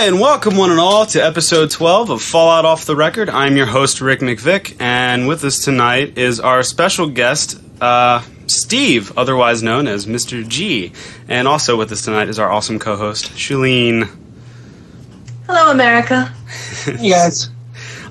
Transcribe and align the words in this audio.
And 0.00 0.18
welcome, 0.18 0.56
one 0.56 0.70
and 0.70 0.80
all, 0.80 1.04
to 1.04 1.22
episode 1.22 1.70
12 1.70 2.08
of 2.08 2.22
Fallout 2.22 2.64
Off 2.64 2.86
the 2.86 2.96
Record. 2.96 3.28
I'm 3.28 3.54
your 3.54 3.66
host, 3.66 4.00
Rick 4.00 4.20
McVick, 4.20 4.80
and 4.80 5.28
with 5.28 5.44
us 5.44 5.62
tonight 5.62 6.16
is 6.16 6.40
our 6.40 6.62
special 6.62 7.06
guest, 7.06 7.60
uh, 7.82 8.22
Steve, 8.46 9.12
otherwise 9.18 9.62
known 9.62 9.86
as 9.86 10.06
Mr. 10.06 10.48
G. 10.48 10.92
And 11.28 11.46
also 11.46 11.76
with 11.76 11.92
us 11.92 12.00
tonight 12.02 12.30
is 12.30 12.38
our 12.38 12.50
awesome 12.50 12.78
co 12.78 12.96
host, 12.96 13.32
Shalene. 13.32 14.08
Hello, 15.46 15.70
America. 15.70 16.32
Hey 16.86 17.10
guys. 17.10 17.50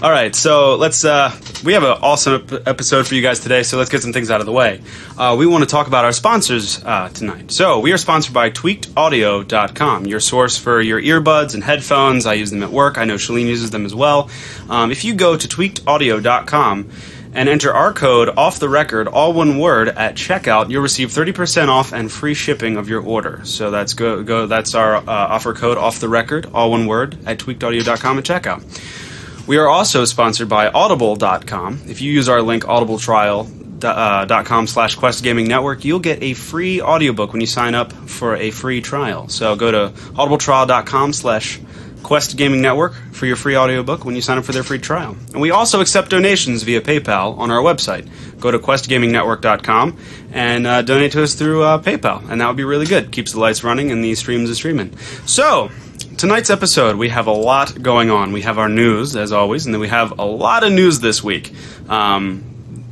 All 0.02 0.10
right, 0.10 0.34
so 0.34 0.76
let's. 0.76 1.04
Uh, 1.04 1.30
we 1.66 1.74
have 1.74 1.84
an 1.84 1.90
awesome 2.02 2.36
ep- 2.36 2.66
episode 2.66 3.06
for 3.06 3.16
you 3.16 3.22
guys 3.22 3.42
today, 3.42 3.64
so 3.64 3.78
let's 3.78 3.90
get 3.90 4.02
some 4.02 4.14
things 4.14 4.32
out 4.32 4.40
of 4.40 4.46
the 4.46 4.52
way. 4.54 4.82
Uh, 5.18 5.36
we 5.38 5.46
want 5.46 5.62
to 5.66 5.70
talk 5.70 5.88
about 5.88 6.06
our 6.06 6.14
sponsors 6.14 6.82
uh, 6.86 7.10
tonight. 7.10 7.52
So 7.52 7.82
we 7.82 7.92
are 7.92 7.98
sponsored 7.98 8.34
by 8.34 8.50
TweakedAudio.com, 8.50 10.06
your 10.06 10.22
source 10.22 10.58
for 10.58 10.80
your 10.80 11.02
earbuds 11.02 11.54
and 11.54 11.62
headphones. 11.62 12.26
I 12.26 12.36
use 12.36 12.50
them 12.50 12.64
at 12.64 12.70
work. 12.70 12.98
I 12.98 13.04
know 13.04 13.16
Shalene 13.16 13.48
uses 13.48 13.72
them 13.72 13.86
as 13.86 13.94
well. 13.94 14.30
Um, 14.70 14.90
if 14.90 15.04
you 15.04 15.16
go 15.16 15.36
to 15.36 15.48
TweakedAudio.com 15.50 16.90
and 17.34 17.50
enter 17.50 17.74
our 17.74 17.92
code 17.92 18.30
off 18.38 18.58
the 18.58 18.70
record, 18.70 19.10
all 19.10 19.34
one 19.34 19.60
word 19.60 19.90
at 19.90 20.16
checkout, 20.16 20.70
you'll 20.70 20.82
receive 20.82 21.10
30% 21.10 21.68
off 21.68 21.92
and 21.92 22.10
free 22.10 22.36
shipping 22.36 22.78
of 22.78 22.88
your 22.88 23.02
order. 23.04 23.42
So 23.44 23.70
that's 23.70 23.94
go 23.96 24.24
go. 24.24 24.48
That's 24.48 24.76
our 24.76 24.96
uh, 24.96 25.04
offer 25.06 25.54
code 25.54 25.78
off 25.78 26.00
the 26.00 26.08
record, 26.08 26.46
all 26.54 26.72
one 26.72 26.88
word 26.88 27.18
at 27.28 27.38
tweakedaudio.com 27.38 28.18
at 28.18 28.24
checkout. 28.24 29.09
We 29.50 29.58
are 29.58 29.68
also 29.68 30.06
sponsored 30.06 30.48
by 30.48 30.68
Audible.com. 30.68 31.82
If 31.88 32.04
you 32.04 32.14
use 32.14 32.30
our 32.30 32.44
link 32.44 32.66
audibletrial.com 32.66 34.68
slash 34.68 34.96
questgamingnetwork, 34.96 35.84
you'll 35.84 35.98
get 35.98 36.22
a 36.22 36.36
free 36.36 36.84
audiobook 36.84 37.32
when 37.32 37.42
you 37.42 37.48
sign 37.48 37.74
up 37.74 37.92
for 37.92 38.36
a 38.36 38.52
free 38.52 38.80
trial. 38.80 39.28
So 39.28 39.56
go 39.56 39.72
to 39.72 39.90
audibletrial.com 40.12 41.14
slash 41.14 41.60
Quest 42.04 42.38
Gaming 42.38 42.62
Network 42.62 42.94
for 43.12 43.26
your 43.26 43.36
free 43.36 43.58
audiobook 43.58 44.06
when 44.06 44.16
you 44.16 44.22
sign 44.22 44.38
up 44.38 44.46
for 44.46 44.52
their 44.52 44.62
free 44.62 44.78
trial. 44.78 45.18
And 45.34 45.42
we 45.42 45.50
also 45.50 45.82
accept 45.82 46.12
donations 46.12 46.62
via 46.62 46.82
PayPal 46.82 47.40
on 47.40 47.50
our 47.50 47.64
website. 47.64 48.08
Go 48.40 48.52
to 48.52 48.60
questgamingnetwork.com 48.60 49.98
and 50.32 50.68
uh, 50.68 50.84
donate 50.84 51.14
to 51.14 51.24
us 51.24 51.34
through 51.34 51.64
uh, 51.64 51.82
PayPal, 51.82 52.30
and 52.30 52.40
that 52.40 52.48
would 52.48 52.56
be 52.56 52.64
really 52.64 52.86
good. 52.86 53.12
Keeps 53.12 53.32
the 53.32 53.40
lights 53.40 53.64
running 53.64 53.92
and 53.92 54.04
the 54.04 54.14
streams 54.14 54.52
are 54.52 54.56
streaming. 54.56 54.96
So, 55.26 55.72
tonight's 56.20 56.50
episode, 56.50 56.98
we 56.98 57.08
have 57.10 57.28
a 57.28 57.32
lot 57.32 57.82
going 57.82 58.12
on. 58.12 58.34
We 58.34 58.42
have 58.42 58.60
our 58.60 58.68
news, 58.68 59.16
as 59.16 59.32
always, 59.32 59.66
and 59.66 59.74
then 59.74 59.80
we 59.80 59.88
have 59.88 60.20
a 60.20 60.26
lot 60.26 60.66
of 60.66 60.74
news 60.74 61.00
this 61.00 61.24
week. 61.24 61.54
Um, 61.88 62.44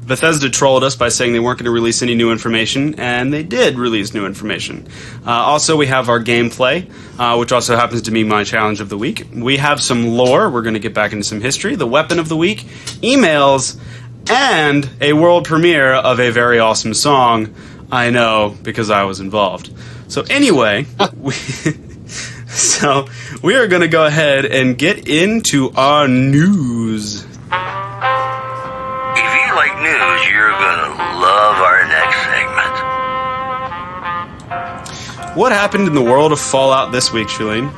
Bethesda 0.06 0.50
trolled 0.50 0.86
us 0.86 0.96
by 0.96 1.10
saying 1.10 1.34
they 1.34 1.40
weren't 1.42 1.60
going 1.60 1.66
to 1.66 1.72
release 1.72 2.02
any 2.02 2.16
new 2.16 2.32
information, 2.32 2.98
and 2.98 3.34
they 3.34 3.44
did 3.44 3.78
release 3.78 4.14
new 4.14 4.26
information. 4.26 4.88
Uh, 5.26 5.32
also, 5.32 5.76
we 5.76 5.88
have 5.88 6.08
our 6.08 6.22
gameplay, 6.22 6.90
uh, 7.20 7.36
which 7.38 7.52
also 7.52 7.76
happens 7.76 8.04
to 8.04 8.12
be 8.12 8.24
my 8.24 8.46
challenge 8.46 8.80
of 8.80 8.88
the 8.88 8.98
week. 8.98 9.28
We 9.34 9.58
have 9.58 9.82
some 9.82 10.08
lore. 10.08 10.50
We're 10.50 10.62
going 10.62 10.76
to 10.76 10.80
get 10.80 10.94
back 10.94 11.12
into 11.12 11.26
some 11.26 11.42
history. 11.42 11.76
The 11.76 11.86
weapon 11.86 12.20
of 12.20 12.30
the 12.30 12.38
week, 12.38 12.60
emails, 13.02 13.78
and 14.30 14.90
a 15.02 15.12
world 15.12 15.44
premiere 15.44 15.94
of 15.94 16.22
a 16.22 16.30
very 16.32 16.60
awesome 16.60 16.94
song. 16.94 17.54
I 17.92 18.10
know 18.10 18.56
because 18.64 18.90
I 18.90 19.04
was 19.04 19.20
involved. 19.20 19.74
So 20.08 20.22
anyway, 20.30 20.86
we, 21.18 21.34
so 22.58 23.06
we 23.44 23.56
are 23.56 23.68
going 23.68 23.84
to 23.84 23.88
go 23.88 24.08
ahead 24.08 24.46
and 24.46 24.80
get 24.80 25.08
into 25.08 25.70
our 25.76 26.08
news. 26.08 27.24
If 27.24 27.30
you 27.30 27.38
like 29.56 29.78
news, 29.78 30.26
you're 30.32 30.50
gonna 30.50 30.90
love 31.22 31.62
our 31.62 31.88
next 31.88 32.18
segment. 32.26 32.74
What 35.38 35.52
happened 35.52 35.88
in 35.88 35.94
the 35.94 36.02
world 36.02 36.32
of 36.32 36.40
Fallout 36.40 36.92
this 36.92 37.14
week, 37.14 37.28
Shalene? 37.28 37.72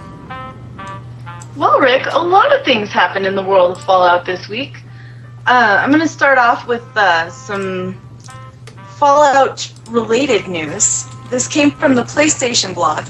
Well, 1.57 1.81
Rick, 1.81 2.07
a 2.13 2.19
lot 2.19 2.57
of 2.57 2.63
things 2.63 2.89
happened 2.89 3.25
in 3.25 3.35
the 3.35 3.43
world 3.43 3.75
of 3.75 3.83
Fallout 3.83 4.25
this 4.25 4.47
week. 4.47 4.77
Uh, 5.45 5.77
I'm 5.81 5.89
going 5.89 6.01
to 6.01 6.07
start 6.07 6.37
off 6.37 6.69
with 6.69 6.85
uh, 6.95 7.29
some 7.31 7.99
Fallout 8.97 9.69
related 9.89 10.47
news. 10.47 11.05
This 11.29 11.49
came 11.49 11.71
from 11.71 11.95
the 11.95 12.03
PlayStation 12.03 12.73
blog. 12.73 13.03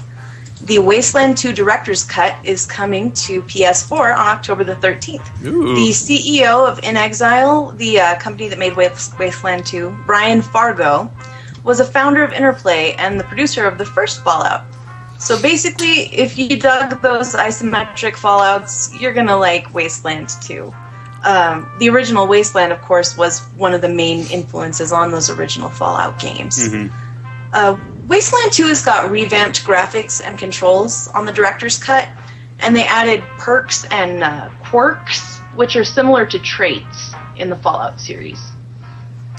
The 0.62 0.78
Wasteland 0.78 1.38
2 1.38 1.52
Director's 1.52 2.04
Cut 2.04 2.34
is 2.44 2.66
coming 2.66 3.12
to 3.12 3.42
PS4 3.42 4.14
on 4.14 4.26
October 4.36 4.62
the 4.62 4.74
13th. 4.76 5.44
Ooh. 5.44 5.74
The 5.74 5.88
CEO 5.90 6.68
of 6.68 6.80
inXile, 6.82 7.76
the 7.78 8.00
uh, 8.00 8.18
company 8.18 8.48
that 8.48 8.58
made 8.58 8.76
Waste- 8.76 9.18
Wasteland 9.18 9.64
2, 9.66 10.02
Brian 10.04 10.42
Fargo, 10.42 11.10
was 11.64 11.80
a 11.80 11.84
founder 11.84 12.22
of 12.22 12.32
Interplay 12.32 12.92
and 12.98 13.18
the 13.18 13.24
producer 13.24 13.66
of 13.66 13.78
the 13.78 13.86
first 13.86 14.22
Fallout. 14.22 14.64
So 15.18 15.40
basically, 15.40 16.14
if 16.14 16.38
you 16.38 16.58
dug 16.58 17.02
those 17.02 17.34
isometric 17.34 18.12
Fallouts, 18.14 18.98
you're 19.00 19.12
gonna 19.12 19.36
like 19.36 19.72
Wasteland 19.74 20.28
2. 20.42 20.72
Um, 21.24 21.70
the 21.78 21.90
original 21.90 22.26
Wasteland, 22.26 22.72
of 22.72 22.80
course, 22.80 23.16
was 23.16 23.40
one 23.56 23.74
of 23.74 23.82
the 23.82 23.88
main 23.90 24.26
influences 24.30 24.92
on 24.92 25.10
those 25.10 25.28
original 25.28 25.68
Fallout 25.68 26.18
games. 26.18 26.68
Mhm. 26.68 26.90
Uh, 27.52 27.76
Wasteland 28.10 28.52
2 28.52 28.64
has 28.66 28.84
got 28.84 29.08
revamped 29.08 29.64
graphics 29.64 30.20
and 30.22 30.36
controls 30.36 31.06
on 31.08 31.24
the 31.26 31.32
director's 31.32 31.78
cut, 31.78 32.08
and 32.58 32.74
they 32.74 32.82
added 32.84 33.22
perks 33.38 33.84
and 33.92 34.24
uh, 34.24 34.50
quirks, 34.64 35.38
which 35.54 35.76
are 35.76 35.84
similar 35.84 36.26
to 36.26 36.40
traits 36.40 37.12
in 37.36 37.48
the 37.48 37.54
Fallout 37.56 38.00
series. 38.00 38.40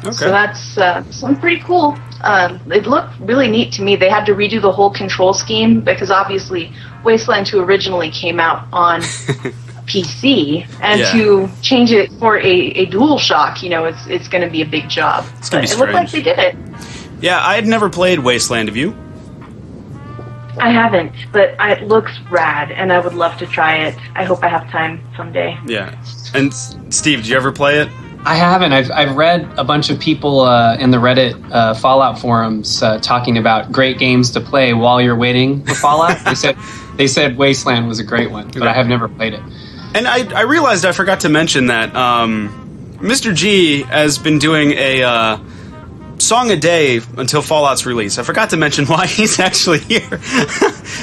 Okay. 0.05 0.11
So 0.13 0.29
that's 0.29 0.77
uh, 0.77 1.03
something 1.11 1.39
pretty 1.41 1.61
cool. 1.63 1.97
Um, 2.21 2.61
it 2.71 2.87
looked 2.87 3.19
really 3.19 3.49
neat 3.49 3.73
to 3.73 3.81
me. 3.81 3.97
They 3.97 4.09
had 4.09 4.25
to 4.27 4.33
redo 4.33 4.61
the 4.61 4.71
whole 4.71 4.89
control 4.89 5.33
scheme 5.33 5.81
because 5.81 6.09
obviously 6.09 6.71
Wasteland 7.03 7.47
2 7.47 7.59
originally 7.59 8.09
came 8.09 8.39
out 8.39 8.67
on 8.71 9.01
PC, 9.85 10.65
and 10.81 11.01
Yeah. 11.01 11.11
to 11.11 11.49
change 11.61 11.91
it 11.91 12.09
for 12.13 12.37
a, 12.37 12.45
a 12.47 12.85
dual 12.85 13.19
shock, 13.19 13.61
you 13.61 13.69
know, 13.69 13.83
it's 13.83 14.07
it's 14.07 14.29
going 14.29 14.43
to 14.45 14.49
be 14.49 14.61
a 14.61 14.65
big 14.65 14.87
job. 14.87 15.25
It's 15.39 15.49
But 15.49 15.63
be 15.63 15.67
it 15.71 15.77
looked 15.77 15.91
like 15.93 16.09
they 16.09 16.21
did 16.21 16.39
it. 16.39 16.55
Yeah, 17.21 17.39
I 17.45 17.55
had 17.55 17.67
never 17.67 17.89
played 17.89 18.19
Wasteland. 18.19 18.69
Have 18.69 18.77
you? 18.77 18.95
I 20.57 20.71
haven't, 20.71 21.13
but 21.31 21.59
I, 21.59 21.73
it 21.73 21.87
looks 21.87 22.11
rad, 22.29 22.71
and 22.71 22.91
I 22.91 22.99
would 22.99 23.13
love 23.13 23.37
to 23.37 23.47
try 23.47 23.77
it. 23.77 23.95
I 24.15 24.25
hope 24.25 24.43
I 24.43 24.49
have 24.49 24.69
time 24.69 25.01
someday. 25.15 25.57
Yeah. 25.65 25.95
And 26.33 26.53
Steve, 26.53 27.19
did 27.19 27.27
you 27.27 27.37
ever 27.37 27.51
play 27.51 27.79
it? 27.79 27.89
I 28.23 28.35
haven't. 28.35 28.71
I've, 28.71 28.91
I've 28.91 29.15
read 29.15 29.49
a 29.57 29.63
bunch 29.63 29.89
of 29.89 29.99
people 29.99 30.41
uh, 30.41 30.77
in 30.77 30.91
the 30.91 30.97
Reddit 30.97 31.51
uh, 31.51 31.73
Fallout 31.73 32.19
forums 32.19 32.83
uh, 32.83 32.99
talking 32.99 33.37
about 33.37 33.71
great 33.71 33.97
games 33.97 34.29
to 34.31 34.41
play 34.41 34.73
while 34.73 35.01
you're 35.01 35.15
waiting 35.15 35.65
for 35.65 35.73
Fallout. 35.73 36.23
they 36.25 36.35
said 36.35 36.55
they 36.97 37.07
said 37.07 37.37
Wasteland 37.37 37.87
was 37.87 37.99
a 37.99 38.03
great 38.03 38.29
one, 38.29 38.51
but 38.51 38.67
I 38.67 38.73
have 38.73 38.87
never 38.87 39.07
played 39.07 39.33
it. 39.33 39.41
And 39.95 40.07
I, 40.07 40.31
I 40.37 40.41
realized 40.41 40.85
I 40.85 40.91
forgot 40.91 41.21
to 41.21 41.29
mention 41.29 41.67
that 41.67 41.95
um, 41.95 42.97
Mr. 42.99 43.33
G 43.33 43.81
has 43.83 44.19
been 44.19 44.37
doing 44.37 44.73
a 44.73 45.01
uh, 45.01 45.37
song 46.21 46.51
a 46.51 46.55
day 46.55 47.01
until 47.17 47.41
Fallout's 47.41 47.85
release. 47.85 48.17
I 48.17 48.23
forgot 48.23 48.51
to 48.51 48.57
mention 48.57 48.85
why 48.87 49.07
he's 49.07 49.39
actually 49.39 49.79
here. 49.79 50.21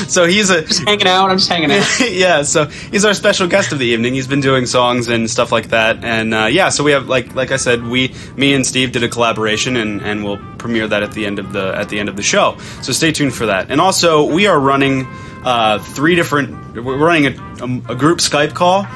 so 0.08 0.26
he's 0.26 0.50
a 0.50 0.62
Just 0.62 0.84
hanging 0.84 1.06
out. 1.06 1.30
I'm 1.30 1.38
just 1.38 1.48
hanging 1.48 1.70
out. 1.70 1.86
yeah, 2.10 2.42
so 2.42 2.66
he's 2.66 3.04
our 3.04 3.14
special 3.14 3.48
guest 3.48 3.72
of 3.72 3.78
the 3.78 3.86
evening. 3.86 4.14
He's 4.14 4.26
been 4.26 4.40
doing 4.40 4.66
songs 4.66 5.08
and 5.08 5.28
stuff 5.30 5.52
like 5.52 5.68
that, 5.68 6.04
and 6.04 6.34
uh, 6.34 6.46
yeah, 6.46 6.68
so 6.68 6.84
we 6.84 6.92
have 6.92 7.08
like 7.08 7.34
like 7.34 7.50
I 7.50 7.56
said, 7.56 7.84
we 7.84 8.14
me 8.36 8.54
and 8.54 8.66
Steve 8.66 8.92
did 8.92 9.02
a 9.02 9.08
collaboration, 9.08 9.76
and 9.76 10.00
and 10.02 10.24
we'll 10.24 10.38
premiere 10.58 10.88
that 10.88 11.02
at 11.02 11.12
the 11.12 11.26
end 11.26 11.38
of 11.38 11.52
the 11.52 11.74
at 11.74 11.88
the 11.88 11.98
end 11.98 12.08
of 12.08 12.16
the 12.16 12.22
show. 12.22 12.56
So 12.82 12.92
stay 12.92 13.12
tuned 13.12 13.34
for 13.34 13.46
that. 13.46 13.70
And 13.70 13.80
also, 13.80 14.24
we 14.24 14.46
are 14.46 14.58
running 14.58 15.06
uh, 15.44 15.78
three 15.78 16.14
different. 16.14 16.74
We're 16.74 16.96
running 16.96 17.26
a, 17.26 17.64
a, 17.64 17.92
a 17.92 17.96
group 17.96 18.18
Skype 18.18 18.54
call. 18.54 18.86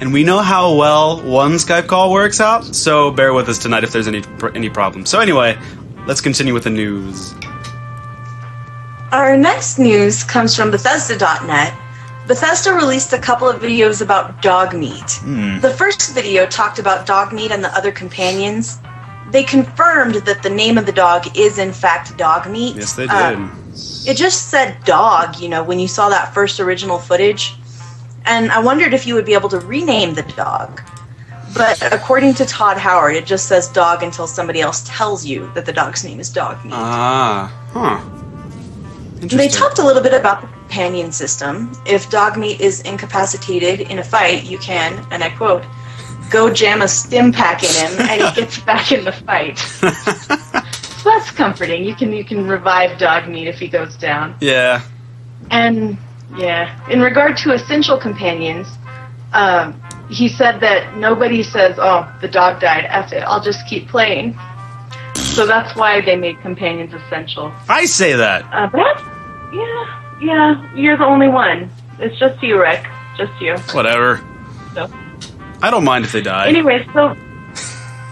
And 0.00 0.12
we 0.12 0.22
know 0.22 0.38
how 0.38 0.74
well 0.74 1.20
one 1.22 1.52
Skype 1.54 1.88
call 1.88 2.12
works 2.12 2.40
out, 2.40 2.64
so 2.74 3.10
bear 3.10 3.32
with 3.32 3.48
us 3.48 3.58
tonight 3.58 3.82
if 3.82 3.90
there's 3.90 4.06
any 4.06 4.22
any 4.54 4.70
problems. 4.70 5.10
So 5.10 5.18
anyway, 5.18 5.58
let's 6.06 6.20
continue 6.20 6.54
with 6.54 6.64
the 6.64 6.70
news. 6.70 7.34
Our 9.10 9.36
next 9.36 9.78
news 9.78 10.22
comes 10.22 10.54
from 10.54 10.70
Bethesda.net. 10.70 11.74
Bethesda 12.28 12.74
released 12.74 13.12
a 13.14 13.18
couple 13.18 13.48
of 13.48 13.60
videos 13.60 14.02
about 14.02 14.42
dog 14.42 14.74
meat. 14.74 15.18
The 15.62 15.74
first 15.76 16.14
video 16.14 16.46
talked 16.46 16.78
about 16.78 17.06
dog 17.06 17.32
meat 17.32 17.50
and 17.50 17.64
the 17.64 17.74
other 17.74 17.90
companions. 17.90 18.78
They 19.30 19.42
confirmed 19.42 20.16
that 20.26 20.42
the 20.42 20.50
name 20.50 20.78
of 20.78 20.86
the 20.86 20.92
dog 20.92 21.36
is 21.36 21.58
in 21.58 21.72
fact 21.72 22.16
dog 22.16 22.48
meat. 22.48 22.76
Yes, 22.76 22.92
they 22.94 23.06
did. 23.06 23.10
Uh, 23.10 23.48
it 24.06 24.16
just 24.16 24.48
said 24.48 24.82
dog, 24.84 25.40
you 25.40 25.48
know, 25.48 25.64
when 25.64 25.78
you 25.78 25.88
saw 25.88 26.08
that 26.10 26.32
first 26.34 26.60
original 26.60 26.98
footage. 26.98 27.57
And 28.28 28.52
I 28.52 28.58
wondered 28.60 28.92
if 28.92 29.06
you 29.06 29.14
would 29.14 29.24
be 29.24 29.32
able 29.34 29.48
to 29.48 29.58
rename 29.60 30.12
the 30.14 30.22
dog. 30.22 30.82
But 31.54 31.82
according 31.94 32.34
to 32.34 32.44
Todd 32.44 32.76
Howard, 32.76 33.16
it 33.16 33.24
just 33.24 33.48
says 33.48 33.68
dog 33.68 34.02
until 34.02 34.26
somebody 34.26 34.60
else 34.60 34.84
tells 34.86 35.24
you 35.24 35.50
that 35.54 35.64
the 35.64 35.72
dog's 35.72 36.04
name 36.04 36.20
is 36.20 36.28
dog 36.30 36.62
meat. 36.62 36.74
ah, 36.74 37.50
huh. 37.72 39.26
They 39.26 39.48
talked 39.48 39.78
a 39.78 39.84
little 39.84 40.02
bit 40.02 40.12
about 40.12 40.42
the 40.42 40.46
companion 40.46 41.10
system. 41.10 41.72
If 41.86 42.10
dog 42.10 42.36
meat 42.38 42.60
is 42.60 42.82
incapacitated 42.82 43.90
in 43.90 43.98
a 43.98 44.04
fight, 44.04 44.44
you 44.44 44.58
can, 44.58 45.04
and 45.10 45.24
I 45.24 45.30
quote, 45.30 45.64
go 46.30 46.52
jam 46.52 46.82
a 46.82 46.84
Stimpak 46.84 47.64
in 47.64 47.90
him 47.90 48.08
and 48.10 48.22
he 48.22 48.40
gets 48.42 48.58
back 48.60 48.92
in 48.92 49.04
the 49.04 49.12
fight. 49.12 49.58
so 49.58 51.10
that's 51.10 51.30
comforting. 51.30 51.82
You 51.82 51.94
can 51.94 52.12
you 52.12 52.24
can 52.24 52.46
revive 52.46 52.98
dog 52.98 53.26
meat 53.26 53.48
if 53.48 53.58
he 53.58 53.68
goes 53.68 53.96
down. 53.96 54.36
yeah. 54.40 54.82
And 55.50 55.96
Yeah. 56.36 56.88
In 56.90 57.00
regard 57.00 57.36
to 57.38 57.52
essential 57.52 57.96
companions, 57.96 58.68
um, 59.32 59.80
he 60.10 60.28
said 60.28 60.60
that 60.60 60.96
nobody 60.96 61.42
says, 61.42 61.76
"Oh, 61.78 62.10
the 62.20 62.28
dog 62.28 62.60
died. 62.60 62.86
F 62.88 63.12
it. 63.12 63.20
I'll 63.20 63.42
just 63.42 63.66
keep 63.66 63.88
playing." 63.88 64.38
So 65.14 65.46
that's 65.46 65.76
why 65.76 66.00
they 66.00 66.16
made 66.16 66.40
companions 66.40 66.92
essential. 66.94 67.52
I 67.68 67.84
say 67.84 68.14
that. 68.14 68.42
Uh, 68.52 68.66
but 68.68 68.78
that's, 68.78 69.02
yeah, 69.54 70.18
yeah. 70.20 70.74
You're 70.74 70.96
the 70.96 71.04
only 71.04 71.28
one. 71.28 71.70
It's 71.98 72.18
just 72.18 72.42
you, 72.42 72.60
Rick. 72.60 72.86
Just 73.16 73.40
you. 73.40 73.56
Whatever. 73.72 74.24
So. 74.74 74.90
I 75.60 75.70
don't 75.70 75.84
mind 75.84 76.04
if 76.04 76.12
they 76.12 76.22
die. 76.22 76.48
Anyway, 76.48 76.86
so 76.92 77.16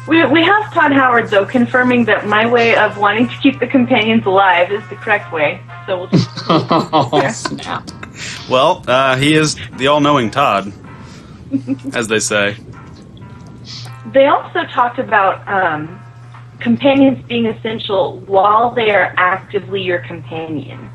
we, 0.08 0.24
we 0.26 0.42
have 0.42 0.72
Todd 0.72 0.92
Howard 0.92 1.30
though 1.30 1.44
confirming 1.44 2.04
that 2.04 2.26
my 2.26 2.46
way 2.46 2.76
of 2.76 2.98
wanting 2.98 3.28
to 3.28 3.36
keep 3.38 3.58
the 3.58 3.66
companions 3.66 4.24
alive 4.26 4.70
is 4.70 4.86
the 4.88 4.96
correct 4.96 5.32
way. 5.32 5.60
So 5.86 5.98
we'll 5.98 6.08
just 6.08 6.28
oh, 6.48 7.30
snap. 7.32 7.88
Well, 8.48 8.84
uh, 8.86 9.16
he 9.16 9.34
is 9.34 9.56
the 9.76 9.88
all-knowing 9.88 10.30
Todd, 10.30 10.72
as 11.92 12.08
they 12.08 12.20
say. 12.20 12.56
They 14.12 14.26
also 14.26 14.64
talked 14.64 14.98
about 14.98 15.46
um, 15.48 16.00
companions 16.60 17.24
being 17.26 17.46
essential 17.46 18.20
while 18.20 18.70
they 18.70 18.90
are 18.90 19.12
actively 19.16 19.82
your 19.82 19.98
companion. 19.98 20.90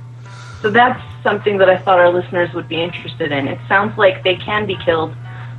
So 0.62 0.69
that's 0.69 1.01
something 1.24 1.57
that 1.57 1.69
I 1.69 1.77
thought 1.77 2.00
our 2.00 2.12
listeners 2.12 2.53
would 2.53 2.68
be 2.68 2.81
interested 2.81 3.31
in. 3.31 3.48
It 3.48 3.59
sounds 3.68 3.98
like 3.98 4.24
they 4.24 4.36
can 4.36 4.65
be 4.65 4.77
killed 4.77 5.13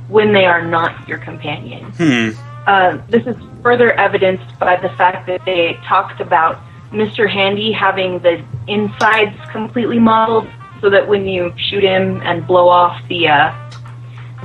when 0.07 0.33
they 0.33 0.45
are 0.45 0.65
not 0.65 1.07
your 1.07 1.19
companion. 1.19 1.85
Hmm. 1.91 2.29
Uh, 2.65 2.97
this 3.09 3.27
is 3.27 3.35
further 3.61 3.91
evidenced 3.93 4.57
by 4.57 4.77
the 4.77 4.89
fact 4.89 5.27
that 5.27 5.43
they 5.45 5.77
talked 5.85 6.21
about 6.21 6.61
Mr. 6.91 7.29
Handy 7.29 7.71
having 7.71 8.19
the 8.19 8.43
insides 8.67 9.37
completely 9.51 9.99
modeled 9.99 10.47
so 10.83 10.89
that 10.89 11.07
when 11.07 11.25
you 11.25 11.53
shoot 11.69 11.81
him 11.81 12.19
and 12.23 12.45
blow 12.45 12.67
off 12.67 13.01
the, 13.07 13.25
uh, 13.29 13.55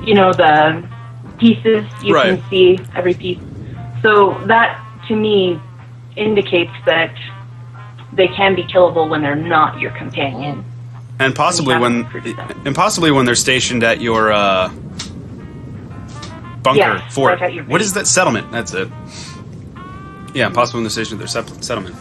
you 0.05 0.15
know, 0.15 0.33
the 0.33 0.89
pieces, 1.39 1.85
you 2.01 2.15
Right. 2.15 2.39
can 2.39 2.49
see 2.49 2.79
every 2.95 3.13
piece. 3.13 3.41
So 4.03 4.39
that, 4.47 4.81
to 5.09 5.17
me, 5.17 5.61
indicates 6.15 6.71
that 6.87 7.11
they 8.13 8.29
can 8.29 8.55
be 8.55 8.63
killable 8.63 9.09
when 9.09 9.21
they're 9.21 9.35
not 9.35 9.81
your 9.81 9.91
companion. 9.91 10.65
And 11.19 11.35
possibly 11.35 11.77
when, 11.77 12.07
and 12.65 12.75
possibly 12.77 13.11
when 13.11 13.27
they're 13.27 13.35
stationed 13.35 13.83
at 13.83 14.01
your 14.01 14.31
uh, 14.33 14.69
bunker 16.63 16.79
Yeah, 16.79 17.09
fort. 17.09 17.41
right 17.41 17.53
your 17.53 17.65
What 17.65 17.81
is 17.81 17.95
that 17.95 18.07
settlement? 18.07 18.53
That's 18.53 18.73
it. 18.75 18.89
Yeah, 20.35 20.51
possibly 20.51 20.79
when 20.79 20.85
they're 20.85 20.91
stationed 20.91 21.21
at 21.21 21.29
their 21.29 21.63
settlement. 21.63 21.97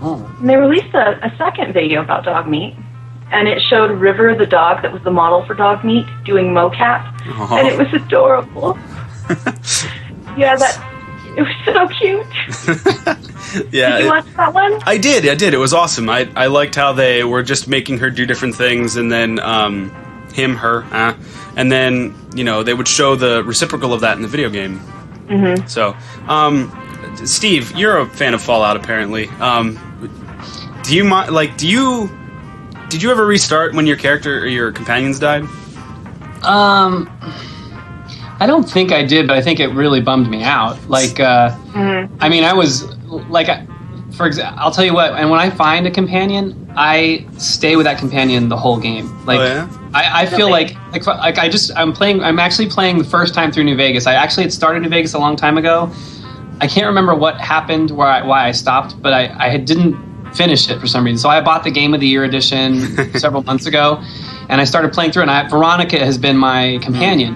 Oh. 0.00 0.34
And 0.40 0.48
they 0.48 0.56
released 0.56 0.94
a, 0.94 1.22
a 1.26 1.36
second 1.36 1.74
video 1.74 2.00
about 2.02 2.24
dog 2.24 2.48
meat, 2.48 2.74
and 3.32 3.48
it 3.48 3.60
showed 3.68 3.90
River, 3.90 4.34
the 4.34 4.46
dog 4.46 4.82
that 4.82 4.92
was 4.92 5.02
the 5.02 5.10
model 5.10 5.44
for 5.46 5.54
dog 5.54 5.84
meat, 5.84 6.06
doing 6.24 6.46
mocap, 6.54 7.12
Oh. 7.28 7.56
and 7.58 7.66
it 7.68 7.78
was 7.78 7.92
adorable. 8.02 8.78
yeah, 10.36 10.56
that 10.56 10.92
it 11.36 11.42
was 11.42 11.54
so 11.64 11.88
cute. 11.88 12.26
yeah, 13.72 13.96
Did 13.98 14.00
you 14.04 14.06
it- 14.06 14.10
watch 14.10 14.26
that 14.36 14.54
one? 14.54 14.78
I 14.86 14.96
did. 14.98 15.28
I 15.28 15.34
did. 15.34 15.54
It 15.54 15.58
was 15.58 15.72
awesome. 15.74 16.08
I 16.08 16.28
I 16.36 16.46
liked 16.46 16.74
how 16.74 16.92
they 16.92 17.24
were 17.24 17.42
just 17.42 17.68
making 17.68 17.98
her 17.98 18.10
do 18.10 18.26
different 18.26 18.54
things, 18.54 18.96
and 18.96 19.10
then 19.10 19.38
um, 19.40 19.90
him, 20.32 20.54
her, 20.56 20.84
uh, 20.92 21.14
and 21.56 21.70
then 21.70 22.14
you 22.34 22.44
know 22.44 22.62
they 22.62 22.74
would 22.74 22.88
show 22.88 23.16
the 23.16 23.42
reciprocal 23.44 23.92
of 23.92 24.00
that 24.02 24.16
in 24.16 24.22
the 24.22 24.28
video 24.28 24.48
game. 24.50 24.78
Mm-hmm. 25.26 25.66
So, 25.66 25.96
um, 26.28 26.70
Steve, 27.24 27.72
you're 27.76 27.98
a 27.98 28.06
fan 28.06 28.32
of 28.34 28.40
Fallout, 28.40 28.76
apparently. 28.76 29.28
Um, 29.40 29.76
do 30.84 30.94
you 30.94 31.04
mind? 31.04 31.32
Like, 31.34 31.56
do 31.56 31.66
you? 31.68 32.08
Did 32.88 33.02
you 33.02 33.10
ever 33.10 33.26
restart 33.26 33.74
when 33.74 33.86
your 33.86 33.96
character 33.96 34.38
or 34.40 34.46
your 34.46 34.70
companions 34.72 35.18
died? 35.18 35.42
Um, 36.44 37.10
I 38.38 38.46
don't 38.46 38.68
think 38.68 38.92
I 38.92 39.04
did, 39.04 39.26
but 39.26 39.36
I 39.36 39.42
think 39.42 39.58
it 39.60 39.68
really 39.68 40.00
bummed 40.00 40.28
me 40.30 40.42
out. 40.44 40.78
Like, 40.88 41.18
uh, 41.18 41.50
Mhm. 41.74 42.08
I 42.20 42.28
mean, 42.28 42.44
I 42.44 42.52
was 42.52 42.84
like, 43.28 43.48
I- 43.48 43.66
for 44.12 44.26
example, 44.26 44.56
I'll 44.62 44.70
tell 44.70 44.84
you 44.84 44.94
what. 44.94 45.12
And 45.14 45.30
when 45.30 45.40
I 45.40 45.50
find 45.50 45.86
a 45.86 45.90
companion, 45.90 46.54
I 46.76 47.26
stay 47.38 47.74
with 47.76 47.84
that 47.86 47.98
companion 47.98 48.48
the 48.48 48.56
whole 48.56 48.76
game. 48.78 49.10
Like, 49.26 49.40
Oh, 49.40 49.44
yeah? 49.44 49.66
I, 49.92 50.22
I 50.22 50.26
feel 50.26 50.46
Really? 50.46 50.52
like, 50.52 50.76
like, 50.92 51.06
like 51.06 51.38
I 51.38 51.48
just, 51.48 51.72
I'm 51.76 51.92
playing. 51.92 52.22
I'm 52.22 52.38
actually 52.38 52.68
playing 52.68 52.98
the 52.98 53.04
first 53.04 53.34
time 53.34 53.50
through 53.50 53.64
New 53.64 53.76
Vegas. 53.76 54.06
I 54.06 54.14
actually 54.14 54.44
had 54.44 54.52
started 54.52 54.82
New 54.82 54.88
Vegas 54.90 55.14
a 55.14 55.18
long 55.18 55.36
time 55.36 55.58
ago. 55.58 55.90
I 56.60 56.66
can't 56.66 56.86
remember 56.86 57.14
what 57.14 57.38
happened, 57.40 57.90
where 57.90 58.06
I, 58.08 58.22
why 58.22 58.46
I 58.46 58.52
stopped, 58.52 59.00
but 59.02 59.12
I, 59.12 59.34
I 59.38 59.56
didn't 59.58 59.96
finish 60.36 60.68
it 60.70 60.78
for 60.80 60.86
some 60.86 61.04
reason. 61.04 61.18
So 61.18 61.28
I 61.28 61.40
bought 61.40 61.64
the 61.64 61.70
Game 61.70 61.94
of 61.94 62.00
the 62.00 62.06
Year 62.08 62.24
edition 62.24 62.80
several 63.18 63.42
months 63.42 63.66
ago, 63.66 64.02
and 64.48 64.60
I 64.60 64.64
started 64.64 64.92
playing 64.92 65.12
through 65.12 65.22
it. 65.22 65.28
And 65.28 65.30
I, 65.32 65.48
Veronica 65.48 65.98
has 65.98 66.18
been 66.18 66.36
my 66.36 66.78
companion, 66.82 67.34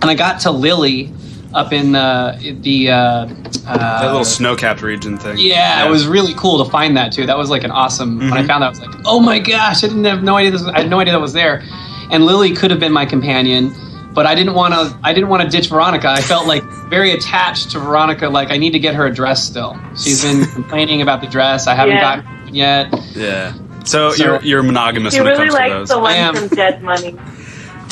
and 0.00 0.10
I 0.10 0.14
got 0.14 0.40
to 0.40 0.50
Lily 0.50 1.12
up 1.54 1.72
in 1.72 1.92
the 1.92 2.56
the 2.62 2.90
uh, 2.90 2.96
uh, 2.96 4.00
That 4.00 4.06
little 4.06 4.24
snow-capped 4.24 4.80
region 4.82 5.18
thing. 5.18 5.36
yeah, 5.38 5.86
it 5.86 5.90
was 5.90 6.06
really 6.06 6.32
cool 6.34 6.64
to 6.64 6.70
find 6.70 6.96
that 6.96 7.12
too. 7.12 7.26
That 7.26 7.36
was 7.36 7.50
like 7.50 7.62
an 7.64 7.70
awesome. 7.70 8.18
When 8.18 8.32
I 8.32 8.42
Mhm. 8.42 8.46
found 8.46 8.62
that, 8.62 8.66
I 8.66 8.70
was 8.70 8.80
like, 8.80 8.94
"Oh 9.04 9.20
my 9.20 9.38
gosh!" 9.38 9.84
I 9.84 9.88
didn't 9.88 10.04
have 10.04 10.22
no 10.22 10.36
idea. 10.36 10.50
This 10.50 10.62
was, 10.62 10.70
I 10.74 10.80
had 10.80 10.90
no 10.90 10.98
idea 11.00 11.12
that 11.12 11.20
was 11.20 11.34
there. 11.34 11.62
And 12.10 12.24
Lily 12.26 12.54
could 12.54 12.70
have 12.70 12.80
been 12.80 12.92
my 12.92 13.06
companion, 13.06 13.74
but 14.14 14.26
I 14.26 14.34
didn't 14.34 14.54
want 14.54 14.74
to. 14.74 14.98
I 15.02 15.12
didn't 15.12 15.28
want 15.30 15.42
to 15.42 15.48
ditch 15.48 15.68
Veronica. 15.68 16.08
I 16.08 16.20
felt 16.20 16.46
like 16.46 16.62
very 16.90 17.12
attached 17.12 17.70
to 17.72 17.78
Veronica. 17.78 18.28
Like 18.28 18.50
I 18.50 18.56
need 18.56 18.72
to 18.72 18.78
get 18.78 18.94
her 18.94 19.06
a 19.06 19.14
dress 19.14 19.42
still. 19.44 19.78
She's 19.96 20.22
been 20.22 20.44
complaining 20.52 21.02
about 21.02 21.20
the 21.20 21.26
dress. 21.26 21.66
I 21.66 21.74
haven't 21.74 21.96
Yeah. 21.96 22.16
gotten 22.22 22.48
it 22.48 22.54
yet. 22.54 22.94
Yeah. 23.14 23.52
So, 23.84 24.10
So- 24.12 24.24
you're 24.24 24.42
you're 24.42 24.62
monogamous 24.62 25.14
He 25.14 25.20
when 25.20 25.28
it 25.32 25.38
really 25.38 25.48
comes 25.48 25.54
to 25.54 25.58
likes 25.58 25.72
those. 25.72 25.88
the 25.88 25.98
one 25.98 26.48
from 26.48 26.56
Dead 26.56 26.82
Money. 26.82 27.16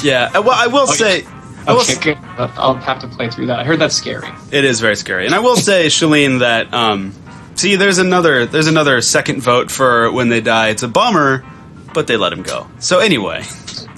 Yeah. 0.03 0.31
uh, 0.35 0.43
Well, 0.43 0.55
I 0.57 0.67
will 0.69 0.81
Oh, 0.89 0.93
say. 0.93 1.25
I 1.67 1.73
will 1.73 1.81
Okay, 1.83 1.97
good. 2.01 2.19
I'll 2.39 2.75
have 2.77 3.01
to 3.01 3.07
play 3.09 3.29
through 3.29 3.47
that. 3.47 3.59
I 3.59 3.65
heard 3.65 3.79
that's 3.81 3.95
scary. 3.95 4.29
It 4.51 4.65
is 4.65 4.81
very 4.81 4.97
scary, 4.97 5.27
and 5.27 5.35
I 5.35 5.41
will 5.41 5.57
say, 5.57 5.87
Shalene, 5.89 6.39
that 6.41 6.73
um, 6.73 7.13
see, 7.55 7.77
there's 7.77 7.99
another 7.99 8.47
there's 8.47 8.67
another 8.67 9.03
second 9.03 9.43
vote 9.43 9.71
for 9.71 10.11
when 10.11 10.31
they 10.31 10.41
die. 10.41 10.69
It's 10.71 10.83
a 10.83 10.89
bummer, 10.89 11.45
but 11.93 12.07
they 12.07 12.17
let 12.17 12.33
him 12.33 12.43
go. 12.43 12.67
So 12.79 13.01
anyway, 13.01 13.43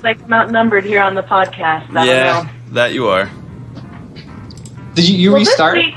Like 0.03 0.23
I'm 0.25 0.33
outnumbered 0.33 0.85
here 0.85 1.01
on 1.01 1.15
the 1.15 1.23
podcast. 1.23 1.89
I 1.91 1.93
don't 1.95 2.07
yeah, 2.07 2.43
know. 2.43 2.75
that 2.75 2.93
you 2.93 3.07
are. 3.09 3.31
Did 4.95 5.09
you, 5.09 5.17
you 5.17 5.31
Well, 5.33 5.41
this 5.41 5.49
restart? 5.49 5.77
week- 5.79 5.95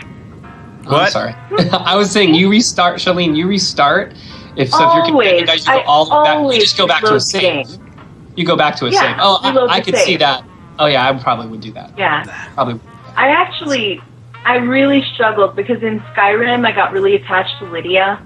Oh, 0.87 0.89
I'm 0.89 0.91
What? 1.01 1.11
sorry. 1.11 1.33
I 1.71 1.95
was 1.95 2.11
saying 2.11 2.35
you 2.35 2.47
restart, 2.47 2.99
Charlene. 2.99 3.35
You 3.35 3.47
restart. 3.47 4.13
If 4.55 4.69
so, 4.69 4.77
if 4.77 4.81
you're 4.93 5.03
always, 5.05 5.07
companion 5.31 5.45
dies, 5.47 5.65
you 5.65 5.73
I 5.73 5.77
go 5.77 5.83
all 5.87 6.23
back. 6.23 6.53
You 6.55 6.61
just 6.61 6.77
go 6.77 6.85
back 6.87 6.99
to 7.01 7.07
a 7.07 7.09
reload 7.09 7.21
save. 7.23 7.41
game. 7.67 7.93
You 8.35 8.45
go 8.45 8.55
back 8.55 8.75
to 8.77 8.85
a 8.85 8.89
Yeah, 8.91 8.99
save. 9.01 9.15
Oh, 9.19 9.39
I, 9.41 9.49
I 9.77 9.79
the 9.79 9.91
could 9.91 9.99
see 10.01 10.15
that. 10.17 10.45
Oh 10.77 10.85
yeah, 10.85 11.09
I 11.09 11.13
probably 11.17 11.47
would 11.47 11.61
do 11.61 11.71
that. 11.71 11.97
Yeah. 11.97 12.23
Probably. 12.53 12.79
I 13.15 13.29
actually, 13.29 13.99
I 14.45 14.57
really 14.57 15.03
struggled 15.15 15.55
because 15.55 15.81
in 15.81 15.99
Skyrim 16.01 16.67
I 16.67 16.71
got 16.71 16.91
really 16.91 17.15
attached 17.15 17.57
to 17.59 17.65
Lydia, 17.65 18.21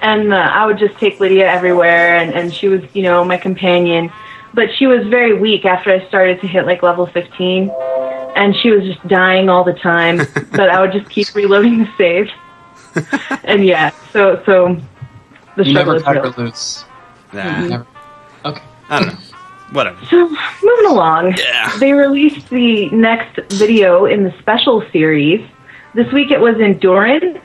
and 0.00 0.32
uh, 0.32 0.36
I 0.36 0.64
would 0.64 0.78
just 0.78 0.96
take 0.98 1.20
Lydia 1.20 1.46
everywhere, 1.46 2.16
and, 2.16 2.32
and 2.32 2.52
she 2.54 2.68
was, 2.68 2.80
you 2.94 3.02
know, 3.02 3.22
my 3.24 3.36
companion. 3.36 4.10
But 4.54 4.68
she 4.76 4.86
was 4.86 5.06
very 5.08 5.34
weak 5.38 5.64
after 5.64 5.90
I 5.90 6.06
started 6.08 6.40
to 6.40 6.46
hit 6.46 6.64
like 6.64 6.82
level 6.82 7.06
15, 7.06 7.70
and 8.36 8.54
she 8.56 8.70
was 8.70 8.84
just 8.84 9.06
dying 9.08 9.48
all 9.48 9.64
the 9.64 9.72
time. 9.74 10.18
but 10.52 10.70
I 10.70 10.80
would 10.80 10.92
just 10.92 11.10
keep 11.10 11.34
reloading 11.34 11.78
the 11.80 11.88
save, 11.98 12.30
and 13.44 13.64
yeah, 13.64 13.90
so 14.12 14.40
so 14.46 14.76
the 15.56 15.64
You 15.64 15.72
struggle 15.72 15.94
never 15.94 15.96
is 15.96 16.02
cut 16.04 16.16
her 16.16 16.22
real. 16.22 16.34
loose. 16.46 16.84
Nah, 17.32 17.66
Never. 17.66 17.86
Okay. 18.44 18.62
I 18.90 19.00
don't 19.00 19.08
know. 19.14 19.18
Whatever. 19.72 20.04
So 20.06 20.28
moving 20.62 20.86
along. 20.90 21.36
Yeah. 21.36 21.76
They 21.78 21.92
released 21.92 22.48
the 22.50 22.88
next 22.90 23.40
video 23.54 24.04
in 24.06 24.22
the 24.22 24.32
special 24.38 24.84
series. 24.92 25.44
This 25.94 26.12
week 26.12 26.30
it 26.30 26.38
was 26.40 26.60
Endurance, 26.60 27.38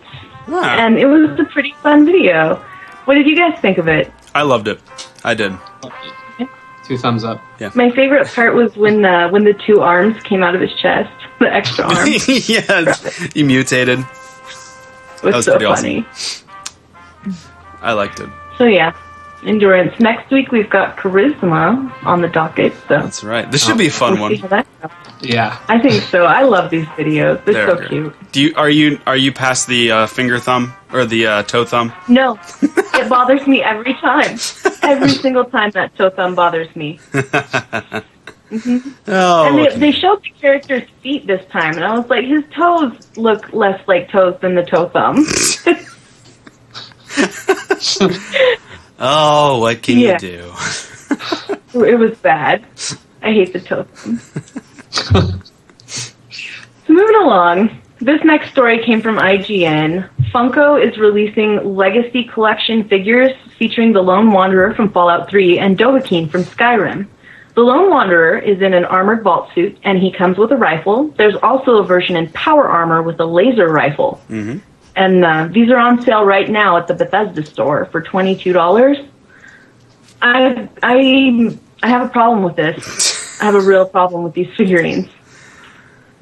Ah, 0.47 0.77
and 0.77 0.99
it 0.99 1.07
was 1.07 1.39
a 1.39 1.43
pretty 1.45 1.73
fun 1.81 2.05
video. 2.05 2.55
What 3.05 3.15
did 3.15 3.25
you 3.25 3.35
guys 3.35 3.59
think 3.61 3.79
of 3.79 3.87
it? 3.87 4.11
I 4.35 4.43
loved 4.43 4.67
it. 4.67 4.79
I 5.23 5.33
did. 5.33 5.53
Two 6.89 6.97
thumbs 6.97 7.23
up. 7.23 7.39
My 7.75 7.91
favorite 7.91 8.27
part 8.29 8.55
was 8.55 8.75
when 8.75 9.03
the 9.03 9.27
when 9.29 9.43
the 9.43 9.53
two 9.53 9.81
arms 9.81 10.19
came 10.23 10.41
out 10.41 10.55
of 10.55 10.61
his 10.61 10.73
chest, 10.73 11.11
the 11.39 11.45
extra 11.53 11.83
arm. 11.95 12.07
it 12.07 12.49
yeah, 12.49 12.95
you 13.35 13.45
mutated. 13.45 13.99
was, 15.23 15.35
was 15.35 15.45
so 15.45 15.51
pretty 15.51 15.65
awesome. 15.65 16.03
funny. 16.03 17.35
I 17.83 17.93
liked 17.93 18.19
it. 18.19 18.29
So 18.57 18.63
yeah, 18.63 18.91
Endurance. 19.45 19.97
Next 19.99 20.29
week 20.31 20.51
we've 20.51 20.69
got 20.69 20.97
Charisma 20.97 21.91
on 22.05 22.21
the 22.21 22.27
docket, 22.27 22.73
so 22.87 23.01
That's 23.01 23.23
right. 23.23 23.49
This 23.49 23.65
should 23.65 23.77
be 23.77 23.87
a 23.87 23.91
fun 23.91 24.13
we'll 24.13 24.23
one. 24.23 24.35
how 24.35 24.47
that 24.49 24.67
goes. 24.81 24.91
Yeah. 25.21 25.57
I 25.67 25.79
think 25.79 26.03
so. 26.03 26.25
I 26.25 26.43
love 26.43 26.69
these 26.69 26.85
videos. 26.87 27.43
They're, 27.45 27.53
They're 27.53 27.69
so 27.69 27.75
great. 27.77 27.89
cute. 27.89 28.31
Do 28.31 28.41
you 28.41 28.53
are 28.55 28.69
you 28.69 28.99
are 29.07 29.15
you 29.17 29.31
past 29.31 29.67
the 29.67 29.91
uh, 29.91 30.07
finger 30.07 30.39
thumb 30.39 30.73
or 30.91 31.05
the 31.05 31.25
uh, 31.27 31.43
toe 31.43 31.63
thumb? 31.65 31.93
No, 32.07 32.37
it 32.61 33.07
bothers 33.09 33.45
me 33.47 33.61
every 33.63 33.93
time. 33.95 34.37
Every 34.81 35.09
single 35.23 35.45
time 35.45 35.71
that 35.71 35.95
toe 35.95 36.09
thumb 36.09 36.35
bothers 36.35 36.73
me. 36.75 36.99
Oh, 38.51 39.47
and 39.47 39.59
they, 39.59 39.67
okay. 39.69 39.77
they 39.77 39.91
showed 39.91 40.23
the 40.23 40.31
character's 40.41 40.89
feet 41.03 41.27
this 41.27 41.45
time, 41.51 41.75
and 41.75 41.83
I 41.85 41.95
was 41.95 42.09
like, 42.09 42.25
his 42.25 42.43
toes 42.51 43.15
look 43.15 43.53
less 43.53 43.79
like 43.87 44.09
toes 44.09 44.39
than 44.41 44.55
the 44.55 44.63
toe 44.63 44.89
thumb. 44.89 45.23
Oh, 48.99 49.59
what 49.59 49.81
can 49.81 49.97
Yeah. 49.99 50.13
you 50.13 50.19
do? 50.19 50.53
It 51.85 51.99
was 51.99 52.17
bad. 52.17 52.65
I 53.21 53.31
hate 53.31 53.53
the 53.53 53.59
totem. 53.59 54.17
so 54.89 55.21
moving 56.93 57.15
along, 57.21 57.79
this 57.99 58.23
next 58.23 58.49
story 58.51 58.83
came 58.83 59.01
from 59.01 59.17
IGN. 59.17 60.09
Funko 60.33 60.83
is 60.83 60.97
releasing 60.97 61.75
Legacy 61.75 62.23
Collection 62.23 62.87
figures 62.87 63.31
featuring 63.59 63.93
the 63.93 64.01
Lone 64.01 64.31
Wanderer 64.31 64.73
from 64.73 64.89
Fallout 64.91 65.29
3 65.29 65.59
and 65.59 65.77
Dovahkiin 65.77 66.31
from 66.31 66.43
Skyrim. 66.43 67.07
The 67.55 67.61
Lone 67.61 67.89
Wanderer 67.91 68.37
is 68.39 68.61
in 68.61 68.73
an 68.73 68.85
armored 68.85 69.21
vault 69.23 69.49
suit, 69.53 69.77
and 69.83 69.99
he 69.99 70.11
comes 70.11 70.37
with 70.37 70.51
a 70.51 70.57
rifle. 70.57 71.09
There's 71.17 71.35
also 71.43 71.77
a 71.77 71.83
version 71.83 72.15
in 72.15 72.29
power 72.29 72.67
armor 72.67 73.03
with 73.03 73.19
a 73.19 73.25
laser 73.25 73.67
rifle. 73.67 74.21
Mm-hmm. 74.29 74.59
And 74.99 75.23
uh, 75.23 75.47
these 75.49 75.71
are 75.71 75.77
on 75.77 76.01
sale 76.01 76.25
right 76.25 76.49
now 76.49 76.75
at 76.75 76.87
the 76.87 76.93
Bethesda 76.93 77.45
store 77.45 77.85
for 77.85 78.01
twenty-two 78.01 78.51
dollars. 78.51 78.97
I 80.21 80.67
I 80.83 81.57
I 81.81 81.87
have 81.87 82.05
a 82.05 82.09
problem 82.09 82.43
with 82.43 82.57
this. 82.57 83.41
I 83.41 83.45
have 83.45 83.55
a 83.55 83.61
real 83.61 83.85
problem 83.87 84.23
with 84.23 84.33
these 84.33 84.53
figurines. 84.57 85.07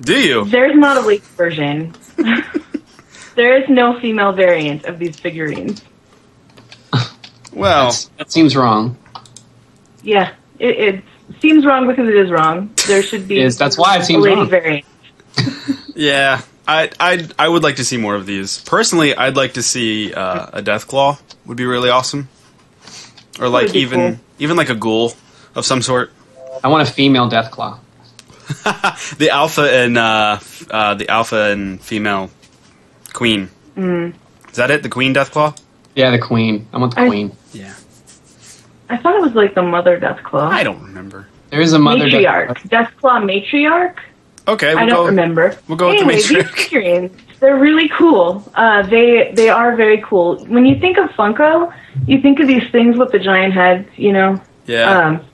Do 0.01 0.22
you? 0.22 0.46
There's 0.46 0.75
not 0.75 0.98
a 0.98 1.01
leaked 1.01 1.25
version. 1.25 1.96
there 3.36 3.60
is 3.60 3.67
no 3.67 4.00
female 4.00 4.31
variant 4.31 4.86
of 4.86 5.00
these 5.00 5.19
figurines. 5.19 5.81
Well, 7.51 7.86
That's, 7.86 8.05
that 8.19 8.31
seems 8.31 8.55
wrong. 8.55 8.96
Yeah, 10.03 10.34
it, 10.60 10.96
it 10.96 11.03
seems 11.41 11.65
wrong 11.65 11.88
because 11.88 12.07
it 12.07 12.15
is 12.15 12.29
wrong. 12.29 12.69
There 12.86 13.01
should 13.01 13.27
be 13.27 13.39
Is- 13.39 13.57
that's 13.57 13.75
why 13.79 13.96
it 13.96 14.01
a 14.01 14.05
seems 14.05 14.24
lady 14.24 14.36
wrong. 14.36 14.50
variant. 14.50 14.86
yeah. 15.96 16.41
I 16.67 16.89
I 17.00 17.27
I 17.39 17.47
would 17.47 17.63
like 17.63 17.77
to 17.77 17.86
see 17.86 17.97
more 17.97 18.15
of 18.15 18.25
these. 18.25 18.59
Personally, 18.62 19.15
I'd 19.15 19.36
like 19.36 19.53
to 19.53 19.63
see 19.63 20.13
uh, 20.13 20.47
a 20.53 20.62
Deathclaw. 20.62 21.19
Would 21.45 21.57
be 21.57 21.65
really 21.65 21.89
awesome. 21.89 22.27
Or 23.39 23.47
like 23.50 23.74
even 23.75 24.00
cool. 24.00 24.19
even 24.39 24.57
like 24.57 24.69
a 24.69 24.75
ghoul 24.75 25.13
of 25.55 25.65
some 25.65 25.81
sort. 25.81 26.12
I 26.63 26.67
want 26.67 26.88
a 26.88 26.91
female 26.91 27.29
Deathclaw. 27.29 27.79
The 29.17 29.29
alpha 29.29 29.62
and 29.69 29.97
uh, 29.97 30.39
uh, 30.71 30.93
the 30.95 31.09
alpha 31.09 31.51
and 31.51 31.81
female 31.81 32.29
queen. 33.13 33.50
Mm. 33.75 34.13
Is 34.50 34.55
that 34.55 34.71
it? 34.71 34.83
The 34.83 34.89
queen 34.89 35.13
Deathclaw? 35.13 35.57
Yeah, 35.95 36.12
the 36.12 36.19
queen. 36.19 36.67
I 36.74 36.77
want 36.77 36.95
the 36.95 37.01
I- 37.01 37.07
queen. 37.07 37.36
Yeah. 37.53 37.74
I 38.89 38.95
thought 38.97 39.15
it 39.15 39.21
was 39.21 39.33
like 39.33 39.53
the 39.53 39.62
mother 39.63 40.00
Deathclaw. 40.00 40.50
I 40.50 40.63
don't 40.63 40.81
remember. 40.81 41.27
There 41.50 41.59
is 41.59 41.74
a 41.74 41.79
mother 41.79 42.05
matriarch. 42.05 42.55
Deathclaw. 42.69 43.21
Deathclaw 43.21 43.43
matriarch. 43.43 43.97
Okay, 44.48 44.74
we'll 44.74 44.84
I 44.84 44.86
don't 44.86 44.96
go. 44.96 45.06
remember. 45.08 45.58
we'll 45.68 45.77
go 45.77 45.89
with 45.89 45.98
the 46.00 46.04
anyway, 46.06 46.16
these 46.22 46.50
figurines, 46.51 47.12
they're 47.39 47.58
really 47.58 47.89
cool. 47.89 48.50
Uh, 48.56 48.82
they 48.84 49.32
they 49.36 49.50
are 49.50 49.75
very 49.75 50.01
cool. 50.01 50.44
When 50.46 50.66
you 50.66 50.80
think 50.80 50.98
of 50.98 51.10
Funko, 51.12 51.74
you 52.08 52.22
think 52.22 52.39
of 52.39 52.48
these 52.48 52.68
things 52.72 52.98
with 52.98 53.12
the 53.12 53.20
giant 53.20 53.54
heads, 53.54 53.88
you 53.98 54.13
know. 54.13 54.42
Yeah. 54.66 54.89
Um, 55.00 55.25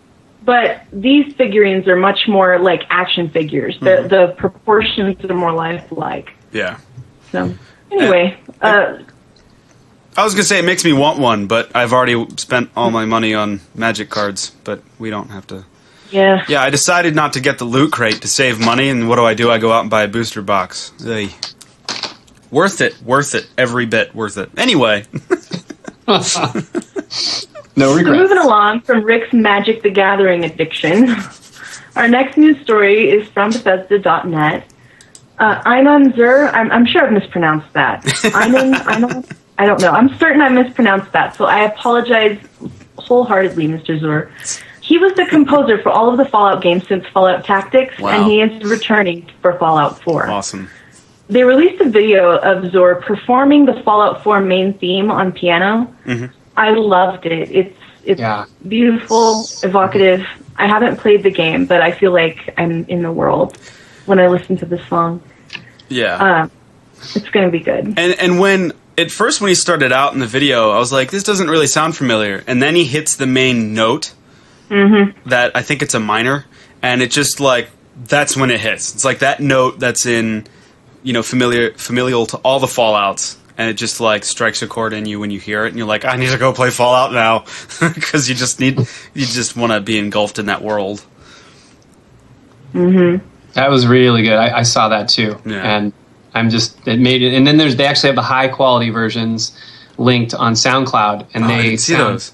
but 0.43 0.81
these 0.91 1.33
figurines 1.35 1.87
are 1.87 1.95
much 1.95 2.27
more 2.27 2.59
like 2.59 2.83
action 2.89 3.29
figures. 3.29 3.77
The 3.79 3.85
Mm-hmm. 3.85 4.07
the 4.09 4.27
proportions 4.37 5.23
are 5.25 5.33
more 5.35 5.53
lifelike. 5.53 6.33
yeah. 6.51 6.79
So 7.31 7.53
anyway, 7.91 8.37
uh, 8.61 8.97
I 10.17 10.23
was 10.23 10.33
gonna 10.33 10.43
say 10.43 10.59
it 10.59 10.65
makes 10.65 10.83
me 10.83 10.93
want 10.93 11.19
one, 11.19 11.47
but 11.47 11.75
I've 11.75 11.93
already 11.93 12.25
spent 12.37 12.69
all 12.75 12.91
my 12.91 13.05
money 13.05 13.33
on 13.33 13.61
magic 13.75 14.09
cards. 14.09 14.51
But 14.63 14.81
we 14.99 15.09
don't 15.09 15.29
have 15.29 15.47
to. 15.47 15.65
Yeah. 16.13 16.45
Yeah, 16.47 16.61
I 16.61 16.69
decided 16.69 17.15
not 17.15 17.33
to 17.33 17.39
get 17.41 17.57
the 17.57 17.65
loot 17.65 17.91
crate 17.91 18.21
to 18.21 18.27
save 18.27 18.59
money, 18.59 18.89
and 18.89 19.09
what 19.09 19.15
do 19.17 19.25
I 19.25 19.33
do? 19.33 19.49
I 19.51 19.57
go 19.57 19.71
out 19.71 19.81
and 19.81 19.89
buy 19.89 20.03
a 20.03 20.07
booster 20.07 20.41
box. 20.41 20.91
Ugh. 21.05 21.29
Worth 22.51 22.81
it, 22.81 23.01
worth 23.01 23.33
it, 23.35 23.47
every 23.57 23.85
bit 23.87 24.13
worth 24.13 24.37
it. 24.37 24.49
Anyway, 24.57 25.05
No 26.07 26.19
So 26.21 27.95
regrets. 27.95 28.19
moving 28.21 28.37
along 28.37 28.81
from 28.81 29.03
Rick's 29.03 29.33
Magic 29.33 29.81
the 29.81 29.89
Gathering 29.89 30.45
addiction, 30.45 31.15
our 31.95 32.07
next 32.07 32.37
news 32.37 32.61
story 32.61 33.09
is 33.09 33.27
from 33.29 33.49
Bethesda.net. 33.51 34.67
Uh, 35.39 35.61
Einon 35.63 36.15
Zur, 36.15 36.49
I'm, 36.53 36.71
I'm 36.71 36.85
sure 36.85 37.03
I've 37.07 37.11
mispronounced 37.11 37.73
that. 37.73 38.03
Einon, 38.03 38.73
Einon, 38.85 39.35
I 39.57 39.65
don't 39.65 39.81
know. 39.81 39.89
I'm 39.91 40.15
certain 40.19 40.41
I 40.41 40.49
mispronounced 40.49 41.11
that, 41.13 41.35
so 41.35 41.45
I 41.45 41.61
apologize 41.61 42.37
wholeheartedly, 42.99 43.67
Mr. 43.67 43.99
Zur. 43.99 44.31
He 44.83 44.97
was 44.97 45.13
the 45.13 45.25
composer 45.25 45.81
for 45.81 45.89
all 45.89 46.11
of 46.11 46.17
the 46.17 46.25
Fallout 46.25 46.61
games 46.61 46.85
since 46.89 47.05
Fallout 47.13 47.45
Tactics, 47.45 47.97
Wow. 47.99 48.09
and 48.09 48.29
he 48.29 48.41
is 48.41 48.63
returning 48.69 49.29
for 49.41 49.53
Fallout 49.57 50.01
4 50.03 50.29
awesome. 50.29 50.69
they 51.29 51.43
released 51.43 51.79
a 51.81 51.89
video 51.89 52.35
of 52.37 52.69
Zor 52.71 52.95
performing 52.95 53.65
the 53.65 53.81
Fallout 53.83 54.23
4 54.23 54.41
main 54.41 54.73
theme 54.73 55.09
on 55.09 55.31
piano. 55.31 55.87
Mhm. 56.05 56.29
I 56.57 56.71
loved 56.71 57.25
it. 57.25 57.49
It's 57.51 57.77
it's 58.05 58.19
Yeah. 58.19 58.43
beautiful, 58.67 59.47
evocative. 59.63 60.25
I 60.57 60.67
haven't 60.67 60.97
played 60.97 61.23
the 61.23 61.31
game, 61.31 61.65
but 61.65 61.79
I 61.81 61.91
feel 61.91 62.11
like 62.11 62.53
I'm 62.57 62.85
in 62.89 63.01
the 63.01 63.11
world 63.13 63.57
when 64.05 64.19
I 64.19 64.27
listen 64.27 64.57
to 64.57 64.65
this 64.65 64.81
song. 64.89 65.21
Yeah. 65.87 66.15
Uh, 66.15 66.47
it's 67.15 67.29
going 67.29 67.45
to 67.45 67.51
be 67.51 67.59
good. 67.63 67.93
And 67.95 68.15
and 68.19 68.37
when 68.41 68.73
at 68.97 69.09
first 69.11 69.39
when 69.39 69.47
he 69.47 69.55
started 69.55 69.93
out 69.93 70.13
in 70.13 70.19
the 70.19 70.27
video, 70.27 70.71
I 70.71 70.77
was 70.79 70.91
like, 70.91 71.09
this 71.11 71.23
doesn't 71.23 71.49
really 71.49 71.67
sound 71.67 71.95
familiar. 71.95 72.43
And 72.47 72.61
then 72.61 72.75
he 72.75 72.83
hits 72.83 73.15
the 73.15 73.25
main 73.25 73.73
note 73.73 74.11
Mm-hmm. 74.69 75.29
that 75.29 75.55
I 75.55 75.61
think 75.61 75.81
it's 75.81 75.93
a 75.93 75.99
minor, 75.99 76.45
and 76.81 77.01
it 77.01 77.11
just 77.11 77.39
like 77.39 77.69
that's 78.05 78.35
when 78.35 78.49
it 78.51 78.59
hits. 78.59 78.93
It's 78.95 79.05
like 79.05 79.19
that 79.19 79.39
note 79.39 79.79
that's 79.79 80.05
in 80.05 80.45
you 81.03 81.13
know 81.13 81.21
familiar 81.23 81.71
familial 81.73 82.25
to 82.27 82.37
all 82.37 82.59
the 82.59 82.67
Fallout's, 82.67 83.37
and 83.57 83.69
it 83.69 83.73
just 83.75 83.99
like 83.99 84.23
strikes 84.23 84.61
a 84.61 84.67
chord 84.67 84.93
in 84.93 85.05
you 85.05 85.19
when 85.19 85.29
you 85.31 85.39
hear 85.39 85.65
it, 85.65 85.69
and 85.69 85.77
you're 85.77 85.85
like, 85.87 86.05
I 86.05 86.15
need 86.17 86.29
to 86.29 86.37
go 86.37 86.53
play 86.53 86.69
Fallout 86.71 87.11
now 87.13 87.39
because 87.93 88.27
you 88.29 88.35
just 88.35 88.59
need 88.59 88.79
you 88.79 89.25
just 89.25 89.55
want 89.55 89.71
to 89.73 89.81
be 89.81 89.99
engulfed 89.99 90.39
in 90.39 90.47
that 90.47 90.61
world. 90.63 91.05
Mm-hmm. 92.73 93.25
That 93.53 93.69
was 93.69 93.85
really 93.85 94.23
good. 94.23 94.33
I, 94.33 94.59
I 94.59 94.63
saw 94.63 94.89
that 94.89 95.09
too, 95.09 95.37
Yeah. 95.45 95.77
and 95.77 95.93
I'm 96.33 96.49
just 96.49 96.87
it 96.87 96.99
made 96.99 97.21
it. 97.21 97.33
And 97.35 97.45
then 97.45 97.57
there's 97.57 97.75
they 97.75 97.85
actually 97.85 98.07
have 98.09 98.15
the 98.15 98.21
high 98.23 98.47
quality 98.47 98.89
versions 98.89 99.55
linked 99.97 100.33
on 100.33 100.53
SoundCloud, 100.53 101.27
and 101.35 101.43
Oh, 101.45 101.47
they 101.47 101.53
I 101.53 101.61
didn't 101.63 101.79
see 101.79 101.93
sound- 101.93 102.13
those. 102.15 102.31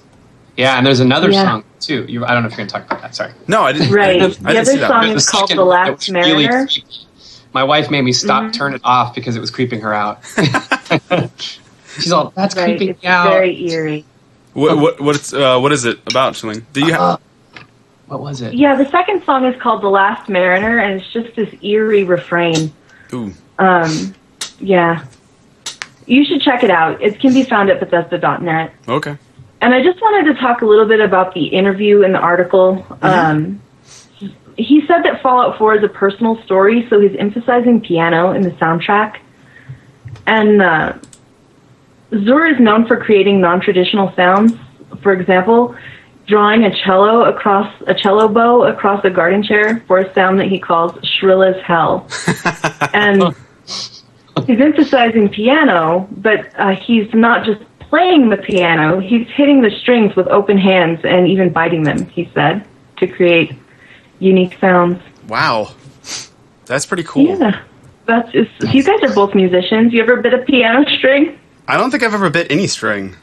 Yeah, 0.56 0.76
and 0.78 0.86
there's 0.86 1.00
another 1.00 1.30
Yeah. 1.30 1.42
song 1.44 1.64
too. 1.80 2.04
You, 2.08 2.24
I 2.24 2.32
don't 2.32 2.42
know 2.42 2.46
if 2.48 2.52
you're 2.52 2.66
gonna 2.66 2.70
talk 2.70 2.84
about 2.86 3.02
that. 3.02 3.14
Sorry. 3.14 3.32
No, 3.48 3.62
I 3.62 3.72
didn't. 3.72 3.90
Right. 3.92 4.20
I 4.22 4.26
didn't, 4.28 4.46
I 4.46 4.52
The 4.52 4.58
didn't 4.64 4.68
other 4.68 4.78
that. 4.80 4.88
song 4.88 5.06
one. 5.08 5.16
is 5.16 5.26
The 5.26 5.32
called 5.32 5.50
The 5.50 5.64
Last 5.64 5.88
it 5.88 5.92
was 5.92 6.08
really 6.26 6.46
Mariner. 6.48 6.68
My 7.52 7.64
wife 7.64 7.90
made 7.90 8.02
me 8.02 8.12
stop, 8.12 8.44
Mhm. 8.44 8.52
turn 8.52 8.74
it 8.74 8.80
off 8.84 9.14
because 9.14 9.34
it 9.36 9.40
was 9.40 9.50
creeping 9.50 9.80
her 9.80 9.92
out. 9.92 10.20
She's 11.98 12.12
all, 12.12 12.32
"That's 12.36 12.54
Right. 12.56 12.64
creeping 12.66 12.90
It's 12.90 13.02
me 13.02 13.08
out." 13.08 13.28
very 13.28 13.68
eerie. 13.70 14.04
What 14.52 14.78
what 14.78 15.00
what's 15.00 15.32
uh, 15.32 15.58
what 15.58 15.72
is 15.72 15.84
it 15.84 15.98
about, 16.08 16.34
Shalene? 16.34 16.62
Do 16.72 16.80
you 16.80 16.92
have? 16.92 17.00
Uh, 17.00 17.16
what 18.06 18.20
was 18.20 18.40
it? 18.42 18.54
Yeah, 18.54 18.76
the 18.76 18.88
second 18.90 19.24
song 19.24 19.44
is 19.44 19.60
called 19.60 19.82
The 19.82 19.88
Last 19.88 20.28
Mariner, 20.28 20.78
and 20.78 21.00
it's 21.00 21.12
just 21.12 21.34
this 21.36 21.52
eerie 21.62 22.04
refrain. 22.04 22.72
Ooh. 23.12 23.32
Um, 23.58 24.14
yeah. 24.60 25.04
You 26.06 26.24
should 26.24 26.42
check 26.42 26.64
it 26.64 26.70
out. 26.70 27.00
It 27.00 27.20
can 27.20 27.32
be 27.32 27.44
found 27.44 27.70
at 27.70 27.78
Bethesda.net. 27.78 28.72
Okay. 28.88 29.16
And 29.60 29.74
I 29.74 29.82
just 29.82 30.00
wanted 30.00 30.32
to 30.32 30.40
talk 30.40 30.62
a 30.62 30.66
little 30.66 30.86
bit 30.86 31.00
about 31.00 31.34
the 31.34 31.46
interview 31.46 32.02
in 32.02 32.12
the 32.12 32.18
article. 32.18 32.84
Um, 33.02 33.60
he 34.56 34.82
said 34.86 35.02
that 35.02 35.22
Fallout 35.22 35.58
4 35.58 35.76
is 35.76 35.84
a 35.84 35.88
personal 35.88 36.42
story, 36.44 36.86
so 36.88 37.00
he's 37.00 37.16
emphasizing 37.18 37.80
piano 37.80 38.32
in 38.32 38.42
the 38.42 38.50
soundtrack. 38.52 39.18
And 40.26 40.62
uh, 40.62 40.98
Zur 42.12 42.46
is 42.46 42.60
known 42.60 42.86
for 42.86 42.96
creating 42.96 43.40
non-traditional 43.40 44.14
sounds. 44.16 44.52
For 45.02 45.12
example, 45.12 45.76
drawing 46.26 46.64
a 46.64 46.74
cello 46.84 47.24
across 47.24 47.72
a 47.86 47.94
cello 47.94 48.28
bow 48.28 48.64
across 48.64 49.04
a 49.04 49.10
garden 49.10 49.42
chair 49.42 49.82
for 49.86 49.98
a 49.98 50.14
sound 50.14 50.38
that 50.40 50.48
he 50.48 50.58
calls 50.58 50.96
shrill 51.04 51.42
as 51.42 51.56
hell. 51.62 52.08
and 52.94 53.34
he's 54.46 54.60
emphasizing 54.60 55.28
piano, 55.28 56.08
but 56.10 56.50
uh, 56.58 56.76
he's 56.76 57.12
not 57.12 57.44
just 57.44 57.60
playing 57.90 58.30
the 58.30 58.36
piano, 58.36 59.00
he's 59.00 59.26
hitting 59.34 59.60
the 59.60 59.70
strings 59.82 60.16
with 60.16 60.28
open 60.28 60.56
hands 60.56 61.00
and 61.04 61.28
even 61.28 61.52
biting 61.52 61.82
them, 61.82 62.06
he 62.06 62.30
said, 62.32 62.66
to 62.98 63.06
create 63.06 63.52
unique 64.20 64.56
sounds. 64.60 65.02
Wow. 65.28 65.74
That's 66.66 66.86
pretty 66.86 67.02
cool. 67.02 67.38
Yeah. 67.38 67.62
That's 68.06 68.30
just, 68.32 68.50
you 68.72 68.82
guys 68.82 69.02
are 69.02 69.14
both 69.14 69.34
musicians. 69.34 69.92
You 69.92 70.02
ever 70.02 70.16
bit 70.22 70.32
a 70.32 70.38
piano 70.38 70.88
string? 70.98 71.38
I 71.68 71.76
don't 71.76 71.90
think 71.90 72.02
I've 72.02 72.14
ever 72.14 72.30
bit 72.30 72.50
any 72.50 72.66
string. 72.66 73.16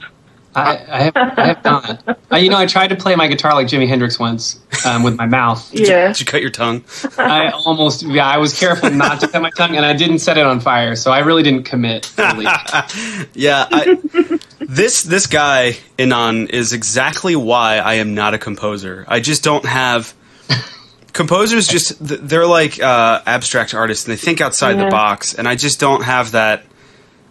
I, 0.53 0.85
I, 0.89 1.01
have, 1.03 1.15
I 1.15 1.45
have 1.45 1.63
not. 1.63 2.17
Uh, 2.29 2.35
you 2.35 2.49
know, 2.49 2.57
I 2.57 2.65
tried 2.65 2.89
to 2.89 2.97
play 2.97 3.15
my 3.15 3.27
guitar 3.29 3.53
like 3.53 3.67
Jimi 3.67 3.87
Hendrix 3.87 4.19
once 4.19 4.59
um, 4.85 5.01
with 5.01 5.15
my 5.15 5.25
mouth. 5.25 5.73
Yeah. 5.73 6.07
Did 6.07 6.19
you 6.19 6.25
cut 6.25 6.41
your 6.41 6.49
tongue? 6.49 6.83
I 7.17 7.51
almost, 7.51 8.01
yeah, 8.03 8.27
I 8.27 8.37
was 8.37 8.57
careful 8.59 8.89
not 8.89 9.21
to 9.21 9.29
cut 9.29 9.41
my 9.41 9.49
tongue, 9.51 9.77
and 9.77 9.85
I 9.85 9.93
didn't 9.93 10.19
set 10.19 10.37
it 10.37 10.45
on 10.45 10.59
fire, 10.59 10.97
so 10.97 11.09
I 11.09 11.19
really 11.19 11.41
didn't 11.41 11.63
commit. 11.63 12.11
Yeah. 12.17 13.65
I, 13.71 14.39
this 14.59 15.03
this 15.03 15.27
guy 15.27 15.77
Inan 15.97 16.49
is 16.49 16.73
exactly 16.73 17.35
why 17.35 17.77
I 17.77 17.95
am 17.95 18.15
not 18.15 18.33
a 18.33 18.37
composer. 18.37 19.05
I 19.07 19.19
just 19.19 19.43
don't 19.43 19.65
have. 19.65 20.13
Composers 21.13 21.67
just 21.67 21.95
they're 21.99 22.45
like 22.45 22.79
uh, 22.79 23.21
abstract 23.25 23.73
artists 23.73 24.05
and 24.05 24.13
they 24.13 24.21
think 24.21 24.39
outside 24.39 24.77
the 24.77 24.89
box, 24.89 25.33
and 25.33 25.47
I 25.47 25.55
just 25.55 25.79
don't 25.79 26.03
have 26.03 26.31
that. 26.33 26.63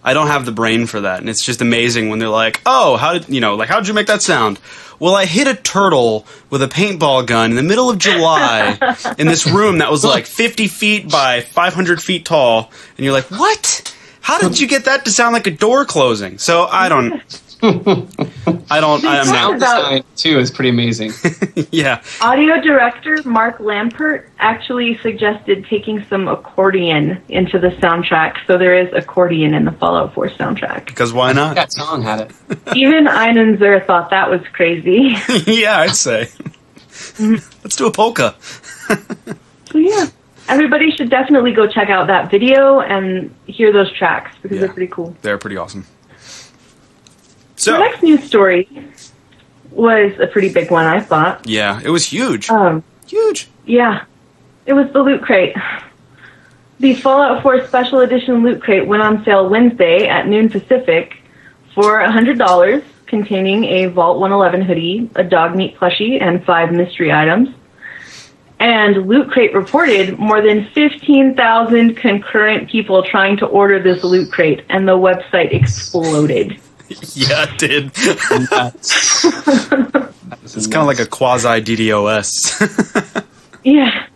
I 0.02 0.12
don't 0.12 0.26
have 0.26 0.45
the 0.45 0.52
brain 0.52 0.87
for 0.87 1.02
that, 1.02 1.21
and 1.21 1.28
it's 1.28 1.45
just 1.45 1.61
amazing 1.61 2.09
when 2.09 2.18
they're 2.18 2.28
like, 2.28 2.61
"Oh, 2.66 2.97
how 2.97 3.12
did 3.12 3.28
you 3.28 3.40
know? 3.40 3.54
Like, 3.54 3.68
how 3.68 3.78
did 3.78 3.87
you 3.87 3.95
make 3.95 4.09
that 4.09 4.23
sound?" 4.23 4.59
Well, 4.99 5.14
I 5.14 5.25
hit 5.26 5.47
a 5.47 5.54
turtle 5.54 6.26
with 6.50 6.62
a 6.62 6.68
paintball 6.68 7.26
gun 7.26 7.50
in 7.50 7.56
the 7.56 7.62
middle 7.62 7.88
of 7.90 7.99
July 7.99 8.78
in 9.18 9.26
this 9.28 9.47
room 9.47 9.78
that 9.78 9.90
was 9.90 10.04
like 10.04 10.26
50 10.26 10.68
feet 10.68 11.11
by 11.11 11.42
500 11.42 12.02
feet 12.02 12.25
tall, 12.25 12.73
and 12.97 13.04
you're 13.04 13.12
like, 13.12 13.30
"What? 13.30 13.95
How 14.26 14.38
did 14.40 14.59
you 14.59 14.66
get 14.66 14.87
that 14.87 15.04
to 15.04 15.11
sound 15.12 15.35
like 15.35 15.47
a 15.47 15.52
door 15.52 15.85
closing?" 15.85 16.38
So 16.38 16.64
I 16.64 16.88
don't. 16.88 17.23
I 17.62 18.80
don't. 18.80 19.04
I'm 19.04 19.25
Sound 19.26 19.61
not. 19.61 19.76
design 19.76 20.04
too 20.16 20.38
is 20.38 20.50
pretty 20.50 20.71
amazing. 20.71 21.12
Yeah. 21.71 22.02
Audio 22.21 22.61
director 22.61 23.16
Mark 23.25 23.59
Lampert 23.59 24.28
actually 24.38 24.99
suggested 24.99 25.64
taking 25.71 26.04
some 26.04 26.28
accordion 26.28 27.21
into 27.30 27.59
the 27.59 27.68
soundtrack, 27.68 28.37
so 28.47 28.59
there 28.59 28.76
is 28.78 28.92
accordion 28.92 29.54
in 29.54 29.64
the 29.64 29.73
Fallout 29.73 30.12
4 30.14 30.28
soundtrack. 30.30 30.85
Because 30.87 31.12
why 31.14 31.33
not? 31.33 31.54
that 31.54 31.73
song 31.73 32.02
had 32.02 32.21
it. 32.21 32.30
Even 32.76 33.06
Einan 33.06 33.59
Zur 33.59 33.80
thought 33.80 34.11
that 34.11 34.28
was 34.30 34.42
crazy. 34.52 35.16
yeah, 35.47 35.78
I'd 35.80 35.97
say. 35.97 36.25
Mm-hmm. 36.26 37.35
Let's 37.64 37.76
do 37.76 37.87
a 37.87 37.90
polka. 37.90 38.35
So 39.71 39.78
yeah, 39.78 40.06
everybody 40.48 40.90
should 40.90 41.10
definitely 41.10 41.52
go 41.52 41.66
check 41.66 41.90
out 41.90 42.06
that 42.08 42.30
video 42.30 42.80
and 42.80 43.34
hear 43.46 43.72
those 43.72 43.92
tracks 43.92 44.34
because 44.42 44.56
Yeah. 44.56 44.64
they're 44.66 44.72
pretty 44.74 44.92
cool. 44.92 45.16
They're 45.22 45.38
pretty 45.38 45.56
awesome. 45.56 45.84
So 47.56 47.72
the 47.72 47.78
next 47.78 48.02
news 48.02 48.22
story 48.24 48.68
was 49.70 50.12
a 50.20 50.26
pretty 50.26 50.52
big 50.52 50.70
one, 50.70 50.84
I 50.86 51.00
thought. 51.00 51.46
yeah, 51.48 51.80
it 51.82 51.90
was 51.90 52.04
huge. 52.06 52.50
Um, 52.50 52.82
Huge. 53.06 53.48
yeah, 53.64 54.04
it 54.66 54.72
was 54.72 54.90
the 54.92 55.02
Loot 55.02 55.22
Crate. 55.22 55.54
The 56.80 56.94
Fallout 56.94 57.42
4 57.42 57.66
Special 57.66 58.00
Edition 58.00 58.42
Loot 58.42 58.60
Crate 58.62 58.86
went 58.86 59.02
on 59.02 59.24
sale 59.24 59.48
Wednesday 59.48 60.06
at 60.08 60.28
noon 60.28 60.48
Pacific 60.50 61.16
for 61.74 62.00
$100, 62.00 62.82
containing 63.06 63.64
a 63.64 63.86
Vault 63.86 64.18
111 64.18 64.62
hoodie, 64.62 65.08
a 65.14 65.24
dog 65.24 65.56
meat 65.56 65.76
plushie, 65.78 66.20
and 66.20 66.44
five 66.44 66.72
mystery 66.72 67.12
items. 67.12 67.48
And 68.58 69.06
Loot 69.06 69.30
Crate 69.30 69.52
reported 69.54 70.18
more 70.18 70.40
than 70.40 70.64
15,000 70.70 71.94
concurrent 71.94 72.70
people 72.70 73.02
trying 73.02 73.36
to 73.38 73.46
order 73.46 73.82
this 73.82 74.02
Loot 74.02 74.32
Crate, 74.32 74.64
and 74.70 74.88
the 74.88 74.96
website 74.96 75.52
exploded. 75.52 76.58
Yeah, 77.14 77.46
it 77.48 77.58
did. 77.58 77.90
It's 80.44 80.68
kind 80.68 80.82
of 80.82 80.86
like 80.86 81.00
a 81.00 81.06
quasi 81.06 81.60
DDoS. 81.60 83.25
Yeah. 83.64 84.06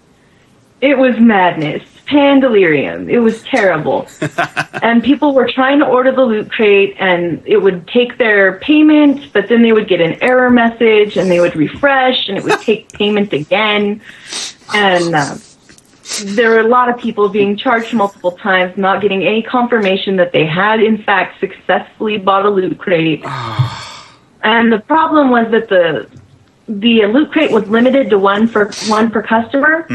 It 0.81 0.97
was 0.97 1.19
madness. 1.19 1.83
Pandelirium. 2.11 3.09
It 3.09 3.21
was 3.21 3.41
terrible. 3.45 4.09
and 4.83 5.03
people 5.03 5.33
were 5.33 5.49
trying 5.49 5.79
to 5.79 5.87
order 5.87 6.11
the 6.11 6.23
loot 6.23 6.51
crate 6.51 6.97
and 6.99 7.41
it 7.47 7.59
would 7.59 7.87
take 7.87 8.19
their 8.19 8.59
payment, 8.59 9.33
but 9.33 9.49
then 9.49 9.63
they 9.63 9.73
would 9.73 9.87
get 9.87 10.01
an 10.01 10.21
error 10.21 10.51
message 10.51 11.17
and 11.17 11.31
they 11.31 11.39
would 11.39 11.55
refresh 11.55 12.29
and 12.29 12.37
it 12.37 12.43
would 12.43 12.61
take 12.61 12.93
payment 12.93 13.33
again. 13.33 14.01
And 14.75 15.15
uh, 15.15 15.37
there 16.25 16.51
were 16.51 16.59
a 16.59 16.67
lot 16.67 16.89
of 16.89 16.99
people 16.99 17.29
being 17.29 17.57
charged 17.57 17.95
multiple 17.95 18.33
times, 18.33 18.77
not 18.77 19.01
getting 19.01 19.23
any 19.23 19.43
confirmation 19.43 20.17
that 20.17 20.33
they 20.33 20.47
had 20.47 20.83
in 20.83 21.01
fact 21.05 21.39
successfully 21.39 22.19
bought 22.19 22.45
a 22.45 22.51
loot 22.51 22.77
crate. 22.77 23.23
and 24.43 24.73
the 24.73 24.83
problem 24.85 25.31
was 25.31 25.49
that 25.53 25.69
the 25.69 26.11
the 26.67 27.07
loot 27.07 27.31
crate 27.31 27.53
was 27.53 27.69
limited 27.69 28.11
to 28.11 28.19
one 28.19 28.49
for 28.49 28.71
one 28.89 29.11
per 29.11 29.23
customer, 29.23 29.87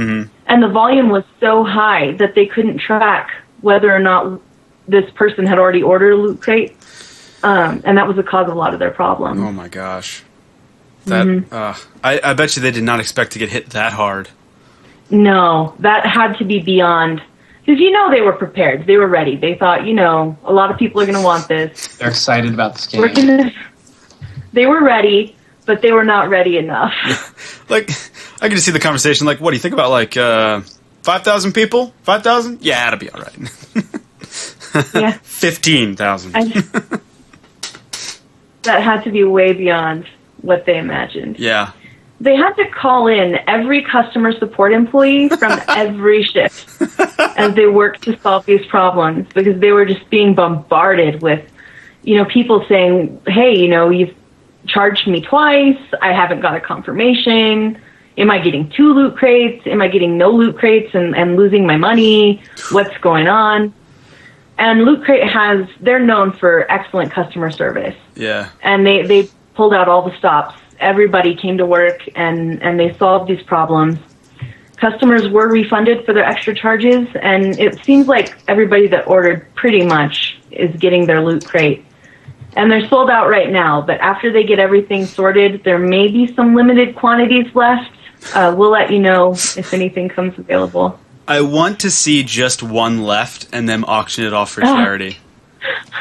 and 0.47 0.61
the 0.61 0.67
volume 0.69 1.09
was 1.09 1.23
so 1.39 1.63
high 1.63 2.11
that 2.13 2.35
they 2.35 2.45
couldn't 2.45 2.79
track 2.79 3.31
whether 3.61 3.93
or 3.93 3.99
not 3.99 4.39
this 4.87 5.09
person 5.11 5.45
had 5.45 5.57
already 5.57 5.81
ordered 5.81 6.11
a 6.11 6.15
loot 6.15 6.41
crate, 6.41 6.75
um, 7.43 7.81
and 7.85 7.97
that 7.97 8.07
was 8.07 8.15
the 8.15 8.23
cause 8.23 8.47
of 8.47 8.53
a 8.55 8.57
lot 8.57 8.73
of 8.73 8.79
their 8.79 8.91
problems. 8.91 9.39
oh 9.39 9.51
my 9.51 9.67
gosh. 9.67 10.23
That 11.05 11.45
uh, 11.51 11.75
I, 12.03 12.19
I 12.23 12.33
bet 12.33 12.55
you 12.55 12.63
they 12.63 12.71
did 12.71 12.83
not 12.83 12.99
expect 12.99 13.33
to 13.33 13.39
get 13.39 13.49
hit 13.49 13.69
that 13.71 13.93
hard. 13.93 14.29
No, 15.11 15.75
that 15.79 16.05
had 16.05 16.37
to 16.39 16.45
be 16.45 16.59
beyond. 16.59 17.21
Because 17.63 17.79
you 17.79 17.91
know 17.91 18.09
they 18.11 18.21
were 18.21 18.33
prepared, 18.33 18.85
they 18.85 18.97
were 18.97 19.07
ready. 19.07 19.35
They 19.35 19.55
thought, 19.55 19.85
you 19.85 19.93
know, 19.93 20.37
a 20.43 20.53
lot 20.53 20.71
of 20.71 20.77
people 20.77 21.01
are 21.01 21.05
going 21.05 21.17
to 21.17 21.23
want 21.23 21.47
this. 21.47 21.97
They're 21.97 22.09
excited 22.09 22.53
about 22.53 22.73
this 22.73 22.87
game. 22.87 23.01
We're 23.01 23.13
gonna. 23.13 23.51
They 24.53 24.65
were 24.67 24.83
ready, 24.83 25.35
but 25.65 25.81
they 25.81 25.91
were 25.91 26.03
not 26.03 26.29
ready 26.29 26.57
enough. 26.57 26.93
Like, 27.69 27.89
I 28.41 28.47
can 28.47 28.51
just 28.51 28.65
see 28.65 28.71
the 28.71 28.79
conversation. 28.79 29.25
Like, 29.25 29.39
what 29.39 29.51
do 29.51 29.55
you 29.55 29.61
think 29.61 29.73
about 29.73 29.91
like 29.91 30.17
uh, 30.17 30.61
five 31.03 31.23
thousand 31.23 31.53
people? 31.53 31.93
Five 32.03 32.23
thousand? 32.23 32.61
Yeah, 32.61 32.87
it'll 32.87 32.99
be 32.99 33.09
all 33.09 33.21
right. 33.21 33.37
yeah, 34.93 35.11
Fifteen 35.23 35.95
thousand. 35.95 36.33
That 38.63 38.81
had 38.81 39.03
to 39.03 39.11
be 39.11 39.23
way 39.23 39.53
beyond 39.53 40.07
what 40.41 40.65
they 40.65 40.77
imagined. 40.77 41.39
Yeah. 41.39 41.71
They 42.19 42.35
had 42.35 42.53
to 42.53 42.67
call 42.69 43.07
in 43.07 43.37
every 43.47 43.83
customer 43.83 44.31
support 44.37 44.71
employee 44.73 45.29
from 45.29 45.59
every 45.67 46.23
shift 46.23 46.81
as 47.37 47.53
they 47.55 47.67
worked 47.67 48.03
to 48.03 48.17
solve 48.21 48.45
these 48.45 48.65
problems 48.67 49.27
because 49.33 49.59
they 49.59 49.71
were 49.71 49.85
just 49.85 50.09
being 50.09 50.33
bombarded 50.33 51.21
with, 51.21 51.47
you 52.03 52.15
know, 52.15 52.25
people 52.25 52.65
saying, 52.67 53.21
"Hey, 53.27 53.57
you 53.57 53.67
know, 53.67 53.89
you've 53.89 54.15
charged 54.65 55.07
me 55.07 55.21
twice. 55.21 55.77
I 56.01 56.13
haven't 56.13 56.41
got 56.41 56.55
a 56.55 56.61
confirmation. 56.61 57.79
Am 58.17 58.31
I 58.31 58.39
getting 58.39 58.69
two 58.69 58.93
loot 58.93 59.17
crates? 59.17 59.65
Am 59.67 59.81
I 59.81 59.87
getting 59.87 60.17
no 60.17 60.31
loot 60.31 60.57
crates 60.57 60.93
and, 60.95 61.15
and 61.15 61.35
losing 61.35 61.65
my 61.67 61.77
money? 61.77 62.41
What's 62.71 62.97
going 62.99 63.27
on?" 63.27 63.73
And 64.57 64.85
Loot 64.85 65.03
Crate 65.03 65.27
has, 65.29 65.67
they're 65.81 65.99
known 65.99 66.31
for 66.31 66.65
excellent 66.71 67.11
customer 67.11 67.51
service 67.51 67.95
Yeah. 68.15 68.47
and 68.63 68.85
they 68.87 69.01
they 69.03 69.29
pulled 69.53 69.73
out 69.73 69.89
all 69.89 70.01
the 70.09 70.15
stops. 70.17 70.57
Everybody 70.79 71.35
came 71.35 71.57
to 71.57 71.65
work 71.65 71.99
and 72.15 72.63
and 72.63 72.79
they 72.79 72.93
solved 72.97 73.29
these 73.29 73.43
problems. 73.43 73.99
Customers 74.77 75.27
were 75.29 75.47
refunded 75.49 76.05
for 76.05 76.13
their 76.13 76.25
extra 76.25 76.53
charges, 76.53 77.07
and 77.21 77.57
it 77.59 77.83
seems 77.85 78.07
like 78.07 78.35
everybody 78.47 78.87
that 78.87 79.07
ordered 79.07 79.53
pretty 79.55 79.85
much 79.85 80.37
is 80.51 80.73
getting 80.77 81.05
their 81.05 81.21
loot 81.21 81.45
crate. 81.45 81.85
And 82.57 82.69
they're 82.71 82.87
sold 82.87 83.09
out 83.09 83.29
right 83.29 83.49
now, 83.51 83.81
but 83.81 83.99
after 84.01 84.31
they 84.31 84.43
get 84.43 84.59
everything 84.59 85.05
sorted, 85.05 85.63
there 85.63 85.79
may 85.79 86.07
be 86.09 86.33
some 86.35 86.55
limited 86.55 86.95
quantities 86.95 87.53
left. 87.55 87.91
Uh, 88.33 88.53
we'll 88.57 88.71
let 88.71 88.91
you 88.91 88.99
know 88.99 89.33
if 89.33 89.73
anything 89.73 90.09
comes 90.09 90.37
available. 90.39 90.99
I 91.27 91.41
want 91.41 91.79
to 91.81 91.91
see 91.91 92.23
just 92.23 92.63
one 92.63 93.03
left 93.03 93.47
and 93.51 93.67
then 93.69 93.83
auction 93.87 94.25
it 94.25 94.33
off 94.33 94.51
for 94.51 94.61
Oh. 94.63 94.75
charity. 94.75 95.17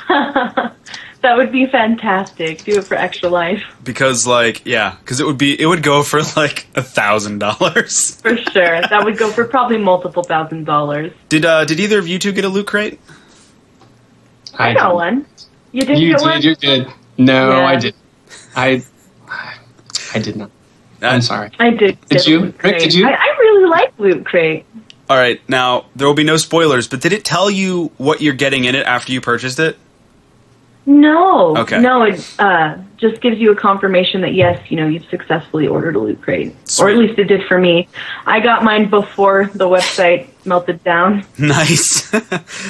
That 1.23 1.39
would 1.39 1.53
be 1.53 1.65
fantastic. 1.65 2.65
Do 2.65 2.73
it 2.81 2.85
for 2.85 2.97
extra 2.97 3.31
life. 3.31 3.63
Because 3.83 4.27
like, 4.27 4.61
yeah, 4.67 4.97
because 5.01 5.21
it 5.21 5.27
would 5.27 5.39
be 5.39 5.59
it 5.59 5.65
would 5.65 5.83
go 5.83 6.03
for 6.03 6.21
like 6.37 6.67
a 6.75 6.83
thousand 6.83 7.39
dollars. 7.39 8.17
For 8.21 8.37
sure. 8.37 8.83
that 8.83 9.01
would 9.03 9.17
go 9.17 9.31
for 9.31 9.47
probably 9.47 9.79
multiple 9.79 10.23
thousand 10.23 10.65
dollars. 10.65 11.13
Did 11.31 11.47
uh 11.47 11.65
did 11.65 11.81
either 11.81 11.99
of 11.99 12.07
you 12.07 12.19
two 12.19 12.31
get 12.33 12.45
a 12.45 12.49
loot 12.51 12.67
crate? 12.67 13.01
I 14.59 14.75
got 14.75 14.89
didn't. 14.89 14.95
one. 14.97 15.27
You 15.73 15.81
didn't 15.81 16.03
You 16.03 16.09
get 16.11 16.19
did. 16.19 16.25
one? 16.27 16.43
You 16.43 16.55
did. 16.57 16.89
No, 17.17 17.51
Yeah. 17.53 17.65
I 17.69 17.77
did. 17.77 17.95
I. 18.55 18.83
I 20.15 20.19
did 20.19 20.37
not. 20.37 20.51
I'm 21.05 21.23
sorry. 21.23 21.51
I 21.59 21.71
did. 21.71 21.99
Did 22.09 22.27
you? 22.27 22.40
Loot 22.40 22.62
Rick, 22.62 22.79
did 22.81 22.95
you? 22.95 23.07
I, 23.07 23.12
I 23.12 23.37
really 23.38 23.69
like 23.69 23.99
Loot 23.99 24.25
Crate. 24.25 24.64
All 25.09 25.19
right, 25.19 25.47
now 25.49 25.87
there 25.95 26.07
will 26.07 26.14
be 26.14 26.25
no 26.25 26.38
spoilers, 26.38 26.88
but 26.88 27.01
did 27.03 27.12
it 27.12 27.25
tell 27.25 27.51
you 27.51 27.93
what 27.99 28.23
you're 28.23 28.33
getting 28.35 28.64
in 28.64 28.75
it 28.75 28.87
after 28.87 29.12
you 29.12 29.21
purchased 29.21 29.59
it? 29.59 29.77
No. 30.87 31.57
Okay. 31.57 31.81
No, 31.81 32.03
it 32.03 32.35
uh, 32.38 32.77
just 32.99 33.21
gives 33.23 33.38
you 33.38 33.51
a 33.51 33.57
confirmation 33.57 34.21
that 34.21 34.35
yes, 34.35 34.71
you 34.71 34.77
know, 34.77 34.87
you've 34.87 35.05
successfully 35.07 35.67
ordered 35.67 35.97
a 35.97 35.99
Loot 35.99 36.21
Crate, 36.21 36.55
Sweet. 36.69 36.85
or 36.85 36.90
at 36.90 36.97
least 36.99 37.19
it 37.19 37.25
did 37.25 37.47
for 37.47 37.59
me. 37.59 37.88
I 38.27 38.40
got 38.40 38.64
mine 38.64 38.90
before 38.90 39.47
the 39.55 39.67
website 39.67 40.29
melted 40.45 40.85
down. 40.85 41.25
Nice. 41.38 42.12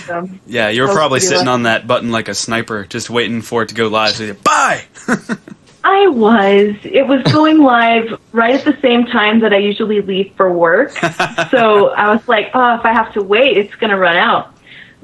So. 0.07 0.29
yeah, 0.47 0.69
you 0.69 0.83
were 0.83 0.93
probably 0.93 1.21
sitting 1.21 1.39
lucky. 1.39 1.49
on 1.49 1.63
that 1.65 1.87
button 1.87 2.11
like 2.13 2.29
a 2.29 2.35
sniper, 2.35 2.85
just 2.85 3.09
waiting 3.09 3.43
for 3.43 3.63
it 3.63 3.71
to 3.71 3.75
go 3.75 3.89
live. 3.89 4.15
So 4.15 4.25
you 4.25 4.35
buy. 4.35 4.85
I 5.85 6.07
was. 6.09 6.75
It 6.83 7.07
was 7.07 7.23
going 7.33 7.59
live 7.63 8.19
right 8.33 8.55
at 8.55 8.65
the 8.65 8.77
same 8.81 9.05
time 9.07 9.41
that 9.41 9.53
I 9.53 9.59
usually 9.59 10.01
leave 10.01 10.33
for 10.37 10.51
work. 10.53 10.91
so 11.51 11.89
I 11.91 12.13
was 12.15 12.27
like, 12.27 12.51
oh, 12.55 12.75
if 12.77 12.85
I 12.85 12.93
have 12.93 13.13
to 13.15 13.23
wait, 13.23 13.57
it's 13.59 13.75
going 13.77 13.91
to 13.91 13.99
run 13.99 14.17
out. 14.17 14.57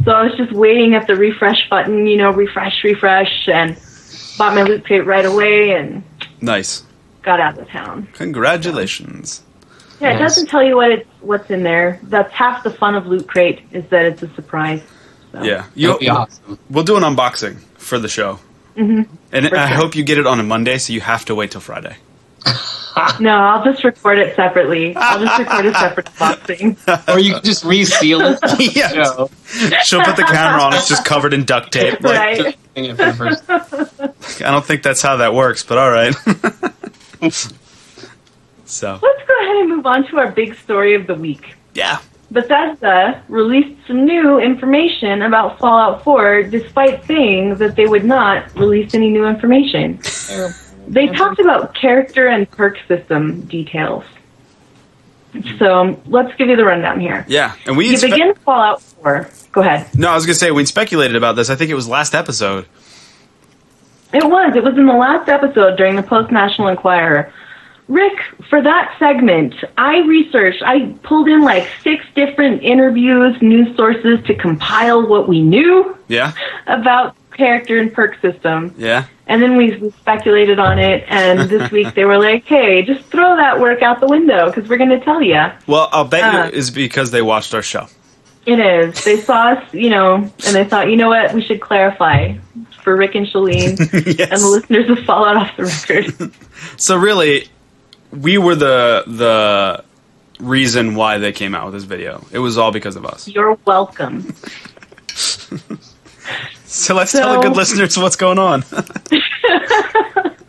So 0.04 0.12
I 0.12 0.22
was 0.24 0.34
just 0.38 0.52
waiting 0.52 0.94
at 0.94 1.06
the 1.06 1.14
refresh 1.14 1.68
button, 1.68 2.06
you 2.06 2.16
know, 2.16 2.30
refresh, 2.30 2.82
refresh, 2.82 3.48
and 3.48 3.76
bought 4.38 4.54
my 4.54 4.62
loot 4.62 4.84
crate 4.86 5.04
right 5.04 5.26
away 5.26 5.72
and 5.72 6.02
nice. 6.40 6.84
got 7.22 7.38
out 7.40 7.58
of 7.58 7.68
town. 7.68 8.08
Congratulations. 8.14 9.42
Yeah, 10.00 10.10
it 10.10 10.12
Nice. 10.14 10.20
doesn't 10.20 10.46
tell 10.48 10.62
you 10.62 10.76
what 10.76 10.90
it's 10.90 11.06
what's 11.20 11.50
in 11.50 11.62
there. 11.62 12.00
That's 12.04 12.32
half 12.32 12.62
the 12.62 12.70
fun 12.70 12.94
of 12.94 13.06
Loot 13.06 13.28
Crate 13.28 13.60
is 13.72 13.84
that 13.90 14.06
it's 14.06 14.22
a 14.22 14.32
surprise. 14.34 14.80
So. 15.32 15.42
Yeah, 15.42 15.56
That'd 15.58 15.76
you. 15.76 15.98
be 15.98 16.08
awesome. 16.08 16.58
We'll 16.70 16.84
do 16.84 16.96
an 16.96 17.02
unboxing 17.02 17.58
for 17.76 17.98
the 17.98 18.08
show, 18.08 18.38
mm-hmm. 18.80 19.14
and 19.32 19.48
For 19.48 19.56
I 19.56 19.68
sure. 19.68 19.76
hope 19.76 19.94
you 19.94 20.02
get 20.04 20.18
it 20.18 20.26
on 20.26 20.40
a 20.40 20.42
Monday, 20.42 20.78
so 20.78 20.92
you 20.92 21.00
have 21.00 21.24
to 21.26 21.34
wait 21.34 21.50
till 21.52 21.60
Friday. 21.60 21.96
No, 23.20 23.30
I'll 23.30 23.64
just 23.64 23.84
record 23.84 24.18
it 24.18 24.34
separately. 24.34 24.94
I'll 24.96 25.24
just 25.24 25.38
record 25.38 25.64
a 25.66 25.72
separate 25.74 26.06
unboxing. 26.06 27.08
or 27.14 27.20
you 27.20 27.34
can 27.34 27.42
just 27.44 27.64
reseal 27.64 28.20
it. 28.20 28.38
yes. 28.74 28.92
Show. 28.92 29.30
She'll 29.84 30.02
put 30.02 30.16
the 30.16 30.24
camera 30.24 30.60
on. 30.60 30.74
It's 30.74 30.88
just 30.88 31.04
covered 31.04 31.32
in 31.32 31.44
duct 31.44 31.72
tape. 31.72 32.00
Like, 32.00 32.18
Right. 32.18 32.56
Thing 32.74 32.84
it 32.86 32.96
for 32.96 33.04
the 33.06 33.12
first- 33.14 34.42
I 34.42 34.50
don't 34.50 34.64
think 34.64 34.82
that's 34.82 35.00
how 35.02 35.16
that 35.18 35.32
works, 35.34 35.62
but 35.62 35.78
all 35.78 35.90
right. 35.90 36.14
so 38.64 38.98
Let's 39.02 39.28
go 39.28 39.40
ahead 39.40 39.56
and 39.56 39.68
move 39.68 39.86
on 39.86 40.06
to 40.08 40.18
our 40.18 40.32
big 40.32 40.56
story 40.56 40.94
of 40.94 41.06
the 41.06 41.14
week. 41.14 41.54
yeah, 41.74 42.00
Bethesda 42.30 43.22
released 43.28 43.86
some 43.86 44.04
new 44.04 44.38
information 44.38 45.22
about 45.22 45.58
Fallout 45.58 46.04
4 46.04 46.44
despite 46.44 47.04
saying 47.04 47.56
that 47.56 47.74
they 47.76 47.86
would 47.86 48.04
not 48.04 48.54
release 48.56 48.94
any 48.94 49.10
new 49.10 49.26
information. 49.26 49.98
They 50.86 51.08
talked 51.08 51.40
about 51.40 51.74
character 51.74 52.28
and 52.28 52.50
perk 52.50 52.78
system 52.88 53.42
details. 53.42 54.04
So 55.58 56.00
let's 56.06 56.34
give 56.36 56.48
you 56.48 56.56
the 56.56 56.64
rundown 56.64 56.98
here. 57.00 57.24
yeah, 57.28 57.54
and 57.66 57.76
we 57.76 57.88
You 57.88 57.96
spe- 57.96 58.06
begin 58.10 58.34
Fallout 58.34 58.82
4. 58.82 59.28
Go 59.52 59.60
ahead. 59.60 59.86
no, 59.96 60.10
I 60.10 60.14
was 60.14 60.26
gonna 60.26 60.34
say 60.34 60.50
we 60.50 60.64
speculated 60.66 61.16
about 61.16 61.36
this. 61.36 61.50
I 61.50 61.54
think 61.56 61.70
it 61.70 61.74
was 61.74 61.88
last 61.88 62.14
episode. 62.14 62.66
It 64.12 64.24
was. 64.24 64.56
It 64.56 64.64
was 64.64 64.76
in 64.76 64.86
the 64.86 64.92
last 64.92 65.28
episode 65.28 65.76
during 65.76 65.94
the 65.94 66.02
Post 66.02 66.32
National 66.32 66.66
Enquirer. 66.68 67.32
Rick, 67.90 68.16
for 68.48 68.62
that 68.62 68.94
segment, 68.98 69.52
I 69.76 69.98
researched, 69.98 70.62
I 70.64 70.86
pulled 71.02 71.28
in 71.28 71.42
like 71.42 71.68
six 71.82 72.04
different 72.14 72.62
interviews, 72.62 73.36
news 73.42 73.76
sources 73.76 74.24
to 74.26 74.34
compile 74.34 75.06
what 75.06 75.28
we 75.28 75.42
knew 75.42 75.96
Yeah, 76.08 76.32
about 76.68 77.16
character 77.32 77.78
and 77.80 77.92
perk 77.92 78.20
system. 78.22 78.74
yeah. 78.78 79.06
And 79.26 79.42
then 79.42 79.56
we, 79.56 79.90
speculated 79.98 80.58
on 80.58 80.78
it, 80.78 81.04
and 81.08 81.48
this 81.50 81.70
week 81.70 81.94
they 81.94 82.04
were 82.04 82.18
like, 82.18 82.44
hey, 82.46 82.82
just 82.82 83.04
throw 83.06 83.36
that 83.36 83.60
work 83.60 83.82
out 83.82 84.00
the 84.00 84.08
window 84.08 84.46
because 84.52 84.68
we're 84.68 84.76
going 84.78 84.90
to 84.90 85.00
tell 85.04 85.20
you. 85.22 85.40
Well, 85.68 85.88
I'll 85.92 86.04
bet 86.04 86.22
Uh. 86.34 86.44
you 86.52 86.58
is 86.58 86.70
because 86.70 87.10
they 87.12 87.22
watched 87.22 87.54
our 87.54 87.62
show. 87.62 87.86
It 88.46 88.58
is. 88.58 89.04
They 89.04 89.20
saw 89.20 89.50
us, 89.52 89.74
you 89.74 89.90
know, 89.90 90.14
and 90.16 90.32
they 90.56 90.64
thought, 90.64 90.88
you 90.90 90.96
know 90.96 91.08
what, 91.08 91.34
we 91.34 91.42
should 91.42 91.60
clarify 91.60 92.34
for 92.82 92.96
Rick 92.96 93.14
and 93.14 93.26
Shalene 93.26 93.78
yes. 94.18 94.30
and 94.32 94.40
the 94.40 94.48
listeners 94.48 94.90
of 94.90 95.04
Fallout 95.04 95.36
Off 95.36 95.56
the 95.56 95.64
Record. 95.64 96.32
So 96.76 96.96
really, 96.96 97.48
we 98.12 98.38
were 98.38 98.54
the 98.54 99.04
the 99.06 99.84
reason 100.38 100.94
why 100.94 101.18
they 101.18 101.32
came 101.32 101.54
out 101.54 101.66
with 101.66 101.74
this 101.74 101.84
video. 101.84 102.24
It 102.32 102.38
was 102.38 102.58
all 102.58 102.72
because 102.72 102.96
of 102.96 103.04
us. 103.04 103.28
You're 103.28 103.58
welcome. 103.64 104.34
So 106.64 106.94
let's 106.94 107.10
tell 107.10 107.34
the 107.34 107.48
good 107.48 107.56
listeners 107.56 107.98
what's 107.98 108.14
going 108.14 108.38
on. 108.38 108.62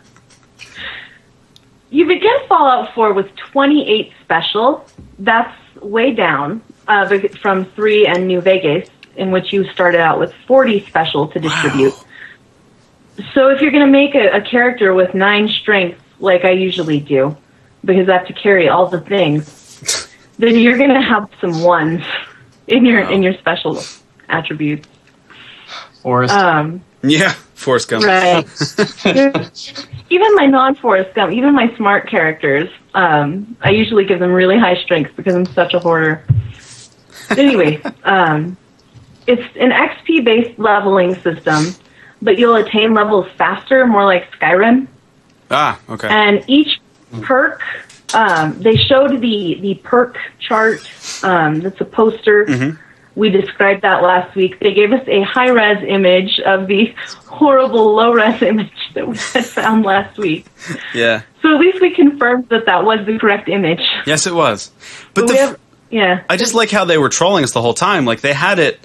You 1.92 2.06
begin 2.06 2.34
Fallout 2.48 2.94
4 2.94 3.12
with 3.12 3.36
28 3.36 4.14
special. 4.22 4.86
That's 5.18 5.54
way 5.76 6.14
down 6.14 6.62
uh, 6.88 7.18
from 7.42 7.66
3 7.66 8.06
and 8.06 8.26
New 8.26 8.40
Vegas, 8.40 8.88
in 9.16 9.30
which 9.30 9.52
you 9.52 9.64
started 9.72 10.00
out 10.00 10.18
with 10.18 10.32
40 10.46 10.86
special 10.86 11.28
to 11.28 11.38
distribute. 11.38 11.92
So 13.34 13.50
if 13.50 13.60
you're 13.60 13.70
going 13.70 13.84
to 13.84 13.92
make 13.92 14.14
a, 14.14 14.30
a 14.30 14.40
character 14.40 14.94
with 14.94 15.12
9 15.12 15.48
strength, 15.48 16.00
like 16.18 16.46
I 16.46 16.52
usually 16.52 16.98
do, 16.98 17.36
because 17.84 18.08
I 18.08 18.18
have 18.18 18.26
to 18.26 18.32
carry 18.32 18.68
all 18.68 18.86
the 18.86 19.00
things, 19.00 20.08
then 20.38 20.58
you're 20.58 20.78
going 20.78 20.94
to 20.94 21.00
have 21.00 21.28
some 21.40 21.62
ones 21.62 22.02
in 22.66 22.84
your 22.84 23.00
in 23.10 23.22
your 23.22 23.34
special 23.34 23.82
attributes. 24.28 24.88
Forrest. 26.02 26.34
Um, 26.34 26.82
yeah, 27.02 27.32
Forrest 27.54 27.88
Gump. 27.88 28.04
Right. 28.04 28.44
even 30.10 30.34
my 30.34 30.46
non-Forrest 30.46 31.14
Gump, 31.14 31.32
even 31.32 31.54
my 31.54 31.74
smart 31.76 32.08
characters, 32.08 32.68
um, 32.94 33.56
I 33.62 33.70
usually 33.70 34.04
give 34.04 34.18
them 34.18 34.32
really 34.32 34.58
high 34.58 34.76
strength 34.82 35.12
because 35.16 35.34
I'm 35.34 35.46
such 35.46 35.74
a 35.74 35.78
hoarder. 35.78 36.24
Anyway, 37.30 37.80
um, 38.04 38.56
it's 39.26 39.42
an 39.56 39.70
XP-based 39.70 40.58
leveling 40.58 41.14
system, 41.22 41.74
but 42.20 42.38
you'll 42.38 42.56
attain 42.56 42.94
levels 42.94 43.26
faster, 43.38 43.86
more 43.86 44.04
like 44.04 44.30
Skyrim. 44.32 44.88
Ah, 45.50 45.80
okay. 45.88 46.08
And 46.08 46.44
each 46.48 46.80
perk, 47.20 47.60
um, 48.14 48.58
they 48.60 48.76
showed 48.76 49.20
the 49.20 49.58
the 49.60 49.74
perk 49.82 50.16
chart. 50.40 50.80
Um, 51.24 51.60
that's 51.60 51.80
a 51.80 51.84
poster. 51.84 52.76
We 53.14 53.28
described 53.28 53.82
that 53.82 54.02
last 54.02 54.34
week. 54.34 54.58
They 54.58 54.72
gave 54.72 54.90
us 54.92 55.06
a 55.06 55.20
high 55.22 55.50
res 55.50 55.84
image 55.86 56.40
of 56.46 56.66
the 56.66 56.94
horrible 57.26 57.94
low 57.94 58.12
res 58.12 58.40
image 58.40 58.72
that 58.94 59.06
we 59.06 59.16
had 59.18 59.44
found 59.44 59.84
last 59.84 60.16
week. 60.18 60.46
yeah. 60.94 61.22
So 61.42 61.54
at 61.54 61.60
least 61.60 61.80
we 61.82 61.94
confirmed 61.94 62.48
that 62.48 62.64
that 62.66 62.84
was 62.84 63.04
the 63.04 63.18
correct 63.18 63.48
image. 63.48 63.82
Yes, 64.06 64.26
it 64.26 64.34
was. 64.34 64.70
But 65.12 65.26
But 65.26 65.28
the 65.28 65.36
have, 65.36 65.58
yeah. 65.90 66.22
I 66.30 66.36
just 66.38 66.54
like 66.54 66.70
how 66.70 66.84
they 66.86 66.96
were 66.96 67.10
trolling 67.10 67.44
us 67.44 67.52
the 67.52 67.60
whole 67.60 67.74
time. 67.74 68.06
Like 68.06 68.22
they 68.22 68.32
had 68.32 68.58
it, 68.58 68.80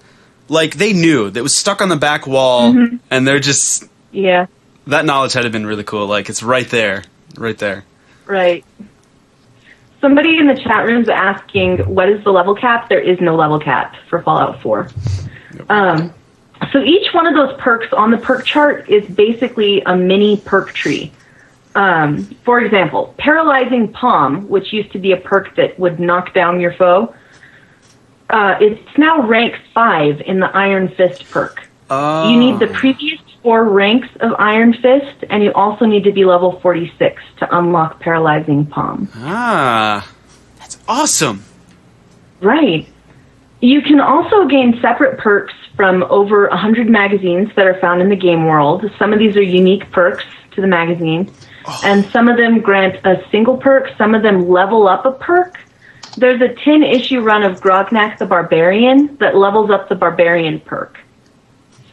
like 0.49 0.75
they 0.75 0.91
knew 0.91 1.29
that 1.29 1.39
it 1.39 1.43
was 1.43 1.55
stuck 1.55 1.81
on 1.81 1.87
the 1.89 1.95
back 1.95 2.27
wall, 2.27 2.73
Mm-hmm. 2.73 2.97
and 3.09 3.25
they're 3.27 3.39
just 3.39 3.85
Yeah. 4.11 4.47
that 4.87 5.05
knowledge 5.05 5.33
had 5.33 5.49
been 5.53 5.65
really 5.65 5.83
cool. 5.85 6.05
Like 6.07 6.29
it's 6.29 6.43
right 6.43 6.69
there, 6.69 7.03
right 7.37 7.57
there. 7.57 7.85
Right. 8.27 8.63
Somebody 10.01 10.37
in 10.37 10.47
the 10.47 10.55
chat 10.55 10.85
room 10.85 11.01
is 11.01 11.09
asking, 11.09 11.79
what 11.79 12.09
is 12.09 12.23
the 12.23 12.31
level 12.31 12.53
cap? 12.53 12.87
There 12.87 12.99
is 12.99 13.19
no 13.19 13.35
level 13.35 13.59
cap 13.59 13.95
for 14.09 14.21
Fallout 14.21 14.61
4. 14.61 14.89
Um, 15.69 16.13
so 16.71 16.83
each 16.83 17.13
one 17.13 17.25
of 17.25 17.33
those 17.33 17.59
perks 17.59 17.87
on 17.93 18.11
the 18.11 18.17
perk 18.17 18.45
chart 18.45 18.89
is 18.89 19.07
basically 19.15 19.81
a 19.81 19.95
mini 19.95 20.37
perk 20.37 20.73
tree. 20.73 21.11
Um, 21.75 22.23
for 22.43 22.59
example, 22.59 23.15
Paralyzing 23.17 23.91
Palm, 23.91 24.47
which 24.49 24.73
used 24.73 24.91
to 24.91 24.99
be 24.99 25.11
a 25.11 25.17
perk 25.17 25.55
that 25.55 25.77
would 25.79 25.99
knock 25.99 26.33
down 26.33 26.59
your 26.59 26.73
foe, 26.73 27.13
uh, 28.29 28.55
it's 28.59 28.97
now 28.97 29.21
rank 29.21 29.55
5 29.73 30.21
in 30.21 30.39
the 30.39 30.47
Iron 30.47 30.89
Fist 30.89 31.29
perk. 31.29 31.67
Oh. 31.89 32.29
You 32.29 32.37
need 32.37 32.59
the 32.59 32.67
previous 32.67 33.21
four 33.47 33.63
ranks 33.63 34.09
of 34.19 34.33
Iron 34.39 34.73
Fist, 34.73 35.23
and 35.29 35.41
you 35.41 35.53
also 35.53 35.85
need 35.85 36.03
to 36.03 36.11
be 36.11 36.25
level 36.25 36.59
46 36.59 37.23
to 37.37 37.57
unlock 37.57 37.97
Paralyzing 38.01 38.65
Palm. 38.65 39.07
Ah, 39.15 40.11
that's 40.57 40.77
awesome. 40.85 41.45
Right. 42.41 42.89
You 43.61 43.81
can 43.81 44.01
also 44.01 44.47
gain 44.47 44.77
separate 44.81 45.17
perks 45.17 45.53
from 45.77 46.03
over 46.09 46.49
100 46.49 46.89
magazines 46.89 47.47
that 47.55 47.65
are 47.65 47.79
found 47.79 48.01
in 48.01 48.09
the 48.09 48.17
game 48.17 48.47
world. 48.47 48.83
Some 48.99 49.13
of 49.13 49.19
these 49.19 49.37
are 49.37 49.41
unique 49.41 49.89
perks 49.93 50.25
to 50.51 50.59
the 50.59 50.67
magazine, 50.67 51.31
and 51.85 52.03
some 52.07 52.27
of 52.27 52.35
them 52.35 52.59
grant 52.59 52.95
a 53.05 53.23
single 53.31 53.55
perk, 53.55 53.87
some 53.97 54.13
of 54.13 54.23
them 54.23 54.49
level 54.49 54.89
up 54.89 55.05
a 55.05 55.13
perk. 55.13 55.57
There's 56.17 56.41
a 56.41 56.53
10 56.53 56.83
issue 56.83 57.21
run 57.21 57.43
of 57.43 57.61
Grognak 57.61 58.17
the 58.17 58.25
Barbarian 58.25 59.15
that 59.21 59.37
levels 59.37 59.69
up 59.69 59.87
the 59.87 59.95
Barbarian 59.95 60.59
perk. 60.59 60.99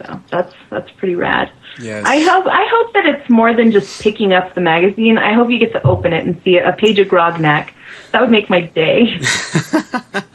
So 0.07 0.21
that's 0.31 0.55
that's 0.71 0.91
pretty 0.93 1.15
rad. 1.15 1.51
Yes. 1.81 2.05
I 2.07 2.19
hope 2.21 2.47
I 2.47 2.67
hope 2.71 2.93
that 2.95 3.07
it's 3.07 3.29
more 3.31 3.55
than 3.55 3.71
just 3.73 4.01
picking 4.03 4.33
up 4.33 4.55
the 4.55 4.61
magazine. 4.61 5.19
I 5.19 5.33
hope 5.33 5.51
you 5.51 5.59
get 5.59 5.73
to 5.73 5.83
open 5.87 6.13
it 6.13 6.25
and 6.27 6.41
see 6.45 6.59
a 6.59 6.73
page 6.73 6.99
of 6.99 7.09
Grognak. 7.09 7.71
That 8.13 8.21
would 8.21 8.31
make 8.31 8.49
my 8.51 8.61
day. 8.63 9.19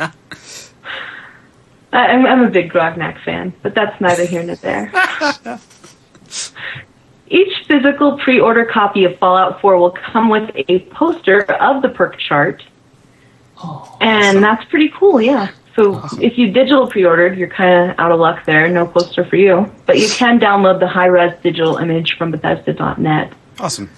I- 1.92 2.08
I'm, 2.08 2.26
I'm 2.26 2.42
a 2.44 2.50
big 2.50 2.72
Grognak 2.72 3.24
fan, 3.24 3.54
but 3.64 3.74
that's 3.74 4.00
neither 4.00 4.26
here 4.26 4.44
nor 4.44 4.56
there. 4.58 4.92
Each 7.28 7.66
physical 7.68 8.18
pre-order 8.18 8.66
copy 8.66 9.04
of 9.06 9.18
Fallout 9.20 9.62
4 9.62 9.78
will 9.78 9.92
come 9.92 10.30
with 10.30 10.50
a 10.56 10.80
poster 10.92 11.42
of 11.44 11.82
the 11.84 11.90
perk 11.90 12.18
chart, 12.18 12.64
oh, 13.64 13.98
and 14.02 14.44
that's 14.44 14.66
pretty 14.66 14.90
cool. 14.98 15.22
Yeah. 15.22 15.52
So 15.80 16.02
if 16.22 16.38
you 16.38 16.52
digital 16.52 16.88
pre-ordered, 16.88 17.38
you're 17.38 17.48
kind 17.48 17.92
of 17.92 18.00
out 18.00 18.12
of 18.12 18.20
luck 18.20 18.46
there. 18.46 18.68
No 18.68 18.86
poster 18.86 19.24
for 19.24 19.38
you, 19.38 19.72
but 19.86 19.98
you 19.98 20.10
can 20.10 20.38
download 20.38 20.82
the 20.82 20.88
high-res 20.88 21.34
digital 21.42 21.78
image 21.78 22.18
from 22.18 22.32
Bethesda.net. 22.32 23.32
awesome. 23.62 23.90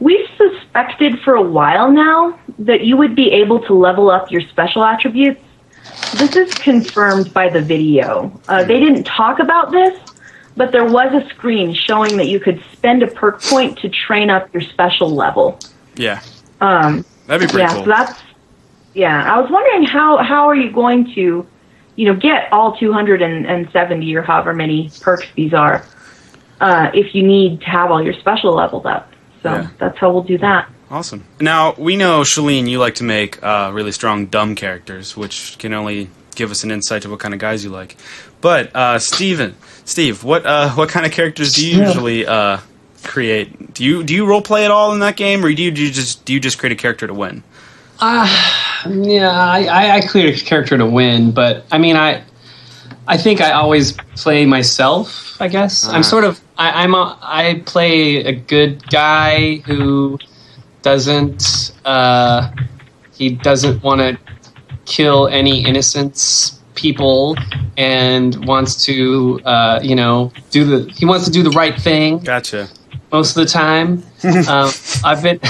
We've 0.00 0.26
suspected 0.36 1.20
for 1.20 1.34
a 1.34 1.42
while 1.42 1.92
now 1.92 2.36
that 2.58 2.80
you 2.84 2.96
would 2.96 3.14
be 3.14 3.30
able 3.30 3.60
to 3.66 3.72
level 3.72 4.10
up 4.10 4.32
your 4.32 4.40
special 4.40 4.82
attributes. 4.82 5.40
This 6.16 6.34
is 6.34 6.52
confirmed 6.54 7.32
by 7.32 7.48
the 7.48 7.60
video. 7.60 8.32
Uh, 8.48 8.64
they 8.64 8.80
didn't 8.80 9.04
talk 9.04 9.38
about 9.38 9.70
this, 9.70 9.96
but 10.56 10.72
there 10.72 10.84
was 10.90 11.12
a 11.22 11.28
screen 11.28 11.72
showing 11.72 12.16
that 12.16 12.26
you 12.26 12.40
could 12.40 12.60
spend 12.72 13.04
a 13.04 13.06
perk 13.06 13.40
point 13.42 13.78
to 13.78 13.88
train 13.88 14.28
up 14.28 14.52
your 14.52 14.62
special 14.62 15.08
level. 15.14 15.60
Yeah, 15.94 16.20
Um, 16.60 17.04
that'd 17.28 17.46
be 17.48 17.52
pretty 17.52 17.58
yeah, 17.68 17.74
cool. 17.74 17.84
so 17.84 17.90
that's 17.90 18.20
yeah. 18.94 19.32
I 19.34 19.40
was 19.40 19.50
wondering 19.50 19.84
how 19.84 20.18
how 20.18 20.48
are 20.48 20.54
you 20.54 20.70
going 20.70 21.12
to, 21.14 21.46
you 21.96 22.04
know, 22.06 22.14
get 22.14 22.52
all 22.52 22.76
270 22.76 24.16
or 24.16 24.22
however 24.22 24.52
many 24.52 24.90
perks 25.00 25.26
these 25.34 25.52
are, 25.54 25.84
uh, 26.60 26.90
if 26.94 27.14
you 27.14 27.22
need 27.22 27.60
to 27.60 27.66
have 27.66 27.90
all 27.90 28.02
your 28.02 28.14
special 28.14 28.54
leveled 28.54 28.86
up. 28.86 29.10
So 29.42 29.50
Yeah. 29.52 29.68
that's 29.78 29.98
how 29.98 30.10
we'll 30.12 30.22
do 30.22 30.38
that. 30.38 30.68
Awesome. 30.90 31.24
Now 31.40 31.74
we 31.78 31.96
know, 31.96 32.20
Shalene, 32.20 32.68
you 32.68 32.78
like 32.78 32.96
to 32.96 33.04
make 33.04 33.42
uh, 33.42 33.70
really 33.72 33.92
strong 33.92 34.26
dumb 34.26 34.54
characters, 34.54 35.16
which 35.16 35.56
can 35.58 35.72
only 35.72 36.08
give 36.34 36.50
us 36.50 36.64
an 36.64 36.70
insight 36.70 37.02
to 37.02 37.10
what 37.10 37.18
kind 37.20 37.34
of 37.34 37.40
guys 37.40 37.64
you 37.64 37.70
like. 37.70 37.96
But 38.40 38.74
uh, 38.76 38.98
Steven, 38.98 39.54
Steve, 39.84 40.22
what 40.24 40.44
uh, 40.46 40.70
what 40.74 40.88
kind 40.90 41.06
of 41.06 41.12
characters 41.12 41.54
do 41.54 41.66
you 41.66 41.78
Yeah. 41.80 41.86
usually 41.88 42.26
uh, 42.26 42.58
create? 43.02 43.72
Do 43.74 43.84
you 43.84 44.02
do 44.04 44.14
you 44.14 44.26
role 44.26 44.42
play 44.42 44.64
at 44.64 44.70
all 44.70 44.92
in 44.92 45.00
that 45.00 45.16
game, 45.16 45.44
or 45.44 45.52
do 45.52 45.62
you, 45.62 45.70
do 45.70 45.82
you 45.82 45.90
just 45.90 46.24
do 46.26 46.32
you 46.34 46.40
just 46.40 46.58
create 46.58 46.72
a 46.72 46.76
character 46.76 47.06
to 47.06 47.14
win? 47.14 47.42
Yeah, 48.02 49.30
I, 49.30 49.98
I, 49.98 50.00
cleared 50.00 50.34
a 50.34 50.36
character 50.36 50.76
to 50.76 50.86
win, 50.86 51.30
but 51.30 51.64
I 51.70 51.78
mean, 51.78 51.96
I 51.96 52.24
I 53.06 53.16
think 53.16 53.40
I 53.40 53.52
always 53.52 53.92
play 54.16 54.44
myself. 54.44 55.40
I 55.40 55.48
guess 55.48 55.86
Ah. 55.86 55.92
I'm 55.92 56.02
sort 56.02 56.24
of 56.24 56.40
I, 56.58 56.82
I'm 56.82 56.94
a 56.94 57.16
I 57.22 57.62
play 57.64 58.16
a 58.24 58.32
good 58.32 58.88
guy 58.90 59.56
who 59.66 60.18
doesn't 60.82 61.72
uh, 61.84 62.50
he 63.14 63.30
doesn't 63.30 63.82
want 63.82 64.00
to 64.00 64.18
kill 64.84 65.28
any 65.28 65.64
innocent 65.64 66.58
people 66.74 67.36
and 67.76 68.44
wants 68.46 68.84
to 68.86 69.40
uh, 69.44 69.78
you 69.82 69.94
know 69.94 70.32
do 70.50 70.64
the 70.64 70.92
he 70.92 71.06
wants 71.06 71.24
to 71.24 71.30
do 71.30 71.42
the 71.42 71.50
right 71.50 71.80
thing 71.80 72.18
Gotcha. 72.18 72.68
most 73.12 73.36
of 73.36 73.44
the 73.44 73.48
time. 73.48 74.02
um, 74.48 74.70
I've 75.04 75.22
been 75.22 75.40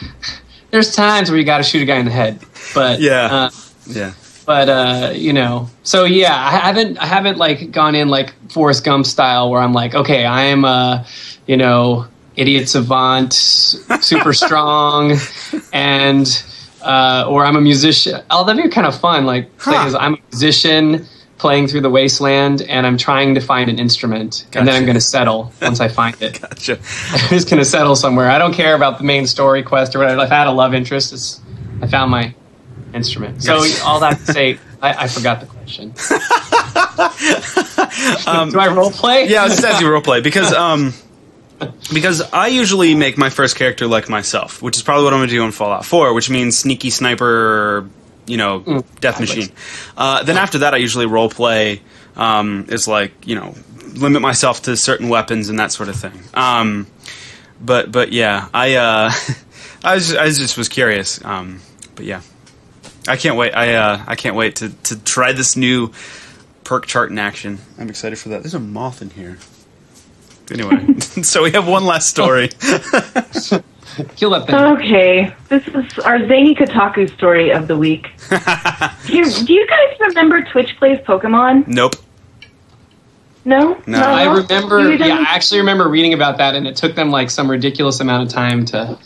there's 0.72 0.94
times 0.96 1.30
where 1.30 1.38
you 1.38 1.44
got 1.44 1.58
to 1.58 1.62
shoot 1.62 1.82
a 1.82 1.84
guy 1.84 1.98
in 1.98 2.06
the 2.06 2.10
head, 2.10 2.40
but 2.74 3.00
Yeah. 3.00 3.26
uh, 3.26 3.50
Yeah. 3.86 4.12
but 4.46 4.68
uh, 4.68 5.12
you 5.14 5.32
know, 5.32 5.68
so 5.84 6.04
yeah, 6.04 6.34
I 6.34 6.50
haven't 6.50 6.98
I 6.98 7.06
haven't 7.06 7.38
like 7.38 7.70
gone 7.70 7.94
in 7.94 8.08
like 8.08 8.34
Forrest 8.50 8.82
Gump 8.84 9.06
style 9.06 9.50
where 9.50 9.60
I'm 9.60 9.72
like, 9.72 9.94
okay, 9.94 10.24
I 10.24 10.42
am 10.44 10.64
a 10.64 11.06
you 11.46 11.56
know 11.56 12.06
idiot 12.36 12.68
savant, 12.68 13.34
super 13.34 14.32
strong, 14.32 15.16
and 15.72 16.26
uh, 16.82 17.26
or 17.28 17.44
I'm 17.44 17.56
a 17.56 17.60
musician. 17.60 18.20
Oh, 18.30 18.44
that'd 18.44 18.60
be 18.62 18.68
kind 18.70 18.86
of 18.86 18.98
fun. 18.98 19.24
Like, 19.26 19.50
Huh. 19.58 19.94
I'm 20.00 20.14
a 20.14 20.18
musician 20.32 21.06
playing 21.42 21.66
through 21.66 21.80
the 21.82 21.90
wasteland, 21.90 22.62
and 22.62 22.86
I'm 22.86 22.96
trying 22.96 23.34
to 23.34 23.40
find 23.40 23.68
an 23.68 23.78
instrument, 23.78 24.46
and 24.54 24.66
then 24.66 24.74
I'm 24.76 24.84
going 24.84 24.94
to 24.94 25.00
settle 25.00 25.52
once 25.60 25.80
I 25.80 25.88
find 25.88 26.16
it. 26.22 26.40
Gotcha. 26.40 26.78
I'm 27.12 27.28
just 27.28 27.50
gonna 27.50 27.64
settle 27.64 27.96
somewhere. 27.96 28.30
I 28.30 28.38
don't 28.38 28.54
care 28.54 28.74
about 28.76 28.98
the 28.98 29.04
main 29.04 29.26
story 29.26 29.62
quest 29.64 29.94
or 29.96 29.98
whatever. 29.98 30.22
If 30.22 30.30
I 30.30 30.36
had 30.36 30.46
a 30.46 30.52
love 30.52 30.72
interest, 30.72 31.12
it's, 31.12 31.40
I 31.82 31.88
found 31.88 32.10
my 32.12 32.32
instrument. 32.94 33.42
So 33.42 33.56
Yes. 33.64 33.82
all 33.82 33.98
that 34.00 34.18
to 34.20 34.32
say, 34.32 34.58
I, 34.82 35.04
I 35.04 35.08
forgot 35.08 35.40
the 35.40 35.46
question. 35.46 35.92
Um, 38.26 38.50
Do 38.50 38.58
I 38.60 38.68
role 38.72 38.90
play? 38.90 39.26
Yeah, 39.28 39.40
I 39.42 39.44
was 39.44 39.54
just 39.54 39.64
asking 39.64 39.88
roleplay 39.88 40.22
because 40.22 40.52
um 40.52 40.92
because 41.92 42.20
I 42.32 42.48
usually 42.48 42.94
make 42.94 43.18
my 43.18 43.30
first 43.30 43.56
character 43.56 43.86
like 43.86 44.08
myself, 44.08 44.62
which 44.62 44.76
is 44.76 44.82
probably 44.82 45.04
what 45.04 45.12
I'm 45.12 45.20
gonna 45.20 45.30
do 45.30 45.44
in 45.44 45.52
Fallout 45.52 45.84
4, 45.84 46.12
which 46.14 46.30
means 46.30 46.56
sneaky 46.58 46.90
sniper, 46.90 47.88
you 48.26 48.36
know, 48.36 48.60
Mm, 48.60 49.00
death 49.00 49.20
machine. 49.20 49.48
Uh, 49.96 50.22
then 50.22 50.36
after 50.36 50.58
that, 50.58 50.74
I 50.74 50.76
usually 50.78 51.06
roleplay 51.06 51.80
um, 52.16 52.66
is 52.68 52.86
like 52.86 53.26
you 53.26 53.34
know 53.34 53.54
limit 53.94 54.22
myself 54.22 54.62
to 54.62 54.76
certain 54.76 55.08
weapons 55.08 55.48
and 55.48 55.58
that 55.58 55.72
sort 55.72 55.88
of 55.88 55.96
thing. 55.96 56.18
Um, 56.34 56.86
but 57.60 57.90
but 57.92 58.12
yeah, 58.12 58.48
I 58.54 58.74
uh, 58.74 59.10
I 59.84 59.94
was 59.94 60.14
I 60.14 60.26
just 60.26 60.56
was 60.56 60.68
curious. 60.68 61.22
Um, 61.24 61.60
but 61.94 62.04
yeah, 62.04 62.22
I 63.08 63.16
can't 63.16 63.36
wait. 63.36 63.52
I 63.52 63.74
uh, 63.74 64.04
I 64.06 64.14
can't 64.16 64.36
wait 64.36 64.56
to 64.56 64.70
to 64.84 64.98
try 65.02 65.32
this 65.32 65.56
new 65.56 65.92
perk 66.64 66.86
chart 66.86 67.10
in 67.10 67.18
action. 67.18 67.58
I'm 67.78 67.88
excited 67.88 68.18
for 68.18 68.28
that. 68.30 68.42
There's 68.42 68.54
a 68.54 68.60
moth 68.60 69.02
in 69.02 69.10
here. 69.10 69.38
Anyway, 70.50 70.98
so 71.00 71.42
we 71.42 71.50
have 71.52 71.66
one 71.66 71.84
last 71.84 72.08
story. 72.08 72.50
Kill 74.16 74.30
that 74.30 74.46
thing. 74.46 74.54
Okay, 74.54 75.34
this 75.48 75.66
is 75.68 75.98
our 76.00 76.18
Zangy 76.18 76.56
Kotaku 76.56 77.12
story 77.14 77.50
of 77.50 77.68
the 77.68 77.76
week. 77.76 78.10
do, 79.06 79.16
you, 79.16 79.30
do 79.30 79.52
you 79.52 79.66
guys 79.66 79.96
remember 80.00 80.42
Twitch 80.42 80.76
plays 80.78 80.98
Pokemon? 81.00 81.66
nope. 81.66 81.94
No, 83.44 83.80
No. 83.86 84.00
I 84.00 84.32
remember. 84.32 84.94
Yeah, 84.94 85.16
I 85.18 85.34
actually 85.34 85.60
remember 85.60 85.88
reading 85.88 86.14
about 86.14 86.38
that, 86.38 86.54
and 86.54 86.66
it 86.66 86.76
took 86.76 86.94
them 86.94 87.10
like 87.10 87.28
some 87.28 87.50
ridiculous 87.50 88.00
amount 88.00 88.22
of 88.24 88.28
time 88.28 88.64
to. 88.66 88.98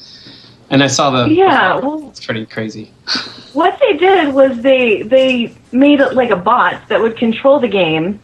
And 0.68 0.83
I 0.83 0.88
saw 0.88 1.11
the. 1.11 1.33
Yeah, 1.33 1.77
well, 1.77 2.09
It's 2.11 2.25
pretty 2.25 2.44
crazy. 2.44 2.92
what 3.55 3.79
they 3.81 3.96
did 3.96 4.35
was 4.35 4.61
they 4.61 5.03
they 5.03 5.55
made 5.72 6.01
it 6.01 6.14
like 6.14 6.31
a 6.31 6.37
bot 6.37 6.87
that 6.88 7.01
would 7.01 7.16
control 7.16 7.61
the 7.61 7.68
game 7.68 8.20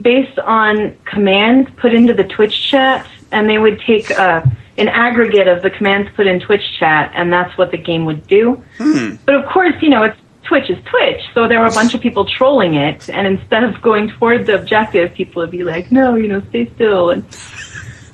based 0.00 0.38
on 0.40 0.96
commands 1.04 1.70
put 1.76 1.94
into 1.94 2.12
the 2.12 2.24
Twitch 2.24 2.68
chat, 2.68 3.06
and 3.32 3.48
they 3.48 3.58
would 3.58 3.80
take 3.80 4.10
uh, 4.10 4.42
an 4.76 4.88
aggregate 4.88 5.46
of 5.48 5.62
the 5.62 5.70
commands 5.70 6.10
put 6.16 6.26
in 6.26 6.40
Twitch 6.40 6.62
chat, 6.78 7.12
and 7.14 7.32
that's 7.32 7.56
what 7.56 7.70
the 7.70 7.76
game 7.78 8.04
would 8.06 8.26
do. 8.26 8.62
But 9.24 9.34
of 9.36 9.46
course, 9.46 9.74
you 9.80 9.88
know, 9.88 10.02
it's 10.02 10.18
Twitch 10.44 10.68
is 10.68 10.78
Twitch, 10.84 11.22
so 11.32 11.48
there 11.48 11.60
were 11.60 11.66
a 11.66 11.72
bunch 11.72 11.94
of 11.94 12.00
people 12.00 12.24
trolling 12.26 12.74
it, 12.74 13.08
and 13.08 13.26
instead 13.26 13.64
of 13.64 13.80
going 13.80 14.10
toward 14.10 14.46
the 14.46 14.54
objective, 14.56 15.14
people 15.14 15.40
would 15.40 15.50
be 15.50 15.64
like, 15.64 15.90
"No, 15.90 16.16
you 16.16 16.28
know, 16.28 16.42
stay 16.50 16.70
still," 16.74 17.10
and 17.10 17.24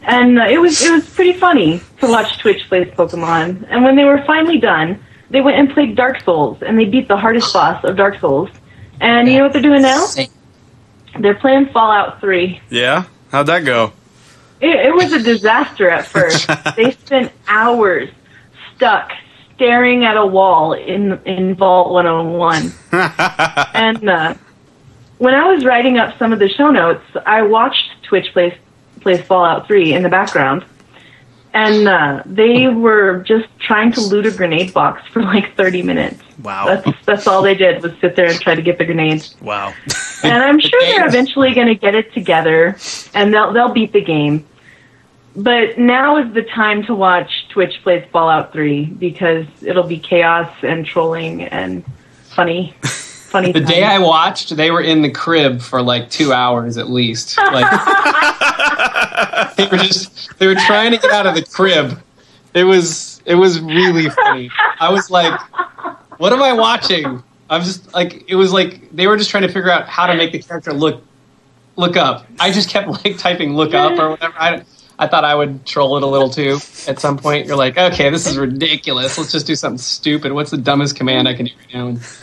and 0.03 0.39
uh, 0.39 0.45
it 0.49 0.59
was 0.59 0.81
it 0.85 0.93
was 0.93 1.09
pretty 1.11 1.33
funny 1.33 1.81
to 2.01 2.07
watch 2.07 2.39
Twitch 2.39 2.69
plays 2.69 2.89
Pokemon. 2.95 3.67
And 3.69 3.83
when 3.85 3.97
they 3.97 4.05
were 4.05 4.23
finally 4.27 4.59
done, 4.59 5.03
they 5.31 5.41
went 5.41 5.59
and 5.59 5.71
played 5.71 5.97
Dark 5.97 6.23
Souls, 6.23 6.63
and 6.63 6.79
they 6.79 6.85
beat 6.85 7.09
the 7.09 7.17
hardest 7.17 7.53
boss 7.53 7.83
of 7.85 7.97
Dark 7.97 8.21
Souls. 8.21 8.49
And 9.01 9.29
you 9.29 9.39
know 9.39 9.45
what 9.45 9.53
they're 9.53 9.63
doing 9.63 9.83
now? 9.83 10.07
They're 11.19 11.35
playing 11.35 11.71
Fallout 11.73 12.21
Three. 12.21 12.61
Yeah. 12.71 13.05
How'd 13.33 13.47
that 13.47 13.65
go? 13.65 13.93
It, 14.61 14.87
it 14.87 14.95
was 14.95 15.13
a 15.13 15.23
disaster 15.23 15.89
at 15.89 16.07
first. 16.07 16.49
they 16.77 16.93
spent 16.93 17.33
hours 17.49 18.11
stuck 18.77 19.13
staring 19.55 20.05
at 20.05 20.17
a 20.17 20.25
wall 20.25 20.73
in 20.73 21.21
in 21.25 21.55
Vault 21.55 21.93
101. 21.93 22.73
and 23.75 24.09
uh, 24.09 24.35
when 25.19 25.35
I 25.35 25.53
was 25.53 25.65
writing 25.65 25.99
up 25.99 26.19
some 26.19 26.33
of 26.33 26.39
the 26.39 26.49
show 26.49 26.71
notes, 26.71 27.05
I 27.27 27.43
watched 27.43 28.03
Twitch 28.03 28.33
plays 28.33 28.55
plays 29.01 29.21
Fallout 29.23 29.67
3 29.67 29.95
in 29.95 30.03
the 30.03 30.09
background. 30.09 30.65
And 31.53 31.89
uh, 31.89 32.23
they 32.27 32.69
were 32.69 33.25
just 33.27 33.49
trying 33.59 33.91
to 33.93 34.01
loot 34.01 34.25
a 34.25 34.31
grenade 34.31 34.73
box 34.73 35.03
for 35.09 35.21
like 35.23 35.57
30 35.57 35.83
minutes. 35.83 36.23
Wow. 36.43 36.67
That's 36.67 37.05
that's 37.05 37.27
all 37.27 37.43
they 37.43 37.55
did 37.55 37.83
was 37.83 37.93
sit 38.01 38.17
there 38.17 38.31
and 38.31 38.41
try 38.41 38.55
to 38.55 38.63
get 38.63 38.79
the 38.79 38.85
grenades. 38.85 39.35
Wow. 39.43 39.75
And 40.23 40.43
I'm 40.43 40.61
sure 40.61 40.81
they're 40.83 41.07
eventually 41.07 41.53
going 41.55 41.67
to 41.67 41.75
get 41.75 41.95
it 41.95 42.15
together, 42.15 42.77
and 43.15 43.35
they'll 43.35 43.53
they'll 43.53 43.73
beat 43.73 43.93
the 43.93 44.01
game. 44.01 44.47
But 45.37 45.79
now 45.79 46.17
is 46.17 46.33
the 46.35 46.43
time 46.43 46.83
to 46.85 46.95
watch 46.95 47.49
Twitch 47.51 47.81
plays 47.83 48.05
Fallout 48.13 48.53
3 48.53 48.87
because 48.87 49.47
it'll 49.63 49.85
be 49.87 49.99
chaos 49.99 50.53
and 50.63 50.85
trolling 50.85 51.43
and 51.43 51.85
funny, 52.25 52.75
funny. 52.83 53.53
The 53.53 53.61
day 53.61 53.85
I 53.85 53.99
watched, 53.99 54.57
they 54.57 54.73
were 54.73 54.81
in 54.81 55.03
the 55.03 55.11
crib 55.11 55.61
for 55.61 55.83
like 55.83 56.11
two 56.11 56.33
hours 56.33 56.79
at 56.79 56.91
least. 56.91 57.39
Like 57.39 57.71
they 59.57 59.69
were 59.69 59.79
just 59.79 60.37
they 60.39 60.49
were 60.49 60.57
trying 60.57 60.91
to 60.91 60.99
get 60.99 61.13
out 61.13 61.27
of 61.27 61.37
the 61.37 61.45
crib. 61.45 62.03
It 62.55 62.65
was 62.65 63.23
it 63.25 63.37
was 63.37 63.61
really 63.61 64.11
funny. 64.11 64.51
I 64.81 64.91
was 64.91 65.13
like, 65.13 65.41
what 66.19 66.33
am 66.33 66.43
I 66.43 66.53
watching? 66.53 67.23
I'm 67.49 67.63
just 67.63 67.95
like 67.95 68.25
it 68.29 68.35
was 68.35 68.53
like 68.53 68.91
they 68.91 69.07
were 69.07 69.17
just 69.17 69.31
trying 69.31 69.45
to 69.45 69.49
figure 69.49 69.71
out 69.71 69.89
how 69.89 70.07
to 70.07 70.17
make 70.17 70.33
the 70.33 70.41
character 70.41 70.73
look 70.73 71.05
look 71.77 71.97
up. 71.97 72.27
I 72.41 72.51
just 72.51 72.69
kept 72.69 72.89
like 72.89 73.17
typing 73.17 73.55
look 73.55 73.75
up 73.75 73.97
or 73.97 74.11
whatever. 74.11 74.35
I 74.37 74.65
I 75.01 75.09
thought 75.09 75.25
I 75.25 75.35
would 75.35 75.65
troll 75.65 75.97
it 75.97 76.03
a 76.03 76.07
little 76.07 76.29
too. 76.29 76.59
At 76.87 77.01
some 77.01 77.17
point, 77.17 77.47
you're 77.47 77.57
like, 77.57 77.79
okay, 77.79 78.11
this 78.11 78.27
is 78.27 78.37
ridiculous. 78.37 79.17
Let's 79.17 79.33
just 79.33 79.47
do 79.47 79.55
something 79.57 79.79
stupid. 79.79 80.31
What's 80.33 80.51
the 80.51 80.59
dumbest 80.59 80.95
command 80.95 81.27
I 81.27 81.33
can 81.33 81.47
do 81.47 81.53
right 81.59 81.75
now? 81.75 81.87
And, 81.87 82.01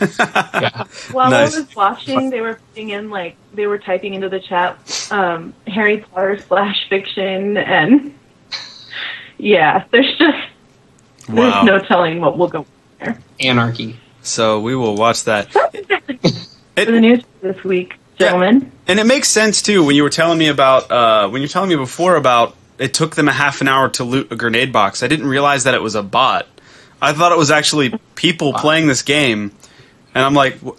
yeah. 0.62 0.84
While 1.10 1.30
Nice. 1.32 1.56
I 1.56 1.60
was 1.60 1.74
watching, 1.74 2.30
they 2.30 2.40
were 2.40 2.60
putting 2.70 2.90
in 2.90 3.10
like 3.10 3.34
they 3.52 3.66
were 3.66 3.78
typing 3.78 4.14
into 4.14 4.28
the 4.28 4.38
chat 4.38 5.08
um, 5.10 5.52
Harry 5.66 5.98
Potter 5.98 6.38
slash 6.38 6.88
fiction, 6.88 7.56
and 7.56 8.14
yeah, 9.38 9.84
there's 9.90 10.16
just 10.16 10.38
Wow. 11.28 11.64
there's 11.64 11.82
no 11.82 11.86
telling 11.86 12.20
what 12.20 12.38
will 12.38 12.48
go 12.48 12.64
there. 13.00 13.18
Anarchy. 13.40 13.98
So 14.22 14.60
we 14.60 14.76
will 14.76 14.94
watch 14.94 15.24
that. 15.24 15.50
for 15.52 16.84
the 16.84 17.00
news 17.00 17.24
this 17.40 17.62
week, 17.64 17.96
gentlemen. 18.18 18.70
And 18.86 19.00
it 19.00 19.04
makes 19.04 19.28
sense 19.28 19.62
too 19.62 19.84
when 19.84 19.96
you 19.96 20.04
were 20.04 20.10
telling 20.10 20.38
me 20.38 20.46
about 20.48 20.90
uh, 20.90 21.28
when 21.28 21.42
you're 21.42 21.48
telling 21.48 21.70
me 21.70 21.76
before 21.76 22.14
about 22.16 22.54
it 22.78 22.94
took 22.94 23.16
them 23.16 23.28
a 23.28 23.32
half 23.32 23.60
an 23.60 23.68
hour 23.68 23.88
to 23.90 24.04
loot 24.04 24.30
a 24.32 24.36
grenade 24.36 24.72
box. 24.72 25.02
I 25.02 25.08
didn't 25.08 25.26
realize 25.26 25.64
that 25.64 25.74
it 25.74 25.82
was 25.82 25.94
a 25.94 26.02
bot. 26.02 26.46
I 27.00 27.12
thought 27.12 27.32
it 27.32 27.38
was 27.38 27.50
actually 27.50 27.92
people 28.14 28.52
playing 28.52 28.86
this 28.88 29.02
game, 29.02 29.52
and 30.14 30.24
I'm 30.24 30.34
like, 30.34 30.58
wh- 30.60 30.76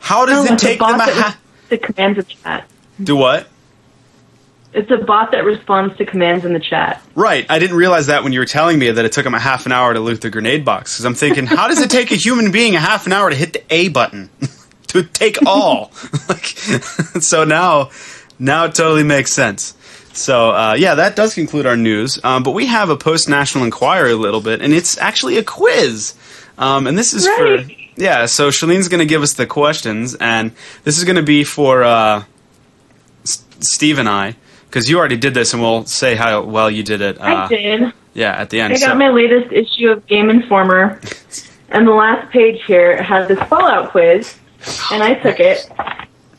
how 0.00 0.26
does 0.26 0.44
No, 0.44 0.50
it 0.50 0.54
it's 0.54 0.62
a 0.62 0.66
take 0.66 0.78
bot 0.78 0.98
them 0.98 1.08
a 1.08 1.12
half? 1.12 1.40
the 1.68 1.78
commands 1.78 2.18
of 2.18 2.28
chat. 2.28 2.68
Do 3.02 3.16
what? 3.16 3.48
It's 4.74 4.90
a 4.90 4.96
bot 4.96 5.32
that 5.32 5.44
responds 5.44 5.96
to 5.98 6.06
commands 6.06 6.44
in 6.46 6.54
the 6.54 6.60
chat. 6.60 7.02
Right. 7.14 7.44
I 7.50 7.58
didn't 7.58 7.76
realize 7.76 8.06
that 8.06 8.22
when 8.24 8.32
you 8.32 8.38
were 8.40 8.46
telling 8.46 8.78
me 8.78 8.90
that 8.90 9.04
it 9.04 9.12
took 9.12 9.24
them 9.24 9.34
a 9.34 9.38
half 9.38 9.66
an 9.66 9.72
hour 9.72 9.92
to 9.92 10.00
loot 10.00 10.22
the 10.22 10.30
grenade 10.30 10.64
box. 10.64 10.94
Because 10.94 11.04
I'm 11.04 11.14
thinking, 11.14 11.44
how 11.44 11.68
does 11.68 11.80
it 11.82 11.90
take 11.90 12.10
a 12.10 12.14
human 12.16 12.50
being 12.52 12.74
a 12.74 12.80
half 12.80 13.06
an 13.06 13.12
hour 13.12 13.28
to 13.28 13.36
hit 13.36 13.52
the 13.52 13.62
A 13.68 13.88
button 13.88 14.30
to 14.88 15.02
take 15.04 15.36
all? 15.44 15.92
like, 16.28 16.44
so 16.46 17.44
now, 17.44 17.90
now 18.38 18.64
it 18.64 18.74
totally 18.74 19.04
makes 19.04 19.30
sense. 19.30 19.74
So 20.12 20.50
uh, 20.50 20.74
yeah, 20.78 20.94
that 20.96 21.16
does 21.16 21.34
conclude 21.34 21.66
our 21.66 21.76
news. 21.76 22.18
Um, 22.24 22.42
but 22.42 22.52
we 22.52 22.66
have 22.66 22.90
a 22.90 22.96
post 22.96 23.28
National 23.28 23.64
Enquirer 23.64 24.08
a 24.10 24.14
little 24.14 24.40
bit, 24.40 24.60
and 24.62 24.72
it's 24.72 24.98
actually 24.98 25.38
a 25.38 25.44
quiz. 25.44 26.14
Um, 26.58 26.86
and 26.86 26.96
this 26.98 27.14
is 27.14 27.26
for 27.26 27.64
yeah. 27.96 28.26
So 28.26 28.48
Shalene's 28.50 28.88
going 28.88 29.00
to 29.00 29.06
give 29.06 29.22
us 29.22 29.34
the 29.34 29.46
questions, 29.46 30.14
and 30.14 30.52
this 30.84 30.98
is 30.98 31.04
going 31.04 31.16
to 31.16 31.22
be 31.22 31.44
for 31.44 31.82
uh, 31.82 32.24
S- 33.24 33.44
Steve 33.60 33.98
and 33.98 34.08
I 34.08 34.36
because 34.68 34.88
you 34.88 34.98
already 34.98 35.16
did 35.16 35.34
this, 35.34 35.52
and 35.54 35.62
we'll 35.62 35.86
say 35.86 36.14
how 36.14 36.42
well 36.42 36.70
you 36.70 36.82
did 36.82 37.00
it. 37.00 37.20
I 37.20 37.32
Uh, 37.44 37.48
did. 37.48 37.92
Yeah, 38.14 38.32
at 38.32 38.50
the 38.50 38.60
end. 38.60 38.74
I 38.74 38.78
got 38.78 38.90
so- 38.90 38.94
my 38.94 39.08
latest 39.08 39.50
issue 39.52 39.88
of 39.90 40.06
Game 40.06 40.28
Informer, 40.28 41.00
and 41.70 41.86
the 41.86 41.92
last 41.92 42.30
page 42.30 42.60
here 42.66 43.02
has 43.02 43.28
this 43.28 43.38
Fallout 43.48 43.90
quiz, 43.90 44.36
and 44.90 45.02
I 45.02 45.14
took 45.14 45.40
it 45.40 45.66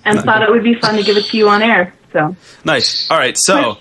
and 0.06 0.20
thought 0.22 0.44
it 0.44 0.52
would 0.52 0.64
be 0.64 0.76
fun 0.76 0.96
to 0.98 1.04
give 1.04 1.18
it 1.18 1.26
to 1.26 1.38
you 1.38 1.50
on 1.50 1.64
air. 1.64 1.94
So 2.14 2.36
Nice. 2.64 3.10
All 3.12 3.18
right. 3.18 3.36
So, 3.38 3.78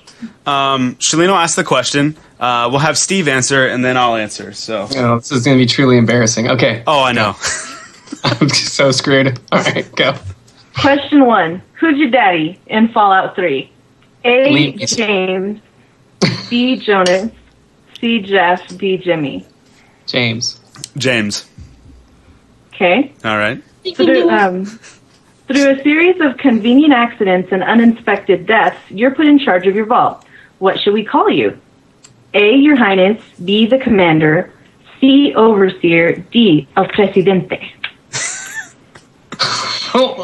um, 0.46 0.96
Shalene 0.96 1.28
asked 1.28 1.56
the 1.56 1.64
question. 1.64 2.16
Uh, 2.40 2.68
we'll 2.70 2.80
have 2.80 2.98
Steve 2.98 3.28
answer, 3.28 3.66
and 3.68 3.84
then 3.84 3.96
I'll 3.96 4.16
answer. 4.16 4.52
So. 4.52 4.88
Oh, 4.96 5.18
this 5.18 5.30
is 5.30 5.44
going 5.44 5.56
to 5.56 5.62
be 5.62 5.66
truly 5.66 5.96
embarrassing. 5.96 6.50
Okay, 6.50 6.82
Oh, 6.86 7.02
I 7.02 7.12
know. 7.12 7.36
I'm 8.24 8.48
so 8.48 8.90
screwed. 8.90 9.38
All 9.52 9.62
right, 9.62 9.90
go. 9.94 10.14
Question 10.80 11.24
one: 11.26 11.62
Who's 11.74 11.98
your 11.98 12.10
daddy 12.10 12.58
in 12.66 12.88
Fallout 12.88 13.36
Three? 13.36 13.70
A. 14.24 14.50
Lee. 14.52 14.72
James. 14.86 15.60
B. 16.50 16.76
Jonas. 16.76 17.30
C. 18.00 18.20
Jeff. 18.20 18.66
D. 18.76 18.96
Jimmy. 18.98 19.46
James. 20.06 20.60
James. 20.96 21.48
Okay. 22.74 23.12
All 23.24 23.36
right. 23.38 23.62
Through, 23.96 24.30
um, 24.30 24.78
through 25.52 25.70
a 25.70 25.82
series 25.82 26.20
of 26.20 26.36
convenient 26.38 26.92
accidents 26.92 27.50
and 27.52 27.62
uninspected 27.62 28.46
deaths, 28.46 28.78
you're 28.88 29.14
put 29.14 29.26
in 29.26 29.38
charge 29.38 29.66
of 29.66 29.74
your 29.74 29.86
vault. 29.86 30.24
What 30.58 30.78
should 30.80 30.94
we 30.94 31.04
call 31.04 31.28
you? 31.30 31.58
A. 32.34 32.54
Your 32.56 32.76
Highness. 32.76 33.22
B. 33.44 33.66
The 33.66 33.78
Commander. 33.78 34.52
C. 35.00 35.34
Overseer. 35.34 36.16
D. 36.30 36.68
El 36.76 36.86
Presidente. 36.88 37.72
Oh, 39.94 40.22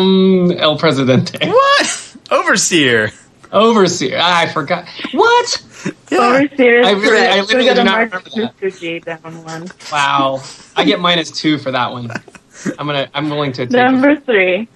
um, 0.00 0.50
El 0.58 0.76
Presidente. 0.76 1.38
What? 1.46 2.16
Overseer. 2.32 3.12
Overseer. 3.52 4.18
Ah, 4.20 4.40
I 4.40 4.52
forgot. 4.52 4.88
What? 5.12 5.62
Overseer 6.10 6.84
I 6.84 6.90
really- 6.92 7.26
I 7.26 7.40
literally 7.42 7.66
got 7.66 7.76
do 7.76 7.84
not 7.84 7.98
remember 8.00 8.30
that. 8.30 9.04
Down 9.22 9.44
one. 9.44 9.68
Wow. 9.92 10.42
I 10.74 10.84
get 10.84 10.98
minus 10.98 11.30
two 11.30 11.58
for 11.58 11.70
that 11.70 11.92
one. 11.92 12.10
I'm 12.78 12.86
gonna. 12.86 13.08
I'm 13.14 13.30
willing 13.30 13.52
to 13.52 13.66
take. 13.66 13.70
it. 13.70 13.76
Number 13.76 14.16
three. 14.16 14.68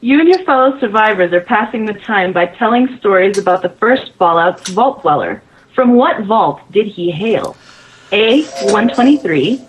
You 0.00 0.20
and 0.20 0.28
your 0.28 0.44
fellow 0.44 0.78
survivors 0.78 1.32
are 1.32 1.40
passing 1.40 1.84
the 1.84 1.94
time 1.94 2.32
by 2.32 2.46
telling 2.46 2.96
stories 2.98 3.36
about 3.36 3.62
the 3.62 3.68
first 3.68 4.12
Fallout's 4.16 4.68
vault 4.70 5.02
dweller. 5.02 5.42
From 5.74 5.94
what 5.94 6.22
vault 6.24 6.60
did 6.70 6.86
he 6.86 7.10
hail? 7.10 7.56
A. 8.12 8.42
123, 8.44 9.60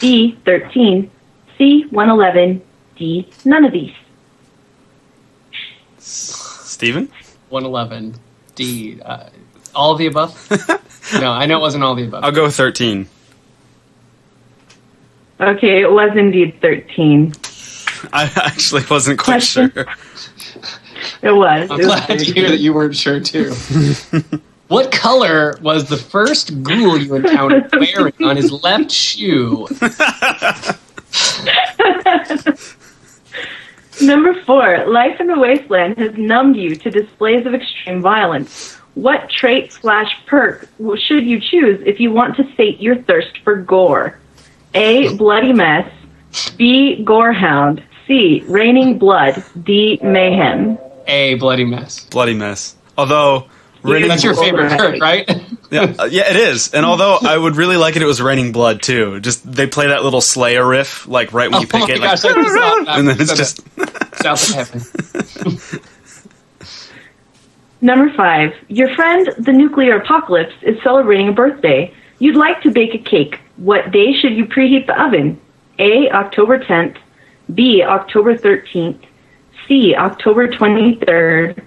B. 0.00 0.38
13, 0.44 1.10
C. 1.58 1.86
111, 1.90 2.62
D. 2.96 3.28
None 3.44 3.64
of 3.64 3.72
these. 3.72 3.94
Steven? 5.98 7.08
111. 7.50 8.14
D. 8.54 9.00
Uh, 9.00 9.28
all 9.74 9.92
of 9.92 9.98
the 9.98 10.06
above? 10.06 10.50
no, 11.20 11.30
I 11.30 11.46
know 11.46 11.58
it 11.58 11.60
wasn't 11.60 11.84
all 11.84 11.92
of 11.92 11.98
the 11.98 12.06
above. 12.06 12.24
I'll 12.24 12.32
go 12.32 12.48
13. 12.48 13.08
Okay, 15.40 15.80
it 15.82 15.90
was 15.90 16.16
indeed 16.16 16.60
13. 16.62 17.32
I 18.12 18.30
actually 18.36 18.82
wasn't 18.90 19.18
quite 19.18 19.34
Question. 19.34 19.72
sure. 19.72 19.86
It 21.22 21.32
was. 21.32 21.70
I'm 21.70 21.80
It 21.80 21.86
was 21.86 21.94
glad 22.06 22.18
to 22.18 22.24
hear 22.24 22.48
that 22.50 22.60
you 22.60 22.72
weren't 22.72 22.96
sure 22.96 23.18
too. 23.20 23.52
what 24.68 24.92
color 24.92 25.58
was 25.60 25.88
the 25.88 25.96
first 25.96 26.62
ghoul 26.62 26.98
you 26.98 27.14
encountered 27.14 27.70
wearing 27.72 28.12
on 28.22 28.36
his 28.36 28.52
left 28.52 28.90
shoe? 28.90 29.66
Number 34.02 34.34
four, 34.42 34.86
life 34.88 35.20
in 35.20 35.28
the 35.28 35.38
wasteland 35.38 35.98
has 35.98 36.12
numbed 36.16 36.56
you 36.56 36.74
to 36.76 36.90
displays 36.90 37.46
of 37.46 37.54
extreme 37.54 38.00
violence. 38.02 38.74
What 38.94 39.30
trait 39.30 39.72
slash 39.72 40.10
perk 40.26 40.68
should 40.98 41.24
you 41.24 41.40
choose 41.40 41.80
if 41.86 42.00
you 42.00 42.10
want 42.12 42.36
to 42.36 42.44
sate 42.56 42.80
your 42.80 42.96
thirst 43.02 43.38
for 43.44 43.56
gore? 43.56 44.18
A. 44.74 45.16
Bloody 45.16 45.52
mess. 45.52 45.90
B. 46.56 47.04
Gorehound. 47.04 47.82
C. 48.06 48.42
Raining 48.46 48.98
blood. 48.98 49.42
D. 49.62 49.98
Mayhem. 50.02 50.78
A 51.06 51.34
bloody 51.34 51.64
mess. 51.64 52.04
Bloody 52.06 52.34
mess. 52.34 52.76
Although, 52.96 53.46
raining, 53.82 54.08
That's 54.08 54.24
your 54.24 54.34
favorite 54.34 54.76
perk, 54.76 55.00
right? 55.00 55.28
yeah, 55.70 55.94
uh, 55.98 56.04
yeah, 56.04 56.30
it 56.30 56.36
is. 56.36 56.72
And 56.72 56.86
although 56.86 57.18
I 57.22 57.36
would 57.36 57.56
really 57.56 57.76
like 57.76 57.96
it, 57.96 58.02
it 58.02 58.06
was 58.06 58.22
raining 58.22 58.52
blood 58.52 58.82
too. 58.82 59.20
Just 59.20 59.50
they 59.50 59.66
play 59.66 59.88
that 59.88 60.02
little 60.04 60.20
Slayer 60.20 60.66
riff, 60.66 61.06
like 61.06 61.32
right 61.32 61.50
when 61.50 61.60
you 61.60 61.66
oh 61.66 61.78
pick 61.78 61.88
my 61.88 61.94
it, 61.94 62.00
gosh, 62.00 62.24
like, 62.24 62.36
I 62.36 62.42
just 62.42 62.54
thought 62.54 62.86
that 62.86 62.98
and 62.98 63.08
then 63.08 63.20
it's 63.20 63.30
was 63.30 63.38
just 63.38 64.22
south 64.22 64.50
of 64.50 64.54
heaven. 64.54 65.80
Number 67.80 68.10
five, 68.16 68.54
your 68.68 68.94
friend, 68.94 69.28
the 69.38 69.52
nuclear 69.52 69.96
apocalypse, 69.96 70.54
is 70.62 70.82
celebrating 70.82 71.28
a 71.28 71.32
birthday. 71.32 71.92
You'd 72.18 72.36
like 72.36 72.62
to 72.62 72.70
bake 72.70 72.94
a 72.94 72.98
cake. 72.98 73.40
What 73.56 73.90
day 73.92 74.12
should 74.14 74.34
you 74.34 74.46
preheat 74.46 74.86
the 74.86 75.00
oven? 75.00 75.40
A. 75.78 76.10
October 76.10 76.58
10th. 76.58 76.96
B. 77.52 77.82
October 77.82 78.36
13th. 78.36 79.04
C. 79.66 79.94
October 79.94 80.48
23rd. 80.48 81.62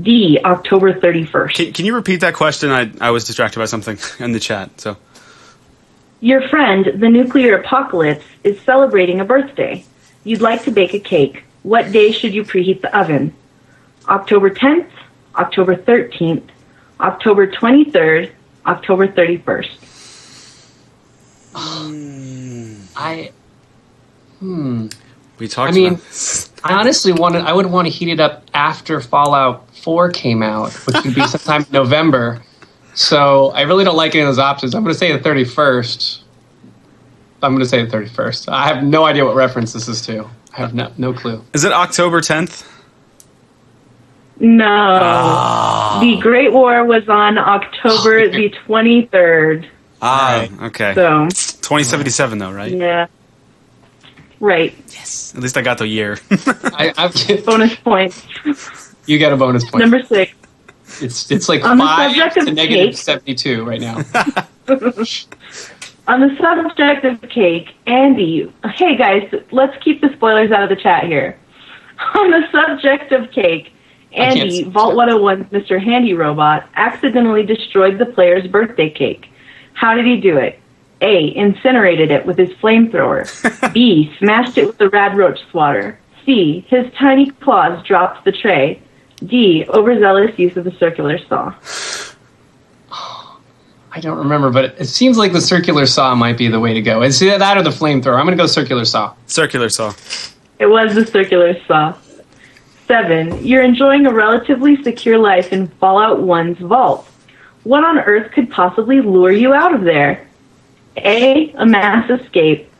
D. 0.00 0.40
October 0.44 0.92
31st. 0.92 1.54
Can, 1.54 1.72
can 1.72 1.84
you 1.84 1.94
repeat 1.94 2.16
that 2.20 2.34
question? 2.34 2.70
I 2.70 2.90
I 3.00 3.10
was 3.10 3.24
distracted 3.24 3.58
by 3.60 3.66
something 3.66 3.96
in 4.24 4.32
the 4.32 4.40
chat. 4.40 4.80
So 4.80 4.96
Your 6.20 6.48
friend, 6.48 7.00
the 7.00 7.08
nuclear 7.08 7.56
apocalypse, 7.58 8.24
is 8.42 8.60
celebrating 8.62 9.20
a 9.20 9.24
birthday. 9.24 9.84
You'd 10.24 10.40
like 10.40 10.64
to 10.64 10.70
bake 10.72 10.94
a 10.94 10.98
cake. 10.98 11.44
What 11.62 11.92
day 11.92 12.10
should 12.12 12.34
you 12.34 12.44
preheat 12.44 12.80
the 12.80 12.96
oven? 12.96 13.34
October 14.08 14.50
10th, 14.50 14.90
October 15.36 15.76
13th, 15.76 16.48
October 17.00 17.46
23rd, 17.46 18.30
October 18.66 19.08
31st. 19.08 19.70
I. 21.54 23.30
Hmm. 24.40 24.88
we 25.38 25.48
talked. 25.48 25.72
I 25.72 25.74
mean- 25.74 25.94
about. 25.94 26.50
I 26.64 26.74
honestly 26.74 27.12
wanted. 27.12 27.42
I 27.42 27.52
would 27.52 27.66
want 27.66 27.86
to 27.86 27.92
heat 27.92 28.08
it 28.08 28.20
up 28.20 28.44
after 28.54 29.00
Fallout 29.00 29.68
4 29.76 30.10
came 30.10 30.42
out, 30.42 30.72
which 30.72 30.96
would 31.04 31.14
be 31.14 31.26
sometime 31.26 31.62
in 31.62 31.72
November. 31.72 32.42
So 32.94 33.50
I 33.50 33.62
really 33.62 33.84
don't 33.84 33.96
like 33.96 34.14
any 34.14 34.22
of 34.22 34.28
those 34.28 34.38
options. 34.38 34.74
I'm 34.74 34.82
going 34.82 34.94
to 34.94 34.98
say 34.98 35.12
the 35.12 35.18
31st. 35.18 36.20
I'm 37.42 37.52
going 37.52 37.62
to 37.62 37.68
say 37.68 37.84
the 37.84 37.90
31st. 37.94 38.48
I 38.50 38.66
have 38.68 38.82
no 38.82 39.04
idea 39.04 39.24
what 39.24 39.34
reference 39.34 39.72
this 39.74 39.88
is 39.88 40.00
to. 40.06 40.28
I 40.54 40.60
have 40.60 40.72
no, 40.74 40.90
no 40.96 41.12
clue. 41.12 41.44
is 41.52 41.64
it 41.64 41.72
October 41.72 42.20
10th? 42.20 42.66
No. 44.40 45.98
The 46.00 46.18
Great 46.20 46.52
War 46.52 46.84
was 46.84 47.08
on 47.08 47.36
October 47.38 48.28
the 48.28 48.50
23rd. 48.66 49.68
Ah, 50.06 50.48
okay. 50.66 50.94
So, 50.94 51.24
2077 51.28 52.38
though, 52.38 52.52
right? 52.52 52.72
yeah. 52.72 53.06
Right. 54.40 54.74
Yes. 54.88 55.34
At 55.34 55.40
least 55.42 55.56
I 55.56 55.62
got 55.62 55.78
the 55.78 55.88
year. 55.88 56.18
I, 56.30 56.92
I've, 56.98 57.44
Bonus 57.46 57.74
points. 57.76 58.26
you 59.06 59.18
get 59.18 59.32
a 59.32 59.36
bonus 59.36 59.68
point. 59.68 59.80
Number 59.80 60.02
six. 60.02 60.32
It's 61.00 61.30
it's 61.30 61.48
like 61.48 61.64
On 61.64 61.78
the 61.78 61.84
five 61.84 62.14
subject 62.14 62.46
to 62.46 62.50
of 62.52 62.56
cake. 62.68 62.96
72 62.96 63.64
right 63.64 63.80
now. 63.80 63.96
On 66.06 66.20
the 66.20 66.36
subject 66.38 67.04
of 67.06 67.30
cake, 67.30 67.74
Andy, 67.86 68.52
hey 68.74 68.96
guys, 68.96 69.32
let's 69.50 69.82
keep 69.82 70.02
the 70.02 70.10
spoilers 70.12 70.50
out 70.52 70.62
of 70.62 70.68
the 70.68 70.76
chat 70.76 71.04
here. 71.04 71.38
On 72.14 72.30
the 72.30 72.42
subject 72.52 73.12
of 73.12 73.30
cake, 73.30 73.72
can't 74.12 74.36
Andy, 74.36 74.50
see 74.50 74.62
Vault 74.64 74.94
101's 74.94 75.50
Mr. 75.50 75.82
Handy 75.82 76.12
Robot, 76.12 76.68
accidentally 76.74 77.44
destroyed 77.44 77.98
the 77.98 78.06
player's 78.06 78.46
birthday 78.46 78.90
cake. 78.90 79.28
How 79.74 79.94
did 79.94 80.06
he 80.06 80.16
do 80.20 80.38
it? 80.38 80.58
A. 81.00 81.36
Incinerated 81.36 82.10
it 82.10 82.24
with 82.24 82.38
his 82.38 82.50
flamethrower. 82.54 83.72
B. 83.74 84.12
Smashed 84.18 84.56
it 84.56 84.66
with 84.66 84.78
the 84.78 84.88
rad 84.88 85.16
roach 85.16 85.40
swatter. 85.50 85.98
C. 86.24 86.64
His 86.68 86.90
tiny 86.94 87.30
claws 87.30 87.84
dropped 87.84 88.24
the 88.24 88.32
tray. 88.32 88.80
D. 89.24 89.66
Overzealous 89.68 90.38
use 90.38 90.56
of 90.56 90.64
the 90.64 90.72
circular 90.72 91.18
saw. 91.18 91.54
I 93.96 94.00
don't 94.00 94.18
remember, 94.18 94.50
but 94.50 94.64
it, 94.64 94.74
it 94.80 94.86
seems 94.86 95.16
like 95.16 95.32
the 95.32 95.40
circular 95.40 95.86
saw 95.86 96.16
might 96.16 96.36
be 96.36 96.48
the 96.48 96.58
way 96.58 96.74
to 96.74 96.82
go. 96.82 97.02
It's 97.02 97.22
either 97.22 97.38
that 97.38 97.56
or 97.56 97.62
the 97.62 97.70
flamethrower. 97.70 98.18
I'm 98.18 98.26
going 98.26 98.36
to 98.36 98.42
go 98.42 98.48
circular 98.48 98.84
saw. 98.84 99.14
Circular 99.26 99.68
saw. 99.68 99.92
It 100.58 100.66
was 100.66 100.94
the 100.96 101.06
circular 101.06 101.54
saw. 101.66 101.96
Seven, 102.88 103.44
you're 103.46 103.62
enjoying 103.62 104.06
a 104.06 104.12
relatively 104.12 104.82
secure 104.82 105.16
life 105.16 105.52
in 105.52 105.68
Fallout 105.68 106.18
1's 106.18 106.58
vault. 106.58 107.08
What 107.64 107.84
on 107.84 107.98
earth 107.98 108.32
could 108.32 108.50
possibly 108.50 109.00
lure 109.00 109.32
you 109.32 109.52
out 109.52 109.74
of 109.74 109.82
there? 109.82 110.26
A, 110.96 111.52
a 111.52 111.66
mass 111.66 112.08
escape. 112.08 112.70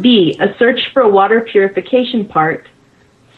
B, 0.00 0.36
a 0.40 0.56
search 0.58 0.90
for 0.92 1.02
a 1.02 1.08
water 1.08 1.42
purification 1.42 2.26
part. 2.26 2.66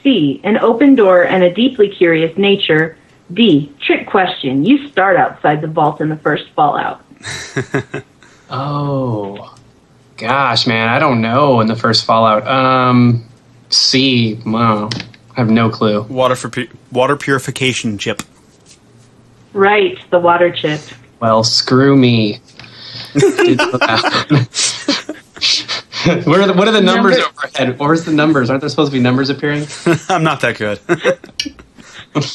C, 0.03 0.41
an 0.45 0.57
open 0.59 0.95
door 0.95 1.25
and 1.25 1.43
a 1.43 1.53
deeply 1.53 1.89
curious 1.89 2.37
nature. 2.39 2.97
D, 3.33 3.73
trick 3.81 4.07
question. 4.07 4.65
You 4.65 4.89
start 4.89 5.17
outside 5.17 5.61
the 5.61 5.67
vault 5.67 6.01
in 6.01 6.09
the 6.09 6.17
first 6.17 6.49
Fallout. 6.51 7.05
Oh, 8.51 9.57
gosh, 10.17 10.67
man, 10.67 10.89
I 10.89 10.99
don't 10.99 11.21
know. 11.21 11.61
In 11.61 11.67
the 11.67 11.77
first 11.77 12.05
Fallout, 12.05 12.47
um, 12.47 13.25
C. 13.71 14.39
Wow, 14.47 14.91
I 14.93 15.41
have 15.41 15.51
no 15.51 15.71
clue. 15.71 16.03
Water 16.03 16.37
for 16.37 16.51
pu- 16.51 16.69
water 16.93 17.17
purification 17.17 17.99
chip. 17.99 18.23
Right, 19.55 19.99
the 20.11 20.19
water 20.19 20.53
chip. 20.53 20.81
Well, 21.21 21.43
screw 21.45 21.97
me. 21.97 22.41
Where 23.15 23.25
are 26.43 26.47
the, 26.47 26.53
what 26.55 26.69
are 26.69 26.73
the 26.73 26.83
numbers 26.83 27.17
Number- 27.19 27.39
overhead? 27.39 27.79
Where's 27.79 28.05
the 28.05 28.13
numbers? 28.13 28.51
Aren't 28.51 28.61
there 28.61 28.69
supposed 28.69 28.93
to 28.93 28.99
be 28.99 29.03
numbers 29.03 29.31
appearing? 29.31 29.67
I'm 30.09 30.23
not 30.23 30.41
that 30.43 30.59
good. 30.59 30.81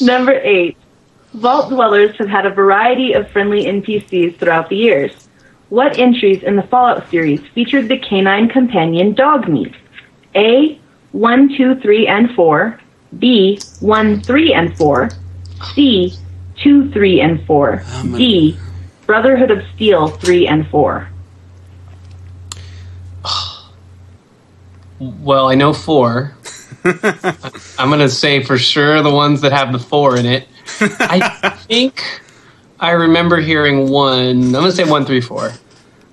Number 0.00 0.32
eight. 0.42 0.76
Vault 1.34 1.70
dwellers 1.70 2.16
have 2.16 2.28
had 2.28 2.46
a 2.46 2.50
variety 2.50 3.12
of 3.12 3.30
friendly 3.30 3.64
NPCs 3.66 4.38
throughout 4.38 4.68
the 4.68 4.76
years. 4.76 5.28
What 5.68 5.96
entries 5.98 6.42
in 6.42 6.56
the 6.56 6.64
Fallout 6.64 7.08
series 7.10 7.40
featured 7.54 7.86
the 7.88 7.98
canine 7.98 8.48
companion 8.48 9.14
Dogmeat? 9.14 9.74
A. 10.34 10.80
1, 11.12 11.56
2, 11.56 11.80
3, 11.80 12.06
and 12.08 12.30
4. 12.34 12.80
B. 13.18 13.60
1, 13.80 14.20
3, 14.22 14.52
and 14.54 14.76
4. 14.76 15.10
C. 15.74 16.14
2, 16.62 16.90
3, 16.90 17.20
and 17.20 17.46
4. 17.46 17.82
D. 18.16 18.58
Brotherhood 19.06 19.50
of 19.50 19.62
Steel 19.74 20.08
3 20.08 20.46
and 20.46 20.68
4. 20.68 21.08
Well, 25.00 25.48
I 25.48 25.54
know 25.54 25.72
four. 25.72 26.34
I'm 26.84 27.88
going 27.88 28.00
to 28.00 28.10
say 28.10 28.42
for 28.42 28.58
sure 28.58 29.02
the 29.02 29.10
ones 29.10 29.40
that 29.40 29.50
have 29.50 29.72
the 29.72 29.78
four 29.78 30.18
in 30.18 30.26
it. 30.26 30.46
I 30.78 31.56
think 31.62 32.04
I 32.78 32.90
remember 32.90 33.38
hearing 33.38 33.88
one. 33.88 34.28
I'm 34.28 34.52
going 34.52 34.64
to 34.64 34.72
say 34.72 34.84
one, 34.84 35.06
three, 35.06 35.22
four. 35.22 35.52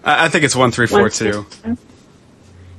I, 0.05 0.25
I 0.25 0.29
think 0.29 0.45
it's 0.45 0.55
one, 0.55 0.71
three, 0.71 0.87
four, 0.87 1.01
One, 1.01 1.11
two. 1.11 1.45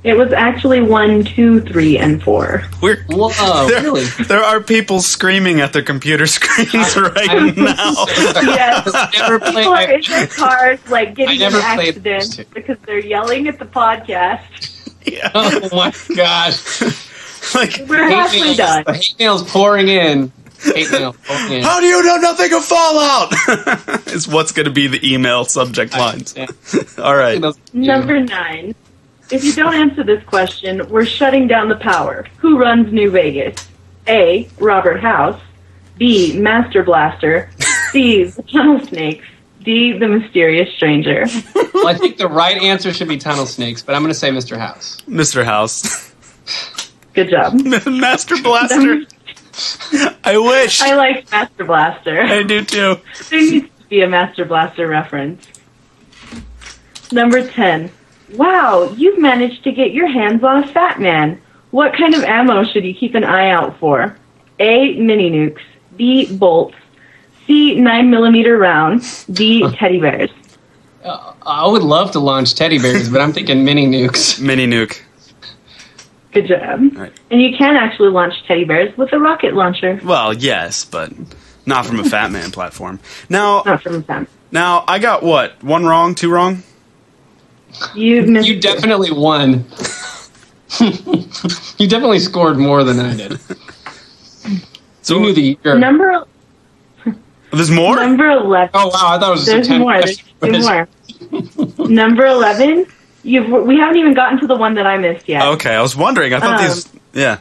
It 0.01 0.13
was 0.13 0.31
actually 0.31 0.81
1, 0.81 1.25
2, 1.25 1.59
3, 1.61 1.97
and 1.97 2.23
4. 2.23 2.63
We're 2.81 3.03
Whoa, 3.09 3.67
there, 3.67 3.83
really? 3.83 4.05
there 4.27 4.41
are 4.41 4.61
people 4.61 5.01
screaming 5.01 5.59
at 5.59 5.73
their 5.73 5.81
computer 5.81 6.25
screens 6.37 6.95
right 6.95 7.29
I'm 7.29 7.53
now. 7.55 8.05
Yes. 8.41 8.93
Never 9.17 9.39
played. 9.39 9.55
People 9.55 9.73
are 9.73 9.77
I, 9.77 9.93
in 9.95 10.01
their 10.07 10.27
cars, 10.27 10.79
like 10.89 11.15
getting 11.15 11.41
in 11.41 11.53
accidents 11.53 12.37
because 12.53 12.77
they're 12.85 12.99
yelling 13.05 13.49
at 13.49 13.59
the 13.59 13.65
podcast. 13.65 14.41
yeah. 15.05 15.31
oh 15.35 15.67
my 15.73 15.91
gosh! 16.15 16.81
Like, 17.55 17.87
We're 17.89 18.07
Hate 18.07 18.13
halfway 18.15 18.41
mails, 18.41 18.57
done. 18.57 18.83
hate 18.95 19.15
mails 19.19 19.51
pouring 19.51 19.87
in. 19.89 20.31
Hate 20.61 20.91
mail 20.91 21.13
pouring 21.25 21.53
in. 21.53 21.63
how 21.63 21.79
do 21.79 21.85
you 21.87 22.03
know 22.05 22.15
nothing 22.17 22.53
of 22.53 22.63
Fallout? 22.63 24.07
is 24.07 24.27
what's 24.27 24.51
going 24.53 24.65
to 24.65 24.71
be 24.71 24.87
the 24.87 25.13
email 25.13 25.43
subject 25.45 25.93
lines. 25.97 26.35
All 26.97 27.15
right. 27.15 27.41
Number 27.73 28.19
nine. 28.21 28.75
If 29.31 29.43
you 29.43 29.53
don't 29.53 29.75
answer 29.75 30.03
this 30.03 30.23
question, 30.23 30.87
we're 30.89 31.05
shutting 31.05 31.47
down 31.47 31.69
the 31.69 31.75
power. 31.75 32.25
Who 32.37 32.57
runs 32.57 32.91
New 32.91 33.11
Vegas? 33.11 33.67
A. 34.07 34.49
Robert 34.59 34.99
House. 34.99 35.39
B. 35.97 36.39
Master 36.39 36.83
Blaster. 36.83 37.49
C. 37.91 38.23
The 38.23 38.43
Tunnel 38.43 38.85
Snakes. 38.87 39.25
D. 39.63 39.97
The 39.97 40.07
Mysterious 40.07 40.73
Stranger. 40.75 41.25
Well, 41.73 41.87
I 41.87 41.93
think 41.93 42.17
the 42.17 42.27
right 42.27 42.59
answer 42.61 42.91
should 42.91 43.07
be 43.07 43.17
tunnel 43.17 43.45
snakes, 43.45 43.81
but 43.81 43.95
I'm 43.95 44.01
going 44.01 44.11
to 44.11 44.17
say 44.17 44.31
Mr. 44.31 44.57
House. 44.57 44.99
Mr. 45.07 45.45
House. 45.45 46.13
Good 47.13 47.29
job. 47.29 47.53
Master 47.85 48.41
Blaster. 48.41 49.05
I 50.23 50.37
wish. 50.37 50.81
I 50.81 50.95
like 50.95 51.29
Master 51.31 51.65
Blaster. 51.65 52.21
I 52.21 52.43
do 52.43 52.63
too. 52.63 52.97
There 53.29 53.39
needs 53.39 53.67
to 53.67 53.87
be 53.89 54.01
a 54.01 54.09
Master 54.09 54.45
Blaster 54.45 54.87
reference. 54.87 55.47
Number 57.11 57.47
10. 57.47 57.91
Wow, 58.35 58.93
you've 58.97 59.19
managed 59.19 59.63
to 59.63 59.71
get 59.71 59.91
your 59.91 60.07
hands 60.07 60.43
on 60.43 60.63
a 60.63 60.67
Fat 60.67 60.99
Man. 60.99 61.41
What 61.71 61.93
kind 61.95 62.13
of 62.15 62.23
ammo 62.23 62.63
should 62.63 62.83
you 62.83 62.93
keep 62.93 63.15
an 63.15 63.23
eye 63.23 63.49
out 63.49 63.79
for? 63.79 64.15
A. 64.59 64.99
Mini 64.99 65.29
nukes. 65.31 65.61
B. 65.95 66.35
Bolts. 66.37 66.75
C. 67.47 67.75
9mm 67.75 68.59
rounds. 68.59 69.25
D. 69.25 69.67
Teddy 69.75 69.99
bears. 69.99 70.29
Uh, 71.03 71.33
I 71.45 71.65
would 71.67 71.81
love 71.83 72.11
to 72.11 72.19
launch 72.19 72.55
teddy 72.55 72.77
bears, 72.77 73.09
but 73.09 73.21
I'm 73.21 73.31
thinking 73.33 73.63
mini 73.63 73.87
nukes. 73.87 74.39
Mini 74.45 74.67
nuke. 74.67 75.01
Good 76.31 76.47
job. 76.47 76.95
Right. 76.95 77.13
And 77.31 77.41
you 77.41 77.57
can 77.57 77.75
actually 77.75 78.09
launch 78.09 78.33
teddy 78.47 78.65
bears 78.65 78.95
with 78.97 79.11
a 79.13 79.19
rocket 79.19 79.53
launcher. 79.55 79.99
Well, 80.03 80.33
yes, 80.33 80.85
but 80.85 81.11
not 81.65 81.85
from 81.85 81.99
a 81.99 82.03
Fat 82.03 82.31
Man 82.31 82.51
platform. 82.51 82.99
Now, 83.29 83.63
Not 83.65 83.81
from 83.81 83.95
a 83.95 84.01
Fat 84.03 84.17
Man. 84.19 84.27
now 84.51 84.83
I 84.87 84.99
got 84.99 85.23
what? 85.23 85.63
One 85.63 85.85
wrong, 85.85 86.13
two 86.15 86.29
wrong. 86.29 86.63
You 87.95 88.23
missed 88.23 88.47
You 88.47 88.55
it. 88.55 88.61
definitely 88.61 89.11
won. 89.11 89.65
you 90.79 91.87
definitely 91.87 92.19
scored 92.19 92.57
more 92.57 92.83
than 92.83 92.99
I 92.99 93.15
did. 93.15 93.39
So 95.01 95.15
you 95.15 95.19
knew 95.21 95.33
the 95.33 95.57
year. 95.63 95.77
Number, 95.77 96.25
there's 97.51 97.71
more. 97.71 97.95
number 97.95 98.29
11. 98.29 98.69
oh 98.73 98.87
wow, 98.87 98.93
I 98.93 99.19
thought 99.19 99.27
it 99.29 99.31
was 99.31 99.45
just 99.45 99.51
There's 99.51 99.67
a 99.67 99.69
10 99.71 99.79
more. 99.81 99.93
There's 100.01 100.21
question. 100.21 101.47
two 101.51 101.77
more. 101.77 101.87
Number 101.89 102.25
eleven. 102.27 102.85
You've 103.23 103.49
we 103.65 103.77
haven't 103.77 103.97
even 103.97 104.13
gotten 104.13 104.39
to 104.39 104.47
the 104.47 104.55
one 104.55 104.75
that 104.75 104.85
I 104.87 104.97
missed 104.97 105.27
yet. 105.27 105.41
Okay, 105.43 105.75
I 105.75 105.81
was 105.81 105.95
wondering. 105.95 106.33
I 106.33 106.39
thought 106.39 106.59
Um, 106.61 106.65
these. 106.67 106.89
Yeah. 107.13 107.39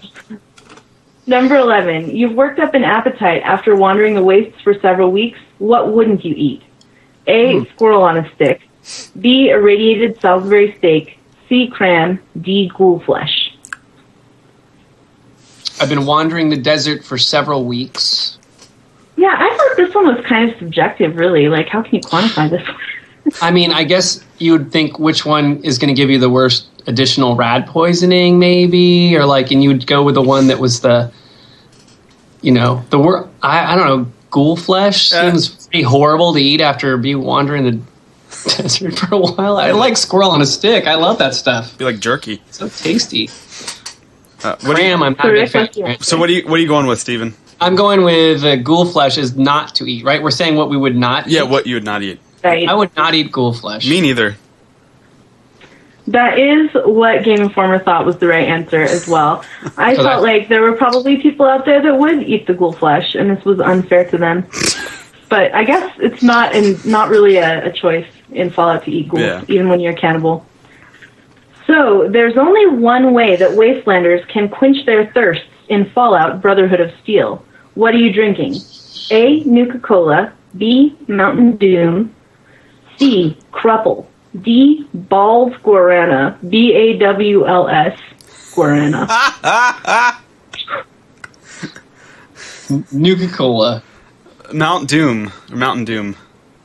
Number 1.26 1.56
eleven. 1.56 2.14
You've 2.16 2.34
worked 2.34 2.58
up 2.58 2.74
an 2.74 2.84
appetite 2.84 3.42
after 3.42 3.76
wandering 3.76 4.14
the 4.14 4.22
wastes 4.24 4.60
for 4.62 4.74
several 4.80 5.12
weeks. 5.12 5.38
What 5.58 5.92
wouldn't 5.92 6.24
you 6.24 6.34
eat? 6.36 6.62
A. 7.26 7.64
Squirrel 7.74 8.02
on 8.02 8.16
a 8.16 8.34
stick. 8.34 8.62
B. 9.20 9.50
Irradiated 9.50 10.20
Salisbury 10.20 10.74
steak. 10.78 11.18
C. 11.48 11.68
Cram. 11.68 12.20
D. 12.40 12.70
Ghoul 12.76 13.00
flesh. 13.00 13.52
I've 15.80 15.88
been 15.88 16.06
wandering 16.06 16.48
the 16.50 16.56
desert 16.56 17.04
for 17.04 17.18
several 17.18 17.64
weeks. 17.64 18.38
Yeah, 19.16 19.34
I 19.36 19.56
thought 19.56 19.76
this 19.76 19.94
one 19.94 20.14
was 20.14 20.24
kind 20.26 20.50
of 20.50 20.58
subjective. 20.58 21.16
Really, 21.16 21.48
like 21.48 21.68
how 21.68 21.82
can 21.82 21.96
you 21.96 22.00
quantify 22.00 22.50
this 22.50 22.66
one? 22.66 22.76
I 23.42 23.50
mean, 23.50 23.72
I 23.72 23.84
guess 23.84 24.24
you 24.38 24.52
would 24.52 24.72
think 24.72 24.98
which 24.98 25.26
one 25.26 25.62
is 25.64 25.78
going 25.78 25.94
to 25.94 26.00
give 26.00 26.08
you 26.10 26.18
the 26.18 26.30
worst 26.30 26.66
additional 26.86 27.36
rad 27.36 27.66
poisoning, 27.66 28.38
maybe, 28.38 29.14
or 29.16 29.26
like, 29.26 29.50
and 29.50 29.62
you 29.62 29.68
would 29.68 29.86
go 29.86 30.02
with 30.02 30.14
the 30.14 30.22
one 30.22 30.46
that 30.46 30.58
was 30.58 30.80
the, 30.80 31.12
you 32.40 32.52
know, 32.52 32.84
the 32.90 32.98
wor 32.98 33.28
I, 33.42 33.72
I 33.72 33.76
don't 33.76 33.86
know. 33.86 34.12
Ghoul 34.30 34.56
flesh 34.56 35.12
Uh. 35.12 35.30
seems 35.30 35.66
pretty 35.66 35.82
horrible 35.82 36.32
to 36.34 36.40
eat 36.40 36.60
after 36.60 36.96
be 36.96 37.14
wandering 37.14 37.64
the 37.64 37.80
desert 38.56 38.98
for 38.98 39.14
a 39.14 39.18
while. 39.18 39.56
I 39.58 39.70
like 39.72 39.96
squirrel 39.96 40.30
on 40.30 40.40
a 40.42 40.46
stick. 40.46 40.86
I 40.86 40.94
love 40.94 41.18
that 41.18 41.34
stuff. 41.34 41.76
Be 41.78 41.84
like 41.84 42.00
jerky. 42.00 42.42
so 42.50 42.68
tasty. 42.68 43.28
Uh, 44.42 44.56
what 44.62 44.76
do 44.76 44.82
you- 44.84 44.92
I'm 44.92 45.00
not 45.00 45.20
a 45.26 45.30
big 45.32 45.48
fan. 45.50 45.68
yeah. 45.74 45.96
so 46.00 46.16
what 46.18 46.28
are 46.30 46.32
you 46.32 46.42
what 46.46 46.54
are 46.58 46.62
you 46.62 46.68
going 46.68 46.86
with, 46.86 47.00
Steven? 47.00 47.34
I'm 47.60 47.74
going 47.74 48.02
with 48.04 48.44
uh, 48.44 48.56
ghoul 48.56 48.84
flesh 48.86 49.18
is 49.18 49.36
not 49.36 49.74
to 49.76 49.84
eat. 49.86 50.04
Right? 50.04 50.22
We're 50.22 50.30
saying 50.30 50.54
what 50.56 50.70
we 50.70 50.76
would 50.76 50.96
not. 50.96 51.26
Yeah, 51.28 51.42
eat. 51.42 51.48
what 51.50 51.66
you 51.66 51.74
would 51.74 51.84
not 51.84 52.02
eat. 52.02 52.20
Right. 52.44 52.68
I 52.68 52.74
would 52.74 52.94
not 52.96 53.14
eat 53.14 53.32
ghoul 53.32 53.52
flesh. 53.52 53.88
Me 53.88 54.00
neither. 54.00 54.36
That 56.06 56.38
is 56.38 56.70
what 56.86 57.22
Game 57.24 57.40
Informer 57.42 57.78
thought 57.78 58.06
was 58.06 58.16
the 58.16 58.28
right 58.28 58.48
answer 58.48 58.80
as 58.80 59.06
well. 59.06 59.44
I 59.76 59.94
So 59.94 60.02
felt 60.04 60.22
that- 60.22 60.22
like 60.22 60.48
there 60.48 60.62
were 60.62 60.72
probably 60.72 61.18
people 61.20 61.46
out 61.46 61.64
there 61.66 61.82
that 61.82 61.98
would 61.98 62.22
eat 62.22 62.46
the 62.46 62.54
ghoul 62.54 62.72
flesh, 62.72 63.14
and 63.14 63.28
this 63.36 63.44
was 63.44 63.60
unfair 63.60 64.08
to 64.10 64.18
them. 64.18 64.46
But 65.30 65.52
I 65.54 65.62
guess 65.64 65.92
it's 65.98 66.22
not 66.22 66.54
in, 66.56 66.78
not 66.86 67.10
really 67.10 67.36
a, 67.36 67.66
a 67.66 67.70
choice 67.70 68.06
in 68.32 68.50
Fallout 68.50 68.84
to 68.84 68.90
eat 68.90 69.08
ghouls, 69.08 69.22
Yeah. 69.22 69.42
even 69.48 69.68
when 69.68 69.80
you're 69.80 69.92
a 69.92 69.96
cannibal. 69.96 70.44
So 71.66 72.08
there's 72.08 72.36
only 72.36 72.66
one 72.66 73.12
way 73.12 73.36
that 73.36 73.50
Wastelanders 73.50 74.26
can 74.28 74.48
quench 74.48 74.84
their 74.86 75.06
thirsts 75.12 75.44
in 75.68 75.90
Fallout 75.90 76.40
Brotherhood 76.40 76.80
of 76.80 76.90
Steel. 77.02 77.44
What 77.74 77.94
are 77.94 77.98
you 77.98 78.12
drinking? 78.12 78.56
A. 79.10 79.40
Nuka 79.44 79.78
Cola. 79.78 80.32
B. 80.56 80.96
Mountain 81.08 81.56
Doom. 81.56 82.14
C. 82.96 83.36
Crupple. 83.52 84.06
D. 84.42 84.86
Balls 84.94 85.52
Guarana. 85.62 86.36
B 86.48 86.72
A 86.74 86.98
W 86.98 87.46
L 87.46 87.68
S 87.68 87.98
Guarana. 88.54 89.06
Nuka 92.92 93.28
Cola. 93.28 93.82
Mount 94.52 94.88
Doom 94.88 95.32
or 95.50 95.56
Mountain 95.56 95.84
Doom. 95.84 96.16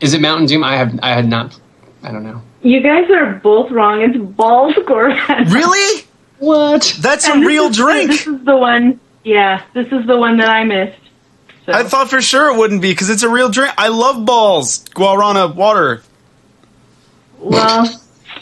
Is 0.04 0.14
it 0.14 0.22
Mountain 0.22 0.48
Doom? 0.48 0.64
I 0.64 0.76
have. 0.76 1.00
I 1.02 1.10
had 1.14 1.28
not. 1.28 1.60
I 2.04 2.12
don't 2.12 2.24
know. 2.24 2.42
You 2.62 2.82
guys 2.82 3.10
are 3.10 3.36
both 3.36 3.72
wrong. 3.72 4.02
It's 4.02 4.18
Balls 4.18 4.74
Guarana. 4.76 5.52
Really? 5.54 6.06
What? 6.40 6.96
That's 7.00 7.28
a 7.28 7.32
And 7.32 7.42
this 7.42 7.48
real 7.48 7.66
is- 7.66 7.78
drink. 7.78 8.12
This 8.12 8.28
is 8.28 8.44
the 8.44 8.56
one. 8.58 9.00
Yeah, 9.24 9.64
this 9.74 9.88
is 9.92 10.06
the 10.06 10.18
one 10.18 10.38
that 10.38 10.50
I 10.50 10.64
missed. 10.66 11.00
So. 11.66 11.72
I 11.72 11.84
thought 11.84 12.10
for 12.10 12.22
sure 12.22 12.54
it 12.54 12.58
wouldn't 12.58 12.82
be 12.82 12.92
because 12.92 13.10
it's 13.10 13.24
a 13.24 13.30
real 13.30 13.48
drink. 13.50 13.74
I 13.78 13.88
love 13.88 14.26
balls, 14.26 14.84
guarana 14.90 15.48
water. 15.56 16.04
well, 17.40 18.02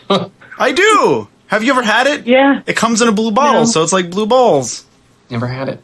I 0.58 0.72
do. 0.72 1.28
Have 1.48 1.64
you 1.64 1.72
ever 1.74 1.84
had 1.84 2.08
it? 2.08 2.26
yeah. 2.26 2.62
It 2.66 2.76
comes 2.76 3.02
in 3.02 3.08
a 3.08 3.12
blue 3.12 3.32
bottle, 3.32 3.62
No. 3.62 3.66
so 3.66 3.84
it's 3.84 3.94
like 3.94 4.10
blue 4.10 4.26
balls. 4.26 4.86
Never 5.30 5.46
had 5.48 5.70
it. 5.70 5.80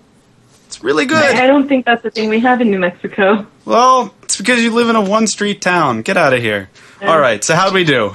It's 0.77 0.83
really 0.83 1.07
good. 1.07 1.35
I 1.35 1.47
don't 1.47 1.67
think 1.67 1.85
that's 1.85 2.03
the 2.03 2.11
thing 2.11 2.29
we 2.29 2.39
have 2.41 2.61
in 2.61 2.69
New 2.69 2.77
Mexico. 2.77 3.47
Well, 3.65 4.13
it's 4.21 4.37
because 4.37 4.61
you 4.61 4.71
live 4.71 4.89
in 4.89 4.95
a 4.95 5.01
one 5.01 5.25
street 5.25 5.59
town. 5.59 6.03
Get 6.03 6.17
out 6.17 6.33
of 6.33 6.39
here. 6.39 6.69
All 7.01 7.19
right, 7.19 7.43
so 7.43 7.55
how'd 7.55 7.73
we 7.73 7.83
do? 7.83 8.13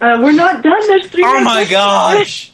Uh, 0.00 0.18
we're 0.20 0.32
not 0.32 0.64
done. 0.64 0.80
There's 0.88 1.06
three. 1.06 1.22
Oh 1.24 1.34
more 1.34 1.44
my 1.44 1.64
gosh. 1.64 2.50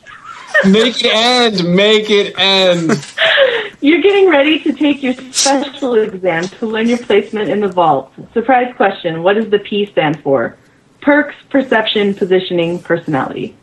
Make 0.66 1.02
it 1.02 1.14
end. 1.14 1.74
Make 1.74 2.10
it 2.10 2.38
end. 2.38 3.02
You're 3.80 4.02
getting 4.02 4.28
ready 4.28 4.60
to 4.60 4.74
take 4.74 5.02
your 5.02 5.14
special 5.32 5.94
exam 5.94 6.44
to 6.44 6.66
learn 6.66 6.86
your 6.86 6.98
placement 6.98 7.48
in 7.48 7.60
the 7.60 7.68
vault. 7.68 8.12
Surprise 8.34 8.74
question 8.76 9.22
What 9.22 9.34
does 9.36 9.48
the 9.48 9.58
P 9.58 9.86
stand 9.86 10.22
for? 10.22 10.54
Perks, 11.00 11.34
perception, 11.48 12.12
positioning, 12.12 12.78
personality. 12.78 13.56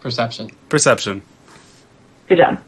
Perception. 0.00 0.50
Perception. 0.68 1.20
Good 2.28 2.38
job. 2.38 2.60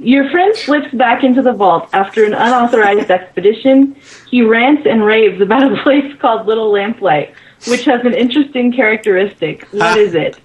Your 0.00 0.30
friend 0.30 0.56
slips 0.56 0.92
back 0.94 1.24
into 1.24 1.42
the 1.42 1.52
vault 1.52 1.90
after 1.92 2.24
an 2.24 2.32
unauthorized 2.32 3.10
expedition. 3.10 3.94
He 4.30 4.40
rants 4.42 4.86
and 4.86 5.04
raves 5.04 5.40
about 5.42 5.70
a 5.70 5.76
place 5.82 6.14
called 6.18 6.46
Little 6.46 6.72
Lamplight, 6.72 7.34
which 7.68 7.84
has 7.84 8.04
an 8.06 8.14
interesting 8.14 8.72
characteristic. 8.72 9.68
What 9.72 9.98
is 9.98 10.14
it? 10.14 10.40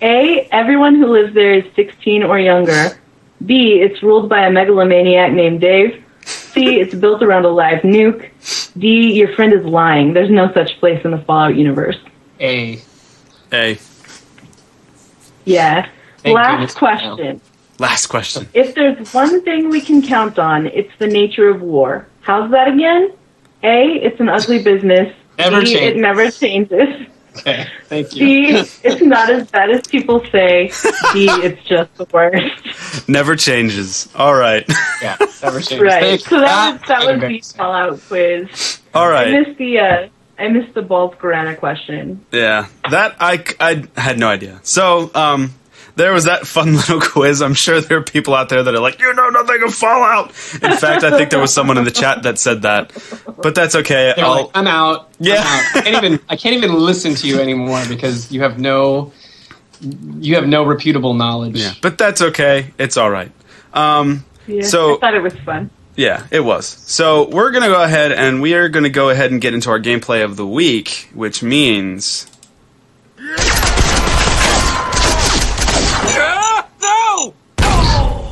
A. 0.00 0.48
Everyone 0.52 0.94
who 0.94 1.06
lives 1.08 1.34
there 1.34 1.54
is 1.54 1.64
16 1.74 2.22
or 2.22 2.38
younger. 2.38 2.90
B. 3.44 3.80
It's 3.80 4.00
ruled 4.02 4.28
by 4.28 4.46
a 4.46 4.50
megalomaniac 4.50 5.32
named 5.32 5.60
Dave. 5.60 6.04
C. 6.24 6.78
It's 6.78 6.94
built 6.94 7.22
around 7.22 7.44
a 7.46 7.48
live 7.48 7.82
nuke. 7.82 8.30
D. 8.78 9.12
Your 9.12 9.34
friend 9.34 9.52
is 9.52 9.64
lying. 9.64 10.12
There's 10.12 10.30
no 10.30 10.52
such 10.52 10.78
place 10.78 11.04
in 11.04 11.10
the 11.10 11.18
Fallout 11.18 11.56
universe. 11.56 11.96
A. 12.38 12.80
A. 13.52 13.76
Yeah. 15.44 15.88
Thank 16.18 16.34
Last 16.36 16.50
goodness. 16.52 16.74
question. 16.74 17.40
Oh. 17.44 17.57
Last 17.78 18.06
question. 18.06 18.48
If 18.54 18.74
there's 18.74 19.12
one 19.14 19.42
thing 19.42 19.68
we 19.70 19.80
can 19.80 20.02
count 20.02 20.38
on, 20.38 20.66
it's 20.66 20.90
the 20.98 21.06
nature 21.06 21.48
of 21.48 21.62
war. 21.62 22.06
How's 22.22 22.50
that 22.50 22.68
again? 22.68 23.12
A, 23.62 23.84
it's 24.02 24.20
an 24.20 24.28
ugly 24.28 24.62
business. 24.62 25.14
Never 25.38 25.60
B, 25.60 25.66
change. 25.66 25.82
it 25.82 25.96
never 25.96 26.30
changes. 26.30 27.06
Okay. 27.38 27.66
Thank 27.84 28.16
you. 28.16 28.64
C, 28.64 28.78
it's 28.82 29.00
not 29.00 29.30
as 29.30 29.48
bad 29.48 29.70
as 29.70 29.86
people 29.86 30.24
say. 30.32 30.72
D, 31.12 31.28
it's 31.30 31.62
just 31.64 31.94
the 31.96 32.04
worst. 32.12 33.08
Never 33.08 33.36
changes. 33.36 34.08
All 34.16 34.34
right. 34.34 34.68
Yeah. 35.00 35.16
Never 35.42 35.60
change. 35.60 35.80
Right. 35.80 36.02
Thank- 36.02 36.20
So 36.22 36.40
that 36.40 36.72
was 36.72 36.80
that 36.88 37.02
kind 37.02 37.22
was 37.22 37.52
the. 37.52 37.56
Fallout 37.56 38.00
quiz. 38.08 38.80
All 38.92 39.08
right. 39.08 39.28
I 39.28 39.40
missed 39.40 39.56
the 39.58 39.78
uh, 39.78 40.08
I 40.40 40.48
missed 40.48 40.74
the 40.74 40.82
Balls 40.82 41.14
Guarana 41.14 41.56
question. 41.56 42.24
Yeah. 42.32 42.66
That 42.90 43.14
I, 43.20 43.44
I 43.60 43.84
had 44.00 44.18
no 44.18 44.28
idea. 44.28 44.58
So, 44.64 45.12
um, 45.14 45.54
there 45.98 46.12
was 46.12 46.24
that 46.24 46.46
fun 46.46 46.74
little 46.76 47.00
quiz. 47.00 47.42
I'm 47.42 47.52
sure 47.54 47.80
there 47.80 47.98
are 47.98 48.02
people 48.02 48.34
out 48.34 48.48
there 48.48 48.62
that 48.62 48.74
are 48.74 48.80
like, 48.80 48.98
you 49.00 49.12
know 49.12 49.28
nothing 49.28 49.62
of 49.62 49.74
Fallout. 49.74 50.28
In 50.62 50.76
fact, 50.76 51.04
I 51.04 51.10
think 51.18 51.28
there 51.30 51.40
was 51.40 51.52
someone 51.52 51.76
in 51.76 51.84
the 51.84 51.90
chat 51.90 52.22
that 52.22 52.38
said 52.38 52.62
that. 52.62 52.92
But 53.42 53.54
that's 53.54 53.74
okay. 53.74 54.14
They're 54.16 54.24
I'll, 54.24 54.44
like, 54.44 54.50
I'm 54.54 54.66
out. 54.66 55.00
I'm 55.20 55.26
Yeah. 55.26 55.34
out. 55.44 55.76
I 55.76 55.80
can't 55.82 56.04
even. 56.04 56.20
I 56.28 56.36
can't 56.36 56.56
even 56.56 56.72
listen 56.74 57.14
to 57.16 57.26
you 57.28 57.40
anymore 57.40 57.82
because 57.88 58.32
you 58.32 58.40
have 58.42 58.58
no. 58.58 59.12
You 59.80 60.34
have 60.36 60.46
no 60.48 60.64
reputable 60.64 61.14
knowledge. 61.14 61.56
yeah. 61.60 61.72
But 61.82 61.98
that's 61.98 62.20
okay. 62.20 62.72
It's 62.78 62.96
all 62.96 63.10
right. 63.10 63.30
Um, 63.74 64.24
Yeah, 64.46 64.62
So- 64.62 64.96
I 64.96 65.00
thought 65.00 65.14
it 65.14 65.22
was 65.22 65.34
fun. 65.44 65.70
Yeah, 65.94 66.26
it 66.30 66.40
was. 66.40 66.66
So 66.66 67.28
we're 67.28 67.50
gonna 67.50 67.68
go 67.68 67.82
ahead 67.82 68.12
and 68.12 68.40
we 68.40 68.54
are 68.54 68.68
gonna 68.68 68.88
go 68.88 69.10
ahead 69.10 69.30
and 69.32 69.40
get 69.40 69.52
into 69.54 69.68
our 69.70 69.80
gameplay 69.80 70.24
of 70.24 70.36
the 70.36 70.46
week, 70.46 71.10
which 71.12 71.42
means 71.42 72.26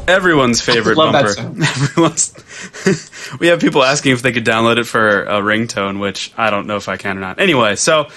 everyone's 0.09 0.61
favorite 0.61 0.97
Love 0.97 1.13
bumper. 1.13 1.33
sound. 1.33 1.63
Everyone's. 1.63 2.35
we 3.41 3.49
have 3.49 3.61
people 3.61 3.83
asking 3.83 4.13
if 4.13 4.23
they 4.23 4.33
could 4.33 4.45
download 4.45 4.79
it 4.79 4.85
for 4.85 5.25
a 5.25 5.41
ringtone, 5.41 6.01
which 6.01 6.33
I 6.37 6.51
don't 6.51 6.67
know 6.67 6.77
if 6.77 6.89
I 6.89 6.97
can 6.97 7.19
or 7.19 7.21
not. 7.21 7.41
Anyway, 7.41 7.77
so 7.77 8.09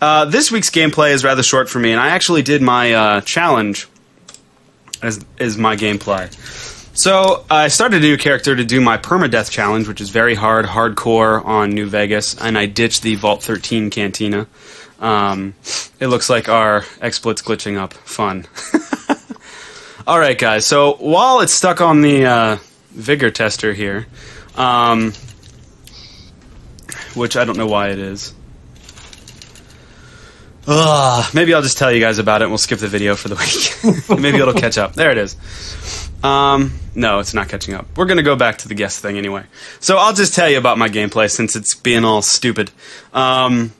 uh, 0.00 0.24
this 0.26 0.50
week's 0.50 0.70
gameplay 0.70 1.12
is 1.12 1.24
rather 1.24 1.42
short 1.42 1.68
for 1.68 1.78
me, 1.78 1.92
and 1.92 2.00
I 2.00 2.08
actually 2.08 2.42
did 2.42 2.62
my 2.62 2.92
uh, 2.92 3.20
challenge 3.22 3.88
as 5.02 5.24
is 5.38 5.56
my 5.56 5.76
gameplay. 5.76 6.32
So 6.96 7.44
I 7.50 7.68
started 7.68 8.02
a 8.02 8.06
new 8.06 8.16
character 8.16 8.56
to 8.56 8.64
do 8.64 8.80
my 8.80 8.96
permadeath 8.96 9.50
challenge, 9.50 9.86
which 9.86 10.00
is 10.00 10.08
very 10.08 10.34
hard, 10.34 10.64
hardcore 10.64 11.44
on 11.44 11.70
New 11.70 11.86
Vegas, 11.86 12.34
and 12.40 12.56
I 12.56 12.66
ditched 12.66 13.02
the 13.02 13.16
Vault 13.16 13.42
13 13.42 13.90
Canteen. 13.90 14.46
Um, 14.98 15.54
it 16.00 16.06
looks 16.06 16.30
like 16.30 16.48
our 16.48 16.84
exploits 17.02 17.42
glitching 17.42 17.76
up. 17.76 17.92
Fun. 17.92 18.46
All 20.06 20.20
right, 20.20 20.38
guys. 20.38 20.64
So 20.64 20.94
while 20.94 21.40
it's 21.40 21.52
stuck 21.52 21.80
on 21.80 22.00
the 22.00 22.26
uh, 22.26 22.58
vigor 22.90 23.30
tester 23.30 23.72
here, 23.72 24.06
um, 24.54 25.12
which 27.14 27.36
I 27.36 27.44
don't 27.44 27.56
know 27.58 27.66
why 27.66 27.88
it 27.88 27.98
is. 27.98 28.32
Ugh, 30.68 31.34
maybe 31.34 31.54
I'll 31.54 31.62
just 31.62 31.78
tell 31.78 31.90
you 31.90 32.00
guys 32.00 32.18
about 32.18 32.40
it 32.40 32.44
and 32.44 32.52
we'll 32.52 32.58
skip 32.58 32.78
the 32.78 32.86
video 32.86 33.16
for 33.16 33.28
the 33.28 33.34
week. 34.08 34.20
maybe 34.20 34.38
it'll 34.38 34.54
catch 34.54 34.78
up. 34.78 34.94
There 34.94 35.10
it 35.10 35.18
is. 35.18 35.36
Um, 36.22 36.78
no, 36.94 37.18
it's 37.18 37.34
not 37.34 37.48
catching 37.48 37.74
up. 37.74 37.86
We're 37.96 38.06
gonna 38.06 38.22
go 38.22 38.36
back 38.36 38.58
to 38.58 38.68
the 38.68 38.74
guest 38.74 39.00
thing 39.00 39.18
anyway. 39.18 39.44
So 39.80 39.96
I'll 39.96 40.14
just 40.14 40.34
tell 40.34 40.48
you 40.48 40.58
about 40.58 40.78
my 40.78 40.88
gameplay 40.88 41.30
since 41.30 41.56
it's 41.56 41.74
being 41.74 42.04
all 42.04 42.22
stupid. 42.22 42.70
Um, 43.12 43.72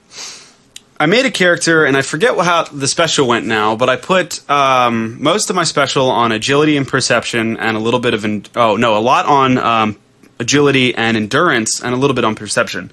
I 0.99 1.05
made 1.05 1.25
a 1.25 1.31
character, 1.31 1.85
and 1.85 1.95
I 1.95 2.01
forget 2.01 2.35
how 2.37 2.63
the 2.63 2.87
special 2.87 3.27
went 3.27 3.45
now, 3.45 3.75
but 3.75 3.87
I 3.87 3.97
put 3.97 4.49
um, 4.49 5.21
most 5.21 5.49
of 5.51 5.55
my 5.55 5.63
special 5.63 6.09
on 6.09 6.31
agility 6.31 6.75
and 6.75 6.87
perception, 6.87 7.57
and 7.57 7.77
a 7.77 7.79
little 7.79 7.99
bit 7.99 8.15
of 8.15 8.25
en- 8.25 8.45
oh 8.55 8.77
no, 8.77 8.97
a 8.97 8.99
lot 8.99 9.27
on 9.27 9.59
um, 9.59 9.99
agility 10.39 10.95
and 10.95 11.15
endurance, 11.15 11.83
and 11.83 11.93
a 11.93 11.97
little 11.97 12.15
bit 12.15 12.25
on 12.25 12.33
perception. 12.33 12.89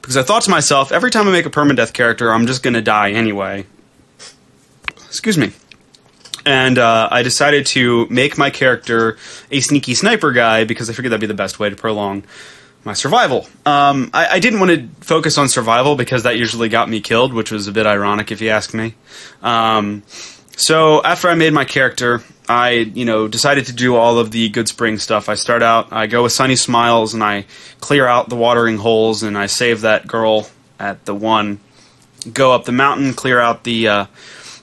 Because 0.00 0.16
I 0.16 0.22
thought 0.22 0.42
to 0.42 0.50
myself, 0.50 0.90
every 0.90 1.10
time 1.10 1.28
I 1.28 1.32
make 1.32 1.46
a 1.46 1.50
permadeath 1.50 1.92
character, 1.92 2.32
I'm 2.32 2.46
just 2.46 2.62
going 2.62 2.74
to 2.74 2.82
die 2.82 3.12
anyway. 3.12 3.66
Excuse 5.06 5.38
me. 5.38 5.52
And 6.46 6.78
uh, 6.78 7.08
I 7.10 7.22
decided 7.22 7.64
to 7.66 8.06
make 8.10 8.36
my 8.36 8.50
character 8.50 9.16
a 9.50 9.60
sneaky 9.60 9.94
sniper 9.94 10.32
guy 10.32 10.64
because 10.64 10.90
I 10.90 10.92
figured 10.92 11.12
that'd 11.12 11.22
be 11.22 11.26
the 11.26 11.32
best 11.32 11.58
way 11.58 11.70
to 11.70 11.76
prolong 11.76 12.24
my 12.84 12.92
survival. 12.92 13.46
Um, 13.64 14.10
I, 14.12 14.28
I 14.32 14.38
didn't 14.38 14.60
want 14.60 14.70
to 14.72 14.88
focus 15.04 15.38
on 15.38 15.48
survival 15.48 15.96
because 15.96 16.24
that 16.24 16.36
usually 16.36 16.68
got 16.68 16.88
me 16.88 17.00
killed, 17.00 17.32
which 17.32 17.50
was 17.50 17.66
a 17.66 17.72
bit 17.72 17.86
ironic 17.86 18.30
if 18.30 18.40
you 18.40 18.50
ask 18.50 18.74
me. 18.74 18.94
Um, 19.42 20.02
so 20.56 21.02
after 21.02 21.28
I 21.28 21.34
made 21.34 21.52
my 21.52 21.64
character, 21.64 22.22
I 22.48 22.70
you 22.70 23.04
know 23.04 23.26
decided 23.26 23.66
to 23.66 23.72
do 23.72 23.96
all 23.96 24.18
of 24.18 24.30
the 24.30 24.48
good 24.50 24.68
spring 24.68 24.98
stuff. 24.98 25.28
I 25.28 25.34
start 25.34 25.62
out, 25.62 25.92
I 25.92 26.06
go 26.06 26.24
with 26.24 26.32
Sunny 26.32 26.56
Smiles, 26.56 27.14
and 27.14 27.24
I 27.24 27.46
clear 27.80 28.06
out 28.06 28.28
the 28.28 28.36
watering 28.36 28.76
holes, 28.76 29.22
and 29.22 29.36
I 29.36 29.46
save 29.46 29.82
that 29.82 30.06
girl 30.06 30.48
at 30.78 31.04
the 31.06 31.14
one. 31.14 31.60
Go 32.32 32.52
up 32.52 32.64
the 32.64 32.72
mountain, 32.72 33.14
clear 33.14 33.40
out 33.40 33.64
the. 33.64 33.88
Uh, 33.88 34.06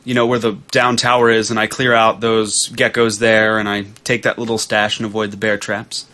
you 0.03 0.15
know 0.15 0.26
where 0.26 0.39
the 0.39 0.53
down 0.72 0.97
tower 0.97 1.30
is, 1.30 1.51
and 1.51 1.59
I 1.59 1.67
clear 1.67 1.93
out 1.93 2.22
those 2.22 2.69
geckos 2.69 3.19
there, 3.19 3.59
and 3.59 3.69
I 3.69 3.84
take 4.03 4.24
that 4.24 4.39
little 4.39 4.57
stash 4.57 4.97
and 4.99 5.05
avoid 5.05 5.30
the 5.30 5.38
bear 5.38 5.59
traps. 5.59 6.07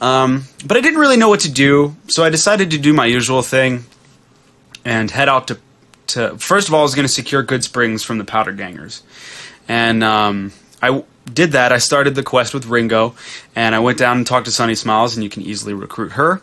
Um, 0.00 0.44
but 0.64 0.76
I 0.76 0.80
didn't 0.80 1.00
really 1.00 1.16
know 1.16 1.28
what 1.28 1.40
to 1.40 1.50
do, 1.50 1.96
so 2.08 2.24
I 2.24 2.30
decided 2.30 2.70
to 2.70 2.78
do 2.78 2.92
my 2.92 3.06
usual 3.06 3.42
thing 3.42 3.84
and 4.84 5.10
head 5.10 5.28
out 5.28 5.48
to. 5.48 5.58
to 6.08 6.38
first 6.38 6.68
of 6.68 6.74
all, 6.74 6.80
I 6.80 6.82
was 6.84 6.94
going 6.94 7.06
to 7.06 7.12
secure 7.12 7.42
good 7.42 7.64
springs 7.64 8.04
from 8.04 8.18
the 8.18 8.24
powder 8.24 8.52
gangers, 8.52 9.02
and 9.66 10.04
um, 10.04 10.52
I 10.80 10.88
w- 10.88 11.04
did 11.32 11.52
that. 11.52 11.72
I 11.72 11.78
started 11.78 12.14
the 12.14 12.22
quest 12.22 12.54
with 12.54 12.66
Ringo, 12.66 13.14
and 13.56 13.74
I 13.74 13.80
went 13.80 13.98
down 13.98 14.18
and 14.18 14.26
talked 14.26 14.46
to 14.46 14.52
Sunny 14.52 14.74
Smiles, 14.76 15.16
and 15.16 15.24
you 15.24 15.30
can 15.30 15.42
easily 15.42 15.74
recruit 15.74 16.12
her. 16.12 16.40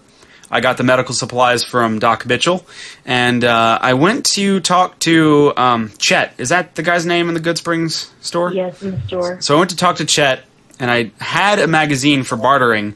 I 0.51 0.61
got 0.61 0.77
the 0.77 0.83
medical 0.83 1.15
supplies 1.15 1.63
from 1.63 1.97
Doc 1.97 2.25
Mitchell, 2.25 2.65
and 3.03 3.43
uh, 3.43 3.79
I 3.81 3.95
went 3.95 4.25
to 4.33 4.59
talk 4.59 4.99
to 4.99 5.53
um, 5.57 5.91
Chet. 5.97 6.33
Is 6.37 6.49
that 6.49 6.75
the 6.75 6.83
guy's 6.83 7.05
name 7.05 7.29
in 7.29 7.33
the 7.33 7.39
Good 7.39 7.57
Springs 7.57 8.11
store? 8.21 8.53
Yes, 8.53 8.83
in 8.83 8.91
the 8.91 9.01
store. 9.07 9.41
So 9.41 9.55
I 9.55 9.59
went 9.59 9.71
to 9.71 9.75
talk 9.75 9.95
to 9.95 10.05
Chet, 10.05 10.43
and 10.79 10.91
I 10.91 11.11
had 11.19 11.57
a 11.57 11.67
magazine 11.67 12.23
for 12.23 12.35
bartering, 12.37 12.93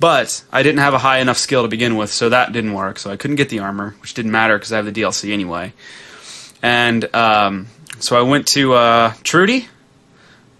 but 0.00 0.42
I 0.50 0.62
didn't 0.62 0.80
have 0.80 0.94
a 0.94 0.98
high 0.98 1.18
enough 1.18 1.36
skill 1.36 1.62
to 1.62 1.68
begin 1.68 1.96
with, 1.96 2.10
so 2.10 2.30
that 2.30 2.52
didn't 2.52 2.72
work. 2.72 2.98
So 2.98 3.10
I 3.10 3.16
couldn't 3.16 3.36
get 3.36 3.50
the 3.50 3.60
armor, 3.60 3.94
which 4.00 4.14
didn't 4.14 4.32
matter 4.32 4.56
because 4.58 4.72
I 4.72 4.76
have 4.76 4.86
the 4.86 4.92
DLC 4.92 5.32
anyway. 5.32 5.74
And 6.62 7.14
um, 7.14 7.68
so 8.00 8.18
I 8.18 8.22
went 8.22 8.48
to 8.48 8.72
uh, 8.72 9.12
Trudy. 9.22 9.68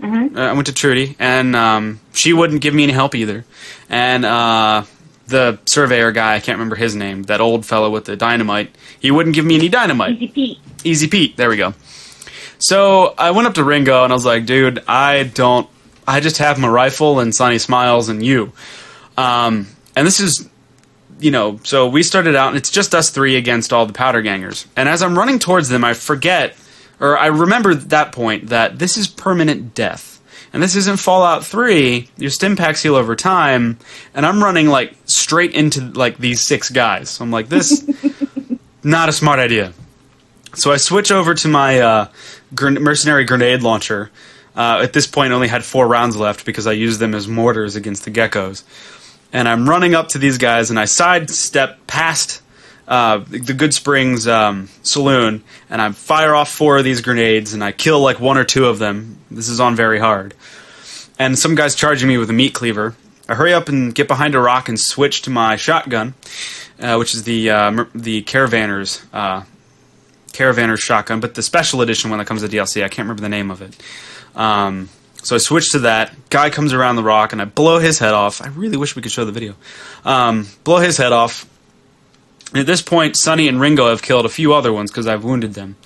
Uh, 0.03 0.31
I 0.35 0.53
went 0.53 0.67
to 0.67 0.75
Trudy, 0.75 1.17
and 1.19 1.57
um, 1.57 2.01
she 2.13 2.33
wouldn't 2.33 2.61
give 2.63 2.75
me 2.75 2.85
any 2.85 2.93
help 2.93 3.15
either. 3.15 3.45
And 3.89 4.25
uh, 4.25 4.85
the 5.27 5.59
surveyor 5.65 6.13
guy, 6.13 6.35
I 6.35 6.41
can't 6.41 6.57
remember 6.57 6.77
his 6.77 6.95
name, 6.95 7.25
that 7.25 7.41
old 7.41 7.65
fellow 7.65 7.91
with 7.91 8.05
the 8.05 8.17
dynamite, 8.17 8.75
he 8.99 9.11
wouldn't 9.11 9.35
give 9.35 9.45
me 9.45 9.57
any 9.57 9.69
dynamite. 9.69 10.17
Easy 10.17 10.29
Pete. 10.29 10.59
Easy 10.85 11.09
Pete. 11.09 11.37
There 11.37 11.49
we 11.49 11.57
go. 11.57 11.75
So 12.59 13.15
I 13.17 13.31
went 13.31 13.49
up 13.49 13.55
to 13.55 13.65
Ringo 13.65 14.05
and 14.05 14.13
I 14.13 14.17
was 14.17 14.27
like, 14.27 14.45
dude, 14.45 14.83
I 14.87 15.23
don't. 15.23 15.69
I 16.07 16.21
just 16.21 16.39
have 16.39 16.59
my 16.59 16.69
rifle 16.69 17.21
and 17.21 17.35
Sunny 17.35 17.59
Smiles 17.59 18.09
and 18.09 18.25
you. 18.25 18.53
Um, 19.21 19.67
and 19.97 20.07
this 20.07 20.21
is, 20.21 20.49
you 21.19 21.31
know, 21.31 21.59
so 21.63 21.89
we 21.89 22.03
started 22.03 22.35
out 22.37 22.49
and 22.49 22.57
it's 22.57 22.71
just 22.71 22.95
us 22.95 23.11
three 23.11 23.37
against 23.37 23.73
all 23.73 23.87
the 23.87 23.93
powder 23.93 24.23
gangers. 24.23 24.67
And 24.77 24.89
as 24.89 25.03
I'm 25.03 25.19
running 25.19 25.39
towards 25.39 25.69
them, 25.69 25.85
I 25.85 25.95
forget, 25.95 26.57
or 27.01 27.19
I 27.19 27.27
remember 27.27 27.73
at 27.73 27.91
that 27.91 28.13
point 28.13 28.49
that 28.49 28.79
this 28.79 28.97
is 28.97 29.07
permanent 29.09 29.75
death. 29.75 30.07
And 30.53 30.63
this 30.63 30.75
isn't 30.75 30.99
Fallout 30.99 31.47
3. 31.47 32.09
Your 32.17 32.31
Stimpaks 32.31 32.83
heal 32.83 32.97
over 32.97 33.15
time. 33.15 33.79
And 34.15 34.27
I'm 34.27 34.43
running 34.43 34.67
like 34.67 34.95
straight 35.05 35.55
into 35.55 35.81
like 35.81 36.19
these 36.19 36.41
six 36.41 36.71
guys. 36.71 37.11
So 37.11 37.23
I'm 37.25 37.31
like, 37.31 37.49
this, 37.49 37.89
not 38.83 39.09
a 39.09 39.13
smart 39.13 39.39
idea. 39.39 39.73
So 40.55 40.73
I 40.73 40.77
switch 40.79 41.13
over 41.13 41.35
to 41.35 41.49
my 41.49 41.79
uh, 41.79 42.09
gren- 42.55 42.83
mercenary 42.83 43.25
grenade 43.25 43.63
launcher, 43.63 44.11
Uh, 44.57 44.81
at 44.83 44.93
this 44.93 45.07
point, 45.07 45.33
I 45.33 45.37
only 45.37 45.49
had 45.49 45.65
four 45.65 45.87
rounds 45.87 46.17
left 46.17 46.45
because 46.45 46.67
I 46.67 46.73
used 46.73 46.99
them 46.99 47.15
as 47.15 47.29
mortars 47.29 47.77
against 47.77 48.05
the 48.05 48.11
geckos. 48.11 48.65
And 49.33 49.49
I'm 49.49 49.69
running 49.69 49.95
up 49.95 50.09
to 50.09 50.19
these 50.19 50.39
guys, 50.39 50.71
and 50.71 50.79
I 50.79 50.87
sidestep 50.87 51.87
past 51.87 52.43
uh, 52.89 53.19
the 53.19 53.55
Good 53.55 53.73
Springs 53.73 54.27
um, 54.27 54.69
saloon, 54.83 55.45
and 55.71 55.81
I 55.81 55.93
fire 55.93 56.35
off 56.35 56.51
four 56.51 56.79
of 56.79 56.85
these 56.85 57.01
grenades, 57.01 57.55
and 57.55 57.63
I 57.63 57.71
kill 57.71 58.01
like 58.01 58.19
one 58.19 58.37
or 58.37 58.45
two 58.45 58.67
of 58.67 58.81
them. 58.81 59.19
This 59.31 59.49
is 59.49 59.61
on 59.61 59.77
very 59.77 60.01
hard. 60.01 60.35
And 61.19 61.39
some 61.39 61.55
guy's 61.55 61.77
charging 61.77 62.09
me 62.09 62.19
with 62.19 62.31
a 62.31 62.33
meat 62.33 62.55
cleaver. 62.55 62.97
I 63.29 63.37
hurry 63.37 63.55
up 63.55 63.69
and 63.69 63.95
get 63.95 64.09
behind 64.09 64.35
a 64.35 64.41
rock 64.41 64.69
and 64.69 64.81
switch 64.81 65.23
to 65.23 65.31
my 65.31 65.55
shotgun, 65.55 66.15
uh, 66.81 66.97
which 66.97 67.15
is 67.15 67.23
the 67.23 67.51
uh, 67.51 67.85
the 67.95 68.23
Caravanner's 68.23 69.01
uh, 69.13 69.45
Caravanner's 70.33 70.81
shotgun, 70.81 71.21
but 71.21 71.35
the 71.35 71.43
special 71.43 71.83
edition 71.83 72.11
one 72.11 72.19
that 72.19 72.27
comes 72.27 72.43
with 72.43 72.51
DLC. 72.51 72.83
I 72.83 72.89
can't 72.89 73.07
remember 73.07 73.23
the 73.23 73.29
name 73.29 73.53
of 73.53 73.63
it. 73.63 73.77
Um, 74.35 74.89
so 75.23 75.35
I 75.35 75.39
switch 75.39 75.73
to 75.73 75.81
that. 75.81 76.15
Guy 76.31 76.51
comes 76.51 76.73
around 76.73 76.97
the 76.97 77.03
rock, 77.03 77.33
and 77.33 77.43
I 77.43 77.45
blow 77.45 77.79
his 77.79 77.99
head 77.99 78.15
off. 78.15 78.43
I 78.43 78.49
really 78.49 78.77
wish 78.77 78.97
we 78.97 79.03
could 79.03 79.13
show 79.13 79.25
the 79.25 79.33
video. 79.33 79.55
Um, 80.05 80.49
blow 80.65 80.79
his 80.79 80.97
head 80.97 81.13
off. 81.13 81.47
And 82.53 82.59
at 82.61 82.67
this 82.67 82.83
point, 82.83 83.17
Sunny 83.17 83.47
and 83.47 83.61
Ringo 83.61 83.89
have 83.91 84.03
killed 84.03 84.27
a 84.27 84.31
few 84.31 84.55
other 84.55 84.73
ones 84.73 84.91
because 84.91 85.07
I've 85.07 85.23
wounded 85.23 85.55
them. 85.55 85.77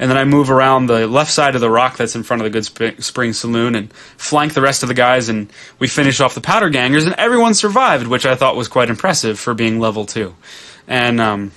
And 0.00 0.10
then 0.10 0.16
I 0.16 0.24
move 0.24 0.50
around 0.50 0.86
the 0.86 1.06
left 1.06 1.30
side 1.30 1.54
of 1.54 1.60
the 1.60 1.70
rock 1.70 1.98
that's 1.98 2.16
in 2.16 2.24
front 2.24 2.42
of 2.42 2.44
the 2.44 2.50
Good 2.50 2.64
Sp- 2.66 2.98
Spring 3.00 3.32
Saloon 3.32 3.76
and 3.76 3.92
flank 3.92 4.54
the 4.54 4.62
rest 4.62 4.82
of 4.82 4.88
the 4.88 4.94
guys, 4.94 5.28
and 5.28 5.52
we 5.78 5.86
finish 5.86 6.20
off 6.20 6.34
the 6.34 6.40
powder 6.40 6.68
gangers, 6.68 7.04
and 7.04 7.14
everyone 7.14 7.54
survived, 7.54 8.06
which 8.06 8.26
I 8.26 8.34
thought 8.34 8.56
was 8.56 8.66
quite 8.66 8.90
impressive 8.90 9.38
for 9.38 9.54
being 9.54 9.78
level 9.78 10.04
two. 10.04 10.34
And 10.88 11.20
um, 11.20 11.52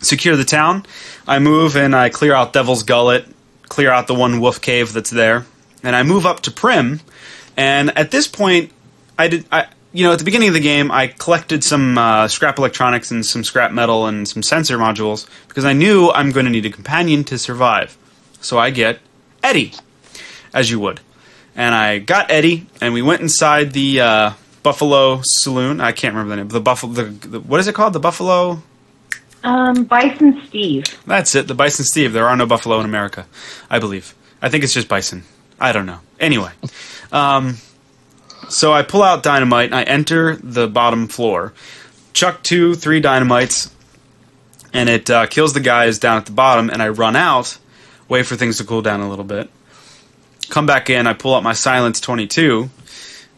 secure 0.00 0.36
the 0.36 0.44
town. 0.44 0.86
I 1.28 1.38
move 1.38 1.76
and 1.76 1.94
I 1.94 2.08
clear 2.08 2.34
out 2.34 2.52
Devil's 2.52 2.82
Gullet, 2.82 3.26
clear 3.68 3.90
out 3.90 4.06
the 4.06 4.14
one 4.14 4.40
wolf 4.40 4.60
cave 4.60 4.92
that's 4.92 5.10
there, 5.10 5.44
and 5.86 5.94
I 5.94 6.02
move 6.02 6.26
up 6.26 6.40
to 6.40 6.50
Prim. 6.50 7.00
And 7.56 7.96
at 7.96 8.10
this 8.10 8.26
point, 8.26 8.72
I 9.16 9.28
did. 9.28 9.46
I, 9.52 9.68
you 9.92 10.04
know, 10.04 10.12
at 10.12 10.18
the 10.18 10.24
beginning 10.24 10.48
of 10.48 10.54
the 10.54 10.60
game, 10.60 10.90
I 10.90 11.06
collected 11.06 11.62
some 11.64 11.96
uh, 11.96 12.28
scrap 12.28 12.58
electronics 12.58 13.12
and 13.12 13.24
some 13.24 13.44
scrap 13.44 13.72
metal 13.72 14.06
and 14.06 14.28
some 14.28 14.42
sensor 14.42 14.76
modules 14.76 15.26
because 15.48 15.64
I 15.64 15.72
knew 15.72 16.10
I'm 16.10 16.32
going 16.32 16.44
to 16.44 16.50
need 16.50 16.66
a 16.66 16.70
companion 16.70 17.24
to 17.24 17.38
survive. 17.38 17.96
So 18.40 18.58
I 18.58 18.70
get 18.70 18.98
Eddie, 19.42 19.72
as 20.52 20.70
you 20.70 20.80
would. 20.80 21.00
And 21.54 21.74
I 21.74 22.00
got 22.00 22.30
Eddie, 22.30 22.66
and 22.82 22.92
we 22.92 23.00
went 23.00 23.22
inside 23.22 23.72
the 23.72 24.00
uh, 24.00 24.32
Buffalo 24.62 25.20
Saloon. 25.22 25.80
I 25.80 25.92
can't 25.92 26.14
remember 26.14 26.30
the 26.30 26.36
name. 26.36 26.48
The 26.48 26.60
Buffalo. 26.60 26.92
The, 26.92 27.04
the, 27.04 27.40
what 27.40 27.60
is 27.60 27.68
it 27.68 27.76
called? 27.76 27.92
The 27.92 28.00
Buffalo. 28.00 28.60
Um, 29.44 29.84
Bison 29.84 30.42
Steve. 30.48 30.84
That's 31.06 31.36
it. 31.36 31.46
The 31.46 31.54
Bison 31.54 31.84
Steve. 31.84 32.12
There 32.12 32.26
are 32.26 32.36
no 32.36 32.44
buffalo 32.44 32.80
in 32.80 32.84
America, 32.84 33.26
I 33.70 33.78
believe. 33.78 34.14
I 34.42 34.48
think 34.48 34.64
it's 34.64 34.74
just 34.74 34.88
bison. 34.88 35.22
I 35.58 35.72
don't 35.72 35.86
know. 35.86 36.00
Anyway, 36.20 36.50
um, 37.12 37.56
so 38.48 38.72
I 38.72 38.82
pull 38.82 39.02
out 39.02 39.22
dynamite 39.22 39.66
and 39.66 39.74
I 39.74 39.82
enter 39.82 40.36
the 40.36 40.68
bottom 40.68 41.08
floor, 41.08 41.52
chuck 42.12 42.42
two, 42.42 42.74
three 42.74 43.00
dynamites, 43.00 43.72
and 44.72 44.88
it 44.88 45.10
uh, 45.10 45.26
kills 45.26 45.52
the 45.52 45.60
guys 45.60 45.98
down 45.98 46.18
at 46.18 46.26
the 46.26 46.32
bottom. 46.32 46.70
And 46.70 46.82
I 46.82 46.88
run 46.88 47.16
out, 47.16 47.58
wait 48.08 48.26
for 48.26 48.36
things 48.36 48.58
to 48.58 48.64
cool 48.64 48.82
down 48.82 49.00
a 49.00 49.08
little 49.08 49.24
bit. 49.24 49.50
Come 50.48 50.66
back 50.66 50.90
in. 50.90 51.06
I 51.06 51.12
pull 51.12 51.34
out 51.34 51.42
my 51.42 51.54
silence 51.54 52.00
twenty 52.00 52.26
two, 52.26 52.70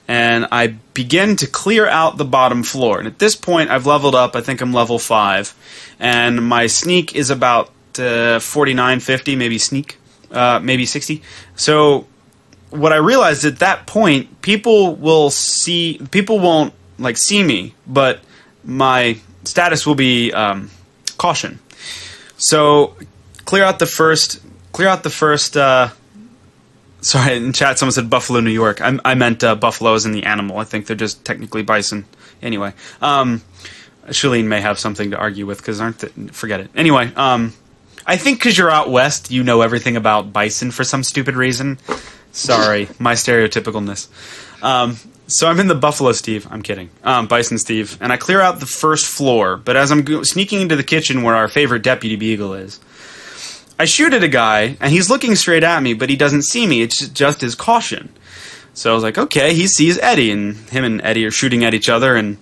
and 0.06 0.46
I 0.52 0.68
begin 0.94 1.36
to 1.36 1.46
clear 1.46 1.86
out 1.86 2.16
the 2.16 2.24
bottom 2.24 2.62
floor. 2.62 2.98
And 2.98 3.06
at 3.06 3.18
this 3.18 3.34
point, 3.34 3.70
I've 3.70 3.86
leveled 3.86 4.14
up. 4.14 4.36
I 4.36 4.40
think 4.40 4.60
I'm 4.60 4.72
level 4.72 4.98
five, 4.98 5.54
and 5.98 6.46
my 6.46 6.66
sneak 6.66 7.16
is 7.16 7.30
about 7.30 7.70
uh, 7.98 8.38
49, 8.40 9.00
50, 9.00 9.36
maybe 9.36 9.58
sneak, 9.58 9.98
uh, 10.30 10.60
maybe 10.62 10.86
60. 10.86 11.22
So 11.56 12.06
what 12.70 12.92
I 12.92 12.96
realized 12.96 13.44
at 13.44 13.60
that 13.60 13.86
point, 13.86 14.42
people 14.42 14.94
will 14.94 15.30
see, 15.30 16.00
people 16.10 16.38
won't 16.38 16.74
like 16.98 17.16
see 17.16 17.42
me, 17.42 17.74
but 17.86 18.20
my 18.64 19.18
status 19.44 19.86
will 19.86 19.94
be 19.94 20.32
um, 20.32 20.70
caution. 21.16 21.58
So 22.36 22.96
clear 23.44 23.64
out 23.64 23.78
the 23.78 23.86
first, 23.86 24.40
clear 24.72 24.88
out 24.88 25.02
the 25.02 25.10
first. 25.10 25.56
Uh, 25.56 25.88
sorry, 27.00 27.36
in 27.36 27.52
chat, 27.52 27.78
someone 27.78 27.92
said 27.92 28.10
Buffalo, 28.10 28.40
New 28.40 28.50
York. 28.50 28.80
I, 28.80 28.98
I 29.04 29.14
meant 29.14 29.42
uh, 29.42 29.54
buffalo 29.54 29.94
as 29.94 30.06
in 30.06 30.12
the 30.12 30.24
animal. 30.24 30.58
I 30.58 30.64
think 30.64 30.86
they're 30.86 30.96
just 30.96 31.24
technically 31.24 31.62
bison. 31.62 32.04
Anyway, 32.42 32.72
um, 33.00 33.42
Shalene 34.08 34.46
may 34.46 34.60
have 34.60 34.78
something 34.78 35.10
to 35.10 35.16
argue 35.16 35.46
with 35.46 35.58
because 35.58 35.80
aren't 35.80 36.34
forget 36.34 36.60
it. 36.60 36.70
Anyway, 36.74 37.12
um, 37.16 37.52
I 38.08 38.16
think 38.16 38.38
because 38.38 38.56
you're 38.56 38.70
out 38.70 38.90
west, 38.90 39.30
you 39.30 39.44
know 39.44 39.60
everything 39.60 39.96
about 39.96 40.32
bison 40.32 40.70
for 40.70 40.82
some 40.82 41.04
stupid 41.04 41.36
reason. 41.36 41.78
Sorry, 42.32 42.88
my 42.98 43.12
stereotypicalness. 43.12 44.08
Um, 44.62 44.96
so 45.26 45.46
I'm 45.46 45.60
in 45.60 45.68
the 45.68 45.74
Buffalo 45.74 46.12
Steve. 46.12 46.48
I'm 46.50 46.62
kidding. 46.62 46.88
Um, 47.04 47.26
Bison 47.26 47.58
Steve, 47.58 47.98
and 48.00 48.10
I 48.10 48.16
clear 48.16 48.40
out 48.40 48.60
the 48.60 48.66
first 48.66 49.04
floor. 49.04 49.58
But 49.58 49.76
as 49.76 49.92
I'm 49.92 50.02
go- 50.02 50.22
sneaking 50.22 50.62
into 50.62 50.74
the 50.74 50.82
kitchen 50.82 51.22
where 51.22 51.36
our 51.36 51.48
favorite 51.48 51.82
deputy 51.82 52.16
beagle 52.16 52.54
is, 52.54 52.80
I 53.78 53.84
shoot 53.84 54.14
at 54.14 54.24
a 54.24 54.28
guy, 54.28 54.78
and 54.80 54.90
he's 54.90 55.10
looking 55.10 55.34
straight 55.36 55.62
at 55.62 55.82
me, 55.82 55.92
but 55.92 56.08
he 56.08 56.16
doesn't 56.16 56.42
see 56.46 56.66
me. 56.66 56.80
It's 56.80 57.06
just 57.10 57.42
his 57.42 57.54
caution. 57.54 58.08
So 58.72 58.90
I 58.90 58.94
was 58.94 59.02
like, 59.02 59.18
okay, 59.18 59.52
he 59.52 59.66
sees 59.66 59.98
Eddie, 59.98 60.30
and 60.30 60.56
him 60.70 60.84
and 60.84 61.02
Eddie 61.02 61.26
are 61.26 61.30
shooting 61.30 61.62
at 61.62 61.74
each 61.74 61.90
other, 61.90 62.16
and 62.16 62.38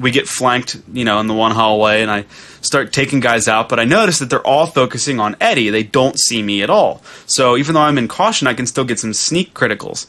we 0.00 0.10
get 0.10 0.26
flanked, 0.26 0.80
you 0.92 1.04
know, 1.04 1.20
in 1.20 1.26
the 1.26 1.34
one 1.34 1.52
hallway, 1.52 2.02
and 2.02 2.10
I 2.10 2.24
start 2.62 2.92
taking 2.92 3.20
guys 3.20 3.48
out. 3.48 3.68
But 3.68 3.78
I 3.78 3.84
notice 3.84 4.18
that 4.18 4.30
they're 4.30 4.46
all 4.46 4.66
focusing 4.66 5.20
on 5.20 5.36
Eddie. 5.40 5.70
They 5.70 5.82
don't 5.82 6.18
see 6.18 6.42
me 6.42 6.62
at 6.62 6.70
all. 6.70 7.02
So 7.26 7.56
even 7.56 7.74
though 7.74 7.82
I'm 7.82 7.98
in 7.98 8.08
caution, 8.08 8.46
I 8.46 8.54
can 8.54 8.66
still 8.66 8.84
get 8.84 8.98
some 8.98 9.12
sneak 9.12 9.54
criticals. 9.54 10.06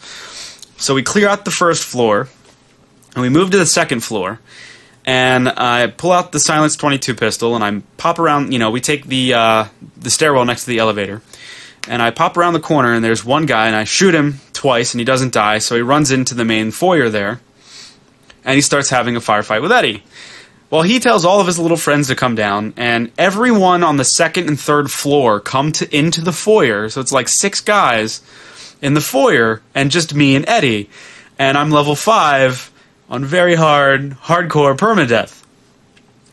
So 0.80 0.96
we 0.96 1.04
clear 1.04 1.28
out 1.28 1.46
the 1.46 1.52
first 1.52 1.84
floor, 1.84 2.30
and 3.14 3.22
we 3.22 3.30
move 3.30 3.52
to 3.52 3.58
the 3.58 3.66
second 3.66 4.00
floor. 4.00 4.40
And 5.04 5.50
I 5.50 5.88
pull 5.88 6.12
out 6.12 6.32
the 6.32 6.40
Silence 6.40 6.76
22 6.76 7.16
pistol, 7.16 7.56
and 7.56 7.64
I 7.64 7.82
pop 7.98 8.20
around. 8.20 8.54
You 8.54 8.60
know, 8.60 8.72
we 8.72 8.82
take 8.82 9.06
the 9.06 9.34
uh, 9.34 9.66
the 9.98 10.10
stairwell 10.10 10.46
next 10.46 10.66
to 10.66 10.70
the 10.70 10.80
elevator, 10.80 11.22
and 11.88 12.02
I 12.02 12.12
pop 12.12 12.38
around 12.38 12.54
the 12.54 12.60
corner, 12.60 12.94
and 12.94 13.04
there's 13.04 13.26
one 13.26 13.46
guy, 13.46 13.68
and 13.68 13.76
I 13.76 13.84
shoot 13.84 14.14
him 14.14 14.40
twice, 14.54 14.94
and 14.94 15.02
he 15.02 15.06
doesn't 15.06 15.34
die. 15.34 15.58
So 15.58 15.76
he 15.76 15.82
runs 15.82 16.12
into 16.12 16.36
the 16.36 16.46
main 16.46 16.70
foyer 16.70 17.10
there, 17.10 17.42
and 18.44 18.56
he 18.56 18.62
starts 18.62 18.90
having 18.90 19.16
a 19.16 19.20
firefight 19.20 19.62
with 19.62 19.72
Eddie. 19.72 20.04
Well, 20.70 20.84
he 20.84 21.00
tells 21.00 21.26
all 21.26 21.42
of 21.42 21.48
his 21.48 21.60
little 21.60 21.78
friends 21.78 22.08
to 22.08 22.16
come 22.16 22.36
down, 22.36 22.74
and 22.78 23.12
everyone 23.18 23.84
on 23.84 23.98
the 23.98 24.06
second 24.06 24.48
and 24.48 24.60
third 24.60 24.90
floor 24.90 25.42
come 25.42 25.74
to 25.74 25.96
into 25.96 26.22
the 26.22 26.32
foyer. 26.32 26.88
So 26.88 27.02
it's 27.02 27.12
like 27.12 27.28
six 27.28 27.60
guys 27.60 28.22
in 28.82 28.94
the 28.94 29.02
foyer, 29.02 29.62
and 29.76 29.92
just 29.92 30.16
me 30.16 30.36
and 30.36 30.48
Eddie. 30.48 30.90
And 31.38 31.58
I'm 31.58 31.72
level 31.72 31.96
five 31.96 32.72
on 33.10 33.26
very 33.26 33.56
hard, 33.56 34.12
hardcore 34.12 34.78
permadeath. 34.78 35.42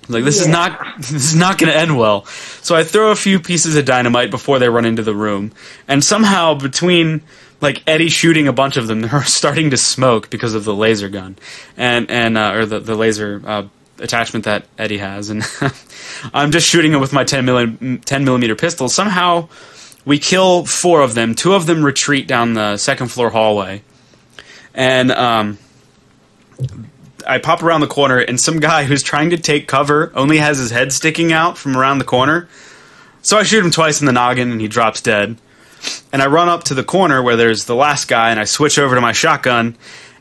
Like 0.09 0.25
this 0.25 0.41
is 0.41 0.49
not 0.49 0.81
this 0.99 1.13
is 1.13 1.35
not 1.35 1.59
going 1.59 1.73
to 1.73 1.79
end 1.79 1.99
well. 1.99 2.25
So 2.63 2.75
I 2.75 2.85
throw 2.85 3.11
a 3.11 3.17
few 3.17 3.41
pieces 3.41 3.77
of 3.77 3.85
dynamite 3.85 4.31
before 4.31 4.59
they 4.59 4.69
run 4.69 4.85
into 4.85 5.03
the 5.03 5.15
room, 5.15 5.53
and 5.87 6.03
somehow 6.03 6.55
between 6.55 7.23
like 7.61 7.83
Eddie 7.87 8.09
shooting 8.09 8.49
a 8.49 8.53
bunch 8.53 8.77
of 8.77 8.87
them, 8.87 9.01
they're 9.03 9.23
starting 9.25 9.71
to 9.71 9.77
smoke 9.77 10.31
because 10.31 10.55
of 10.55 10.65
the 10.65 10.75
laser 10.75 11.09
gun, 11.09 11.37
and 11.77 12.11
and 12.11 12.37
uh, 12.39 12.53
or 12.55 12.67
the 12.67 12.81
the 12.81 12.95
laser 12.95 13.43
uh, 13.45 13.67
attachment 13.99 14.45
that 14.45 14.67
Eddie 14.79 14.99
has, 14.99 15.31
and 15.31 15.43
I'm 16.35 16.51
just 16.51 16.69
shooting 16.69 16.93
it 16.93 16.99
with 16.99 17.13
my 17.13 17.25
10 17.25 17.45
milli- 17.45 18.05
10 18.05 18.25
millimeter 18.25 18.55
pistol. 18.55 18.89
Somehow 18.89 19.49
we 20.05 20.19
kill 20.19 20.65
four 20.65 21.03
of 21.03 21.15
them. 21.15 21.35
Two 21.35 21.55
of 21.55 21.67
them 21.67 21.85
retreat 21.85 22.27
down 22.27 22.55
the 22.55 22.77
second 22.77 23.09
floor 23.09 23.31
hallway, 23.31 23.83
and 24.75 25.11
um, 25.11 25.59
I 27.27 27.39
pop 27.39 27.63
around 27.63 27.81
the 27.81 27.89
corner, 27.89 28.19
and 28.19 28.41
some 28.41 28.61
guy 28.61 28.85
who's 28.85 29.03
trying 29.03 29.31
to 29.31 29.37
take 29.37 29.69
cover 29.69 30.13
only 30.15 30.39
has 30.39 30.59
his 30.59 30.71
head 30.71 30.93
sticking 30.93 31.33
out 31.33 31.59
from 31.59 31.77
around 31.77 31.99
the 31.99 32.05
corner. 32.05 32.49
So 33.23 33.37
I 33.37 33.43
shoot 33.43 33.65
him 33.65 33.71
twice 33.71 34.01
in 34.01 34.07
the 34.07 34.13
noggin, 34.13 34.51
and 34.53 34.61
he 34.61 34.69
drops 34.69 35.03
dead. 35.03 35.37
And 36.12 36.22
I 36.22 36.26
run 36.26 36.49
up 36.49 36.64
to 36.64 36.74
the 36.74 36.85
corner 36.85 37.22
where 37.22 37.37
there's 37.37 37.66
the 37.66 37.74
last 37.74 38.09
guy, 38.09 38.31
and 38.31 38.41
I 38.41 38.45
switch 38.45 38.79
over 38.79 38.95
to 38.95 39.01
my 39.01 39.12
shotgun, 39.12 39.76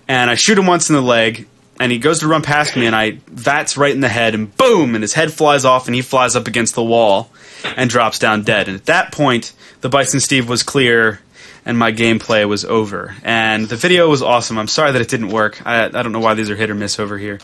and 0.07 0.29
I 0.29 0.35
shoot 0.35 0.57
him 0.57 0.65
once 0.65 0.89
in 0.89 0.95
the 0.95 1.01
leg, 1.01 1.47
and 1.79 1.91
he 1.91 1.97
goes 1.97 2.19
to 2.19 2.27
run 2.27 2.41
past 2.41 2.75
me, 2.75 2.85
and 2.85 2.95
I 2.95 3.19
VATS 3.27 3.77
right 3.77 3.93
in 3.93 4.01
the 4.01 4.09
head, 4.09 4.35
and 4.35 4.55
boom, 4.57 4.95
and 4.95 5.03
his 5.03 5.13
head 5.13 5.31
flies 5.31 5.63
off, 5.65 5.87
and 5.87 5.95
he 5.95 6.01
flies 6.01 6.35
up 6.35 6.47
against 6.47 6.75
the 6.75 6.83
wall, 6.83 7.29
and 7.75 7.89
drops 7.89 8.19
down 8.19 8.43
dead. 8.43 8.67
And 8.67 8.75
at 8.75 8.85
that 8.85 9.11
point, 9.11 9.53
the 9.81 9.89
Bison 9.89 10.19
Steve 10.19 10.49
was 10.49 10.63
clear, 10.63 11.21
and 11.67 11.77
my 11.77 11.91
gameplay 11.91 12.47
was 12.47 12.63
over. 12.63 13.13
And 13.23 13.67
the 13.67 13.75
video 13.75 14.09
was 14.09 14.21
awesome. 14.21 14.57
I'm 14.57 14.69
sorry 14.69 14.93
that 14.93 15.01
it 15.01 15.09
didn't 15.09 15.27
work. 15.27 15.61
I, 15.67 15.83
I 15.85 15.89
don't 15.89 16.13
know 16.13 16.21
why 16.21 16.33
these 16.33 16.49
are 16.49 16.55
hit 16.55 16.69
or 16.69 16.75
miss 16.75 16.97
over 16.97 17.17
here. 17.17 17.39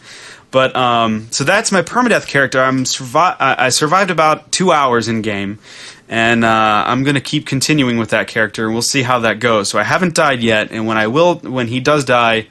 But 0.50 0.74
um, 0.78 1.28
so 1.32 1.44
that's 1.44 1.74
my 1.74 1.82
permadeath 1.82 2.26
character. 2.26 2.62
I'm 2.62 2.86
survi- 2.86 3.36
I 3.40 3.68
survived 3.68 4.12
about 4.12 4.50
two 4.54 4.72
hours 4.72 5.10
in 5.10 5.24
game, 5.24 5.60
and 6.08 6.46
uh, 6.46 6.84
I'm 6.88 7.04
gonna 7.04 7.20
keep 7.20 7.46
continuing 7.46 7.98
with 7.98 8.12
that 8.12 8.30
character. 8.30 8.64
and 8.64 8.74
We'll 8.74 8.82
see 8.82 9.02
how 9.02 9.20
that 9.20 9.40
goes. 9.40 9.68
So 9.68 9.78
I 9.78 9.84
haven't 9.84 10.16
died 10.16 10.42
yet, 10.42 10.72
and 10.72 10.88
when 10.88 10.98
I 10.98 11.08
will, 11.08 11.36
when 11.40 11.68
he 11.68 11.82
does 11.82 12.06
die, 12.06 12.48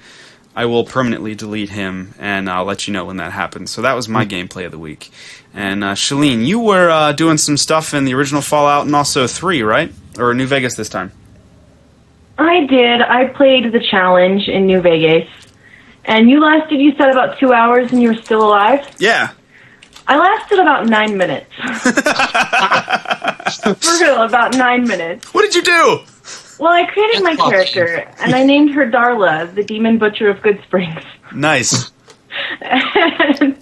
I 0.55 0.67
will 0.67 0.85
permanently 0.85 1.35
delete 1.35 1.71
him, 1.71 2.13
and 2.19 2.51
I'll 2.51 2.67
let 2.67 2.87
you 2.87 2.93
know 2.93 3.07
when 3.07 3.17
that 3.17 3.33
happens. 3.33 3.71
So 3.71 3.81
that 3.81 3.95
was 3.95 4.09
my 4.11 4.27
gameplay 4.27 4.67
of 4.67 4.73
the 4.73 4.79
week. 4.79 5.11
And 5.55 5.83
uh, 5.83 5.95
Shalene, 5.95 6.45
you 6.45 6.61
were 6.61 6.91
uh, 6.91 7.13
doing 7.13 7.39
some 7.39 7.57
stuff 7.57 7.95
in 7.95 8.05
the 8.05 8.13
original 8.13 8.43
Fallout 8.43 8.85
and 8.85 8.95
also 8.95 9.27
three, 9.27 9.63
right? 9.63 9.91
Or 10.19 10.35
New 10.35 10.47
Vegas 10.47 10.75
this 10.75 10.91
time? 10.91 11.13
I 12.45 12.67
did. 12.67 13.01
I 13.03 13.27
played 13.27 13.73
the 13.73 13.81
challenge 13.81 14.49
in 14.49 14.67
New 14.67 14.81
Vegas. 14.81 15.29
And 16.05 16.29
you 16.29 16.41
lasted, 16.41 16.81
you 16.81 16.95
said, 16.97 17.11
about 17.11 17.39
two 17.39 17.53
hours 17.53 17.93
and 17.93 18.03
you 18.03 18.09
were 18.09 18.23
still 18.23 18.43
alive? 18.43 18.87
Yeah. 18.99 19.33
I 20.07 20.17
lasted 20.19 20.59
about 20.59 20.87
nine 20.87 21.17
minutes. 21.17 21.55
For 23.63 24.05
real, 24.05 24.23
about 24.23 24.57
nine 24.57 24.87
minutes. 24.87 25.33
What 25.33 25.43
did 25.43 25.55
you 25.55 25.63
do? 25.63 26.01
Well, 26.59 26.73
I 26.73 26.87
created 26.87 27.23
my 27.23 27.37
character, 27.37 28.09
and 28.19 28.35
I 28.35 28.45
named 28.45 28.75
her 28.75 28.91
Darla, 28.91 29.55
the 29.55 29.65
demon 29.65 29.99
butcher 29.99 30.29
of 30.29 30.43
Good 30.43 30.61
Springs. 30.65 31.03
Nice. 31.35 31.91
and 32.61 33.57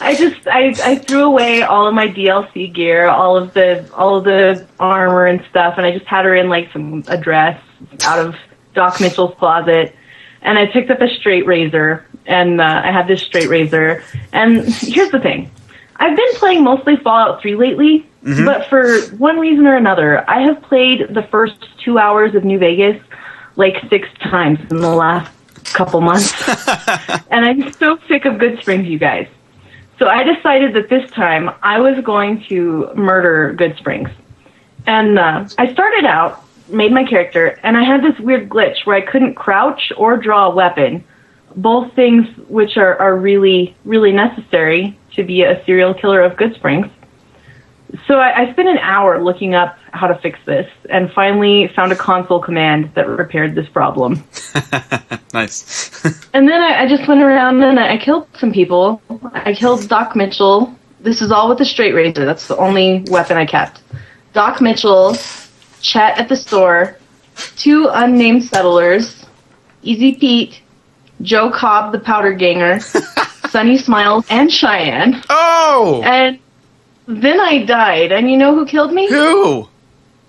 I 0.00 0.14
just 0.14 0.46
I, 0.46 0.74
I 0.84 0.96
threw 0.96 1.24
away 1.24 1.62
all 1.62 1.86
of 1.86 1.94
my 1.94 2.08
DLC 2.08 2.72
gear, 2.72 3.06
all 3.06 3.36
of 3.36 3.54
the 3.54 3.90
all 3.94 4.16
of 4.16 4.24
the 4.24 4.66
armor 4.78 5.26
and 5.26 5.44
stuff, 5.50 5.74
and 5.76 5.86
I 5.86 5.92
just 5.92 6.06
had 6.06 6.24
her 6.24 6.34
in 6.34 6.48
like 6.48 6.72
some 6.72 7.04
a 7.08 7.16
dress 7.16 7.60
out 8.04 8.18
of 8.18 8.36
Doc 8.74 9.00
Mitchell's 9.00 9.34
closet, 9.38 9.94
and 10.42 10.58
I 10.58 10.66
picked 10.66 10.90
up 10.90 11.00
a 11.00 11.08
straight 11.08 11.46
razor, 11.46 12.06
and 12.26 12.60
uh, 12.60 12.82
I 12.84 12.90
had 12.92 13.06
this 13.08 13.22
straight 13.22 13.48
razor. 13.48 14.02
And 14.32 14.64
here's 14.80 15.10
the 15.10 15.20
thing, 15.20 15.50
I've 15.96 16.16
been 16.16 16.34
playing 16.34 16.64
mostly 16.64 16.96
Fallout 16.96 17.40
3 17.42 17.54
lately, 17.56 18.06
but 18.44 18.66
for 18.68 19.00
one 19.16 19.38
reason 19.38 19.66
or 19.66 19.76
another, 19.76 20.28
I 20.28 20.40
have 20.42 20.62
played 20.62 21.08
the 21.10 21.22
first 21.24 21.56
two 21.84 21.98
hours 21.98 22.34
of 22.34 22.44
New 22.44 22.58
Vegas 22.58 23.00
like 23.56 23.76
six 23.88 24.08
times 24.20 24.58
in 24.70 24.78
the 24.78 24.94
last 24.94 25.30
couple 25.72 26.00
months 26.00 26.32
and 27.30 27.44
I'm 27.44 27.72
so 27.72 27.98
sick 28.08 28.24
of 28.24 28.38
Good 28.38 28.60
Springs, 28.60 28.86
you 28.86 28.98
guys. 28.98 29.26
So 29.98 30.06
I 30.06 30.22
decided 30.22 30.74
that 30.74 30.88
this 30.88 31.08
time 31.10 31.50
I 31.62 31.80
was 31.80 32.02
going 32.04 32.44
to 32.48 32.90
murder 32.94 33.54
Good 33.54 33.76
Springs. 33.76 34.08
And 34.86 35.18
uh, 35.18 35.48
I 35.58 35.72
started 35.72 36.04
out, 36.04 36.43
made 36.68 36.92
my 36.92 37.04
character, 37.04 37.58
and 37.62 37.76
I 37.76 37.84
had 37.84 38.02
this 38.02 38.18
weird 38.20 38.48
glitch 38.48 38.84
where 38.84 38.96
I 38.96 39.00
couldn't 39.00 39.34
crouch 39.34 39.92
or 39.96 40.16
draw 40.16 40.50
a 40.50 40.54
weapon, 40.54 41.04
both 41.56 41.94
things 41.94 42.26
which 42.48 42.76
are, 42.76 42.96
are 42.98 43.16
really, 43.16 43.76
really 43.84 44.12
necessary 44.12 44.98
to 45.12 45.22
be 45.22 45.42
a 45.42 45.62
serial 45.64 45.94
killer 45.94 46.22
of 46.22 46.36
Good 46.36 46.54
Springs. 46.54 46.86
So 48.08 48.18
I, 48.18 48.42
I 48.42 48.52
spent 48.52 48.68
an 48.68 48.78
hour 48.78 49.22
looking 49.22 49.54
up 49.54 49.78
how 49.92 50.08
to 50.08 50.18
fix 50.18 50.38
this 50.46 50.68
and 50.90 51.12
finally 51.12 51.68
found 51.68 51.92
a 51.92 51.96
console 51.96 52.40
command 52.40 52.90
that 52.94 53.06
repaired 53.08 53.54
this 53.54 53.68
problem. 53.68 54.24
nice. 55.32 55.92
And 56.34 56.48
then 56.48 56.60
I, 56.60 56.82
I 56.82 56.88
just 56.88 57.06
went 57.06 57.22
around 57.22 57.62
and 57.62 57.78
I 57.78 57.96
killed 57.96 58.26
some 58.36 58.52
people. 58.52 59.00
I 59.32 59.54
killed 59.54 59.88
Doc 59.88 60.16
Mitchell. 60.16 60.76
This 61.00 61.22
is 61.22 61.30
all 61.30 61.48
with 61.48 61.60
a 61.60 61.64
straight 61.64 61.94
razor. 61.94 62.24
That's 62.24 62.48
the 62.48 62.56
only 62.56 63.04
weapon 63.08 63.36
I 63.36 63.46
kept. 63.46 63.80
Doc 64.32 64.60
Mitchell, 64.60 65.14
Chet 65.84 66.18
at 66.18 66.28
the 66.30 66.36
store, 66.36 66.96
two 67.56 67.88
unnamed 67.92 68.42
settlers, 68.44 69.26
Easy 69.82 70.14
Pete, 70.14 70.62
Joe 71.20 71.50
Cobb, 71.50 71.92
the 71.92 71.98
powder 72.00 72.32
ganger, 72.32 72.80
Sunny 73.50 73.76
Smiles, 73.76 74.24
and 74.30 74.50
Cheyenne. 74.50 75.22
oh! 75.28 76.00
And 76.04 76.38
then 77.06 77.38
I 77.38 77.64
died. 77.64 78.12
And 78.12 78.30
you 78.30 78.38
know 78.38 78.54
who 78.54 78.64
killed 78.64 78.94
me? 78.94 79.08
Who? 79.10 79.68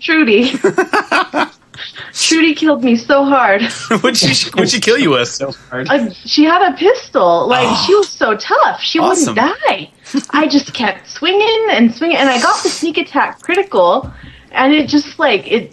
Trudy. 0.02 0.52
Trudy 2.14 2.54
killed 2.54 2.84
me 2.84 2.96
so 2.98 3.24
hard. 3.24 3.62
What'd 4.02 4.18
she, 4.18 4.50
what'd 4.52 4.70
she 4.70 4.80
kill 4.82 4.98
you 4.98 5.12
with? 5.12 5.28
So 5.30 5.52
hard. 5.70 5.90
Uh, 5.90 6.12
she 6.14 6.44
had 6.44 6.62
a 6.74 6.76
pistol. 6.78 7.48
Like 7.48 7.78
she 7.86 7.96
was 7.96 8.10
so 8.10 8.36
tough, 8.36 8.82
she 8.82 9.00
Awesome. 9.00 9.36
wouldn't 9.36 9.60
die. 9.62 9.90
I 10.32 10.48
just 10.48 10.74
kept 10.74 11.10
swinging 11.10 11.68
and 11.72 11.94
swinging, 11.94 12.18
and 12.18 12.30
I 12.30 12.42
got 12.42 12.62
the 12.64 12.70
sneak 12.70 12.98
attack 12.98 13.42
critical, 13.42 14.12
and 14.56 14.74
it 14.74 14.90
just 14.90 15.20
like 15.20 15.52
it 15.52 15.72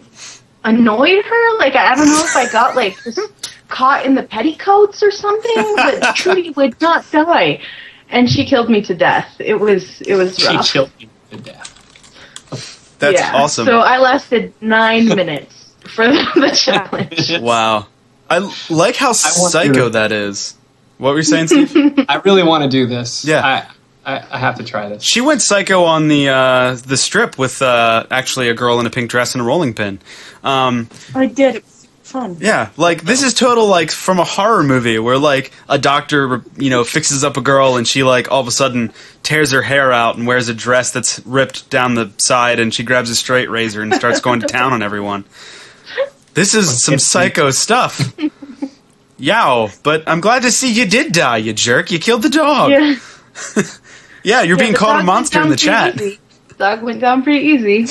annoyed 0.65 1.25
her. 1.25 1.59
Like 1.59 1.75
I 1.75 1.95
don't 1.95 2.07
know 2.07 2.25
if 2.25 2.37
I 2.37 2.51
got 2.51 2.77
like 2.77 3.03
just 3.03 3.21
caught 3.69 4.05
in 4.05 4.15
the 4.15 4.23
petticoats 4.25 5.03
or 5.03 5.11
something, 5.11 5.77
but 5.77 6.15
Trudy 6.17 6.51
would 6.51 6.79
not 6.81 7.11
die, 7.11 7.63
and 8.11 8.29
she 8.29 8.45
killed 8.45 8.69
me 8.69 8.83
to 8.83 8.95
death. 8.95 9.35
It 9.39 9.55
was 9.55 10.01
it 10.03 10.17
was 10.17 10.39
She 10.39 10.59
killed 10.59 10.91
me 10.99 11.09
to 11.31 11.37
death. 11.39 12.97
That's 12.99 13.21
yeah. 13.21 13.35
awesome. 13.35 13.67
So 13.67 13.81
I 13.81 13.99
lasted 13.99 14.53
nine 14.61 15.07
minutes 15.17 15.75
for 15.81 16.07
the 16.07 16.53
challenge. 16.55 17.41
wow. 17.41 17.87
I 18.29 18.39
like 18.71 18.97
how 18.97 19.09
want 19.09 19.17
psycho 19.17 19.89
that 19.91 20.13
is. 20.13 20.57
What 20.99 21.11
were 21.11 21.17
you 21.17 21.25
saying, 21.25 21.49
Steve? 21.49 22.07
I 22.09 22.17
really 22.25 22.45
want 22.45 22.63
to 22.63 22.71
do 22.71 22.87
this. 22.87 23.25
Yeah. 23.25 23.45
I, 23.45 23.67
I, 24.05 24.17
I 24.31 24.39
have 24.39 24.57
to 24.57 24.65
try 24.65 24.89
this. 24.89 25.03
she 25.03 25.21
went 25.21 25.43
psycho 25.43 25.85
on 25.85 26.09
the 26.09 26.29
uh, 26.29 26.75
the 26.87 26.97
strip 26.97 27.39
with 27.39 27.63
uh, 27.63 28.05
actually 28.11 28.49
a 28.49 28.55
girl 28.55 28.81
in 28.81 28.87
a 28.87 28.91
pink 28.91 29.11
dress 29.11 29.35
and 29.35 29.43
a 29.43 29.45
rolling 29.45 29.75
pin. 29.75 30.01
Um, 30.43 30.89
I 31.15 31.27
did. 31.27 31.57
It 31.57 31.65
was 31.65 31.87
fun. 32.03 32.37
yeah, 32.41 32.71
like 32.77 33.03
this 33.03 33.23
is 33.23 33.33
total 33.33 33.67
like 33.69 33.91
from 33.93 34.19
a 34.19 34.25
horror 34.25 34.65
movie 34.65 34.99
where 34.99 35.19
like 35.19 35.53
a 35.69 35.79
doctor 35.79 36.43
you 36.57 36.69
know 36.71 36.83
fixes 36.85 37.23
up 37.23 37.37
a 37.37 37.41
girl 37.41 37.77
and 37.77 37.87
she 37.87 38.03
like 38.03 38.31
all 38.31 38.41
of 38.41 38.49
a 38.49 38.51
sudden 38.51 38.93
tears 39.23 39.53
her 39.53 39.63
hair 39.63 39.93
out 39.93 40.17
and 40.17 40.27
wears 40.27 40.49
a 40.49 40.55
dress 40.55 40.91
that's 40.91 41.21
ripped 41.25 41.71
down 41.71 41.95
the 41.95 42.11
side 42.19 42.59
and 42.59 42.75
she 42.75 42.83
grabs 42.83 43.09
a 43.09 43.15
straight 43.15 43.49
razor 43.51 43.83
and 43.83 43.95
starts 43.95 44.21
going 44.21 44.41
to 44.41 44.47
town 44.49 44.73
on 44.73 44.83
everyone. 44.83 45.25
This 46.35 46.55
is 46.55 46.83
some 46.83 46.99
psycho 46.99 47.51
stuff. 47.51 48.15
Yow, 49.19 49.69
but 49.85 50.03
I'm 50.09 50.21
glad 50.21 50.43
to 50.43 50.51
see 50.51 50.73
you 50.73 50.87
did 50.87 51.13
die, 51.13 51.37
you 51.37 51.53
jerk. 51.53 51.93
You 51.93 52.01
killed 52.01 52.23
the 52.23 52.31
dog. 52.31 52.71
Yeah. 52.73 52.97
Yeah, 54.25 54.43
you're 54.43 54.57
being 54.57 54.75
called 54.75 55.01
a 55.01 55.05
monster 55.05 55.41
in 55.43 55.49
the 55.49 55.57
chat. 55.57 56.01
easy. 56.01 56.19
Dog 56.59 56.83
went 56.83 57.01
down 57.01 57.23
pretty 57.23 57.45
easy. 57.47 57.87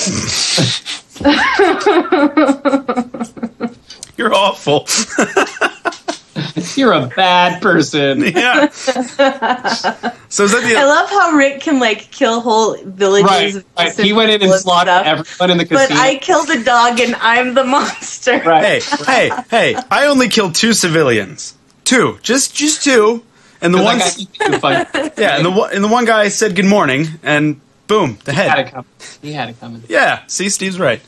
You're 4.17 4.33
awful. 4.33 4.85
You're 6.75 6.93
a 6.93 7.07
bad 7.07 7.61
person. 7.61 8.19
yeah. 8.21 8.69
so 8.69 10.43
is 10.43 10.51
that 10.51 10.63
the? 10.63 10.75
I 10.77 10.85
love 10.85 11.09
how 11.09 11.35
Rick 11.35 11.61
can 11.61 11.79
like 11.79 12.11
kill 12.11 12.39
whole 12.39 12.77
villages. 12.83 13.55
Right, 13.55 13.65
right. 13.77 13.99
He 13.99 14.13
went 14.13 14.29
in 14.29 14.35
and 14.35 14.43
people 14.43 14.57
slaughtered 14.57 14.93
stuff, 14.93 15.05
everyone 15.05 15.51
in 15.51 15.57
the 15.57 15.65
But. 15.65 15.91
I 15.91 16.17
killed 16.17 16.49
a 16.49 16.63
dog 16.63 16.99
and 16.99 17.15
I'm 17.15 17.53
the 17.53 17.63
monster. 17.63 18.41
right. 18.45 18.83
Hey, 18.83 19.05
hey, 19.05 19.31
hey, 19.49 19.75
I 19.89 20.07
only 20.07 20.29
killed 20.29 20.55
two 20.55 20.73
civilians. 20.73 21.55
Two. 21.83 22.19
Just 22.21 22.55
just 22.55 22.83
two. 22.83 23.23
And 23.63 23.73
the 23.73 23.81
one 23.83 23.99
guy 23.99 24.09
keeps 24.09 24.39
you 24.39 24.57
fun. 24.59 24.87
Yeah, 25.17 25.37
and 25.37 25.45
the 25.45 25.69
and 25.73 25.83
the 25.83 25.87
one 25.87 26.05
guy 26.05 26.29
said 26.29 26.55
good 26.55 26.65
morning 26.65 27.05
and 27.23 27.61
boom, 27.87 28.17
the 28.23 28.31
He 28.31 28.37
had 28.37 28.49
head. 28.57 28.67
it 28.67 28.71
coming. 28.71 28.85
He 29.21 29.33
had 29.33 29.49
it 29.49 29.59
coming. 29.59 29.83
Yeah, 29.87 30.23
see 30.27 30.49
Steve's 30.49 30.79
right. 30.79 30.99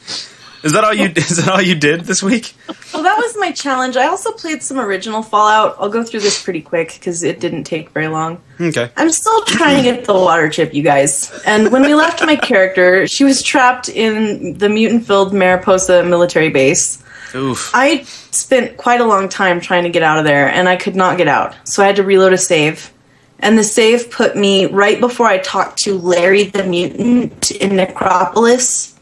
Is 0.63 0.71
that 0.73 0.83
all 0.85 0.93
you 0.93 1.05
is 1.15 1.37
that 1.43 1.49
all 1.49 1.61
you 1.61 1.75
did 1.75 2.01
this 2.01 2.21
week? 2.23 2.53
Well, 2.93 3.03
that 3.03 3.17
was 3.17 3.35
my 3.37 3.51
challenge. 3.51 3.97
I 3.97 4.05
also 4.07 4.31
played 4.31 4.61
some 4.63 4.79
original 4.79 5.21
Fallout. 5.23 5.75
I'll 5.79 5.89
go 5.89 6.03
through 6.03 6.21
this 6.21 6.41
pretty 6.41 6.61
quick 6.61 6.93
because 6.93 7.21
it 7.23 7.39
didn't 7.39 7.63
take 7.65 7.89
very 7.89 8.07
long. 8.07 8.39
Okay. 8.61 8.89
I'm 8.95 9.09
still 9.09 9.41
trying 9.45 9.77
to 9.77 9.83
get 9.83 10.05
the 10.05 10.13
water 10.13 10.47
chip, 10.49 10.73
you 10.73 10.83
guys. 10.83 11.31
And 11.45 11.71
when 11.71 11.81
we 11.81 11.95
left 11.95 12.23
my 12.25 12.35
character, 12.37 13.07
she 13.07 13.23
was 13.25 13.41
trapped 13.41 13.89
in 13.89 14.57
the 14.59 14.69
mutant 14.69 15.05
filled 15.05 15.33
Mariposa 15.33 16.03
military 16.03 16.49
base. 16.49 17.03
Oof. 17.35 17.71
I 17.73 18.03
spent 18.03 18.77
quite 18.77 19.01
a 19.01 19.05
long 19.05 19.29
time 19.29 19.59
trying 19.59 19.83
to 19.83 19.89
get 19.89 20.03
out 20.03 20.19
of 20.19 20.25
there, 20.25 20.47
and 20.47 20.69
I 20.69 20.75
could 20.75 20.95
not 20.95 21.17
get 21.17 21.27
out. 21.27 21.55
So 21.67 21.83
I 21.83 21.87
had 21.87 21.95
to 21.97 22.03
reload 22.03 22.33
a 22.33 22.37
save. 22.37 22.91
And 23.39 23.57
the 23.57 23.63
save 23.63 24.09
put 24.09 24.37
me 24.37 24.67
right 24.67 24.99
before 24.99 25.27
I 25.27 25.37
talked 25.37 25.79
to 25.79 25.97
Larry 25.97 26.43
the 26.43 26.63
mutant 26.63 27.51
in 27.51 27.75
Necropolis. 27.75 28.97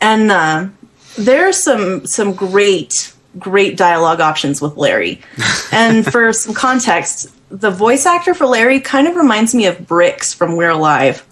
And 0.00 0.30
uh, 0.30 0.68
there 1.18 1.48
are 1.48 1.52
some 1.52 2.06
some 2.06 2.32
great 2.32 3.12
great 3.38 3.76
dialogue 3.76 4.20
options 4.20 4.62
with 4.62 4.76
Larry. 4.76 5.20
and 5.72 6.10
for 6.10 6.32
some 6.32 6.54
context, 6.54 7.28
the 7.50 7.70
voice 7.70 8.06
actor 8.06 8.34
for 8.34 8.46
Larry 8.46 8.80
kind 8.80 9.06
of 9.06 9.14
reminds 9.14 9.54
me 9.54 9.66
of 9.66 9.86
Bricks 9.86 10.32
from 10.32 10.56
We're 10.56 10.70
Alive. 10.70 11.24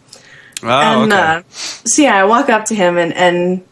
Oh, 0.62 0.68
and 0.68 1.12
okay. 1.12 1.22
uh, 1.22 1.42
so 1.50 2.02
yeah, 2.02 2.16
I 2.16 2.24
walk 2.24 2.48
up 2.48 2.66
to 2.66 2.74
him 2.74 2.98
and 2.98 3.12
and 3.14 3.64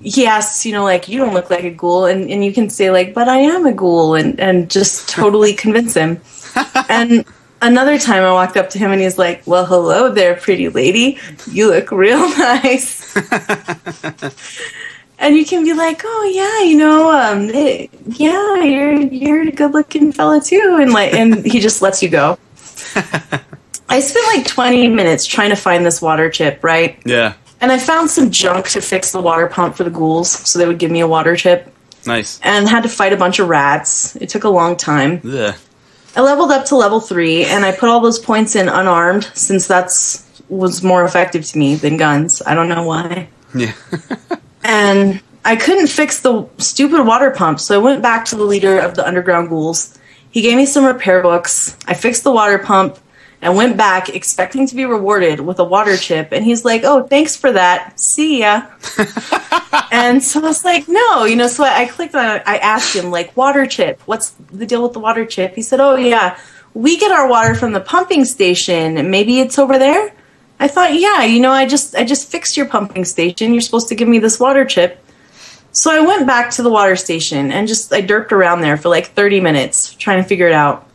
he 0.00 0.26
asks, 0.26 0.64
you 0.64 0.72
know, 0.72 0.84
like 0.84 1.08
you 1.08 1.18
don't 1.18 1.34
look 1.34 1.50
like 1.50 1.64
a 1.64 1.70
ghoul, 1.70 2.06
and, 2.06 2.30
and 2.30 2.44
you 2.44 2.52
can 2.52 2.70
say 2.70 2.90
like, 2.90 3.14
but 3.14 3.28
I 3.28 3.38
am 3.38 3.66
a 3.66 3.72
ghoul, 3.72 4.14
and 4.14 4.38
and 4.38 4.70
just 4.70 5.08
totally 5.08 5.54
convince 5.54 5.94
him. 5.94 6.20
And 6.88 7.24
another 7.60 7.98
time, 7.98 8.22
I 8.22 8.32
walked 8.32 8.56
up 8.56 8.70
to 8.70 8.78
him 8.78 8.90
and 8.90 9.00
he's 9.00 9.18
like, 9.18 9.46
well, 9.46 9.64
hello 9.64 10.10
there, 10.10 10.34
pretty 10.34 10.68
lady, 10.68 11.18
you 11.50 11.68
look 11.68 11.92
real 11.92 12.18
nice. 12.38 13.16
and 15.18 15.36
you 15.36 15.44
can 15.44 15.64
be 15.64 15.74
like, 15.74 16.02
oh 16.04 16.32
yeah, 16.34 16.68
you 16.68 16.76
know, 16.76 17.10
um, 17.10 17.50
eh, 17.52 17.86
yeah, 18.06 18.62
you're 18.62 19.00
you're 19.00 19.42
a 19.42 19.52
good 19.52 19.72
looking 19.72 20.10
fella 20.10 20.40
too, 20.40 20.78
and 20.80 20.92
like, 20.92 21.14
and 21.14 21.44
he 21.44 21.60
just 21.60 21.82
lets 21.82 22.02
you 22.02 22.08
go. 22.08 22.38
I 23.90 24.00
spent 24.00 24.26
like 24.26 24.46
20 24.46 24.88
minutes 24.88 25.24
trying 25.24 25.50
to 25.50 25.56
find 25.56 25.84
this 25.84 26.02
water 26.02 26.30
chip, 26.30 26.62
right? 26.62 26.98
yeah. 27.04 27.34
And 27.60 27.72
I 27.72 27.78
found 27.78 28.10
some 28.10 28.30
junk 28.30 28.68
to 28.68 28.80
fix 28.80 29.12
the 29.12 29.20
water 29.20 29.48
pump 29.48 29.76
for 29.76 29.84
the 29.84 29.90
ghouls, 29.90 30.30
so 30.30 30.58
they 30.58 30.66
would 30.66 30.78
give 30.78 30.90
me 30.90 31.00
a 31.00 31.08
water 31.08 31.36
tip. 31.36 31.72
Nice. 32.06 32.40
And 32.42 32.68
had 32.68 32.84
to 32.84 32.88
fight 32.88 33.12
a 33.12 33.16
bunch 33.16 33.38
of 33.38 33.48
rats. 33.48 34.14
It 34.16 34.28
took 34.28 34.44
a 34.44 34.48
long 34.48 34.76
time. 34.76 35.20
Yeah. 35.24 35.56
I 36.14 36.20
leveled 36.20 36.50
up 36.50 36.66
to 36.66 36.76
level 36.76 37.00
three, 37.00 37.44
and 37.44 37.64
I 37.64 37.72
put 37.72 37.88
all 37.88 38.00
those 38.00 38.18
points 38.18 38.56
in 38.56 38.68
unarmed, 38.68 39.24
since 39.34 39.66
that's 39.66 40.24
was 40.48 40.82
more 40.82 41.04
effective 41.04 41.44
to 41.44 41.58
me 41.58 41.74
than 41.74 41.98
guns. 41.98 42.40
I 42.46 42.54
don't 42.54 42.68
know 42.68 42.84
why. 42.84 43.28
Yeah. 43.54 43.72
And 44.64 45.22
I 45.44 45.56
couldn't 45.56 45.86
fix 45.86 46.20
the 46.20 46.46
stupid 46.58 47.06
water 47.06 47.30
pump, 47.30 47.58
so 47.58 47.74
I 47.74 47.82
went 47.82 48.02
back 48.02 48.26
to 48.26 48.36
the 48.36 48.44
leader 48.44 48.78
of 48.78 48.96
the 48.96 49.06
underground 49.06 49.48
ghouls. 49.48 49.98
He 50.30 50.42
gave 50.42 50.56
me 50.56 50.66
some 50.66 50.84
repair 50.84 51.22
books. 51.22 51.74
I 51.86 51.94
fixed 51.94 52.22
the 52.22 52.32
water 52.32 52.58
pump 52.58 52.98
and 53.40 53.56
went 53.56 53.76
back 53.76 54.08
expecting 54.08 54.66
to 54.66 54.74
be 54.74 54.84
rewarded 54.84 55.40
with 55.40 55.58
a 55.58 55.64
water 55.64 55.96
chip. 55.96 56.32
And 56.32 56.44
he's 56.44 56.64
like, 56.64 56.82
"Oh, 56.84 57.04
thanks 57.04 57.36
for 57.36 57.52
that. 57.52 57.98
See 57.98 58.40
ya." 58.40 58.66
and 59.92 60.22
so 60.22 60.40
I 60.40 60.42
was 60.42 60.64
like, 60.64 60.88
"No, 60.88 61.24
you 61.24 61.36
know." 61.36 61.46
So 61.46 61.64
I, 61.64 61.82
I 61.82 61.86
clicked 61.86 62.14
on 62.14 62.36
it. 62.36 62.42
I 62.46 62.58
asked 62.58 62.94
him, 62.94 63.10
like, 63.10 63.36
"Water 63.36 63.66
chip? 63.66 64.00
What's 64.06 64.30
the 64.52 64.66
deal 64.66 64.82
with 64.82 64.92
the 64.92 65.00
water 65.00 65.24
chip?" 65.24 65.54
He 65.54 65.62
said, 65.62 65.80
"Oh 65.80 65.96
yeah, 65.96 66.38
we 66.74 66.98
get 66.98 67.12
our 67.12 67.28
water 67.28 67.54
from 67.54 67.72
the 67.72 67.80
pumping 67.80 68.24
station. 68.24 69.10
Maybe 69.10 69.40
it's 69.40 69.58
over 69.58 69.78
there." 69.78 70.12
I 70.60 70.66
thought, 70.66 70.94
"Yeah, 70.94 71.22
you 71.24 71.40
know, 71.40 71.52
I 71.52 71.66
just 71.66 71.94
I 71.94 72.04
just 72.04 72.30
fixed 72.30 72.56
your 72.56 72.66
pumping 72.66 73.04
station. 73.04 73.54
You're 73.54 73.60
supposed 73.60 73.88
to 73.88 73.94
give 73.94 74.08
me 74.08 74.18
this 74.18 74.40
water 74.40 74.64
chip." 74.64 75.04
So 75.70 75.92
I 75.92 76.00
went 76.00 76.26
back 76.26 76.50
to 76.52 76.62
the 76.62 76.70
water 76.70 76.96
station 76.96 77.52
and 77.52 77.68
just 77.68 77.92
I 77.92 78.02
derped 78.02 78.32
around 78.32 78.62
there 78.62 78.76
for 78.76 78.88
like 78.88 79.08
30 79.08 79.40
minutes 79.40 79.94
trying 79.94 80.20
to 80.20 80.28
figure 80.28 80.48
it 80.48 80.54
out. 80.54 80.87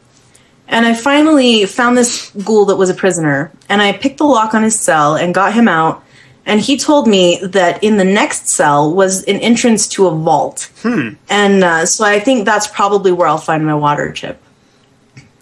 And 0.67 0.85
I 0.85 0.93
finally 0.93 1.65
found 1.65 1.97
this 1.97 2.31
ghoul 2.43 2.65
that 2.65 2.77
was 2.77 2.89
a 2.89 2.93
prisoner, 2.93 3.51
and 3.69 3.81
I 3.81 3.91
picked 3.93 4.17
the 4.17 4.23
lock 4.23 4.53
on 4.53 4.63
his 4.63 4.79
cell 4.79 5.15
and 5.15 5.33
got 5.33 5.53
him 5.53 5.67
out. 5.67 6.03
And 6.45 6.59
he 6.59 6.77
told 6.77 7.07
me 7.07 7.39
that 7.43 7.81
in 7.83 7.97
the 7.97 8.03
next 8.03 8.49
cell 8.49 8.93
was 8.93 9.23
an 9.23 9.37
entrance 9.37 9.87
to 9.89 10.07
a 10.07 10.11
vault. 10.15 10.69
Hmm. 10.81 11.09
And 11.29 11.63
uh, 11.63 11.85
so 11.85 12.03
I 12.03 12.19
think 12.19 12.45
that's 12.45 12.67
probably 12.67 13.11
where 13.13 13.27
I'll 13.27 13.37
find 13.37 13.65
my 13.65 13.75
water 13.75 14.11
chip. 14.11 14.41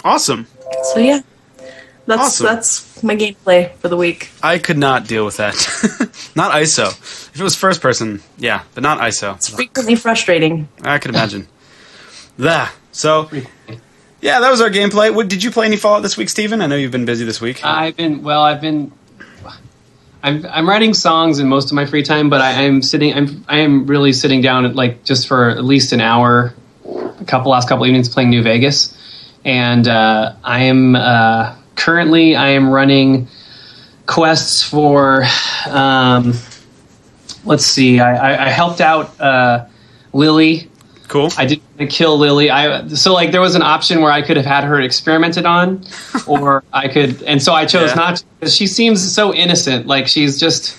Awesome. 0.04 0.46
So 0.94 1.00
yeah, 1.00 1.22
that's 2.06 2.22
Awesome. 2.22 2.46
that's 2.46 3.04
my 3.04 3.16
gameplay 3.16 3.74
for 3.76 3.88
the 3.90 3.98
week. 3.98 4.30
I 4.44 4.60
could 4.60 4.78
not 4.78 5.08
deal 5.08 5.26
with 5.26 5.38
that. 5.38 5.54
not 6.36 6.52
ISO. 6.52 6.90
If 6.90 7.40
it 7.40 7.44
was 7.44 7.56
first 7.56 7.82
person, 7.82 8.22
yeah, 8.38 8.64
but 8.76 8.84
not 8.84 9.00
ISO. 9.00 9.36
It's 9.36 9.50
frequently 9.50 9.96
frustrating. 9.96 10.68
I 10.84 10.98
could 11.00 11.10
imagine. 11.12 11.48
that. 12.38 12.72
So, 12.92 13.30
yeah, 14.22 14.40
that 14.40 14.50
was 14.52 14.62
our 14.62 14.70
gameplay. 14.70 15.14
What, 15.14 15.28
did 15.28 15.44
you 15.44 15.52
play 15.52 15.66
any 15.66 15.78
Fallout 15.78 16.04
this 16.04 16.16
week, 16.16 16.30
Steven? 16.30 16.62
I 16.62 16.68
know 16.68 16.76
you've 16.76 16.92
been 16.92 17.06
busy 17.06 17.26
this 17.26 17.42
week. 17.42 17.64
I've 17.66 17.98
been 17.98 18.24
well. 18.24 18.44
I've 18.44 18.62
been. 18.62 18.92
I'm 20.24 20.46
I'm 20.46 20.70
writing 20.70 20.94
songs 20.94 21.40
in 21.40 21.48
most 21.48 21.72
of 21.72 21.74
my 21.74 21.88
free 21.88 22.04
time, 22.04 22.30
but 22.30 22.42
I, 22.42 22.66
I'm 22.66 22.84
sitting. 22.84 23.14
I'm 23.14 23.44
I 23.48 23.60
am 23.60 23.88
really 23.88 24.14
sitting 24.14 24.42
down 24.42 24.66
at 24.66 24.76
like 24.76 25.04
just 25.04 25.28
for 25.28 25.50
at 25.50 25.64
least 25.64 25.92
an 25.94 26.02
hour, 26.02 26.54
a 26.86 27.26
couple 27.26 27.52
last 27.52 27.68
couple 27.68 27.86
evenings 27.88 28.08
playing 28.08 28.30
New 28.30 28.44
Vegas, 28.44 28.96
and 29.44 29.88
uh, 29.88 30.36
I 30.44 30.66
am 30.66 30.96
uh, 30.96 31.56
currently 31.76 32.36
I 32.36 32.50
am 32.50 32.70
running 32.70 33.28
quests 34.06 34.62
for. 34.62 35.26
Um, 35.68 36.34
let's 37.44 37.66
see. 37.66 38.00
I, 38.00 38.34
I, 38.34 38.46
I 38.46 38.50
helped 38.50 38.82
out 38.82 39.20
uh, 39.20 39.66
Lily 40.14 40.71
cool. 41.12 41.30
I 41.38 41.46
didn't 41.46 41.64
want 41.78 41.80
to 41.92 41.96
kill 41.96 42.18
Lily. 42.18 42.50
I 42.50 42.88
so 42.88 43.14
like 43.14 43.32
there 43.32 43.42
was 43.42 43.56
an 43.56 43.62
option 43.62 44.02
where 44.02 44.12
I 44.12 44.22
could 44.22 44.38
have 44.38 44.46
had 44.46 44.64
her 44.64 44.80
experimented 44.82 45.46
on, 45.46 45.84
or 46.28 46.64
I 46.74 46.88
could, 46.88 47.22
and 47.24 47.42
so 47.42 47.54
I 47.54 47.66
chose 47.66 47.90
Yeah. 47.92 47.96
not 47.96 48.24
to. 48.42 48.50
She 48.50 48.66
seems 48.68 49.14
so 49.14 49.34
innocent, 49.34 49.86
like 49.88 50.08
she's 50.08 50.40
just 50.40 50.78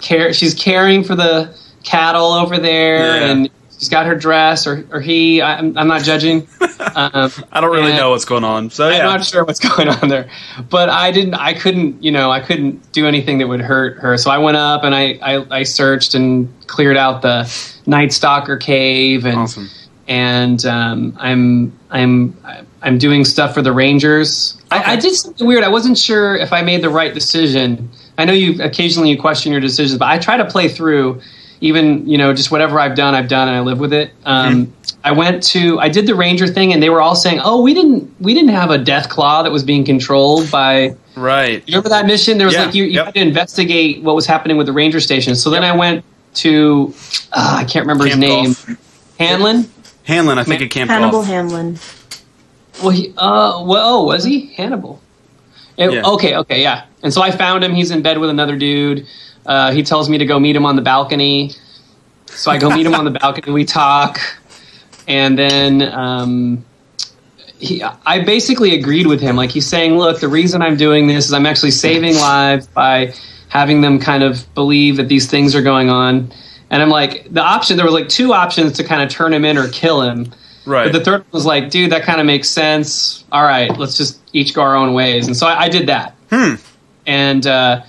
care. 0.00 0.32
She's 0.32 0.54
caring 0.54 1.04
for 1.04 1.14
the 1.14 1.54
cattle 1.84 2.32
over 2.32 2.58
there, 2.58 3.20
Yeah. 3.20 3.30
and 3.30 3.50
she's 3.84 3.90
got 3.90 4.06
her 4.06 4.14
dress, 4.14 4.66
or 4.66 4.86
or 4.90 5.00
he. 5.00 5.42
I'm, 5.42 5.76
I'm 5.76 5.88
not 5.88 6.02
judging. 6.02 6.48
um, 6.60 7.30
I 7.52 7.60
don't 7.60 7.70
really 7.70 7.92
know 7.92 8.10
what's 8.10 8.24
going 8.24 8.44
on. 8.44 8.70
So, 8.70 8.88
I'm 8.88 9.04
not 9.04 9.24
sure 9.24 9.44
what's 9.44 9.60
going 9.76 9.88
on 9.88 10.08
there, 10.08 10.30
but 10.70 10.88
I 10.88 11.10
didn't. 11.10 11.34
I 11.34 11.52
couldn't. 11.52 12.02
You 12.02 12.12
know, 12.12 12.30
I 12.30 12.40
couldn't 12.40 12.92
do 12.92 13.06
anything 13.06 13.38
that 13.38 13.46
would 13.46 13.60
hurt 13.60 13.98
her. 13.98 14.16
So 14.16 14.30
I 14.30 14.38
went 14.38 14.56
up 14.56 14.84
and 14.84 14.94
I 14.94 15.18
I, 15.22 15.58
I 15.58 15.62
searched 15.64 16.14
and 16.14 16.48
cleared 16.66 16.96
out 16.96 17.20
the 17.20 17.52
Night 17.86 18.12
Stalker 18.12 18.56
cave 18.56 19.26
and 19.26 19.40
Awesome. 19.40 19.68
and 20.08 20.64
um, 20.64 21.16
I'm 21.20 21.78
I'm 21.90 22.36
I'm 22.80 22.96
doing 22.98 23.26
stuff 23.26 23.52
for 23.52 23.60
the 23.60 23.72
Rangers. 23.72 24.58
I, 24.70 24.94
I 24.94 24.96
did 24.96 25.14
something 25.14 25.46
weird. 25.46 25.62
I 25.62 25.68
wasn't 25.68 25.98
sure 25.98 26.36
if 26.36 26.54
I 26.54 26.62
made 26.62 26.82
the 26.82 26.90
right 26.90 27.12
decision. 27.12 27.90
I 28.16 28.24
know 28.24 28.32
you 28.32 28.62
occasionally 28.62 29.10
you 29.10 29.20
question 29.20 29.52
your 29.52 29.60
decisions, 29.60 29.98
but 29.98 30.08
I 30.08 30.18
try 30.18 30.38
to 30.38 30.46
play 30.46 30.68
through. 30.68 31.20
Even 31.60 32.06
you 32.06 32.18
know, 32.18 32.34
just 32.34 32.50
whatever 32.50 32.78
I've 32.80 32.94
done, 32.94 33.14
I've 33.14 33.28
done, 33.28 33.48
and 33.48 33.56
I 33.56 33.60
live 33.60 33.78
with 33.78 33.92
it. 33.92 34.10
Um, 34.26 34.72
I 35.02 35.12
went 35.12 35.42
to, 35.44 35.78
I 35.80 35.88
did 35.88 36.06
the 36.06 36.14
Ranger 36.14 36.46
thing, 36.46 36.72
and 36.72 36.82
they 36.82 36.90
were 36.90 37.00
all 37.00 37.14
saying, 37.14 37.40
"Oh, 37.42 37.62
we 37.62 37.72
didn't, 37.74 38.12
we 38.20 38.34
didn't 38.34 38.50
have 38.50 38.70
a 38.70 38.78
Death 38.78 39.08
Claw 39.08 39.42
that 39.42 39.52
was 39.52 39.62
being 39.62 39.84
controlled 39.84 40.50
by." 40.50 40.96
Right. 41.16 41.62
You 41.66 41.72
remember 41.74 41.90
that 41.90 42.06
mission? 42.06 42.38
There 42.38 42.46
was 42.46 42.54
Yeah, 42.54 42.66
like 42.66 42.74
you, 42.74 42.84
you 42.84 42.90
yep. 42.94 43.04
had 43.06 43.14
to 43.14 43.20
investigate 43.20 44.02
what 44.02 44.16
was 44.16 44.26
happening 44.26 44.56
with 44.56 44.66
the 44.66 44.72
Ranger 44.72 44.98
station. 45.00 45.36
So 45.36 45.48
then 45.48 45.62
I 45.62 45.74
went 45.74 46.04
to, 46.34 46.92
uh, 47.32 47.58
I 47.60 47.64
can't 47.64 47.86
remember 47.86 48.08
Camp 48.08 48.20
his 48.20 48.30
name, 48.30 48.44
Golf. 48.46 49.16
Hanlon. 49.20 49.70
Hanlon, 50.02 50.38
I 50.38 50.44
think 50.44 50.60
it 50.60 50.68
Camp 50.72 50.90
Hannibal 50.90 51.18
Golf. 51.18 51.26
Hamlin. 51.26 51.78
Well, 52.82 52.90
he, 52.90 53.10
uh, 53.16 53.62
well, 53.64 54.00
oh, 54.00 54.04
was 54.06 54.24
he 54.24 54.46
Hannibal? 54.54 55.00
It- 55.76 55.92
Yeah. 55.92 56.02
Okay, 56.04 56.36
okay, 56.36 56.60
yeah. 56.60 56.84
And 57.04 57.14
so 57.14 57.22
I 57.22 57.30
found 57.30 57.62
him. 57.62 57.74
He's 57.74 57.92
in 57.92 58.02
bed 58.02 58.18
with 58.18 58.30
another 58.30 58.56
dude. 58.56 59.06
Uh, 59.46 59.72
he 59.72 59.82
tells 59.82 60.08
me 60.08 60.18
to 60.18 60.26
go 60.26 60.38
meet 60.38 60.56
him 60.56 60.66
on 60.66 60.76
the 60.76 60.82
balcony. 60.82 61.52
So 62.26 62.50
I 62.50 62.58
go 62.58 62.70
meet 62.70 62.86
him 62.86 62.94
on 62.94 63.04
the 63.04 63.10
balcony. 63.20 63.52
We 63.52 63.64
talk, 63.64 64.18
and 65.06 65.38
then 65.38 65.82
um, 65.82 66.64
he, 67.58 67.82
I 67.82 68.24
basically 68.24 68.74
agreed 68.74 69.06
with 69.06 69.20
him. 69.20 69.36
Like 69.36 69.50
he's 69.50 69.66
saying, 69.66 69.96
look, 69.96 70.20
the 70.20 70.28
reason 70.28 70.62
I'm 70.62 70.76
doing 70.76 71.06
this 71.06 71.26
is 71.26 71.32
I'm 71.32 71.46
actually 71.46 71.70
saving 71.70 72.14
lives 72.16 72.66
by 72.66 73.14
having 73.48 73.80
them 73.80 74.00
kind 74.00 74.22
of 74.22 74.52
believe 74.54 74.96
that 74.96 75.08
these 75.08 75.28
things 75.30 75.54
are 75.54 75.62
going 75.62 75.90
on. 75.90 76.32
And 76.70 76.82
I'm 76.82 76.88
like, 76.88 77.32
the 77.32 77.42
option. 77.42 77.76
There 77.76 77.86
was 77.86 77.94
like 77.94 78.08
two 78.08 78.32
options 78.32 78.72
to 78.78 78.84
kind 78.84 79.02
of 79.02 79.10
turn 79.10 79.32
him 79.32 79.44
in 79.44 79.56
or 79.56 79.68
kill 79.68 80.02
him. 80.02 80.32
Right. 80.66 80.90
But 80.90 80.98
the 80.98 81.04
third 81.04 81.20
one 81.20 81.30
was 81.30 81.46
like, 81.46 81.70
dude, 81.70 81.92
that 81.92 82.02
kind 82.02 82.20
of 82.20 82.26
makes 82.26 82.48
sense. 82.48 83.24
All 83.30 83.42
right, 83.42 83.76
let's 83.76 83.96
just 83.96 84.18
each 84.32 84.54
go 84.54 84.62
our 84.62 84.74
own 84.74 84.94
ways. 84.94 85.26
And 85.26 85.36
so 85.36 85.46
I, 85.46 85.64
I 85.64 85.68
did 85.68 85.88
that. 85.88 86.16
Hmm. 86.30 86.54
And 87.06 87.46
uh, 87.46 87.82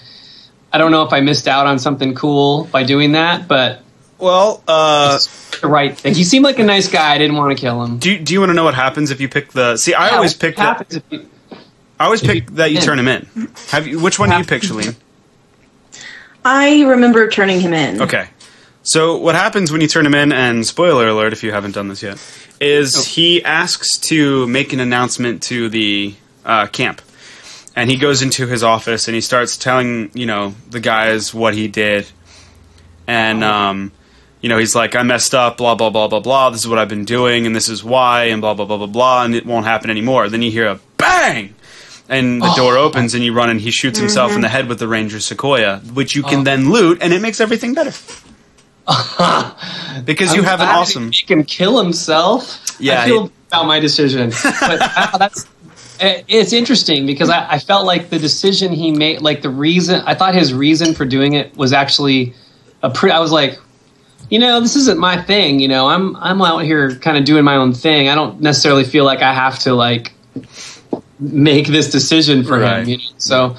I 0.76 0.78
don't 0.78 0.92
know 0.92 1.04
if 1.04 1.14
I 1.14 1.22
missed 1.22 1.48
out 1.48 1.68
on 1.68 1.80
something 1.80 2.14
cool 2.16 2.66
by 2.66 2.84
doing 2.84 3.14
that, 3.14 3.48
but 3.48 3.82
well, 4.18 4.62
uh, 4.68 5.18
the 5.62 5.68
right 5.70 5.98
thing. 5.98 6.14
He 6.14 6.26
seemed 6.26 6.44
like 6.44 6.60
a 6.60 6.66
nice 6.66 6.90
guy. 6.90 7.14
I 7.14 7.18
didn't 7.18 7.38
want 7.38 7.58
to 7.58 7.62
kill 7.62 7.82
him. 7.82 7.98
do 7.98 8.12
you, 8.12 8.20
do 8.20 8.34
you 8.34 8.42
want 8.42 8.50
to 8.50 8.54
know 8.54 8.66
what 8.66 8.76
happens 8.76 9.10
if 9.10 9.22
you 9.22 9.30
pick 9.30 9.54
the? 9.54 9.78
See, 9.78 9.94
I 9.94 10.10
Yeah, 10.10 10.16
always 10.16 10.34
what 10.34 10.42
pick. 10.42 10.56
The, 10.58 10.62
happens 10.62 10.96
if 10.98 11.04
you- 11.10 11.30
I 11.98 12.04
always 12.06 12.22
if 12.24 12.28
pick 12.30 12.50
you- 12.50 12.56
that 12.58 12.72
you 12.72 12.76
Yeah. 12.80 12.82
turn 12.82 13.00
him 13.00 13.08
in. 13.08 13.26
Have 13.70 13.88
you? 13.88 14.00
Which 14.02 14.20
one 14.20 14.30
do 14.30 14.38
you 14.38 14.44
pick, 14.44 14.64
Shalene? 14.64 14.96
I 16.44 16.82
remember 16.84 17.30
turning 17.30 17.62
him 17.62 17.74
in. 17.74 18.02
Okay. 18.02 18.28
So 18.84 19.16
what 19.18 19.36
happens 19.36 19.72
when 19.72 19.80
you 19.80 19.88
turn 19.88 20.06
him 20.06 20.14
in, 20.14 20.34
and 20.34 20.66
spoiler 20.68 21.08
alert 21.08 21.32
if 21.34 21.42
you 21.42 21.52
haven't 21.54 21.72
done 21.74 21.88
this 21.88 22.04
yet, 22.04 22.18
is 22.60 22.98
Oh. 22.98 23.02
he 23.02 23.44
asks 23.46 23.98
to 24.10 24.46
make 24.48 24.74
an 24.74 24.80
announcement 24.82 25.42
to 25.44 25.70
the 25.70 26.16
uh, 26.46 26.68
camp. 26.68 27.02
And 27.76 27.90
he 27.92 27.98
goes 27.98 28.22
into 28.22 28.48
his 28.48 28.64
office 28.64 29.08
and 29.08 29.16
he 29.16 29.22
starts 29.22 29.58
telling, 29.58 30.10
you 30.14 30.26
know, 30.26 30.56
the 30.70 30.80
guys 30.80 31.34
what 31.34 31.54
he 31.54 31.68
did. 31.68 32.08
And, 33.06 33.44
um, 33.44 33.92
you 34.42 34.48
know, 34.50 34.58
he's 34.58 34.76
like, 34.76 34.96
I 34.96 35.04
messed 35.04 35.36
up, 35.36 35.58
blah, 35.58 35.76
blah, 35.76 35.90
blah, 35.90 36.08
blah, 36.08 36.22
blah. 36.22 36.50
This 36.52 36.62
is 36.62 36.68
what 36.68 36.80
I've 36.80 36.88
been 36.90 37.06
doing, 37.06 37.46
and 37.46 37.56
this 37.56 37.68
is 37.68 37.84
why, 37.84 38.26
and 38.26 38.42
blah, 38.42 38.54
blah, 38.54 38.66
blah, 38.66 38.78
blah, 38.78 38.88
blah, 38.88 39.24
and 39.26 39.36
it 39.36 39.46
won't 39.46 39.66
happen 39.66 39.90
anymore. 39.90 40.30
Then 40.30 40.42
you 40.42 40.52
hear 40.52 40.68
a 40.68 40.80
bang! 40.98 41.54
And 42.08 42.42
the 42.42 42.48
Oh. 42.52 42.56
door 42.56 42.78
opens 42.78 43.14
and 43.16 43.24
you 43.24 43.34
run 43.34 43.50
and 43.50 43.60
he 43.60 43.72
shoots 43.72 43.98
himself 44.00 44.32
in 44.34 44.42
the 44.42 44.48
head 44.50 44.70
with 44.70 44.78
the 44.80 44.88
Ranger 44.88 45.20
Sequoia, 45.20 45.80
which 45.94 46.16
you 46.16 46.22
can 46.24 46.42
Oh. 46.42 46.44
then 46.44 46.72
loot, 46.72 47.00
and 47.02 47.12
it 47.12 47.22
makes 47.22 47.42
everything 47.42 47.74
better. 47.74 47.92
Because 50.06 50.34
you 50.36 50.42
I'm 50.42 50.46
have 50.48 50.62
an 50.62 50.68
awesome. 50.68 51.06
Make 51.10 51.30
him 51.32 51.44
kill 51.44 51.82
himself. 51.82 52.60
Yeah, 52.80 53.02
I 53.02 53.06
feel 53.06 53.32
about 53.48 53.66
my 53.66 53.80
decision, 53.80 54.30
but 54.44 54.80
uh, 54.82 55.18
that's. 55.18 55.48
It- 56.00 56.26
It's 56.28 56.54
interesting 56.54 57.06
because 57.06 57.30
I, 57.30 57.48
I 57.52 57.60
felt 57.60 57.86
like 57.86 58.10
the 58.10 58.20
decision 58.20 58.72
he 58.74 58.92
made, 58.92 59.22
like 59.22 59.42
the 59.42 59.50
reason, 59.50 60.02
I 60.06 60.16
thought 60.16 60.34
his 60.36 60.54
reason 60.54 60.94
for 60.94 61.06
doing 61.06 61.34
it 61.34 61.56
was 61.58 61.74
actually 61.74 62.34
a 62.84 62.90
pre. 62.90 63.12
I 63.12 63.20
was 63.20 63.32
like, 63.32 63.60
you 64.30 64.40
know, 64.40 64.60
this 64.60 64.76
isn't 64.76 65.00
my 65.00 65.22
thing. 65.22 65.60
You 65.60 65.68
know, 65.68 65.88
I'm 65.88 66.16
I'm 66.18 66.42
out 66.42 66.60
here 66.64 66.96
kind 66.96 67.18
of 67.18 67.26
doing 67.26 67.44
my 67.44 67.56
own 67.56 67.74
thing. 67.74 68.10
I 68.10 68.16
don't 68.16 68.42
necessarily 68.42 68.84
feel 68.84 69.06
like 69.06 69.22
I 69.22 69.34
have 69.34 69.60
to 69.60 69.74
like 69.74 70.14
make 71.20 71.68
this 71.68 71.90
decision 71.92 72.44
for 72.44 72.60
Right. 72.60 72.80
him. 72.84 72.90
You 72.90 72.98
know? 72.98 73.04
So, 73.18 73.56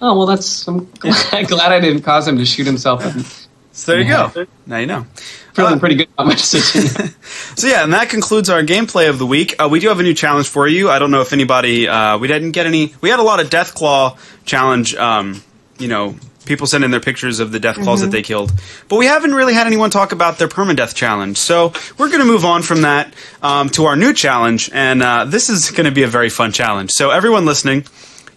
oh 0.00 0.16
well, 0.16 0.26
that's 0.26 0.66
I'm 0.68 0.84
glad, 0.98 1.48
glad 1.48 1.72
I 1.72 1.80
didn't 1.80 2.02
cause 2.02 2.26
him 2.28 2.36
to 2.38 2.44
shoot 2.46 2.66
himself. 2.66 3.04
I'm 3.04 3.24
So 3.72 3.92
there 3.92 4.00
you 4.02 4.08
go. 4.08 4.46
Now 4.66 4.78
you 4.78 4.86
know. 4.86 5.06
Feeling 5.54 5.74
Uh, 5.74 5.78
pretty 5.78 5.94
good 5.96 6.08
about 6.14 6.26
my 6.26 6.34
decision. 6.34 7.14
So 7.56 7.66
yeah, 7.66 7.84
and 7.84 7.92
that 7.92 8.08
concludes 8.08 8.48
our 8.48 8.62
gameplay 8.62 9.08
of 9.10 9.18
the 9.18 9.26
week. 9.26 9.54
Uh, 9.58 9.68
we 9.70 9.80
do 9.80 9.88
have 9.88 10.00
a 10.00 10.02
new 10.02 10.14
challenge 10.14 10.48
for 10.48 10.66
you. 10.66 10.88
I 10.88 10.98
don't 10.98 11.10
know 11.10 11.20
if 11.20 11.32
anybody. 11.32 11.88
Uh, 11.88 12.16
we 12.18 12.26
didn't 12.28 12.52
get 12.52 12.66
any. 12.66 12.94
We 13.00 13.10
had 13.10 13.18
a 13.18 13.22
lot 13.22 13.40
of 13.40 13.50
Death 13.50 13.74
Claw 13.74 14.16
challenge. 14.46 14.94
Um, 14.94 15.42
you 15.78 15.88
know, 15.88 16.14
people 16.46 16.66
send 16.66 16.84
in 16.84 16.90
their 16.90 17.00
pictures 17.00 17.38
of 17.40 17.52
the 17.52 17.60
Death 17.60 17.76
Claws 17.76 18.00
that 18.00 18.10
they 18.10 18.22
killed, 18.22 18.52
but 18.88 18.96
we 18.96 19.06
haven't 19.06 19.34
really 19.34 19.52
had 19.54 19.66
anyone 19.66 19.90
talk 19.90 20.12
about 20.12 20.38
their 20.38 20.48
permadeath 20.48 20.94
challenge. 20.94 21.36
So 21.38 21.72
we're 21.98 22.08
going 22.08 22.20
to 22.20 22.26
move 22.26 22.44
on 22.44 22.62
from 22.62 22.82
that 22.82 23.12
um, 23.42 23.68
to 23.70 23.84
our 23.86 23.96
new 23.96 24.12
challenge, 24.14 24.70
and 24.72 25.02
uh, 25.02 25.24
this 25.26 25.48
is 25.50 25.70
going 25.70 25.86
to 25.86 25.92
be 25.92 26.02
a 26.04 26.08
very 26.08 26.30
fun 26.30 26.52
challenge. 26.52 26.92
So 26.92 27.10
everyone 27.10 27.44
listening. 27.46 27.84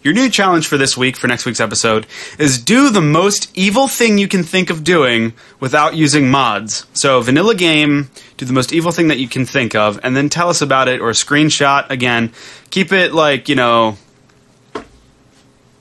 Your 0.03 0.13
new 0.13 0.29
challenge 0.29 0.67
for 0.67 0.77
this 0.77 0.97
week, 0.97 1.15
for 1.15 1.27
next 1.27 1.45
week's 1.45 1.61
episode, 1.61 2.05
is 2.37 2.61
do 2.61 2.89
the 2.89 3.01
most 3.01 3.49
evil 3.57 3.87
thing 3.87 4.17
you 4.17 4.27
can 4.27 4.43
think 4.43 4.69
of 4.69 4.83
doing 4.83 5.31
without 5.61 5.95
using 5.95 6.29
mods. 6.29 6.85
So, 6.91 7.21
vanilla 7.21 7.55
game, 7.55 8.09
do 8.35 8.45
the 8.45 8.51
most 8.51 8.73
evil 8.73 8.91
thing 8.91 9.07
that 9.07 9.17
you 9.17 9.29
can 9.29 9.45
think 9.45 9.75
of, 9.75 10.01
and 10.03 10.13
then 10.13 10.27
tell 10.27 10.49
us 10.49 10.61
about 10.61 10.89
it 10.89 10.99
or 10.99 11.09
a 11.09 11.13
screenshot. 11.13 11.89
Again, 11.89 12.33
keep 12.69 12.91
it 12.91 13.13
like, 13.13 13.47
you 13.47 13.55
know, 13.55 13.97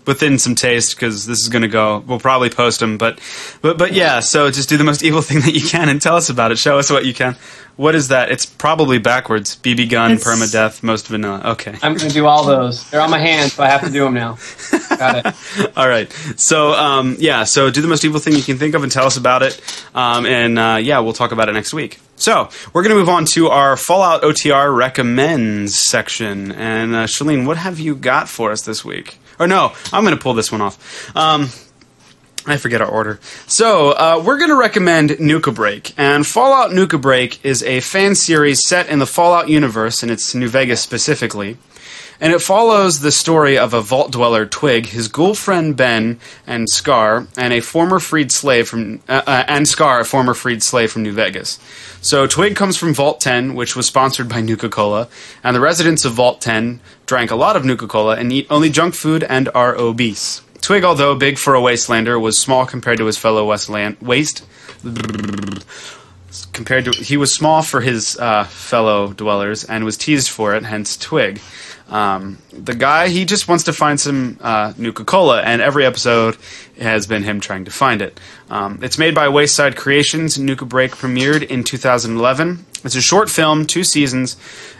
within 0.06 0.38
some 0.38 0.54
taste 0.54 0.94
because 0.96 1.26
this 1.26 1.38
is 1.40 1.48
going 1.48 1.62
to 1.62 1.68
go. 1.68 1.98
We'll 2.06 2.18
probably 2.20 2.50
post 2.50 2.80
them, 2.80 2.98
but 2.98 3.18
but 3.60 3.78
but 3.78 3.92
yeah. 3.92 4.20
So 4.20 4.50
just 4.50 4.68
do 4.68 4.76
the 4.76 4.84
most 4.84 5.02
evil 5.04 5.22
thing 5.22 5.40
that 5.40 5.54
you 5.54 5.66
can 5.66 5.88
and 5.88 6.00
tell 6.00 6.16
us 6.16 6.28
about 6.28 6.52
it. 6.52 6.58
Show 6.58 6.78
us 6.78 6.90
what 6.90 7.04
you 7.04 7.14
can. 7.14 7.36
What 7.76 7.94
is 7.94 8.08
that? 8.08 8.30
It's 8.30 8.44
probably 8.44 8.98
backwards. 8.98 9.56
BB 9.56 9.88
gun, 9.88 10.12
It's- 10.12 10.26
permadeath, 10.26 10.82
most 10.82 11.08
vanilla. 11.08 11.40
Okay. 11.52 11.74
I'm 11.82 11.94
going 11.94 12.08
to 12.08 12.14
do 12.14 12.26
all 12.26 12.44
those. 12.44 12.88
They're 12.90 13.00
on 13.00 13.10
my 13.10 13.18
hands, 13.18 13.54
so 13.54 13.62
I 13.62 13.68
have 13.70 13.80
to 13.80 13.90
do 13.90 14.04
them 14.04 14.12
now. 14.12 14.36
Got 14.90 15.24
it. 15.26 15.76
All 15.76 15.88
right. 15.88 16.12
So 16.36 16.72
um, 16.74 17.16
yeah. 17.18 17.44
So 17.44 17.70
do 17.70 17.80
the 17.80 17.88
most 17.88 18.04
evil 18.04 18.20
thing 18.20 18.34
you 18.34 18.42
can 18.42 18.58
think 18.58 18.74
of 18.74 18.82
and 18.82 18.92
tell 18.92 19.06
us 19.06 19.16
about 19.16 19.42
it. 19.42 19.60
Um, 19.94 20.26
and 20.26 20.58
uh, 20.58 20.78
yeah, 20.82 20.98
we'll 20.98 21.14
talk 21.14 21.32
about 21.32 21.48
it 21.48 21.52
next 21.52 21.72
week. 21.72 21.98
So 22.16 22.50
we're 22.72 22.82
going 22.82 22.94
to 22.94 22.98
move 23.00 23.08
on 23.08 23.24
to 23.32 23.48
our 23.48 23.76
Fallout 23.76 24.22
OTR 24.22 24.76
recommends 24.76 25.76
section. 25.76 26.52
And 26.52 26.94
uh, 26.94 27.06
Shalene, 27.06 27.46
what 27.46 27.56
have 27.56 27.80
you 27.80 27.96
got 27.96 28.28
for 28.28 28.52
us 28.52 28.62
this 28.62 28.84
week? 28.84 29.18
Or 29.38 29.46
no, 29.46 29.72
I'm 29.92 30.04
going 30.04 30.16
to 30.16 30.22
pull 30.22 30.34
this 30.34 30.52
one 30.52 30.60
off. 30.60 31.16
Um, 31.16 31.48
I 32.44 32.56
forget 32.56 32.80
our 32.80 32.88
order. 32.88 33.20
So, 33.46 33.90
uh, 33.90 34.22
we're 34.24 34.38
going 34.38 34.50
to 34.50 34.56
recommend 34.56 35.20
Nuka 35.20 35.52
Break. 35.52 35.94
And 35.96 36.26
Fallout 36.26 36.72
Nuka 36.72 36.98
Break 36.98 37.44
is 37.44 37.62
a 37.62 37.80
fan 37.80 38.16
series 38.16 38.66
set 38.66 38.88
in 38.88 38.98
the 38.98 39.06
Fallout 39.06 39.48
universe, 39.48 40.02
and 40.02 40.10
it's 40.10 40.34
New 40.34 40.48
Vegas 40.48 40.80
specifically. 40.80 41.56
And 42.22 42.32
it 42.32 42.40
follows 42.40 43.00
the 43.00 43.10
story 43.10 43.58
of 43.58 43.74
a 43.74 43.80
vault 43.80 44.12
dweller, 44.12 44.46
Twig, 44.46 44.86
his 44.86 45.08
ghoul 45.08 45.34
friend 45.34 45.76
Ben, 45.76 46.20
and 46.46 46.70
Scar, 46.70 47.26
and 47.36 47.52
a 47.52 47.58
former 47.58 47.98
freed 47.98 48.30
slave 48.30 48.68
from, 48.68 49.00
uh, 49.08 49.22
uh, 49.26 49.44
and 49.48 49.66
Scar, 49.66 49.98
a 49.98 50.04
former 50.04 50.32
freed 50.32 50.62
slave 50.62 50.92
from 50.92 51.02
New 51.02 51.10
Vegas. 51.10 51.58
So 52.00 52.28
Twig 52.28 52.54
comes 52.54 52.76
from 52.76 52.94
Vault 52.94 53.20
10, 53.20 53.56
which 53.56 53.74
was 53.74 53.86
sponsored 53.86 54.28
by 54.28 54.40
Nuka 54.40 54.68
Cola, 54.68 55.08
and 55.42 55.56
the 55.56 55.60
residents 55.60 56.04
of 56.04 56.12
Vault 56.12 56.40
10 56.40 56.78
drank 57.06 57.32
a 57.32 57.36
lot 57.36 57.56
of 57.56 57.64
Nuka 57.64 57.88
Cola 57.88 58.14
and 58.14 58.30
eat 58.30 58.46
only 58.50 58.70
junk 58.70 58.94
food 58.94 59.24
and 59.24 59.48
are 59.52 59.76
obese. 59.76 60.42
Twig, 60.60 60.84
although 60.84 61.16
big 61.16 61.38
for 61.38 61.56
a 61.56 61.60
wastelander, 61.60 62.20
was 62.20 62.38
small 62.38 62.66
compared 62.66 62.98
to 62.98 63.06
his 63.06 63.18
fellow 63.18 63.44
Westland 63.44 63.96
waste. 64.00 64.46
Compared 66.52 66.84
to 66.84 66.92
he 66.92 67.16
was 67.16 67.34
small 67.34 67.62
for 67.62 67.80
his 67.80 68.16
uh, 68.16 68.44
fellow 68.44 69.12
dwellers 69.12 69.64
and 69.64 69.84
was 69.84 69.96
teased 69.96 70.28
for 70.30 70.54
it, 70.54 70.64
hence 70.64 70.96
Twig. 70.96 71.40
Um, 71.92 72.38
the 72.50 72.74
guy 72.74 73.08
he 73.08 73.26
just 73.26 73.48
wants 73.48 73.64
to 73.64 73.72
find 73.74 74.00
some 74.00 74.38
uh, 74.40 74.72
Nuka 74.78 75.04
Cola, 75.04 75.42
and 75.42 75.60
every 75.60 75.84
episode 75.84 76.38
has 76.80 77.06
been 77.06 77.22
him 77.22 77.38
trying 77.38 77.66
to 77.66 77.70
find 77.70 78.00
it. 78.00 78.18
Um, 78.48 78.78
it's 78.82 78.96
made 78.96 79.14
by 79.14 79.28
Wayside 79.28 79.76
Creations. 79.76 80.38
Nuka 80.38 80.64
Break 80.64 80.92
premiered 80.92 81.42
in 81.42 81.64
2011. 81.64 82.64
It's 82.82 82.96
a 82.96 83.02
short 83.02 83.28
film, 83.28 83.66
two 83.66 83.84
seasons, 83.84 84.38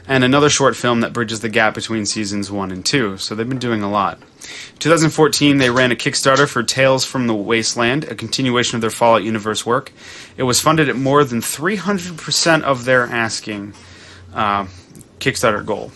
and 0.08 0.24
another 0.24 0.48
short 0.48 0.74
film 0.74 1.00
that 1.00 1.12
bridges 1.12 1.40
the 1.40 1.50
gap 1.50 1.74
between 1.74 2.06
seasons 2.06 2.50
one 2.50 2.72
and 2.72 2.84
two. 2.84 3.18
So 3.18 3.34
they've 3.34 3.48
been 3.48 3.58
doing 3.58 3.82
a 3.82 3.90
lot. 3.90 4.18
2014, 4.78 5.58
they 5.58 5.68
ran 5.68 5.92
a 5.92 5.94
Kickstarter 5.94 6.48
for 6.48 6.62
Tales 6.62 7.04
from 7.04 7.26
the 7.26 7.34
Wasteland, 7.34 8.04
a 8.04 8.14
continuation 8.14 8.76
of 8.76 8.80
their 8.80 8.90
Fallout 8.90 9.22
universe 9.22 9.66
work. 9.66 9.92
It 10.38 10.44
was 10.44 10.62
funded 10.62 10.88
at 10.88 10.96
more 10.96 11.24
than 11.24 11.42
300% 11.42 12.62
of 12.62 12.86
their 12.86 13.04
asking 13.04 13.74
uh, 14.34 14.66
Kickstarter 15.20 15.64
goal. 15.64 15.92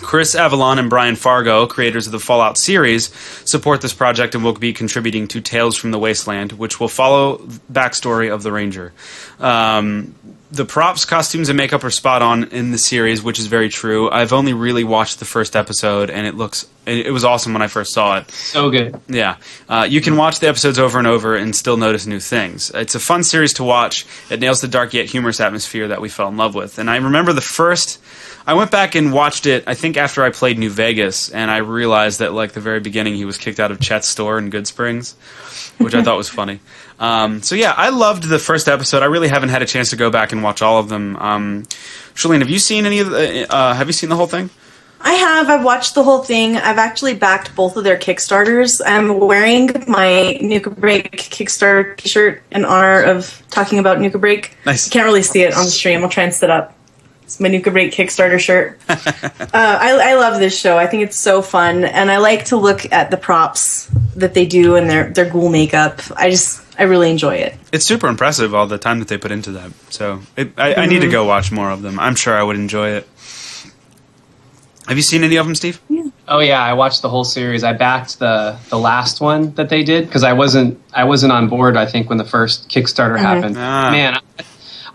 Chris 0.00 0.34
Avellone 0.34 0.78
and 0.78 0.90
Brian 0.90 1.16
Fargo, 1.16 1.66
creators 1.66 2.06
of 2.06 2.12
the 2.12 2.18
Fallout 2.18 2.58
series, 2.58 3.12
support 3.44 3.80
this 3.80 3.92
project 3.92 4.34
and 4.34 4.42
will 4.42 4.54
be 4.54 4.72
contributing 4.72 5.28
to 5.28 5.40
Tales 5.40 5.76
from 5.76 5.90
the 5.90 5.98
Wasteland, 5.98 6.52
which 6.52 6.80
will 6.80 6.88
follow 6.88 7.38
backstory 7.72 8.32
of 8.32 8.42
the 8.42 8.52
Ranger. 8.52 8.92
Um, 9.38 10.14
the 10.52 10.64
props, 10.64 11.04
costumes, 11.04 11.48
and 11.48 11.56
makeup 11.56 11.84
are 11.84 11.90
spot 11.90 12.22
on 12.22 12.44
in 12.44 12.72
the 12.72 12.78
series, 12.78 13.22
which 13.22 13.38
is 13.38 13.46
very 13.46 13.68
true. 13.68 14.10
I've 14.10 14.32
only 14.32 14.52
really 14.52 14.82
watched 14.82 15.20
the 15.20 15.24
first 15.24 15.54
episode, 15.54 16.10
and 16.10 16.26
it 16.26 16.34
looks 16.34 16.66
it 16.86 17.06
it 17.06 17.10
was 17.12 17.24
awesome 17.24 17.52
when 17.52 17.62
I 17.62 17.68
first 17.68 17.92
saw 17.92 18.18
it. 18.18 18.30
So 18.32 18.70
good. 18.70 19.00
Yeah, 19.08 19.36
uh, 19.68 19.86
you 19.88 20.00
can 20.00 20.16
watch 20.16 20.40
the 20.40 20.48
episodes 20.48 20.78
over 20.78 20.98
and 20.98 21.06
over 21.06 21.36
and 21.36 21.54
still 21.54 21.76
notice 21.76 22.06
new 22.06 22.20
things. 22.20 22.70
It's 22.74 22.96
a 22.96 23.00
fun 23.00 23.22
series 23.22 23.54
to 23.54 23.64
watch. 23.64 24.06
It 24.28 24.40
nails 24.40 24.60
the 24.60 24.68
dark 24.68 24.92
yet 24.92 25.06
humorous 25.06 25.40
atmosphere 25.40 25.88
that 25.88 26.00
we 26.00 26.08
fell 26.08 26.28
in 26.28 26.36
love 26.36 26.54
with. 26.54 26.78
And 26.78 26.90
I 26.90 26.96
remember 26.96 27.32
the 27.32 27.40
first. 27.40 28.00
I 28.50 28.54
went 28.54 28.72
back 28.72 28.96
and 28.96 29.12
watched 29.12 29.46
it. 29.46 29.62
I 29.68 29.74
think 29.74 29.96
after 29.96 30.24
I 30.24 30.30
played 30.30 30.58
New 30.58 30.70
Vegas, 30.70 31.28
and 31.28 31.52
I 31.52 31.58
realized 31.58 32.18
that 32.18 32.32
like 32.32 32.50
the 32.50 32.60
very 32.60 32.80
beginning, 32.80 33.14
he 33.14 33.24
was 33.24 33.38
kicked 33.38 33.60
out 33.60 33.70
of 33.70 33.78
Chet's 33.78 34.08
store 34.08 34.38
in 34.38 34.50
Goodsprings, 34.50 35.14
which 35.78 35.94
I 35.94 36.02
thought 36.02 36.16
was 36.16 36.28
funny. 36.28 36.58
Um, 37.00 37.40
so 37.40 37.54
yeah, 37.54 37.72
I 37.74 37.88
loved 37.88 38.24
the 38.24 38.38
first 38.38 38.68
episode. 38.68 39.02
I 39.02 39.06
really 39.06 39.28
haven't 39.28 39.48
had 39.48 39.62
a 39.62 39.64
chance 39.64 39.88
to 39.88 39.96
go 39.96 40.10
back 40.10 40.32
and 40.32 40.42
watch 40.42 40.60
all 40.60 40.76
of 40.78 40.90
them. 40.90 41.16
Um, 41.16 41.62
Shalene, 42.14 42.40
have 42.40 42.50
you 42.50 42.58
seen 42.58 42.84
any 42.84 42.98
of 42.98 43.08
the? 43.08 43.50
Uh, 43.50 43.72
have 43.72 43.86
you 43.86 43.94
seen 43.94 44.10
the 44.10 44.16
whole 44.16 44.26
thing? 44.26 44.50
I 45.00 45.12
have. 45.12 45.48
I've 45.48 45.64
watched 45.64 45.94
the 45.94 46.02
whole 46.04 46.22
thing. 46.22 46.58
I've 46.58 46.76
actually 46.76 47.14
backed 47.14 47.56
both 47.56 47.78
of 47.78 47.84
their 47.84 47.96
Kickstarters. 47.96 48.82
I'm 48.84 49.18
wearing 49.18 49.70
my 49.88 50.36
Nuka 50.42 50.68
Break 50.68 51.12
Kickstarter 51.12 51.96
t-shirt 51.96 52.42
in 52.50 52.66
honor 52.66 53.00
of 53.00 53.42
talking 53.48 53.78
about 53.78 53.98
Nuka 53.98 54.18
Break. 54.18 54.54
Nice. 54.66 54.86
You 54.86 54.92
can't 54.92 55.06
really 55.06 55.22
see 55.22 55.40
it 55.40 55.54
on 55.54 55.64
the 55.64 55.70
stream. 55.70 56.02
I'll 56.02 56.10
try 56.10 56.24
and 56.24 56.34
sit 56.34 56.50
up. 56.50 56.76
It's 57.30 57.38
my 57.38 57.46
Nuka 57.46 57.70
Break 57.70 57.92
Kickstarter 57.92 58.40
shirt. 58.40 58.76
uh, 58.88 58.96
I, 59.54 60.00
I 60.02 60.14
love 60.16 60.40
this 60.40 60.58
show. 60.58 60.76
I 60.76 60.88
think 60.88 61.04
it's 61.04 61.16
so 61.16 61.42
fun, 61.42 61.84
and 61.84 62.10
I 62.10 62.16
like 62.16 62.46
to 62.46 62.56
look 62.56 62.90
at 62.92 63.12
the 63.12 63.16
props 63.16 63.88
that 64.16 64.34
they 64.34 64.46
do 64.46 64.74
and 64.74 64.90
their 64.90 65.10
their 65.10 65.30
ghoul 65.30 65.48
makeup. 65.48 66.00
I 66.16 66.30
just 66.30 66.60
I 66.76 66.82
really 66.84 67.08
enjoy 67.08 67.36
it. 67.36 67.54
It's 67.70 67.86
super 67.86 68.08
impressive 68.08 68.52
all 68.52 68.66
the 68.66 68.78
time 68.78 68.98
that 68.98 69.06
they 69.06 69.16
put 69.16 69.30
into 69.30 69.52
that. 69.52 69.70
So 69.90 70.22
it, 70.36 70.54
I, 70.58 70.74
I 70.74 70.86
need 70.86 71.02
to 71.02 71.08
go 71.08 71.24
watch 71.24 71.52
more 71.52 71.70
of 71.70 71.82
them. 71.82 72.00
I'm 72.00 72.16
sure 72.16 72.34
I 72.36 72.42
would 72.42 72.56
enjoy 72.56 72.88
it. 72.96 73.06
Have 74.88 74.96
you 74.96 75.02
seen 75.04 75.22
any 75.22 75.36
of 75.36 75.46
them, 75.46 75.54
Steve? 75.54 75.80
Yeah. 75.88 76.08
Oh 76.26 76.40
yeah, 76.40 76.60
I 76.60 76.72
watched 76.72 77.00
the 77.00 77.08
whole 77.08 77.22
series. 77.22 77.62
I 77.62 77.74
backed 77.74 78.18
the 78.18 78.58
the 78.70 78.78
last 78.78 79.20
one 79.20 79.54
that 79.54 79.68
they 79.68 79.84
did 79.84 80.06
because 80.06 80.24
I 80.24 80.32
wasn't 80.32 80.82
I 80.92 81.04
wasn't 81.04 81.32
on 81.32 81.46
board. 81.48 81.76
I 81.76 81.86
think 81.86 82.08
when 82.08 82.18
the 82.18 82.24
first 82.24 82.68
Kickstarter 82.68 83.20
happened, 83.20 83.56
Ah. 83.56 83.92
man, 83.92 84.14
I, 84.16 84.44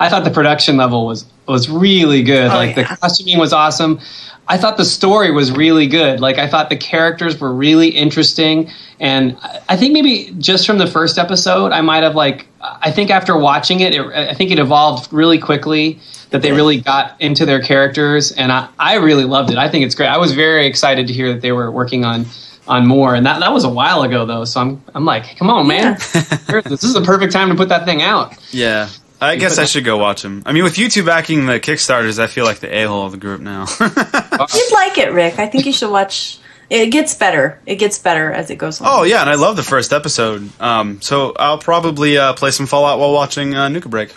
I 0.01 0.09
thought 0.09 0.25
the 0.25 0.31
production 0.31 0.75
level 0.75 1.07
was 1.07 1.23
was 1.47 1.69
really 1.69 2.23
good. 2.23 2.51
Oh, 2.51 2.55
like 2.55 2.75
yeah. 2.75 2.83
the 2.89 2.97
costuming 2.97 3.37
was 3.37 3.53
awesome. 3.53 3.99
I 4.47 4.57
thought 4.57 4.77
the 4.77 4.85
story 4.85 5.31
was 5.31 5.51
really 5.51 5.87
good. 5.87 6.19
Like 6.19 6.37
I 6.37 6.47
thought 6.47 6.69
the 6.69 6.77
characters 6.77 7.39
were 7.39 7.51
really 7.53 7.89
interesting, 7.89 8.69
and 8.99 9.37
I- 9.41 9.59
I 9.69 9.77
think 9.77 9.93
maybe 9.93 10.33
just 10.37 10.67
from 10.67 10.77
the 10.77 10.87
first 10.87 11.17
episode, 11.17 11.71
I 11.71 11.81
might 11.81 12.03
have 12.03 12.15
like 12.15 12.47
I 12.61 12.91
think 12.91 13.09
after 13.11 13.37
watching 13.37 13.79
it, 13.79 13.95
it 13.95 14.01
I 14.05 14.33
think 14.33 14.51
it 14.51 14.59
evolved 14.59 15.11
really 15.11 15.39
quickly. 15.39 15.99
That 16.31 16.41
they 16.41 16.51
really 16.51 16.81
got 16.81 17.21
into 17.21 17.45
their 17.45 17.61
characters, 17.61 18.31
and 18.33 18.51
I, 18.51 18.67
I 18.77 18.95
really 18.95 19.23
loved 19.23 19.51
it. 19.51 19.57
I 19.57 19.69
think 19.69 19.85
it's 19.85 19.95
great. 19.95 20.07
I 20.07 20.17
was 20.17 20.33
very 20.33 20.65
excited 20.65 21.07
to 21.07 21.13
hear 21.13 21.31
that 21.31 21.41
they 21.41 21.53
were 21.53 21.71
working 21.71 22.03
on 22.03 22.25
on 22.67 22.85
more, 22.87 23.15
and 23.15 23.25
that 23.25 23.39
that 23.39 23.53
was 23.53 23.63
a 23.63 23.69
while 23.69 24.01
ago 24.01 24.25
though. 24.25 24.43
So 24.43 24.59
I'm 24.59 24.83
I'm 24.93 25.05
like, 25.05 25.37
come 25.37 25.49
on, 25.49 25.65
man, 25.67 25.93
this 26.13 26.83
is 26.83 26.93
the 26.93 27.03
perfect 27.05 27.31
time 27.31 27.49
to 27.49 27.55
put 27.55 27.69
that 27.69 27.85
thing 27.85 28.01
out. 28.01 28.35
Yeah. 28.51 28.89
I 29.21 29.35
guess 29.37 29.57
I 29.57 29.65
should 29.65 29.85
go 29.85 29.97
watch 29.97 30.21
them. 30.21 30.43
I 30.45 30.51
mean, 30.51 30.63
with 30.63 30.77
you 30.77 30.89
two 30.89 31.03
backing 31.03 31.45
the 31.45 31.59
Kickstarters, 31.59 32.19
I 32.19 32.27
feel 32.27 32.45
like 32.45 32.59
the 32.59 32.73
a 32.73 32.83
hole 32.83 33.05
of 33.05 33.11
the 33.11 33.17
group 33.17 33.41
now. 33.41 33.65
You'd 33.79 34.73
like 34.73 34.97
it, 34.97 35.11
Rick. 35.13 35.39
I 35.39 35.47
think 35.47 35.65
you 35.65 35.71
should 35.73 35.91
watch. 35.91 36.39
It 36.69 36.87
gets 36.87 37.13
better. 37.13 37.59
It 37.65 37.75
gets 37.75 37.99
better 37.99 38.31
as 38.31 38.49
it 38.49 38.57
goes 38.57 38.81
on. 38.81 38.87
oh 38.89 39.03
yeah, 39.03 39.21
and 39.21 39.29
I 39.29 39.35
love 39.35 39.55
the 39.55 39.63
first 39.63 39.93
episode. 39.93 40.49
Um, 40.59 41.01
so 41.01 41.33
I'll 41.37 41.59
probably 41.59 42.17
uh, 42.17 42.33
play 42.33 42.51
some 42.51 42.65
Fallout 42.65 42.99
while 42.99 43.13
watching 43.13 43.55
uh, 43.55 43.69
Nuka 43.69 43.89
Break. 43.89 44.13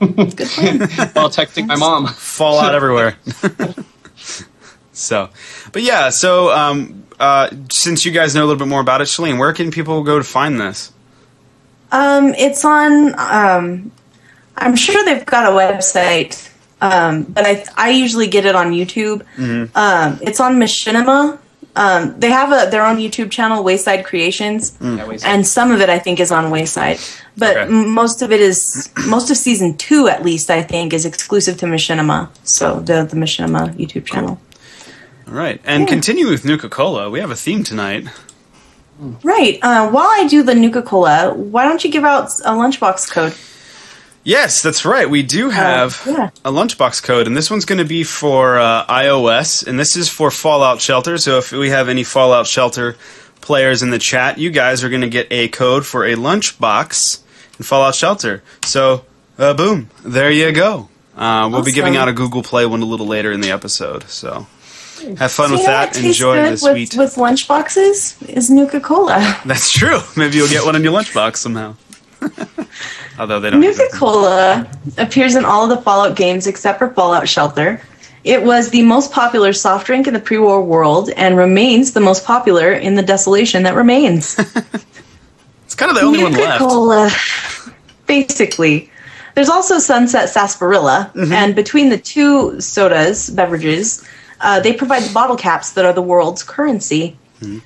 good 0.00 0.48
plan. 0.48 0.78
While 1.12 1.28
texting 1.28 1.66
my 1.66 1.76
mom. 1.76 2.06
Fallout 2.06 2.74
everywhere. 2.74 3.16
so, 4.92 5.28
but 5.72 5.82
yeah. 5.82 6.08
So 6.08 6.50
um, 6.50 7.04
uh, 7.18 7.50
since 7.70 8.06
you 8.06 8.12
guys 8.12 8.34
know 8.34 8.40
a 8.40 8.46
little 8.46 8.58
bit 8.58 8.68
more 8.68 8.80
about 8.80 9.02
it, 9.02 9.04
Shalene, 9.04 9.38
where 9.38 9.52
can 9.52 9.70
people 9.70 10.02
go 10.02 10.16
to 10.18 10.24
find 10.24 10.58
this? 10.58 10.90
Um, 11.92 12.34
it's 12.34 12.64
on. 12.64 13.14
Um, 13.18 13.92
I'm 14.56 14.76
sure 14.76 15.04
they've 15.04 15.24
got 15.26 15.46
a 15.46 15.56
website, 15.56 16.50
um, 16.80 17.24
but 17.24 17.46
I 17.46 17.64
I 17.76 17.90
usually 17.90 18.26
get 18.28 18.44
it 18.46 18.54
on 18.54 18.72
YouTube. 18.72 19.22
Mm-hmm. 19.36 19.76
Um, 19.76 20.18
it's 20.22 20.40
on 20.40 20.56
Machinima. 20.56 21.38
Um, 21.76 22.18
they 22.18 22.30
have 22.30 22.50
a 22.52 22.70
their 22.70 22.84
own 22.84 22.96
YouTube 22.96 23.30
channel, 23.30 23.62
Wayside 23.62 24.04
Creations, 24.04 24.76
Yeah, 24.80 25.06
wait, 25.06 25.24
and 25.24 25.46
some 25.46 25.70
of 25.70 25.80
it 25.80 25.88
I 25.88 26.00
think 26.00 26.18
is 26.18 26.32
on 26.32 26.50
Wayside, 26.50 26.98
but 27.36 27.56
Okay. 27.56 27.66
m- 27.68 27.90
most 27.90 28.22
of 28.22 28.32
it 28.32 28.40
is 28.40 28.90
most 29.06 29.30
of 29.30 29.36
season 29.36 29.76
two 29.76 30.08
at 30.08 30.24
least 30.24 30.50
I 30.50 30.62
think 30.62 30.92
is 30.92 31.06
exclusive 31.06 31.58
to 31.58 31.66
Machinima. 31.66 32.28
So 32.42 32.80
the 32.80 33.04
the 33.04 33.16
Machinima 33.16 33.74
YouTube 33.76 34.04
channel. 34.04 34.40
All 35.28 35.34
right, 35.34 35.60
and 35.64 35.86
continue 35.86 36.28
with 36.28 36.44
Nuka 36.44 36.68
Cola. 36.68 37.08
We 37.08 37.20
have 37.20 37.30
a 37.30 37.36
theme 37.36 37.62
tonight. 37.62 38.08
Right. 39.22 39.58
Uh, 39.62 39.90
while 39.90 40.08
I 40.08 40.26
do 40.28 40.42
the 40.42 40.54
Nuka 40.54 40.82
Cola, 40.82 41.32
why 41.34 41.64
don't 41.64 41.82
you 41.82 41.90
give 41.90 42.04
out 42.04 42.26
a 42.40 42.52
lunchbox 42.52 43.10
code? 43.10 43.34
Yes, 44.22 44.62
that's 44.62 44.84
right. 44.84 45.08
We 45.08 45.22
do 45.22 45.48
have 45.48 46.02
yeah. 46.06 46.30
a 46.44 46.52
lunchbox 46.52 47.02
code, 47.02 47.26
and 47.26 47.34
this 47.34 47.50
one's 47.50 47.64
going 47.64 47.78
to 47.78 47.86
be 47.86 48.04
for 48.04 48.58
uh, 48.58 48.84
iOS, 48.86 49.66
and 49.66 49.80
this 49.80 49.96
is 49.96 50.10
for 50.10 50.30
Fallout 50.30 50.82
Shelter. 50.82 51.16
So 51.16 51.38
if 51.38 51.52
we 51.52 51.70
have 51.70 51.88
any 51.88 52.04
Fallout 52.04 52.46
Shelter 52.46 52.96
players 53.40 53.82
in 53.82 53.90
the 53.90 53.98
chat, 53.98 54.36
you 54.36 54.50
guys 54.50 54.84
are 54.84 54.90
going 54.90 55.00
to 55.00 55.08
get 55.08 55.26
a 55.30 55.48
code 55.48 55.86
for 55.86 56.04
a 56.04 56.16
lunchbox 56.16 57.22
in 57.58 57.64
Fallout 57.64 57.94
Shelter. 57.94 58.42
So, 58.64 59.06
uh, 59.38 59.54
boom, 59.54 59.88
there 60.04 60.30
you 60.30 60.52
go. 60.52 60.90
Uh, 61.16 61.48
we'll 61.50 61.64
be 61.64 61.72
giving 61.72 61.96
out 61.96 62.08
a 62.08 62.12
Google 62.12 62.42
Play 62.42 62.66
one 62.66 62.82
a 62.82 62.86
little 62.86 63.06
later 63.06 63.32
in 63.32 63.40
the 63.40 63.50
episode. 63.50 64.04
So 64.04 64.46
have 65.18 65.32
fun 65.32 65.48
So 65.48 65.52
with 65.56 65.64
that. 65.66 65.96
Enjoy 66.02 66.50
the 66.50 66.56
sweet. 66.56 66.94
with 66.96 67.14
lunchboxes 67.16 68.28
is 68.28 68.50
Nuka 68.50 68.80
Cola. 68.80 69.40
That's 69.44 69.70
true. 69.70 69.98
Maybe 70.16 70.36
you'll 70.36 70.48
get 70.48 70.64
one 70.64 70.76
in 70.76 70.82
your 70.84 70.92
lunchbox 70.92 71.36
somehow. 71.36 71.74
Although 73.18 73.40
they 73.40 73.50
don't. 73.50 73.60
Nuka 73.60 73.88
Cola 73.92 74.66
appears 74.98 75.34
in 75.36 75.44
all 75.44 75.64
of 75.64 75.70
the 75.76 75.82
Fallout 75.82 76.16
games 76.16 76.46
except 76.46 76.78
for 76.78 76.88
Fallout 76.90 77.28
Shelter. 77.28 77.80
It 78.24 78.42
was 78.42 78.70
the 78.70 78.82
most 78.82 79.12
popular 79.12 79.52
soft 79.54 79.86
drink 79.86 80.06
in 80.06 80.12
the 80.14 80.20
pre-war 80.20 80.62
world 80.62 81.08
and 81.16 81.36
remains 81.38 81.92
the 81.92 82.00
most 82.00 82.24
popular 82.24 82.72
in 82.72 82.94
the 82.94 83.02
desolation 83.02 83.62
that 83.64 83.74
remains. 83.74 84.38
It's 85.64 85.76
kind 85.76 85.90
of 85.90 85.96
the 85.96 86.02
only 86.04 86.22
one 86.24 86.32
Nuka 86.32 86.44
left. 86.44 86.58
Cola, 86.58 87.10
basically. 88.06 88.90
There's 89.36 89.48
also 89.48 89.78
Sunset 89.78 90.28
Sarsaparilla, 90.28 91.12
Mm-hmm. 91.14 91.32
and 91.32 91.54
between 91.54 91.90
the 91.90 91.96
two 91.98 92.60
sodas, 92.60 93.30
beverages, 93.30 94.04
uh, 94.40 94.60
they 94.60 94.72
provide 94.72 95.02
the 95.02 95.12
bottle 95.12 95.36
caps 95.36 95.72
that 95.72 95.84
are 95.84 95.92
the 95.92 96.02
world's 96.02 96.42
currency. 96.42 97.16
Mm-hmm. 97.40 97.58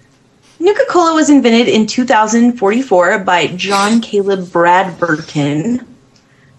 Nuka 0.64 0.85
Cola 0.89 1.14
was 1.14 1.31
invented 1.31 1.68
in 1.68 1.87
2044 1.87 3.20
by 3.20 3.49
John 3.49 4.01
Caleb 4.01 4.47
Bradburton. 4.47 5.87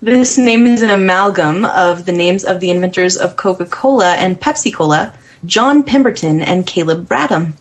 This 0.02 0.38
name 0.38 0.68
is 0.68 0.82
an 0.82 0.90
amalgam 0.90 1.66
of 1.66 2.06
the 2.06 2.12
names 2.12 2.44
of 2.44 2.60
the 2.60 2.70
inventors 2.70 3.18
of 3.18 3.38
Coca 3.38 3.66
Cola 3.66 4.14
and 4.16 4.40
Pepsi 4.40 4.74
Cola, 4.74 5.14
John 5.46 5.84
Pemberton 5.84 6.42
and 6.42 6.68
Caleb 6.68 7.08
Bradham. 7.08 7.54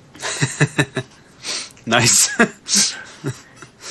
Nice. 1.87 2.97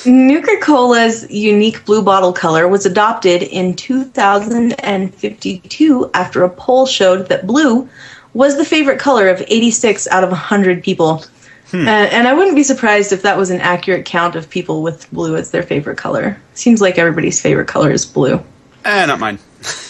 Nuka 0.06 0.58
Cola's 0.60 1.30
unique 1.30 1.84
blue 1.84 2.02
bottle 2.02 2.32
color 2.32 2.66
was 2.68 2.84
adopted 2.84 3.42
in 3.42 3.74
2052 3.74 6.10
after 6.12 6.42
a 6.42 6.50
poll 6.50 6.86
showed 6.86 7.28
that 7.28 7.46
blue 7.46 7.88
was 8.34 8.56
the 8.56 8.64
favorite 8.64 8.98
color 8.98 9.28
of 9.28 9.40
86 9.46 10.06
out 10.08 10.24
of 10.24 10.30
100 10.30 10.82
people. 10.82 11.24
Hmm. 11.70 11.86
Uh, 11.88 11.90
and 11.90 12.28
I 12.28 12.34
wouldn't 12.34 12.56
be 12.56 12.62
surprised 12.62 13.12
if 13.12 13.22
that 13.22 13.36
was 13.38 13.50
an 13.50 13.60
accurate 13.60 14.04
count 14.04 14.36
of 14.36 14.50
people 14.50 14.82
with 14.82 15.10
blue 15.12 15.36
as 15.36 15.50
their 15.50 15.62
favorite 15.62 15.96
color. 15.98 16.38
Seems 16.54 16.80
like 16.80 16.98
everybody's 16.98 17.40
favorite 17.40 17.68
color 17.68 17.90
is 17.90 18.04
blue. 18.04 18.42
eh, 18.84 19.06
not 19.06 19.18
mine. 19.20 19.38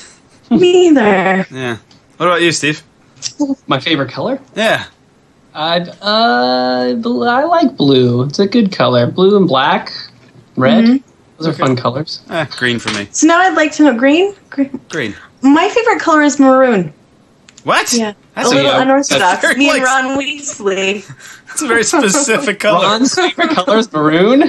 Me 0.51 0.89
either. 0.89 1.47
Yeah. 1.51 1.79
What 2.19 2.27
about 2.27 2.43
you, 2.43 2.53
Steve? 2.53 2.83
My 3.67 3.81
favorite 3.81 4.11
color? 4.11 4.41
Yeah. 4.55 4.87
I'd, 5.55 5.89
uh, 6.03 6.95
bl- 6.97 7.25
I 7.25 7.45
like 7.45 7.77
blue. 7.77 8.23
It's 8.25 8.39
a 8.39 8.47
good 8.47 8.71
color. 8.73 9.07
Blue 9.11 9.37
and 9.37 9.49
black, 9.49 9.91
red. 10.57 10.85
Mm-hmm. 10.85 11.11
Those 11.39 11.49
are 11.49 11.53
fun 11.53 11.77
colors. 11.77 12.23
Eh, 12.31 12.45
green 12.57 12.79
for 12.79 12.93
me. 12.93 13.09
So 13.11 13.27
now 13.27 13.39
I'd 13.39 13.55
like 13.57 13.73
to 13.73 13.85
know 13.85 13.97
green. 13.99 14.35
green. 14.51 14.79
Green. 14.91 15.17
My 15.43 15.69
favorite 15.69 16.01
color 16.01 16.23
is 16.23 16.39
maroon. 16.39 16.93
What? 17.65 17.93
Yeah, 17.93 18.13
That's 18.35 18.51
a 18.51 18.55
little 18.55 18.70
yeah, 18.72 18.82
unorthodox. 18.82 19.43
that's 19.43 19.57
Me 19.57 19.66
very, 19.66 19.78
and 19.78 19.85
Ron 19.85 20.18
Weasley. 20.18 21.07
That's 21.47 21.62
a 21.62 21.68
very 21.68 21.85
specific 21.85 22.59
color. 22.59 22.85
Ron's 22.85 23.14
favorite 23.14 23.51
color 23.51 23.78
is 23.78 23.93
maroon. 23.93 24.43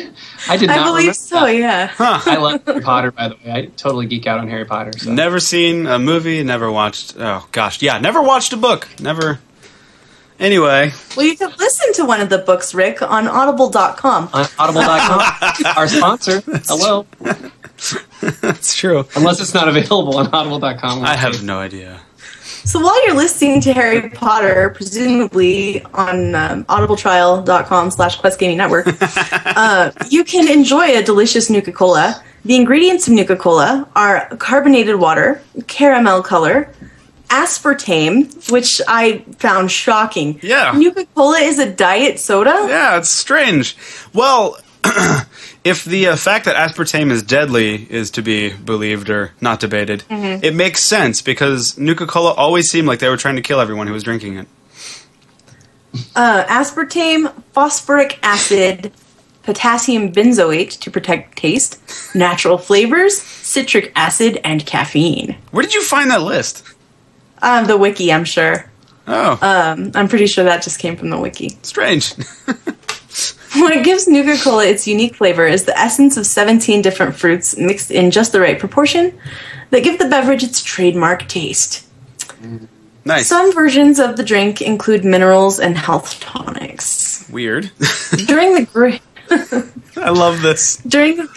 I 0.50 0.58
did 0.58 0.68
not 0.68 0.80
I 0.80 0.84
believe 0.86 1.16
so. 1.16 1.42
that. 1.42 1.52
Yeah. 1.56 1.88
Huh. 1.88 2.20
I 2.26 2.38
love 2.38 2.66
Harry 2.66 2.82
Potter, 2.82 3.12
by 3.12 3.28
the 3.28 3.36
way. 3.36 3.52
I 3.52 3.66
totally 3.78 4.08
geek 4.08 4.26
out 4.26 4.40
on 4.40 4.48
Harry 4.48 4.66
Potter. 4.66 4.92
So. 4.98 5.12
Never 5.14 5.40
seen 5.40 5.86
a 5.86 6.00
movie, 6.00 6.42
never 6.44 6.72
watched. 6.72 7.16
Oh, 7.20 7.48
gosh. 7.52 7.82
Yeah, 7.84 8.00
never 8.00 8.24
watched 8.24 8.54
a 8.54 8.58
book. 8.58 8.88
Never. 9.00 9.40
Anyway, 10.38 10.92
Well, 11.16 11.26
you 11.26 11.38
can 11.38 11.50
listen 11.58 11.94
to 11.94 12.06
one 12.06 12.20
of 12.20 12.28
the 12.30 12.40
books, 12.40 12.74
Rick, 12.76 13.02
on 13.02 13.26
audible.com. 13.26 14.30
On 14.34 14.46
audible.com, 14.60 15.76
our 15.78 15.88
sponsor. 15.88 16.42
Hello. 16.66 17.06
that's 18.42 18.76
true. 18.76 19.06
Unless 19.16 19.40
it's 19.40 19.54
not 19.54 19.70
available 19.70 20.18
on 20.18 20.28
audible.com. 20.34 21.04
I 21.04 21.16
have 21.16 21.42
no 21.44 21.60
idea. 21.60 22.02
So 22.66 22.80
while 22.80 23.06
you're 23.06 23.16
listening 23.16 23.62
to 23.62 23.74
Harry 23.74 24.10
Potter, 24.10 24.72
presumably 24.72 25.84
on 25.94 26.34
um, 26.34 26.66
audibletrial.com 26.66 27.92
slash 27.92 28.16
Quest 28.16 28.40
Gaming 28.40 28.58
Network, 28.58 28.88
uh, 29.02 29.92
you 30.10 30.24
can 30.24 30.52
enjoy 30.52 30.98
a 30.98 31.04
delicious 31.04 31.48
Nuka-Cola. 31.52 32.24
The 32.44 32.56
ingredients 32.56 33.08
of 33.08 33.14
Nuka-Cola 33.14 33.88
are 33.96 34.36
carbonated 34.38 34.96
water, 34.96 35.44
caramel 35.68 36.24
color, 36.24 36.74
aspartame, 37.28 38.52
which 38.52 38.82
I 38.88 39.20
found 39.38 39.70
shocking. 39.72 40.40
Yeah. 40.42 40.74
Nuka-Cola 40.76 41.38
is 41.38 41.60
a 41.60 41.72
diet 41.72 42.18
soda? 42.20 42.66
Yeah, 42.68 42.98
it's 42.98 43.10
strange. 43.10 43.78
Well, 44.12 44.58
if 45.66 45.84
the 45.84 46.08
uh, 46.08 46.16
fact 46.16 46.46
that 46.46 46.56
aspartame 46.56 47.12
is 47.12 47.22
deadly 47.24 47.86
is 47.92 48.12
to 48.12 48.22
be 48.22 48.54
believed 48.54 49.10
or 49.10 49.34
not 49.42 49.60
debated, 49.60 50.04
Mm-hmm. 50.10 50.44
it 50.46 50.54
makes 50.56 50.82
sense 50.84 51.22
because 51.22 51.78
Nuka 51.78 52.06
Cola 52.08 52.32
always 52.34 52.70
seemed 52.70 52.88
like 52.88 53.00
they 53.00 53.10
were 53.10 53.18
trying 53.18 53.36
to 53.36 53.42
kill 53.42 53.60
everyone 53.60 53.88
who 53.88 53.94
was 53.94 54.04
drinking 54.04 54.38
it. 54.38 54.48
Uh, 56.16 56.44
aspartame, 56.46 57.34
phosphoric 57.54 58.20
acid, 58.22 58.92
potassium 59.44 60.12
benzoate 60.12 60.78
to 60.80 60.92
protect 60.92 61.38
taste, 61.38 61.80
natural 62.16 62.58
flavors, 62.58 63.18
citric 63.22 63.92
acid, 63.96 64.40
and 64.44 64.66
caffeine. 64.66 65.38
Where 65.52 65.64
did 65.64 65.74
you 65.74 65.82
find 65.84 66.12
that 66.12 66.22
list? 66.22 66.64
Um, 67.42 67.66
the 67.66 67.78
wiki, 67.78 68.12
I'm 68.12 68.26
sure. 68.26 68.70
Oh, 69.08 69.38
Um, 69.42 69.92
I'm 69.96 70.08
pretty 70.08 70.28
sure 70.28 70.44
that 70.46 70.64
just 70.64 70.80
came 70.80 70.96
from 70.98 71.10
the 71.12 71.18
wiki. 71.20 71.58
strange. 71.62 72.14
What 73.62 73.84
gives 73.84 74.08
Nuka 74.08 74.38
Cola 74.44 74.66
its 74.66 74.88
unique 74.88 75.16
flavor 75.16 75.48
is 75.48 75.64
the 75.66 75.78
essence 75.78 76.18
of 76.18 76.26
17 76.26 76.82
different 76.82 77.16
fruits 77.16 77.58
mixed 77.58 77.92
in 77.92 78.12
just 78.12 78.32
the 78.32 78.40
right 78.40 78.60
proportion 78.60 79.18
that 79.70 79.84
give 79.84 79.98
the 80.00 80.08
beverage 80.08 80.44
its 80.44 80.62
trademark 80.64 81.28
taste. 81.28 81.86
nice. 83.06 83.28
Some 83.28 83.54
versions 83.54 84.00
of 84.00 84.18
the 84.18 84.24
drink 84.24 84.62
include 84.62 85.06
minerals 85.06 85.60
and 85.60 85.78
health 85.78 86.20
tonics. 86.20 87.28
Weird. 87.30 87.72
During 88.26 88.56
the 88.56 88.66
great 88.74 89.02
I 89.98 90.10
love 90.12 90.42
this. 90.42 90.78
during 90.78 91.18
the 91.18 91.28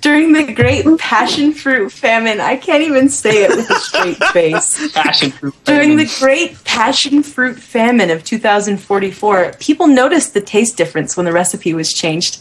during 0.00 0.32
the 0.32 0.52
Great 0.52 0.84
Passion 0.98 1.52
Fruit 1.52 1.90
Famine, 1.90 2.40
I 2.40 2.56
can't 2.56 2.82
even 2.82 3.08
say 3.08 3.44
it 3.44 3.50
with 3.50 3.68
a 3.70 3.74
straight 3.78 4.16
face. 4.32 4.92
Passion 4.92 5.30
fruit. 5.30 5.54
During 5.64 5.96
the 5.96 6.12
Great 6.18 6.62
Passion 6.64 7.22
Fruit 7.22 7.58
Famine 7.58 8.10
of 8.10 8.22
2044, 8.24 9.54
people 9.58 9.86
noticed 9.86 10.34
the 10.34 10.40
taste 10.40 10.76
difference 10.76 11.16
when 11.16 11.26
the 11.26 11.32
recipe 11.32 11.74
was 11.74 11.92
changed. 11.92 12.40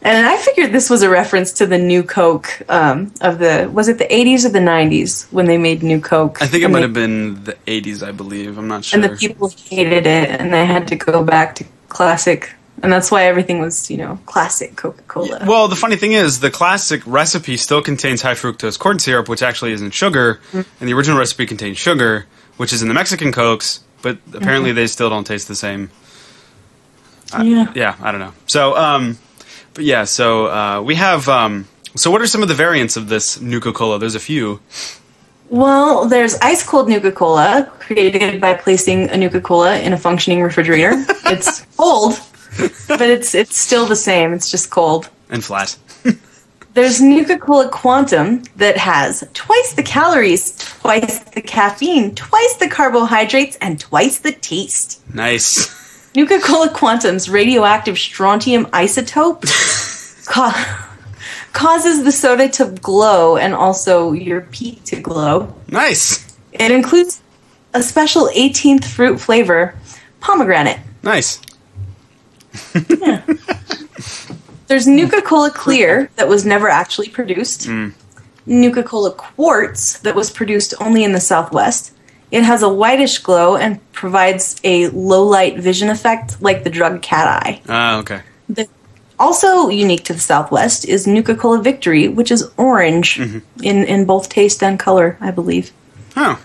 And 0.00 0.26
I 0.28 0.36
figured 0.36 0.70
this 0.70 0.88
was 0.90 1.02
a 1.02 1.08
reference 1.10 1.52
to 1.54 1.66
the 1.66 1.76
new 1.78 2.04
Coke 2.04 2.62
um, 2.68 3.12
of 3.20 3.40
the 3.40 3.68
was 3.72 3.88
it 3.88 3.98
the 3.98 4.04
80s 4.04 4.44
or 4.44 4.50
the 4.50 4.60
90s 4.60 5.26
when 5.32 5.46
they 5.46 5.58
made 5.58 5.82
new 5.82 6.00
Coke? 6.00 6.40
I 6.40 6.46
think 6.46 6.62
it 6.62 6.68
might 6.68 6.78
they- 6.80 6.82
have 6.82 6.92
been 6.92 7.42
the 7.42 7.54
80s, 7.66 8.06
I 8.06 8.12
believe. 8.12 8.58
I'm 8.58 8.68
not 8.68 8.84
sure. 8.84 9.00
And 9.00 9.02
the 9.10 9.16
people 9.16 9.48
hated 9.48 10.06
it, 10.06 10.30
and 10.30 10.52
they 10.52 10.64
had 10.66 10.86
to 10.88 10.96
go 10.96 11.24
back 11.24 11.56
to 11.56 11.64
classic, 11.88 12.54
and 12.82 12.92
that's 12.92 13.10
why 13.10 13.24
everything 13.24 13.58
was 13.60 13.90
you 13.90 13.96
know 13.96 14.18
classic 14.26 14.76
Coca 14.76 15.02
Cola. 15.08 15.40
Well, 15.46 15.68
the 15.68 15.76
funny 15.76 15.96
thing 15.96 16.12
is, 16.12 16.40
the 16.40 16.50
classic 16.50 17.02
recipe 17.06 17.56
still 17.56 17.82
contains 17.82 18.22
high 18.22 18.34
fructose 18.34 18.78
corn 18.78 18.98
syrup, 18.98 19.28
which 19.28 19.42
actually 19.42 19.72
isn't 19.72 19.92
sugar, 19.94 20.40
Mm. 20.52 20.66
and 20.80 20.88
the 20.88 20.92
original 20.94 21.18
recipe 21.18 21.46
contains 21.46 21.78
sugar, 21.78 22.26
which 22.56 22.72
is 22.72 22.82
in 22.82 22.88
the 22.88 22.94
Mexican 22.94 23.32
Cokes, 23.32 23.80
but 24.02 24.18
apparently 24.34 24.72
they 24.72 24.86
still 24.86 25.10
don't 25.10 25.24
taste 25.26 25.48
the 25.48 25.56
same. 25.56 25.90
yeah. 27.42 27.72
Yeah, 27.74 27.94
I 28.02 28.10
don't 28.10 28.20
know. 28.20 28.32
So, 28.46 28.76
um, 28.76 29.18
but 29.74 29.84
yeah, 29.84 30.04
so 30.04 30.46
uh, 30.46 30.82
we 30.82 30.94
have. 30.94 31.28
Um, 31.28 31.66
so, 31.94 32.10
what 32.10 32.20
are 32.22 32.26
some 32.26 32.42
of 32.42 32.48
the 32.48 32.54
variants 32.54 32.96
of 32.96 33.08
this 33.08 33.40
Nuka 33.40 33.72
Cola? 33.72 33.98
There's 33.98 34.14
a 34.14 34.20
few. 34.20 34.60
Well, 35.50 36.06
there's 36.06 36.34
ice 36.36 36.62
cold 36.62 36.88
Nuka 36.88 37.10
Cola, 37.12 37.70
created 37.80 38.40
by 38.40 38.54
placing 38.54 39.08
a 39.08 39.16
Nuka 39.16 39.40
Cola 39.40 39.78
in 39.78 39.92
a 39.94 39.96
functioning 39.96 40.42
refrigerator. 40.42 40.92
it's 41.26 41.62
cold, 41.76 42.20
but 42.88 43.00
it's 43.02 43.34
it's 43.34 43.58
still 43.58 43.86
the 43.86 43.96
same. 43.96 44.32
It's 44.32 44.50
just 44.50 44.70
cold. 44.70 45.08
And 45.30 45.44
flat. 45.44 45.76
There's 46.74 47.00
Nuka 47.00 47.38
Cola 47.38 47.68
Quantum 47.70 48.44
that 48.56 48.76
has 48.76 49.26
twice 49.34 49.72
the 49.72 49.82
calories, 49.82 50.56
twice 50.80 51.18
the 51.30 51.40
caffeine, 51.40 52.14
twice 52.14 52.54
the 52.54 52.68
carbohydrates, 52.68 53.56
and 53.60 53.80
twice 53.80 54.20
the 54.20 54.32
taste. 54.32 55.02
Nice. 55.12 56.14
Nuka 56.14 56.38
Cola 56.40 56.68
Quantum's 56.68 57.28
radioactive 57.28 57.98
strontium 57.98 58.66
isotope 58.66 59.42
ca- 60.26 60.88
causes 61.52 62.04
the 62.04 62.12
soda 62.12 62.48
to 62.50 62.66
glow 62.80 63.36
and 63.36 63.54
also 63.54 64.12
your 64.12 64.42
pee 64.42 64.76
to 64.84 65.00
glow. 65.00 65.52
Nice. 65.68 66.36
It 66.52 66.70
includes 66.70 67.20
a 67.74 67.82
special 67.82 68.28
18th 68.28 68.84
fruit 68.84 69.20
flavor, 69.20 69.74
pomegranate. 70.20 70.78
Nice. 71.02 71.40
There's 74.66 74.86
Nuka 74.86 75.22
Cola 75.22 75.50
Clear 75.50 76.10
that 76.16 76.28
was 76.28 76.44
never 76.44 76.68
actually 76.68 77.08
produced. 77.08 77.68
Nuka 78.46 78.82
Cola 78.82 79.12
Quartz 79.12 79.98
that 80.00 80.14
was 80.14 80.30
produced 80.30 80.74
only 80.80 81.04
in 81.04 81.12
the 81.12 81.20
Southwest. 81.20 81.92
It 82.30 82.42
has 82.42 82.62
a 82.62 82.68
whitish 82.68 83.18
glow 83.18 83.56
and 83.56 83.80
provides 83.92 84.60
a 84.64 84.88
low 84.88 85.24
light 85.24 85.58
vision 85.58 85.88
effect 85.88 86.42
like 86.42 86.64
the 86.64 86.70
drug 86.70 87.00
cat 87.02 87.42
eye. 87.42 87.62
Ah, 87.68 87.98
okay. 87.98 88.20
The, 88.48 88.68
also 89.18 89.68
unique 89.68 90.04
to 90.04 90.12
the 90.12 90.20
Southwest 90.20 90.84
is 90.84 91.06
Nuka 91.06 91.34
Cola 91.34 91.62
Victory, 91.62 92.08
which 92.08 92.30
is 92.30 92.50
orange 92.56 93.18
in, 93.18 93.42
in 93.62 94.04
both 94.04 94.28
taste 94.28 94.62
and 94.62 94.78
color, 94.78 95.16
I 95.20 95.30
believe. 95.30 95.72
Oh, 96.16 96.38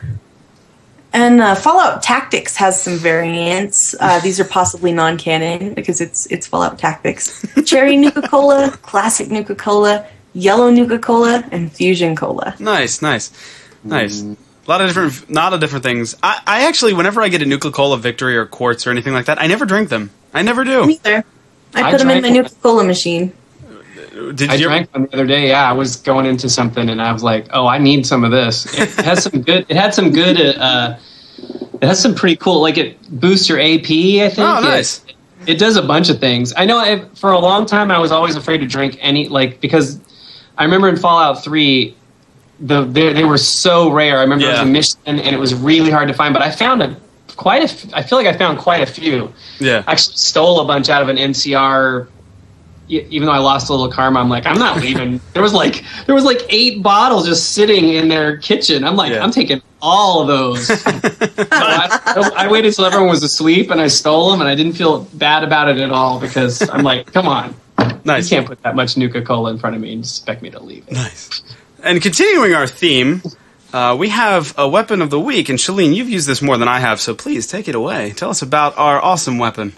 And 1.13 1.41
uh, 1.41 1.53
Fallout 1.53 2.01
Tactics 2.01 2.55
has 2.57 2.81
some 2.81 2.97
variants. 2.97 3.95
Uh, 3.99 4.19
these 4.23 4.39
are 4.39 4.45
possibly 4.45 4.91
non-canon 4.91 5.75
because 5.75 6.01
it's 6.01 6.25
it's 6.27 6.47
Fallout 6.47 6.79
Tactics. 6.79 7.45
Cherry 7.65 7.97
Nuka 7.97 8.23
Cola, 8.23 8.71
Classic 8.81 9.29
Nuka 9.29 9.55
Cola, 9.55 10.07
Yellow 10.33 10.69
Nuka 10.69 10.97
Cola, 10.99 11.47
and 11.51 11.71
Fusion 11.71 12.15
Cola. 12.15 12.55
nice, 12.59 13.01
nice, 13.01 13.31
nice. 13.83 14.21
A 14.21 14.35
lot 14.71 14.81
of 14.81 14.87
different, 14.87 15.29
lot 15.29 15.53
of 15.53 15.59
different 15.59 15.83
things. 15.83 16.15
I, 16.23 16.41
I 16.47 16.67
actually, 16.67 16.93
whenever 16.93 17.21
I 17.21 17.27
get 17.27 17.41
a 17.41 17.45
Nuka 17.45 17.69
Cola 17.71 17.97
Victory 17.97 18.37
or 18.37 18.45
Quartz 18.45 18.87
or 18.87 18.91
anything 18.91 19.13
like 19.13 19.25
that, 19.25 19.41
I 19.41 19.47
never 19.47 19.65
drink 19.65 19.89
them. 19.89 20.09
I 20.33 20.41
never 20.41 20.63
do. 20.63 20.85
Me 20.87 20.99
either. 21.03 21.25
I 21.75 21.83
I 21.83 21.91
put 21.91 21.99
them 21.99 22.09
in 22.09 22.21
my 22.21 22.29
Nuka 22.29 22.55
Cola 22.61 22.83
machine. 22.83 23.33
Did 24.35 24.49
I 24.49 24.55
you? 24.55 24.67
drank 24.67 24.93
one 24.93 25.03
the 25.07 25.13
other 25.13 25.25
day. 25.25 25.49
Yeah, 25.49 25.67
I 25.69 25.73
was 25.73 25.95
going 25.95 26.25
into 26.27 26.47
something 26.49 26.87
and 26.89 27.01
I 27.01 27.11
was 27.11 27.23
like, 27.23 27.47
"Oh, 27.51 27.65
I 27.65 27.79
need 27.79 28.05
some 28.05 28.23
of 28.23 28.31
this." 28.31 28.65
It 28.79 28.89
has 29.05 29.23
some 29.23 29.41
good. 29.41 29.65
It 29.69 29.75
had 29.75 29.93
some 29.93 30.11
good. 30.11 30.39
Uh, 30.57 30.97
it 31.81 31.83
has 31.87 31.99
some 31.99 32.13
pretty 32.13 32.35
cool. 32.35 32.61
Like 32.61 32.77
it 32.77 32.97
boosts 33.19 33.49
your 33.49 33.59
AP. 33.59 33.85
I 33.89 34.29
think. 34.29 34.39
Oh, 34.39 34.59
It- 34.59 34.63
nice. 34.63 35.03
It, 35.45 35.59
does 35.59 35.75
a 35.75 35.81
bunch 35.81 36.09
of 36.09 36.19
things. 36.19 36.53
I 36.55 36.65
know. 36.65 36.77
I, 36.77 37.03
for 37.15 37.31
a 37.31 37.39
long 37.39 37.65
time, 37.65 37.91
I 37.91 37.97
was 37.99 38.11
always 38.13 38.37
afraid 38.37 38.59
to 38.59 38.65
drink 38.67 38.97
any 39.01 39.27
like 39.27 39.59
because 39.59 39.99
I 40.57 40.63
remember 40.63 40.87
in 40.87 40.95
Fallout 40.95 41.43
Three, 41.43 41.95
the 42.61 42.85
they, 42.85 43.11
they 43.13 43.23
were 43.25 43.37
so 43.39 43.91
rare. 43.91 44.19
I 44.19 44.21
remember 44.21 44.45
it 44.45 44.51
was 44.51 44.59
a 44.61 44.65
mission 44.65 44.99
and 45.05 45.19
it 45.19 45.39
was 45.39 45.53
really 45.53 45.89
hard 45.91 46.07
to 46.07 46.13
find. 46.13 46.33
But 46.33 46.43
I 46.43 46.51
found 46.51 46.81
a 46.83 46.95
quite 47.35 47.61
a. 47.61 47.65
f- 47.65 47.93
I 47.93 48.03
feel 48.03 48.17
like 48.19 48.27
I 48.27 48.37
found 48.37 48.59
quite 48.59 48.81
a 48.83 48.85
few. 48.85 49.33
Yeah. 49.59 49.83
I 49.85 49.91
actually 49.93 50.15
stole 50.15 50.61
a 50.61 50.65
bunch 50.65 50.87
out 50.89 51.01
of 51.01 51.09
an 51.09 51.17
NCR. 51.17 52.07
Even 53.01 53.25
though 53.25 53.33
I 53.33 53.39
lost 53.39 53.69
a 53.69 53.73
little 53.73 53.91
karma, 53.91 54.19
I'm 54.19 54.29
like, 54.29 54.45
I'm 54.45 54.57
not 54.59 54.79
leaving. 54.81 55.19
there 55.33 55.41
was 55.41 55.53
like, 55.53 55.83
there 56.05 56.15
was 56.15 56.23
like 56.23 56.41
eight 56.49 56.81
bottles 56.83 57.25
just 57.25 57.51
sitting 57.53 57.89
in 57.89 58.07
their 58.07 58.37
kitchen. 58.37 58.83
I'm 58.83 58.95
like, 58.95 59.11
Yeah. 59.11 59.23
I'm 59.23 59.31
taking 59.31 59.61
all 59.81 60.21
of 60.21 60.27
those. 60.27 60.67
So 62.13 62.21
I, 62.21 62.31
I 62.45 62.51
waited 62.51 62.73
till 62.73 62.85
everyone 62.85 63.09
was 63.09 63.23
asleep 63.23 63.71
and 63.71 63.81
I 63.81 63.87
stole 63.87 64.29
them, 64.31 64.39
and 64.41 64.47
I 64.49 64.53
didn't 64.55 64.73
feel 64.73 65.01
bad 65.13 65.43
about 65.43 65.67
it 65.67 65.77
at 65.79 65.91
all 65.91 66.19
because 66.19 66.61
I'm 66.69 66.83
like, 66.83 67.11
come 67.11 67.27
on, 67.27 67.55
nice. 68.05 68.29
you 68.29 68.37
can't 68.37 68.47
put 68.47 68.61
that 68.61 68.75
much 68.75 68.97
Nuka 68.97 69.23
Cola 69.23 69.49
in 69.49 69.57
front 69.57 69.75
of 69.75 69.81
me 69.81 69.93
and 69.93 70.03
expect 70.03 70.43
me 70.43 70.51
to 70.51 70.59
leave 70.61 70.87
it. 70.87 70.93
Nice. 70.93 71.41
And 71.81 72.01
continuing 72.01 72.53
our 72.53 72.67
theme, 72.67 73.23
uh, 73.73 73.95
we 73.97 74.09
have 74.09 74.53
a 74.57 74.69
weapon 74.69 75.01
of 75.01 75.09
the 75.09 75.19
week, 75.19 75.49
and 75.49 75.57
Shalene, 75.57 75.95
you've 75.95 76.09
used 76.09 76.27
this 76.27 76.41
more 76.41 76.57
than 76.57 76.67
I 76.67 76.79
have, 76.79 77.01
so 77.01 77.15
please 77.15 77.47
take 77.47 77.67
it 77.67 77.73
away. 77.73 78.11
Tell 78.11 78.29
us 78.29 78.43
about 78.43 78.77
our 78.77 79.01
awesome 79.01 79.39
weapon. 79.39 79.73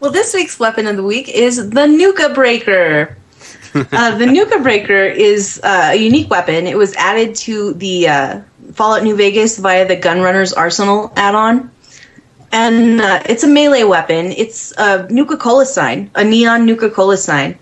Well, 0.00 0.12
this 0.12 0.32
week's 0.32 0.60
weapon 0.60 0.86
of 0.86 0.94
the 0.96 1.02
week 1.02 1.28
is 1.28 1.70
the 1.70 1.88
Nuka 1.88 2.28
Breaker. 2.28 3.16
uh, 3.74 4.16
the 4.16 4.26
Nuka 4.26 4.60
Breaker 4.60 5.04
is 5.04 5.60
uh, 5.64 5.90
a 5.92 5.96
unique 5.96 6.30
weapon. 6.30 6.68
It 6.68 6.78
was 6.78 6.94
added 6.94 7.34
to 7.36 7.74
the 7.74 8.06
uh, 8.08 8.40
Fallout 8.74 9.02
New 9.02 9.16
Vegas 9.16 9.58
via 9.58 9.88
the 9.88 9.96
Gunrunners 9.96 10.56
Arsenal 10.56 11.12
add-on, 11.16 11.72
and 12.52 13.00
uh, 13.00 13.24
it's 13.26 13.42
a 13.42 13.48
melee 13.48 13.82
weapon. 13.82 14.26
It's 14.26 14.72
a 14.78 15.08
Nuka 15.10 15.36
Cola 15.36 15.66
sign, 15.66 16.12
a 16.14 16.22
neon 16.22 16.64
Nuka 16.64 16.90
Cola 16.90 17.16
sign. 17.16 17.58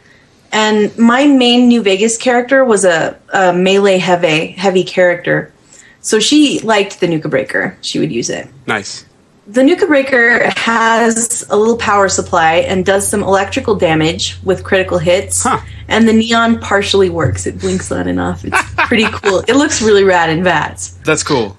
And 0.53 0.97
my 0.99 1.27
main 1.27 1.69
New 1.69 1.83
Vegas 1.83 2.19
character 2.19 2.67
was 2.67 2.85
a, 2.85 3.19
a 3.33 3.55
melee 3.55 3.97
heavy 3.97 4.49
heavy 4.49 4.85
character, 4.85 5.55
so 6.03 6.21
she 6.21 6.61
liked 6.61 7.01
the 7.01 7.09
Nuka 7.09 7.31
Breaker. 7.31 7.79
She 7.81 7.99
would 7.99 8.13
use 8.13 8.29
it. 8.29 8.47
Nice. 8.67 9.07
The 9.49 9.63
Nuka 9.63 9.87
Breaker 9.87 10.51
has 10.57 11.47
a 11.51 11.57
little 11.57 11.77
power 11.77 12.09
supply 12.09 12.55
and 12.55 12.85
does 12.85 13.07
some 13.07 13.23
electrical 13.23 13.77
damage 13.77 14.39
with 14.43 14.65
critical 14.65 14.99
hits. 14.99 15.45
Huh. 15.45 15.61
And 15.87 16.09
the 16.09 16.13
neon 16.13 16.59
partially 16.59 17.11
works. 17.11 17.47
It 17.47 17.61
blinks 17.61 17.93
on 17.93 18.09
and 18.09 18.19
off. 18.19 18.45
It's 18.45 18.75
pretty 18.89 19.07
cool. 19.07 19.45
It 19.47 19.55
looks 19.55 19.81
really 19.81 20.03
rad 20.03 20.31
in 20.31 20.43
VATS. 20.43 20.99
That's 21.05 21.23
cool. 21.23 21.57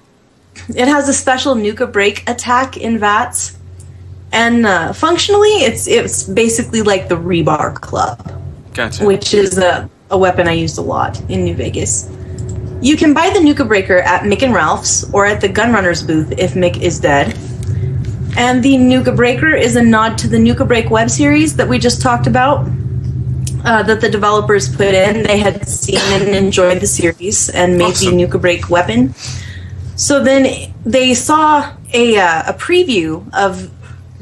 It 0.68 0.86
has 0.86 1.08
a 1.08 1.14
special 1.14 1.54
Nuka 1.54 1.86
Break 1.86 2.28
attack 2.28 2.76
in 2.76 2.98
VATS. 2.98 3.56
And 4.32 4.66
uh, 4.66 4.92
functionally, 4.92 5.48
it's 5.48 5.86
it's 5.88 6.24
basically 6.24 6.82
like 6.82 7.08
the 7.08 7.14
Rebar 7.16 7.74
Club 7.80 8.30
Gotcha. 8.74 9.06
which 9.06 9.32
is 9.32 9.56
a, 9.56 9.88
a 10.10 10.18
weapon 10.18 10.46
I 10.46 10.52
used 10.52 10.76
a 10.76 10.82
lot 10.82 11.18
in 11.30 11.42
New 11.44 11.54
Vegas. 11.54 12.10
You 12.82 12.98
can 12.98 13.14
buy 13.14 13.30
the 13.30 13.40
Nuka 13.40 13.64
Breaker 13.64 13.98
at 14.00 14.24
Mick 14.24 14.42
and 14.42 14.52
Ralph's 14.52 15.10
or 15.14 15.24
at 15.24 15.40
the 15.40 15.48
Gunrunners 15.48 16.06
booth 16.06 16.32
if 16.38 16.52
Mick 16.52 16.82
is 16.82 17.00
dead. 17.00 17.36
And 18.36 18.62
the 18.62 18.76
Nuka 18.76 19.12
Breaker 19.12 19.54
is 19.54 19.76
a 19.76 19.82
nod 19.82 20.16
to 20.18 20.28
the 20.28 20.38
Nuka 20.38 20.64
Break 20.64 20.90
web 20.90 21.10
series 21.10 21.56
that 21.56 21.68
we 21.68 21.78
just 21.78 22.00
talked 22.00 22.26
about. 22.26 22.66
Uh, 23.64 23.82
that 23.82 24.00
the 24.00 24.08
developers 24.08 24.68
put 24.74 24.94
in. 24.94 25.24
They 25.24 25.38
had 25.38 25.68
seen 25.68 25.98
and 25.98 26.28
enjoyed 26.28 26.80
the 26.80 26.86
series 26.86 27.48
and 27.50 27.76
made 27.76 27.86
Awesome. 27.90 28.10
the 28.12 28.16
Nuka 28.16 28.38
Break 28.38 28.70
weapon. 28.70 29.12
So 29.96 30.22
then 30.22 30.72
they 30.86 31.12
saw 31.14 31.74
a, 31.92 32.16
uh, 32.18 32.42
a 32.46 32.54
preview 32.54 33.26
of 33.34 33.68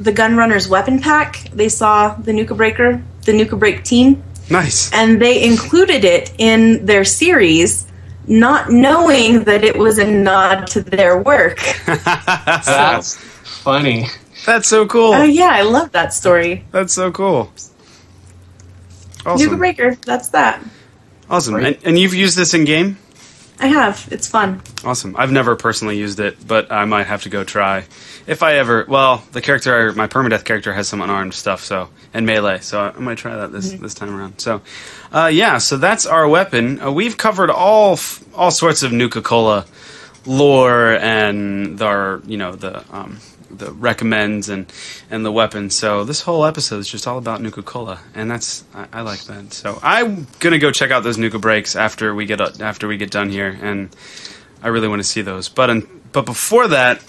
the 0.02 0.10
Gunrunners 0.10 0.70
weapon 0.70 1.00
pack. 1.00 1.50
They 1.52 1.68
saw 1.68 2.14
the 2.14 2.32
Nuka 2.32 2.54
Breaker, 2.54 3.02
the 3.26 3.34
Nuka 3.34 3.56
Break 3.56 3.84
team, 3.84 4.22
Nice. 4.50 4.90
and 4.94 5.20
they 5.20 5.44
included 5.44 6.04
it 6.04 6.32
in 6.38 6.86
their 6.86 7.04
series, 7.04 7.86
not 8.26 8.70
knowing 8.70 9.44
that 9.44 9.64
it 9.64 9.76
was 9.76 9.98
a 9.98 10.06
nod 10.10 10.66
to 10.68 10.80
their 10.80 11.22
work. 11.22 11.58
That's 11.86 13.18
funny. 13.66 14.06
That's 14.46 14.68
so 14.68 14.86
cool. 14.86 15.12
Oh 15.12 15.24
yeah, 15.24 15.50
I 15.50 15.62
love 15.62 15.90
that 15.92 16.14
story. 16.14 16.64
That's 16.70 16.94
so 16.94 17.10
cool. 17.10 17.50
Nuka 19.24 19.28
Awesome. 19.30 19.58
Breaker, 19.58 19.96
that's 20.06 20.28
that. 20.28 20.62
Awesome. 21.28 21.56
And, 21.56 21.76
and 21.84 21.98
you've 21.98 22.14
used 22.14 22.38
this 22.38 22.54
in 22.54 22.64
game? 22.64 22.96
I 23.58 23.66
have. 23.66 24.06
It's 24.12 24.28
fun. 24.28 24.62
Awesome. 24.84 25.16
I've 25.18 25.32
never 25.32 25.56
personally 25.56 25.98
used 25.98 26.20
it, 26.20 26.46
but 26.46 26.70
I 26.70 26.84
might 26.84 27.08
have 27.08 27.22
to 27.22 27.28
go 27.28 27.42
try. 27.42 27.86
If 28.28 28.44
I 28.44 28.54
ever, 28.58 28.84
well, 28.86 29.24
the 29.32 29.40
character, 29.40 29.92
my 29.94 30.06
permadeath 30.06 30.44
character 30.44 30.72
has 30.72 30.86
some 30.86 31.00
unarmed 31.00 31.34
stuff, 31.34 31.64
so 31.64 31.88
and 32.14 32.24
melee, 32.24 32.60
so 32.60 32.80
I 32.80 33.00
might 33.00 33.18
try 33.18 33.34
that 33.34 33.50
this 33.50 33.72
this 33.72 33.94
time 33.94 34.14
around. 34.14 34.38
So, 34.40 34.60
uh, 35.10 35.30
yeah, 35.32 35.58
so 35.58 35.76
that's 35.76 36.06
our 36.06 36.28
weapon. 36.28 36.80
Uh, 36.80 36.92
we've 36.92 37.16
covered 37.16 37.50
all 37.50 37.94
f- 37.94 38.22
all 38.34 38.50
sorts 38.52 38.84
of 38.84 38.92
Nuka 38.92 39.22
Cola 39.22 39.64
lore 40.24 40.92
and 40.98 41.80
our 41.82 42.20
you 42.26 42.36
know 42.36 42.54
the 42.54 42.84
um, 42.94 43.18
the 43.50 43.72
recommends 43.72 44.48
and 44.48 44.72
and 45.10 45.24
the 45.24 45.32
weapons. 45.32 45.74
So 45.74 46.04
this 46.04 46.22
whole 46.22 46.44
episode 46.44 46.78
is 46.78 46.88
just 46.88 47.06
all 47.06 47.18
about 47.18 47.40
Nuka 47.40 47.62
Cola, 47.62 48.00
and 48.14 48.30
that's 48.30 48.64
I, 48.74 48.86
I 48.92 49.00
like 49.02 49.20
that. 49.24 49.52
So 49.52 49.78
I'm 49.82 50.26
gonna 50.40 50.58
go 50.58 50.70
check 50.70 50.90
out 50.90 51.02
those 51.02 51.18
Nuka 51.18 51.38
breaks 51.38 51.76
after 51.76 52.14
we 52.14 52.26
get 52.26 52.40
after 52.60 52.88
we 52.88 52.96
get 52.96 53.10
done 53.10 53.30
here, 53.30 53.58
and 53.60 53.94
I 54.62 54.68
really 54.68 54.88
want 54.88 55.00
to 55.00 55.08
see 55.08 55.22
those. 55.22 55.48
But 55.48 56.12
but 56.12 56.26
before 56.26 56.68
that, 56.68 57.02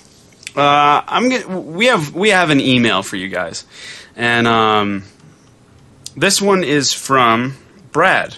uh, 0.56 1.02
I'm 1.08 1.30
gonna, 1.30 1.60
we 1.60 1.88
have 1.88 2.14
we 2.14 2.30
have 2.30 2.50
an 2.50 2.60
email 2.60 3.04
for 3.04 3.16
you 3.16 3.30
guys, 3.30 3.66
and 4.16 4.48
um, 4.48 5.04
this 6.16 6.42
one 6.42 6.64
is 6.64 6.94
from 6.94 7.58
Brad. 7.92 8.38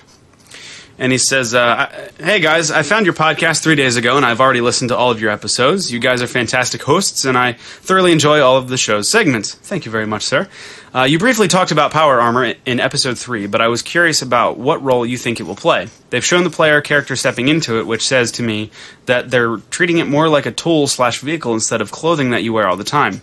And 0.99 1.13
he 1.13 1.17
says, 1.17 1.55
uh, 1.55 1.89
Hey 2.19 2.41
guys, 2.41 2.71
I 2.71 2.83
found 2.83 3.05
your 3.05 3.15
podcast 3.15 3.63
three 3.63 3.75
days 3.75 3.95
ago 3.95 4.17
and 4.17 4.25
I've 4.25 4.41
already 4.41 4.59
listened 4.59 4.89
to 4.89 4.97
all 4.97 5.09
of 5.11 5.21
your 5.21 5.31
episodes. 5.31 5.91
You 5.91 5.99
guys 5.99 6.21
are 6.21 6.27
fantastic 6.27 6.83
hosts 6.83 7.23
and 7.23 7.37
I 7.37 7.53
thoroughly 7.53 8.11
enjoy 8.11 8.41
all 8.41 8.57
of 8.57 8.67
the 8.67 8.77
show's 8.77 9.07
segments. 9.09 9.53
Thank 9.55 9.85
you 9.85 9.91
very 9.91 10.05
much, 10.05 10.23
sir. 10.25 10.49
Uh, 10.93 11.03
you 11.03 11.19
briefly 11.19 11.47
talked 11.47 11.71
about 11.71 11.91
power 11.91 12.19
armor 12.19 12.55
in 12.65 12.79
episode 12.79 13.17
three, 13.17 13.45
but 13.45 13.61
I 13.61 13.67
was 13.67 13.83
curious 13.83 14.23
about 14.23 14.57
what 14.57 14.81
role 14.81 15.05
you 15.05 15.19
think 15.19 15.39
it 15.39 15.43
will 15.43 15.55
play. 15.55 15.87
They've 16.09 16.25
shown 16.25 16.43
the 16.43 16.49
player 16.49 16.81
character 16.81 17.15
stepping 17.15 17.47
into 17.47 17.77
it, 17.79 17.85
which 17.85 18.07
says 18.07 18.31
to 18.33 18.43
me 18.43 18.71
that 19.05 19.29
they're 19.29 19.57
treating 19.69 19.99
it 19.99 20.07
more 20.07 20.27
like 20.27 20.47
a 20.47 20.51
tool 20.51 20.87
slash 20.87 21.19
vehicle 21.19 21.53
instead 21.53 21.81
of 21.81 21.91
clothing 21.91 22.31
that 22.31 22.41
you 22.41 22.53
wear 22.53 22.67
all 22.67 22.75
the 22.75 22.83
time. 22.83 23.21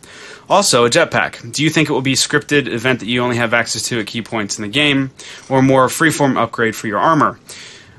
Also, 0.49 0.85
a 0.85 0.91
jetpack. 0.91 1.53
Do 1.53 1.65
you 1.65 1.71
think 1.71 1.89
it 1.89 1.93
will 1.93 2.03
be 2.03 2.13
a 2.13 2.17
scripted 2.17 2.69
event 2.69 3.01
that 3.01 3.07
you 3.07 3.21
only 3.21 3.37
have 3.37 3.53
access 3.53 3.83
to 3.89 3.99
at 3.99 4.07
key 4.07 4.23
points 4.23 4.59
in 4.59 4.63
the 4.63 4.69
game, 4.69 5.11
or 5.49 5.61
more 5.61 5.89
freeform 5.89 6.37
upgrade 6.37 6.77
for 6.77 6.87
your 6.87 7.01
armor? 7.01 7.41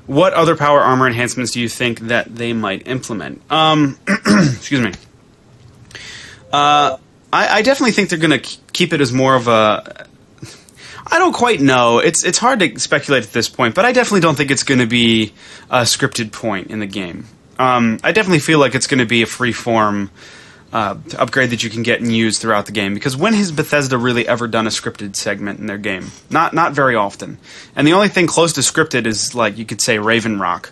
What 0.06 0.32
other 0.32 0.56
power 0.56 0.80
armor 0.80 1.06
enhancements 1.06 1.52
do 1.52 1.60
you 1.60 1.68
think 1.68 2.00
that 2.00 2.34
they 2.34 2.54
might 2.54 2.88
implement? 2.88 3.42
Um, 3.50 3.98
excuse 4.08 4.80
me. 4.80 4.92
Uh, 6.50 6.96
I, 7.32 7.58
I 7.58 7.62
definitely 7.62 7.92
think 7.92 8.08
they're 8.08 8.18
going 8.18 8.40
to 8.40 8.58
keep 8.72 8.92
it 8.92 9.00
as 9.00 9.12
more 9.12 9.34
of 9.34 9.48
a. 9.48 10.06
I 11.10 11.18
don't 11.18 11.32
quite 11.32 11.60
know. 11.60 11.98
It's 11.98 12.24
it's 12.24 12.38
hard 12.38 12.60
to 12.60 12.78
speculate 12.78 13.24
at 13.24 13.32
this 13.32 13.48
point, 13.48 13.74
but 13.74 13.84
I 13.84 13.92
definitely 13.92 14.20
don't 14.20 14.36
think 14.36 14.50
it's 14.50 14.64
going 14.64 14.80
to 14.80 14.86
be 14.86 15.32
a 15.70 15.82
scripted 15.82 16.32
point 16.32 16.70
in 16.70 16.80
the 16.80 16.86
game. 16.86 17.26
Um, 17.58 17.98
I 18.04 18.12
definitely 18.12 18.38
feel 18.40 18.58
like 18.58 18.74
it's 18.74 18.86
going 18.86 18.98
to 18.98 19.06
be 19.06 19.22
a 19.22 19.26
free 19.26 19.52
form 19.52 20.10
uh, 20.72 20.96
upgrade 21.16 21.50
that 21.50 21.64
you 21.64 21.70
can 21.70 21.82
get 21.82 22.00
and 22.00 22.12
use 22.12 22.38
throughout 22.38 22.66
the 22.66 22.72
game. 22.72 22.94
Because 22.94 23.16
when 23.16 23.32
has 23.34 23.50
Bethesda 23.50 23.96
really 23.96 24.28
ever 24.28 24.46
done 24.46 24.66
a 24.66 24.70
scripted 24.70 25.16
segment 25.16 25.58
in 25.58 25.66
their 25.66 25.78
game? 25.78 26.10
Not 26.30 26.54
not 26.54 26.72
very 26.72 26.94
often. 26.94 27.38
And 27.74 27.86
the 27.86 27.94
only 27.94 28.08
thing 28.08 28.26
close 28.26 28.52
to 28.54 28.60
scripted 28.60 29.06
is 29.06 29.34
like 29.34 29.58
you 29.58 29.64
could 29.64 29.80
say 29.80 29.98
Raven 29.98 30.38
Rock, 30.38 30.70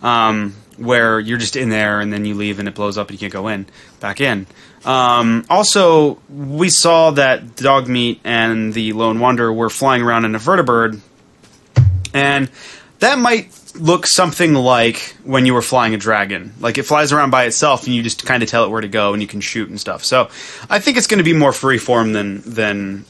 um, 0.00 0.54
where 0.76 1.18
you're 1.18 1.38
just 1.38 1.56
in 1.56 1.70
there 1.70 2.00
and 2.00 2.12
then 2.12 2.24
you 2.24 2.34
leave 2.34 2.58
and 2.58 2.68
it 2.68 2.74
blows 2.74 2.96
up 2.98 3.08
and 3.08 3.14
you 3.14 3.18
can't 3.18 3.32
go 3.32 3.48
in 3.48 3.66
back 4.00 4.20
in. 4.20 4.46
Um, 4.84 5.44
also, 5.48 6.18
we 6.28 6.68
saw 6.68 7.12
that 7.12 7.42
Dogmeat 7.56 8.20
and 8.24 8.74
the 8.74 8.92
Lone 8.92 9.20
Wanderer 9.20 9.52
were 9.52 9.70
flying 9.70 10.02
around 10.02 10.24
in 10.24 10.34
a 10.34 10.38
vertibird, 10.38 11.00
and 12.12 12.50
that 12.98 13.18
might 13.18 13.52
look 13.74 14.06
something 14.06 14.54
like 14.54 15.16
when 15.24 15.46
you 15.46 15.54
were 15.54 15.62
flying 15.62 15.94
a 15.94 15.98
dragon. 15.98 16.52
Like 16.60 16.78
it 16.78 16.82
flies 16.82 17.12
around 17.12 17.30
by 17.30 17.44
itself, 17.44 17.86
and 17.86 17.94
you 17.94 18.02
just 18.02 18.26
kind 18.26 18.42
of 18.42 18.48
tell 18.48 18.64
it 18.64 18.70
where 18.70 18.80
to 18.80 18.88
go, 18.88 19.12
and 19.12 19.22
you 19.22 19.28
can 19.28 19.40
shoot 19.40 19.68
and 19.68 19.80
stuff. 19.80 20.04
So, 20.04 20.28
I 20.68 20.78
think 20.80 20.96
it's 20.96 21.06
going 21.06 21.18
to 21.18 21.24
be 21.24 21.34
more 21.34 21.52
freeform 21.52 22.12
than 22.12 22.42
than 22.44 23.04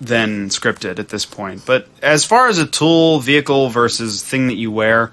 than 0.00 0.48
scripted 0.48 0.98
at 0.98 1.08
this 1.08 1.26
point. 1.26 1.66
But 1.66 1.86
as 2.02 2.24
far 2.24 2.48
as 2.48 2.58
a 2.58 2.66
tool, 2.66 3.20
vehicle 3.20 3.68
versus 3.68 4.22
thing 4.22 4.46
that 4.46 4.54
you 4.54 4.70
wear, 4.70 5.12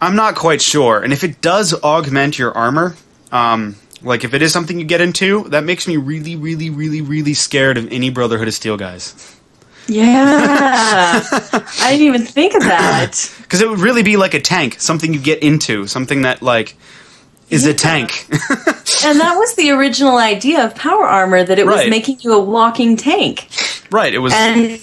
I'm 0.00 0.16
not 0.16 0.34
quite 0.34 0.60
sure. 0.60 1.02
And 1.02 1.12
if 1.12 1.24
it 1.24 1.40
does 1.40 1.74
augment 1.82 2.38
your 2.38 2.52
armor, 2.52 2.94
um, 3.30 3.76
like 4.02 4.24
if 4.24 4.34
it 4.34 4.42
is 4.42 4.52
something 4.52 4.78
you 4.78 4.84
get 4.84 5.00
into, 5.00 5.44
that 5.50 5.64
makes 5.64 5.86
me 5.88 5.96
really, 5.96 6.36
really, 6.36 6.70
really, 6.70 7.00
really 7.00 7.34
scared 7.34 7.78
of 7.78 7.90
any 7.92 8.10
Brotherhood 8.10 8.48
of 8.48 8.54
Steel 8.54 8.76
guys. 8.76 9.36
Yeah. 9.88 11.22
I 11.80 11.90
didn't 11.90 12.06
even 12.06 12.22
think 12.22 12.54
of 12.54 12.62
that. 12.62 13.30
Because 13.42 13.60
it 13.60 13.68
would 13.68 13.80
really 13.80 14.02
be 14.02 14.16
like 14.16 14.32
a 14.32 14.40
tank, 14.40 14.80
something 14.80 15.12
you 15.12 15.20
get 15.20 15.42
into, 15.42 15.86
something 15.86 16.22
that 16.22 16.40
like 16.40 16.74
is 17.50 17.66
a 17.66 17.74
tank. 17.74 18.26
And 19.04 19.18
that 19.20 19.34
was 19.36 19.54
the 19.56 19.70
original 19.72 20.16
idea 20.18 20.64
of 20.64 20.74
power 20.76 21.04
armor 21.04 21.42
that 21.42 21.58
it 21.58 21.66
was 21.66 21.88
making 21.90 22.20
you 22.20 22.34
a 22.34 22.40
walking 22.42 22.96
tank. 22.96 23.48
right. 23.90 24.14
It 24.14 24.18
was 24.18 24.32
And 24.32 24.80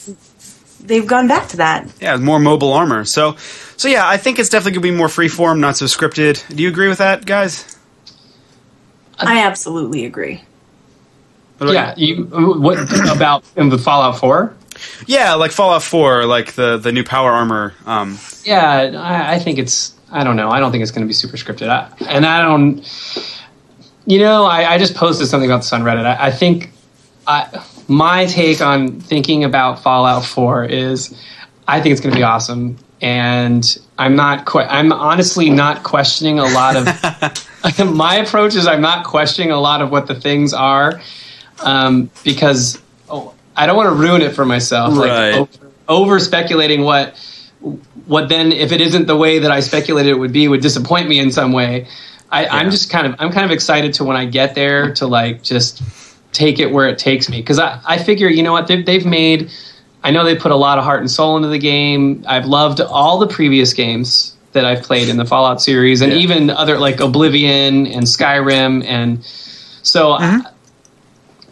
they've 0.81 1.07
gone 1.07 1.27
back 1.27 1.47
to 1.49 1.57
that. 1.57 1.87
yeah, 2.01 2.17
more 2.17 2.37
mobile 2.39 2.73
armor. 2.73 3.05
So 3.05 3.37
so 3.77 3.87
yeah, 3.87 4.07
I 4.07 4.17
think 4.17 4.37
it's 4.39 4.49
definitely 4.49 4.73
gonna 4.73 4.91
be 4.93 4.97
more 4.97 5.07
freeform, 5.07 5.59
not 5.59 5.77
so 5.77 5.85
scripted. 5.85 6.43
Do 6.53 6.61
you 6.61 6.69
agree 6.69 6.89
with 6.89 6.97
that, 6.97 7.25
guys? 7.25 7.77
I 9.19 9.45
absolutely 9.45 10.05
agree. 10.05 10.41
What 11.57 11.69
about 11.69 11.97
Yeah, 11.97 12.05
you 12.15 12.23
what 12.25 12.77
about 13.15 13.43
in 13.55 13.69
the 13.69 13.77
Fallout 13.77 14.17
4? 14.19 14.55
Yeah, 15.07 15.33
like 15.33 15.51
Fallout 15.51 15.83
4, 15.83 16.25
like 16.25 16.53
the 16.53 16.77
the 16.77 16.91
new 16.91 17.03
power 17.03 17.31
armor. 17.31 17.73
Um, 17.85 18.17
Yeah, 18.43 18.91
I, 18.97 19.35
I 19.35 19.39
think 19.39 19.59
it's. 19.59 19.93
I 20.11 20.23
don't 20.23 20.35
know. 20.35 20.49
I 20.49 20.59
don't 20.59 20.71
think 20.71 20.81
it's 20.81 20.91
going 20.91 21.05
to 21.05 21.07
be 21.07 21.13
super 21.13 21.37
scripted. 21.37 21.69
I, 21.69 21.91
and 22.07 22.25
I 22.25 22.41
don't. 22.41 22.83
You 24.05 24.19
know, 24.19 24.45
I, 24.45 24.73
I 24.73 24.77
just 24.77 24.95
posted 24.95 25.27
something 25.27 25.49
about 25.49 25.57
this 25.57 25.71
on 25.73 25.83
Reddit. 25.83 26.05
I, 26.05 26.27
I 26.27 26.31
think 26.31 26.71
I, 27.27 27.63
my 27.87 28.25
take 28.25 28.61
on 28.61 28.99
thinking 29.01 29.43
about 29.43 29.83
Fallout 29.83 30.25
4 30.25 30.65
is 30.65 31.15
I 31.67 31.81
think 31.81 31.91
it's 31.91 32.01
going 32.01 32.13
to 32.13 32.17
be 32.17 32.23
awesome. 32.23 32.77
And 33.01 33.77
I'm 33.97 34.15
not. 34.15 34.45
Que- 34.45 34.67
I'm 34.67 34.91
honestly 34.91 35.49
not 35.49 35.83
questioning 35.83 36.39
a 36.39 36.45
lot 36.45 36.75
of. 36.75 37.49
my 37.85 38.15
approach 38.15 38.55
is 38.55 38.67
I'm 38.67 38.81
not 38.81 39.05
questioning 39.05 39.51
a 39.51 39.59
lot 39.59 39.81
of 39.81 39.91
what 39.91 40.07
the 40.07 40.15
things 40.15 40.53
are, 40.53 41.01
um, 41.61 42.09
because 42.23 42.81
oh, 43.09 43.33
I 43.55 43.65
don't 43.65 43.75
want 43.75 43.89
to 43.89 43.95
ruin 43.95 44.21
it 44.21 44.33
for 44.33 44.45
myself. 44.45 44.97
Right. 44.97 45.31
Like 45.31 45.41
over, 45.41 45.71
over 45.87 46.19
speculating 46.19 46.81
what 46.81 47.15
what 48.05 48.29
then 48.29 48.51
if 48.51 48.71
it 48.71 48.81
isn't 48.81 49.05
the 49.07 49.17
way 49.17 49.39
that 49.39 49.51
I 49.51 49.59
speculated 49.59 50.11
it 50.11 50.19
would 50.19 50.31
be 50.31 50.47
would 50.47 50.61
disappoint 50.61 51.09
me 51.09 51.19
in 51.19 51.31
some 51.31 51.51
way. 51.51 51.87
I, 52.31 52.45
I'm 52.45 52.69
just 52.69 52.89
kind 52.89 53.07
of 53.07 53.15
I'm 53.19 53.31
kind 53.31 53.45
of 53.45 53.51
excited 53.51 53.93
to 53.95 54.03
when 54.03 54.15
I 54.15 54.25
get 54.25 54.55
there 54.55 54.93
to 54.95 55.07
like 55.07 55.43
just 55.43 55.81
take 56.31 56.59
it 56.59 56.71
where 56.71 56.87
it 56.87 56.99
takes 56.99 57.27
me 57.27 57.41
because 57.41 57.59
I, 57.59 57.81
I 57.85 57.97
figure 57.97 58.29
you 58.29 58.43
know 58.43 58.53
what 58.53 58.67
they've, 58.67 58.85
they've 58.85 59.05
made 59.05 59.51
I 60.03 60.11
know 60.11 60.23
they 60.23 60.35
put 60.35 60.51
a 60.51 60.55
lot 60.55 60.77
of 60.77 60.83
heart 60.83 61.01
and 61.01 61.11
soul 61.11 61.35
into 61.37 61.49
the 61.49 61.57
game. 61.59 62.23
I've 62.27 62.45
loved 62.45 62.79
all 62.81 63.19
the 63.19 63.27
previous 63.27 63.73
games 63.73 64.35
that 64.53 64.65
I've 64.65 64.81
played 64.81 65.09
in 65.09 65.17
the 65.17 65.25
Fallout 65.25 65.61
series 65.61 66.01
and 66.01 66.11
Yeah. 66.13 66.19
even 66.19 66.49
other 66.49 66.77
like 66.79 66.99
Oblivion 67.01 67.85
and 67.87 68.05
Skyrim 68.05 68.83
and 68.85 69.23
so 69.23 70.13
Mm-hmm. 70.17 70.47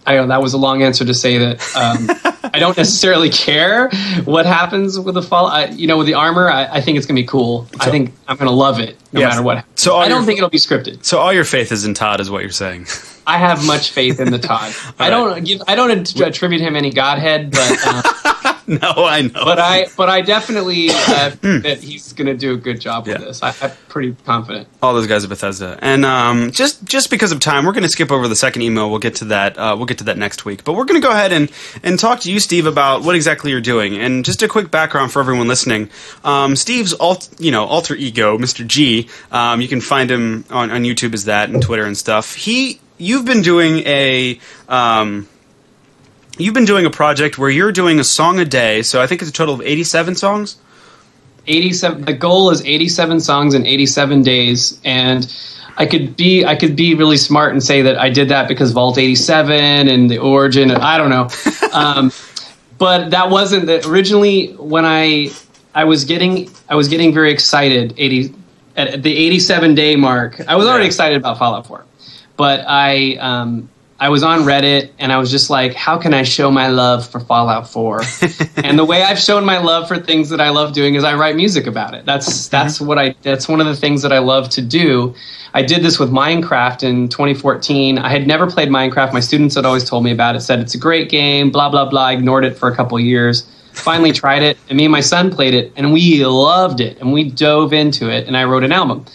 I, 0.06 0.16
know 0.16 0.28
that 0.28 0.42
was 0.42 0.54
a 0.54 0.58
long 0.58 0.84
answer 0.84 1.04
to 1.04 1.14
say 1.14 1.38
that 1.38 1.60
um, 1.76 2.10
I 2.54 2.60
don't 2.60 2.78
necessarily 2.78 3.30
care 3.30 3.90
what 4.24 4.46
happens 4.46 4.98
with 4.98 5.16
the 5.16 5.22
fall. 5.22 5.48
I, 5.48 5.66
you 5.66 5.86
know, 5.86 5.98
with 5.98 6.08
the 6.08 6.14
armor, 6.14 6.50
I, 6.50 6.66
I 6.78 6.82
think 6.82 6.98
it's 6.98 7.06
gonna 7.06 7.20
be 7.20 7.28
cool. 7.28 7.68
I 7.82 7.92
think 7.92 8.14
I'm 8.26 8.38
gonna 8.38 8.52
love 8.52 8.80
it 8.80 8.98
no 9.12 9.20
Yes. 9.20 9.32
matter 9.34 9.44
what. 9.44 9.66
So 9.76 9.98
I 9.98 10.08
don't 10.08 10.20
your- 10.20 10.26
think 10.26 10.38
it'll 10.38 10.50
be 10.50 10.58
scripted. 10.60 11.04
so 11.04 11.20
all 11.20 11.34
your 11.34 11.44
faith 11.44 11.74
is 11.74 11.84
in 11.84 11.94
Todd, 11.94 12.22
is 12.22 12.32
what 12.32 12.42
you're 12.42 12.52
saying. 12.52 12.88
I 13.28 13.38
have 13.38 13.66
much 13.68 13.92
faith 13.92 14.22
in 14.22 14.32
the 14.32 14.40
Todd. 14.40 14.74
I 15.00 15.10
don't 15.10 15.44
give. 15.44 15.62
I 15.68 15.76
don't 15.76 15.92
attribute 16.22 16.62
him 16.62 16.78
any 16.78 16.90
godhead, 16.92 17.52
but 17.52 17.78
uh, 17.86 18.34
no, 18.82 19.06
I 19.06 19.22
know. 19.22 19.46
but 19.46 19.60
I 19.60 19.88
but 19.96 20.10
I 20.10 20.22
definitely 20.22 20.90
uh, 20.92 21.30
that 21.42 21.80
he's 21.82 22.12
gonna 22.14 22.36
do 22.36 22.54
a 22.54 22.58
good 22.58 22.82
job 22.82 23.08
with 23.08 23.20
Yeah. 23.20 23.26
this. 23.26 23.42
I, 23.42 23.54
I'm 23.62 23.72
pretty 23.88 24.16
confident. 24.26 24.68
all 24.84 24.94
those 24.94 25.08
guys 25.08 25.24
at 25.24 25.30
Bethesda. 25.30 25.80
And 25.82 26.04
um, 26.06 26.52
just 26.52 26.84
just 26.84 27.10
because 27.10 27.32
of 27.32 27.40
time, 27.40 27.66
we're 27.66 27.72
going 27.72 27.84
to 27.84 27.90
skip 27.90 28.12
over 28.12 28.28
the 28.28 28.36
second 28.36 28.62
email. 28.64 28.90
We'll 28.90 29.00
get 29.00 29.16
to 29.16 29.26
that. 29.26 29.58
Uh, 29.58 29.76
we'll 29.78 29.86
get 29.86 30.00
to 30.00 30.04
that 30.06 30.18
next 30.18 30.44
week. 30.46 30.64
But 30.66 30.74
we're 30.74 30.86
going 30.86 31.00
to 31.02 31.08
go 31.08 31.12
ahead 31.14 31.32
and 31.32 31.52
and 31.84 31.98
talk 31.98 32.20
to 32.22 32.32
you, 32.32 32.40
Steve, 32.40 32.66
about 32.66 33.04
what 33.04 33.16
exactly 33.16 33.52
you're 33.52 33.62
doing. 33.62 33.98
And 33.98 34.26
just 34.26 34.44
a 34.44 34.48
quick 34.48 34.70
background 34.70 35.12
for 35.12 35.20
everyone 35.22 35.48
listening. 35.48 35.90
Um, 36.26 36.56
Steve's 36.56 36.94
alt, 36.94 37.30
you 37.40 37.52
know, 37.52 37.64
alter 37.66 37.96
ego, 37.96 38.38
Mr. 38.38 38.68
G. 38.68 39.08
Um, 39.32 39.62
you 39.62 39.68
can 39.68 39.80
find 39.82 40.12
him 40.12 40.44
on, 40.50 40.70
on 40.72 40.84
YouTube 40.84 41.14
as 41.14 41.26
that 41.26 41.50
and 41.50 41.62
Twitter 41.62 41.86
and 41.86 41.98
stuff. 41.98 42.36
He, 42.36 42.80
you've 42.98 43.26
been 43.26 43.42
doing 43.42 43.78
a. 43.88 44.40
Um, 44.68 45.28
You've 46.38 46.54
been 46.54 46.66
doing 46.66 46.86
a 46.86 46.90
project 46.92 47.38
where 47.38 47.50
you're 47.50 47.72
doing 47.72 48.00
a 48.00 48.04
song 48.04 48.40
a 48.40 48.46
day, 48.46 48.84
so 48.84 49.02
I 49.02 49.08
think 49.08 49.22
it's 49.22 49.32
a 49.32 49.34
total 49.34 49.56
of 49.56 49.62
87 49.62 50.16
songs. 50.16 50.58
87 51.48 52.04
the 52.04 52.14
goal 52.14 52.50
is 52.52 52.62
87 52.66 53.22
songs 53.22 53.54
in 53.54 53.66
87 53.66 54.22
days 54.22 54.82
and 54.84 55.34
i 55.78 55.86
could 55.86 56.18
be 56.18 56.44
i 56.44 56.58
could 56.58 56.76
be 56.76 56.94
really 56.94 57.16
smart 57.16 57.54
and 57.54 57.64
say 57.64 57.84
that 57.84 57.98
i 57.98 58.10
did 58.10 58.28
that 58.28 58.50
because 58.50 58.74
vault 58.74 58.98
87 58.98 59.88
and 59.88 60.10
the 60.10 60.18
origin 60.18 60.72
i 60.72 60.98
don't 60.98 61.10
know 61.10 61.30
um, 61.72 62.12
but 62.78 63.12
that 63.12 63.30
wasn't 63.30 63.66
the, 63.66 63.88
originally 63.88 64.48
when 64.56 64.84
i 64.84 65.30
i 65.74 65.86
was 65.86 66.04
getting 66.04 66.50
i 66.68 66.76
was 66.76 66.90
getting 66.90 67.14
very 67.14 67.32
excited 67.32 67.94
80 67.96 68.34
at 68.76 69.02
the 69.04 69.16
87 69.16 69.74
day 69.74 69.96
mark 69.96 70.42
i 70.50 70.56
was 70.58 70.68
already 70.68 70.84
Yeah. 70.84 70.88
excited 70.88 71.16
about 71.16 71.38
fallout 71.38 71.66
4 71.66 71.86
but 72.36 72.66
i 72.68 73.16
um, 73.22 73.70
I 74.00 74.10
was 74.10 74.22
on 74.22 74.42
Reddit 74.42 74.92
and 75.00 75.12
I 75.12 75.18
was 75.18 75.32
just 75.32 75.50
like, 75.50 75.74
how 75.74 75.98
can 75.98 76.14
I 76.14 76.22
show 76.22 76.52
my 76.52 76.68
love 76.68 77.08
for 77.08 77.20
Fallout 77.20 77.68
4? 77.68 78.02
and 78.58 78.78
the 78.78 78.86
way 78.86 79.02
I've 79.02 79.18
shown 79.18 79.44
my 79.44 79.58
love 79.58 79.88
for 79.88 79.98
things 79.98 80.30
that 80.30 80.40
I 80.40 80.50
love 80.50 80.74
doing 80.74 80.96
is 80.96 81.04
I 81.04 81.16
write 81.16 81.36
music 81.36 81.66
about 81.66 81.96
it. 81.96 82.06
That's 82.06 82.28
mm-hmm. 82.28 82.52
that's 82.52 82.80
what 82.80 83.00
I 83.00 83.16
that's 83.24 83.48
one 83.48 83.60
of 83.60 83.66
the 83.66 83.76
things 83.76 84.04
that 84.04 84.14
I 84.14 84.20
love 84.20 84.50
to 84.50 84.62
do. 84.62 85.16
I 85.54 85.64
did 85.64 85.82
this 85.82 85.98
with 85.98 86.12
Minecraft 86.12 86.84
in 86.84 87.10
2014. 87.10 87.98
I 87.98 88.10
had 88.10 88.28
never 88.28 88.46
played 88.46 88.70
Minecraft. 88.70 89.14
My 89.14 89.20
students 89.20 89.56
had 89.56 89.66
always 89.66 89.90
told 89.90 90.04
me 90.04 90.12
about 90.12 90.36
it, 90.36 90.42
said 90.42 90.60
it's 90.60 90.76
a 90.76 90.80
great 90.80 91.10
game, 91.10 91.50
blah 91.50 91.70
blah 91.70 91.90
blah. 91.90 92.10
Ignored 92.10 92.46
it 92.46 92.56
for 92.56 92.70
a 92.70 92.76
couple 92.76 93.00
years. 93.00 93.50
Finally 93.74 94.12
tried 94.24 94.44
it, 94.44 94.60
and 94.70 94.78
me 94.78 94.86
and 94.86 94.92
my 94.92 95.02
son 95.02 95.32
played 95.32 95.56
it, 95.56 95.74
and 95.76 95.92
we 95.92 96.24
loved 96.24 96.82
it, 96.82 97.00
and 97.00 97.12
we 97.12 97.32
dove 97.32 97.74
into 97.74 98.12
it, 98.12 98.28
and 98.28 98.38
I 98.38 98.44
wrote 98.44 98.64
an 98.64 98.72
album. 98.72 99.06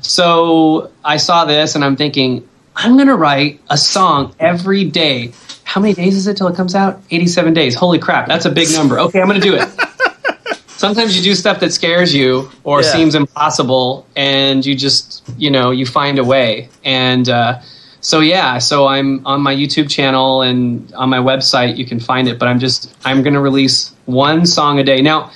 So 0.00 0.90
I 1.04 1.18
saw 1.18 1.44
this, 1.44 1.76
and 1.76 1.84
I'm 1.84 1.94
thinking, 1.94 2.48
I'm 2.82 2.96
gonna 2.96 3.16
write 3.16 3.60
a 3.70 3.76
song 3.78 4.34
every 4.38 4.84
day. 4.84 5.32
How 5.64 5.80
many 5.80 5.94
days 5.94 6.16
is 6.16 6.26
it 6.26 6.36
till 6.36 6.48
it 6.48 6.56
comes 6.56 6.74
out? 6.74 7.00
87 7.10 7.54
days. 7.54 7.74
Holy 7.74 7.98
crap, 7.98 8.26
that's 8.28 8.44
a 8.44 8.50
big 8.50 8.68
number. 8.72 8.98
Okay, 9.00 9.20
I'm 9.20 9.26
gonna 9.26 9.40
do 9.40 9.54
it. 9.54 9.68
Sometimes 10.66 11.16
you 11.16 11.22
do 11.22 11.34
stuff 11.36 11.60
that 11.60 11.72
scares 11.72 12.12
you 12.14 12.50
or 12.64 12.82
Yeah. 12.82 12.92
seems 12.92 13.14
impossible, 13.14 14.06
and 14.16 14.66
you 14.66 14.74
just, 14.74 15.22
you 15.38 15.50
know, 15.50 15.70
you 15.70 15.86
find 15.86 16.18
a 16.18 16.24
way. 16.24 16.68
And 16.84 17.28
uh, 17.28 17.60
so, 18.00 18.18
yeah, 18.18 18.58
so 18.58 18.88
I'm 18.88 19.24
on 19.24 19.42
my 19.42 19.54
YouTube 19.54 19.88
channel 19.88 20.42
and 20.42 20.92
on 20.94 21.08
my 21.08 21.18
website. 21.18 21.76
You 21.76 21.86
can 21.86 22.00
find 22.00 22.26
it, 22.26 22.36
but 22.40 22.48
I'm 22.48 22.58
just, 22.58 22.92
I'm 23.04 23.22
gonna 23.22 23.40
release 23.40 23.92
one 24.06 24.44
song 24.44 24.80
a 24.80 24.84
day 24.84 25.02
now. 25.02 25.30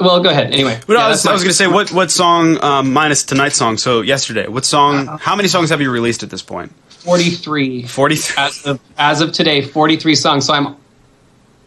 Well, 0.00 0.22
go 0.22 0.30
ahead. 0.30 0.52
Anyway, 0.52 0.80
But 0.86 0.94
Yeah, 0.94 1.04
I 1.06 1.08
was, 1.10 1.26
I 1.26 1.32
was 1.32 1.42
going 1.42 1.50
to 1.50 1.56
say, 1.56 1.66
what 1.66 1.92
what 1.92 2.10
song 2.10 2.62
um, 2.64 2.92
minus 2.92 3.22
tonight's 3.24 3.56
song? 3.56 3.76
So 3.76 4.00
yesterday, 4.00 4.48
what 4.48 4.64
song? 4.64 5.06
Uh-huh. 5.08 5.18
How 5.18 5.36
many 5.36 5.48
songs 5.48 5.68
have 5.70 5.80
you 5.82 5.90
released 5.90 6.22
at 6.22 6.30
this 6.30 6.42
point? 6.42 6.72
43. 6.88 7.82
Forty 7.84 8.16
three. 8.16 8.42
as 8.42 8.66
of 8.66 8.80
as 8.98 9.20
of 9.20 9.32
today 9.32 9.62
43 9.62 10.14
songs 10.14 10.44
so 10.46 10.52
i'm 10.52 10.76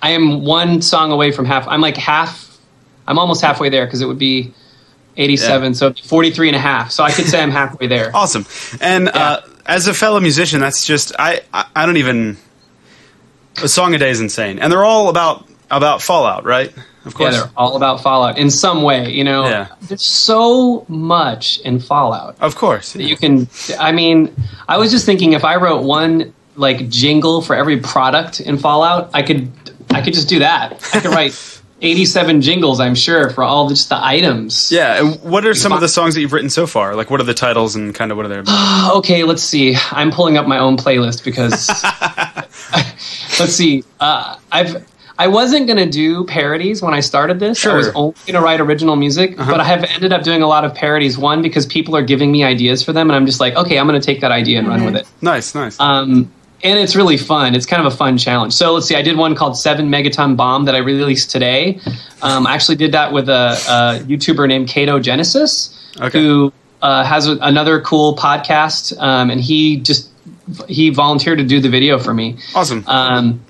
i 0.03 0.11
am 0.11 0.43
one 0.43 0.79
song 0.83 1.11
away 1.11 1.31
from 1.31 1.45
half 1.45 1.67
i'm 1.67 1.81
like 1.81 1.97
half 1.97 2.55
i'm 3.07 3.17
almost 3.17 3.41
halfway 3.41 3.69
there 3.69 3.83
because 3.85 3.99
it 4.01 4.05
would 4.05 4.19
be 4.19 4.53
87 5.17 5.63
Yeah. 5.63 5.73
so 5.73 5.87
it'd 5.87 6.05
43 6.05 6.49
and 6.49 6.55
a 6.55 6.59
half 6.59 6.91
so 6.91 7.03
i 7.03 7.11
could 7.11 7.25
say 7.25 7.41
i'm 7.41 7.49
halfway 7.49 7.87
there 7.87 8.11
Awesome. 8.15 8.45
And 8.79 9.09
uh, 9.09 9.41
as 9.65 9.87
a 9.87 9.93
fellow 9.95 10.19
musician, 10.19 10.59
that's 10.59 10.85
just 10.85 11.13
I, 11.17 11.41
I 11.51 11.65
I 11.75 11.85
don't 11.87 11.97
even. 11.97 12.37
A 13.63 13.67
song 13.67 13.93
a 13.95 13.97
day 13.97 14.09
is 14.09 14.19
insane, 14.19 14.59
and 14.59 14.71
they're 14.71 14.83
all 14.85 15.09
about 15.09 15.47
about 15.71 16.01
Fallout, 16.01 16.43
right? 16.45 16.71
Of 17.05 17.13
Yeah, 17.13 17.17
course. 17.17 17.35
they're 17.37 17.51
all 17.57 17.75
about 17.75 18.01
Fallout 18.01 18.37
in 18.37 18.49
some 18.49 18.81
way. 18.81 19.11
You 19.11 19.23
know, 19.23 19.45
Yeah. 19.47 19.67
there's 19.81 20.05
so 20.05 20.85
much 20.87 21.59
in 21.59 21.79
Fallout 21.79 22.35
of 22.39 22.55
course. 22.55 22.93
that 22.93 23.03
you 23.03 23.17
can. 23.17 23.47
I 23.79 23.91
mean, 23.91 24.33
I 24.67 24.77
was 24.77 24.89
just 24.91 25.05
thinking 25.05 25.33
if 25.33 25.43
I 25.43 25.55
wrote 25.57 25.83
one 25.83 26.33
like 26.55 26.87
jingle 26.89 27.41
for 27.41 27.55
every 27.55 27.77
product 27.77 28.39
in 28.39 28.57
Fallout, 28.57 29.09
I 29.13 29.21
could, 29.23 29.51
I 29.91 30.01
could 30.01 30.13
just 30.13 30.29
do 30.29 30.39
that. 30.39 30.73
I 30.93 30.99
could 30.99 31.11
write 31.11 31.33
87 31.81 32.41
jingles, 32.41 32.79
I'm 32.79 32.95
sure, 32.95 33.29
for 33.31 33.43
all 33.43 33.67
just 33.67 33.89
the 33.89 34.01
items. 34.01 34.71
Yeah. 34.71 35.03
And 35.03 35.19
what 35.23 35.45
are 35.45 35.53
some 35.53 35.73
of 35.73 35.81
the 35.81 35.89
songs 35.89 36.13
that 36.15 36.21
you've 36.21 36.31
written 36.31 36.49
so 36.49 36.65
far? 36.65 36.95
Like, 36.95 37.09
what 37.09 37.19
are 37.19 37.25
the 37.25 37.33
titles 37.33 37.75
and 37.75 37.93
kind 37.93 38.09
of 38.11 38.15
what 38.15 38.25
are 38.25 38.29
they 38.29 38.37
about? 38.37 38.95
Okay, 38.99 39.23
let's 39.23 39.43
see. 39.43 39.75
I'm 39.91 40.09
pulling 40.11 40.37
up 40.37 40.47
my 40.47 40.59
own 40.59 40.77
playlist 40.77 41.25
because 41.25 41.67
let's 43.39 43.53
see. 43.53 43.83
Uh, 43.99 44.37
I've 44.51 44.85
I 45.17 45.27
wasn't 45.27 45.67
gonna 45.67 45.85
do 45.85 46.23
parodies 46.25 46.81
when 46.81 46.93
I 46.93 46.99
started 47.01 47.39
this. 47.39 47.65
I 47.67 47.75
was 47.75 47.87
Uh-huh. 47.89 47.99
only 47.99 48.15
gonna 48.25 48.41
write 48.41 48.59
original 48.61 48.95
music, 48.95 49.37
but 49.37 49.59
I 49.59 49.63
have 49.63 49.83
ended 49.83 50.11
up 50.11 50.23
doing 50.23 50.41
a 50.41 50.47
lot 50.47 50.65
of 50.65 50.73
parodies. 50.73 51.17
One 51.17 51.41
because 51.41 51.65
people 51.65 51.95
are 51.95 52.01
giving 52.01 52.31
me 52.31 52.43
ideas 52.43 52.83
for 52.83 52.93
them, 52.93 53.09
and 53.09 53.15
I'm 53.15 53.25
just 53.25 53.39
like, 53.39 53.55
okay, 53.55 53.77
I'm 53.77 53.85
gonna 53.85 53.99
take 54.01 54.21
that 54.21 54.31
idea 54.31 54.59
and 54.59 54.67
run 54.67 54.85
with 54.85 54.95
it. 54.95 55.05
nice, 55.21 55.53
nice. 55.53 55.79
Um, 55.79 56.31
and 56.63 56.79
it's 56.79 56.95
really 56.95 57.17
fun. 57.17 57.55
It's 57.55 57.65
kind 57.65 57.85
of 57.85 57.93
a 57.93 57.95
fun 57.95 58.17
challenge. 58.17 58.53
So 58.53 58.73
let's 58.73 58.87
see. 58.87 58.95
I 58.95 59.01
did 59.01 59.17
one 59.17 59.35
called 59.35 59.57
Seven 59.57 59.89
Megaton 59.89 60.37
Bomb 60.37 60.63
that 60.65 60.75
I 60.75 60.79
released 60.79 61.29
today. 61.29 61.79
Um, 62.21 62.47
I 62.47 62.53
actually 62.53 62.77
did 62.77 62.93
that 62.93 63.11
with 63.11 63.27
a, 63.27 63.51
a 63.67 64.03
YouTuber 64.05 64.47
named 64.47 64.69
Kato 64.69 64.97
Genesis, 64.99 65.77
Okay. 65.99 66.17
who 66.21 66.53
uh, 66.81 67.03
has 67.03 67.27
a, 67.27 67.37
another 67.41 67.81
cool 67.81 68.15
podcast, 68.15 68.97
um, 68.99 69.29
and 69.29 69.39
he 69.41 69.77
just 69.77 70.09
he 70.67 70.89
volunteered 70.89 71.37
to 71.37 71.43
do 71.43 71.59
the 71.59 71.69
video 71.69 71.99
for 71.99 72.13
me. 72.13 72.37
awesome. 72.55 72.83
Um, 72.87 73.41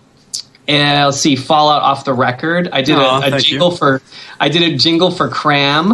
and 0.67 1.05
let's 1.05 1.19
see, 1.19 1.35
Fallout 1.35 1.81
off 1.81 2.05
the 2.05 2.13
record. 2.13 2.69
I 2.71 2.81
did 2.81 2.95
Aw, 2.95 3.21
a, 3.21 3.35
a 3.35 3.39
jingle 3.39 3.71
you. 3.71 3.77
for. 3.77 4.01
I 4.39 4.49
did 4.49 4.73
a 4.73 4.77
jingle 4.77 5.11
for 5.11 5.29
Cram. 5.29 5.93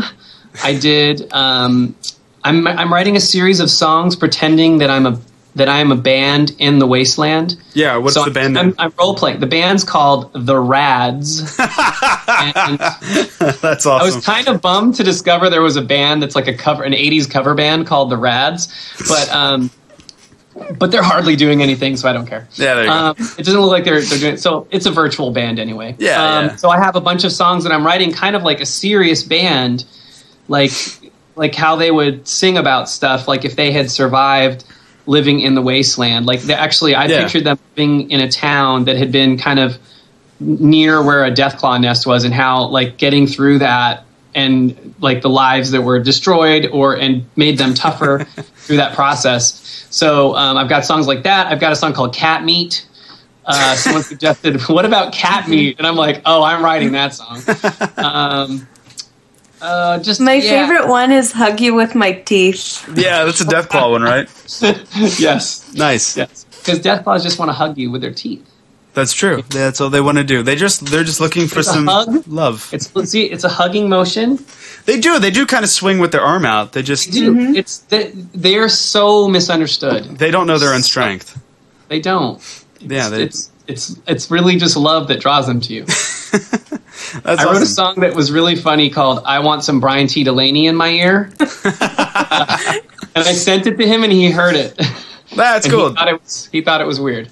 I 0.64 0.78
did. 0.78 1.32
Um, 1.34 1.96
I'm 2.44 2.68
I'm 2.68 2.94
writing 2.94 3.16
a 3.16 3.22
series 3.22 3.60
of 3.60 3.70
songs 3.70 4.16
pretending 4.16 4.80
that 4.80 4.90
I'm 4.90 5.06
a 5.06 5.20
that 5.56 5.68
I 5.68 5.80
am 5.80 5.92
a 5.92 5.96
band 5.96 6.56
in 6.60 6.80
the 6.80 6.86
wasteland. 6.86 7.58
yeah. 7.74 7.98
What's 7.98 8.14
so 8.14 8.24
the 8.24 8.32
band 8.32 8.58
I'm, 8.58 8.68
name? 8.68 8.76
I'm, 8.78 8.94
role 8.98 9.16
playing. 9.16 9.40
The 9.40 9.48
band's 9.48 9.84
called 9.84 10.32
The 10.34 10.58
Rads. 10.58 11.58
that's 11.58 11.60
awesome 13.86 13.92
I 13.92 14.04
was 14.04 14.24
kind 14.24 14.48
of 14.48 14.62
bummed 14.62 14.96
to 14.96 15.04
discover 15.04 15.50
there 15.50 15.62
was 15.62 15.76
a 15.76 15.82
band 15.82 16.22
that's 16.22 16.36
like 16.36 16.48
a 16.48 16.54
cover, 16.54 16.84
an 16.84 16.94
'80s 16.94 17.30
cover 17.30 17.56
band 17.56 17.88
called 17.88 18.10
The 18.10 18.18
Rads, 18.18 18.68
but 19.08 19.30
um, 19.30 19.70
but 20.78 20.92
they're 20.92 21.04
hardly 21.04 21.36
doing 21.36 21.62
anything, 21.62 21.98
so 21.98 22.08
I 22.10 22.14
don't 22.14 22.26
care. 22.28 22.48
Yeah, 22.56 22.76
there 22.76 22.84
you 22.84 22.90
go. 22.90 22.96
um, 22.96 23.16
It 23.38 23.46
doesn't 23.46 23.60
look 23.60 23.72
like 23.72 23.84
they're 23.86 24.02
they're 24.02 24.20
doing. 24.20 24.38
So 24.38 24.68
it's 24.72 24.86
a 24.86 24.92
virtual 24.92 25.32
band 25.32 25.60
anyway. 25.60 25.96
Yeah, 26.00 26.22
Um, 26.22 26.46
yeah. 26.46 26.56
So 26.56 26.70
I 26.70 26.78
have 26.78 26.96
a 26.96 27.02
bunch 27.02 27.24
of 27.24 27.32
songs 27.32 27.64
that 27.64 27.72
I'm 27.74 27.86
writing, 27.86 28.12
kind 28.12 28.36
of 28.36 28.44
like 28.44 28.62
a 28.62 28.66
serious 28.66 29.24
band, 29.24 29.86
like 30.48 30.72
like 31.36 31.56
how 31.56 31.76
they 31.78 31.90
would 31.92 32.28
sing 32.28 32.58
about 32.58 32.90
stuff, 32.90 33.28
like 33.28 33.46
if 33.46 33.56
they 33.56 33.72
had 33.72 33.90
survived 33.90 34.64
living 35.06 35.40
in 35.40 35.56
the 35.56 35.62
wasteland. 35.62 36.26
Like 36.26 36.42
they 36.42 36.54
actually, 36.54 36.94
I 36.96 37.06
Yeah. 37.06 37.22
pictured 37.24 37.44
them 37.46 37.58
living 37.76 38.12
in 38.12 38.20
a 38.20 38.30
town 38.30 38.86
that 38.86 38.98
had 38.98 39.12
been 39.12 39.38
kind 39.38 39.60
of 39.60 39.78
near 40.40 41.02
where 41.04 41.26
a 41.26 41.32
deathclaw 41.32 41.80
nest 41.82 42.06
was 42.06 42.24
and 42.24 42.34
how 42.34 42.68
like 42.68 42.98
getting 42.98 43.26
through 43.28 43.60
that 43.60 44.04
and 44.36 44.94
like 45.00 45.22
the 45.22 45.30
lives 45.30 45.72
that 45.72 45.82
were 45.82 46.00
destroyed 46.00 46.68
or 46.72 46.96
and 46.96 47.26
made 47.36 47.58
them 47.58 47.74
tougher 47.74 48.24
through 48.56 48.78
that 48.78 48.94
process 48.96 49.86
so 49.90 50.36
um, 50.36 50.58
i've 50.58 50.70
got 50.70 50.86
songs 50.86 51.08
like 51.08 51.24
that 51.24 51.48
i've 51.48 51.60
got 51.60 51.72
a 51.72 51.76
song 51.76 51.94
called 51.94 52.14
cat 52.14 52.44
meat 52.44 52.86
uh, 53.46 53.76
someone 53.76 54.04
suggested 54.14 54.62
what 54.70 54.86
about 54.86 55.12
cat 55.14 55.48
meat 55.48 55.78
and 55.78 55.88
i'm 55.88 55.96
like 55.96 56.22
oh 56.26 56.44
i'm 56.44 56.64
writing 56.64 56.92
that 56.92 57.14
song 57.14 57.42
um, 57.98 58.68
uh, 59.62 60.00
just 60.00 60.22
My 60.22 60.36
yeah. 60.36 60.66
favorite 60.68 60.88
one 60.88 61.12
is 61.12 61.34
"Hug 61.34 61.60
You 61.60 61.74
with 61.74 61.94
My 61.94 62.14
Teeth." 62.14 62.88
yeah, 62.96 63.26
that's 63.26 63.42
a 63.42 63.44
Deathclaw 63.44 63.92
one, 63.92 64.02
right? 64.04 64.30
yes 65.20 65.74
Nice. 65.74 66.16
yes 66.16 66.46
because 66.46 66.80
deathclaws 66.80 67.24
just 67.24 67.40
want 67.40 67.50
to 67.50 67.54
hug 67.54 67.78
you 67.78 67.92
with 67.92 68.00
their 68.02 68.14
teeth 68.14 68.49
That's 68.94 69.14
true. 69.14 69.44
That's 69.50 69.80
all 69.82 69.90
they 69.90 70.02
want 70.02 70.18
to 70.18 70.24
do. 70.24 70.44
They 70.44 70.56
just 70.56 70.86
they're 70.88 71.04
just 71.04 71.20
looking 71.20 71.48
for 71.48 71.60
It's 71.60 71.70
a 71.70 71.74
some 71.74 71.88
hug. 71.88 72.28
love. 72.28 72.70
it's 72.74 72.92
see 73.10 73.24
it's 73.26 73.44
a 73.44 73.50
hugging 73.50 73.88
motion 73.90 74.40
They 74.86 75.00
do. 75.00 75.20
They 75.20 75.32
do 75.32 75.46
kind 75.46 75.64
of 75.64 75.70
swing 75.70 76.00
with 76.00 76.12
their 76.12 76.22
arm 76.22 76.46
out. 76.46 76.74
They 76.74 76.82
just 76.82 77.12
Dude, 77.12 77.36
mm-hmm. 77.38 77.56
it's 77.56 77.80
they, 77.80 78.12
they're 78.34 78.70
so 78.70 79.28
misunderstood. 79.28 80.18
they 80.18 80.32
don't 80.32 80.48
know 80.48 80.58
their 80.58 80.74
own 80.74 80.82
strength. 80.84 81.40
They 81.88 82.00
don't. 82.02 82.42
Yeah, 82.82 83.10
It's 83.10 83.12
they- 83.12 83.24
it's, 83.24 83.52
it's 83.68 84.02
it's 84.08 84.32
really 84.32 84.58
just 84.58 84.76
love 84.76 85.08
that 85.10 85.20
draws 85.20 85.46
them 85.46 85.62
to 85.62 85.74
you. 85.74 85.86
That's 87.24 87.42
I 87.42 87.46
wrote 87.46 87.62
a 87.62 87.66
song 87.66 87.96
that 88.02 88.16
was 88.16 88.32
really 88.32 88.56
funny 88.56 88.90
called 88.90 89.22
"I 89.26 89.40
Want 89.40 89.64
Some 89.64 89.80
Brian 89.80 90.08
T. 90.08 90.24
Delaney 90.24 90.66
in 90.68 90.76
My 90.76 90.90
Ear," 90.90 91.32
uh, 91.40 92.74
and 93.16 93.26
I 93.28 93.34
sent 93.34 93.68
it 93.68 93.78
to 93.78 93.86
him, 93.88 94.04
and 94.04 94.12
he 94.12 94.30
heard 94.32 94.56
it. 94.56 94.80
That's 95.36 95.66
And 95.66 95.74
cool. 95.74 95.90
He 95.90 95.96
thought 95.96 96.08
it 96.08 96.22
was 96.22 96.50
he 96.52 96.62
thought 96.62 96.82
it 96.82 96.88
was 96.88 97.00
weird, 97.00 97.28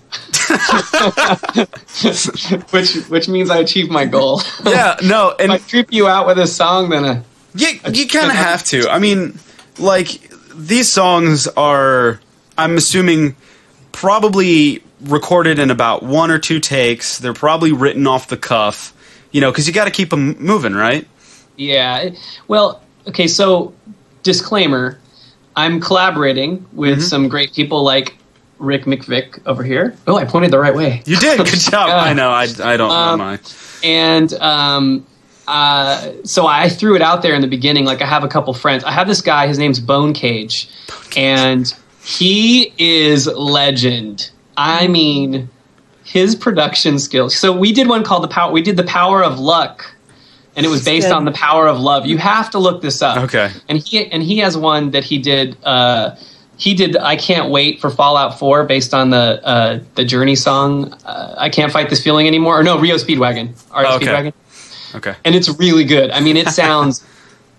which 2.71 2.95
which 3.07 3.27
means 3.27 3.49
I 3.49 3.57
achieved 3.57 3.91
my 3.91 4.05
goal. 4.05 4.41
Yeah, 4.65 4.97
no, 5.03 5.33
if 5.39 5.49
I 5.49 5.55
and 5.55 5.67
trip 5.67 5.91
you 5.91 6.07
out 6.07 6.27
with 6.27 6.39
a 6.39 6.47
song, 6.47 6.89
then 6.89 7.05
uh, 7.05 7.23
you, 7.55 7.67
you 7.91 8.07
kind 8.07 8.29
of 8.29 8.35
have 8.35 8.63
to. 8.65 8.89
I 8.89 8.99
mean, 8.99 9.39
like 9.79 10.29
these 10.53 10.91
songs 10.91 11.47
are, 11.47 12.19
I'm 12.57 12.77
assuming, 12.77 13.35
probably 13.91 14.83
recorded 15.01 15.59
in 15.59 15.71
about 15.71 16.03
one 16.03 16.31
or 16.31 16.39
two 16.39 16.59
takes. 16.59 17.19
They're 17.19 17.33
probably 17.33 17.71
written 17.71 18.07
off 18.07 18.27
the 18.27 18.37
cuff, 18.37 18.93
you 19.31 19.41
know, 19.41 19.51
because 19.51 19.67
you 19.67 19.73
got 19.73 19.85
to 19.85 19.91
keep 19.91 20.09
them 20.09 20.37
moving, 20.39 20.73
right? 20.73 21.07
Yeah. 21.55 22.09
Well, 22.47 22.81
okay, 23.07 23.27
so 23.27 23.73
disclaimer 24.23 24.99
I'm 25.57 25.81
collaborating 25.81 26.65
with 26.71 26.99
Mm-hmm. 26.99 27.07
some 27.07 27.27
great 27.27 27.53
people 27.53 27.84
like 27.84 28.15
Rick 28.59 28.85
McVick 28.85 29.41
over 29.45 29.63
here. 29.63 29.95
Oh, 30.07 30.15
I 30.15 30.23
pointed 30.25 30.51
the 30.51 30.59
right 30.59 30.73
way. 30.73 31.01
You 31.05 31.17
did 31.17 31.38
good 31.45 31.47
job. 31.59 31.89
Yeah. 31.89 31.97
I 31.97 32.13
know. 32.13 32.29
I, 32.29 32.43
I 32.63 32.77
don't 32.77 32.91
Um, 32.91 33.19
know 33.19 33.25
my. 33.25 33.39
And 33.84 34.34
um, 34.35 35.05
uh, 35.47 36.11
so 36.23 36.47
I 36.47 36.69
threw 36.69 36.95
it 36.95 37.01
out 37.01 37.21
there 37.21 37.34
in 37.35 37.41
the 37.41 37.47
beginning. 37.47 37.85
Like, 37.85 38.01
I 38.01 38.05
have 38.05 38.23
a 38.23 38.27
couple 38.27 38.53
friends. 38.53 38.84
I 38.84 38.91
have 38.91 39.07
this 39.07 39.21
guy, 39.21 39.47
his 39.47 39.57
name's 39.57 39.79
Bone 39.79 40.13
Cage, 40.13 40.69
and 41.15 41.71
he 42.03 42.73
is 42.77 43.27
legend. 43.27 44.31
I 44.55 44.88
mean, 44.88 45.49
his 46.03 46.35
production 46.35 46.99
skills. 46.99 47.35
So 47.35 47.51
we 47.55 47.71
did 47.73 47.88
one 47.88 48.03
called 48.03 48.23
the 48.23 48.27
power. 48.27 48.51
We 48.51 48.61
did 48.61 48.77
the 48.77 48.84
Power 48.84 49.23
of 49.23 49.39
Luck, 49.39 49.85
and 50.57 50.65
it 50.65 50.69
was 50.69 50.84
based 50.84 51.07
Good. 51.07 51.13
on 51.15 51.23
the 51.23 51.31
power 51.31 51.67
of 51.67 51.79
love. 51.79 52.05
You 52.05 52.17
have 52.17 52.49
to 52.51 52.59
look 52.59 52.81
this 52.81 53.01
up. 53.01 53.17
Okay. 53.25 53.51
And 53.69 53.77
he 53.77 54.11
and 54.11 54.21
he 54.21 54.39
has 54.39 54.57
one 54.57 54.91
that 54.91 55.05
he 55.05 55.19
did. 55.19 55.55
Uh, 55.63 56.15
he 56.57 56.73
did. 56.73 56.97
I 56.97 57.15
can't 57.15 57.51
wait 57.51 57.79
for 57.79 57.89
Fallout 57.91 58.39
Four, 58.39 58.63
based 58.65 58.93
on 58.93 59.11
the 59.11 59.39
uh, 59.45 59.79
the 59.95 60.03
Journey 60.03 60.35
song. 60.35 60.91
Uh, 61.05 61.35
I 61.38 61.49
can't 61.49 61.71
fight 61.71 61.89
this 61.89 62.03
feeling 62.03 62.27
anymore. 62.27 62.59
Or 62.59 62.63
no, 62.63 62.79
REO 62.79 62.95
Speedwagon. 62.95 63.55
Art 63.71 63.85
Okay. 64.01 64.07
Speedwagon. 64.07 64.34
Okay. 64.95 65.15
And 65.23 65.35
it's 65.35 65.47
really 65.59 65.84
good. 65.84 66.09
I 66.11 66.19
mean, 66.19 66.35
it 66.35 66.47
sounds. 66.49 67.05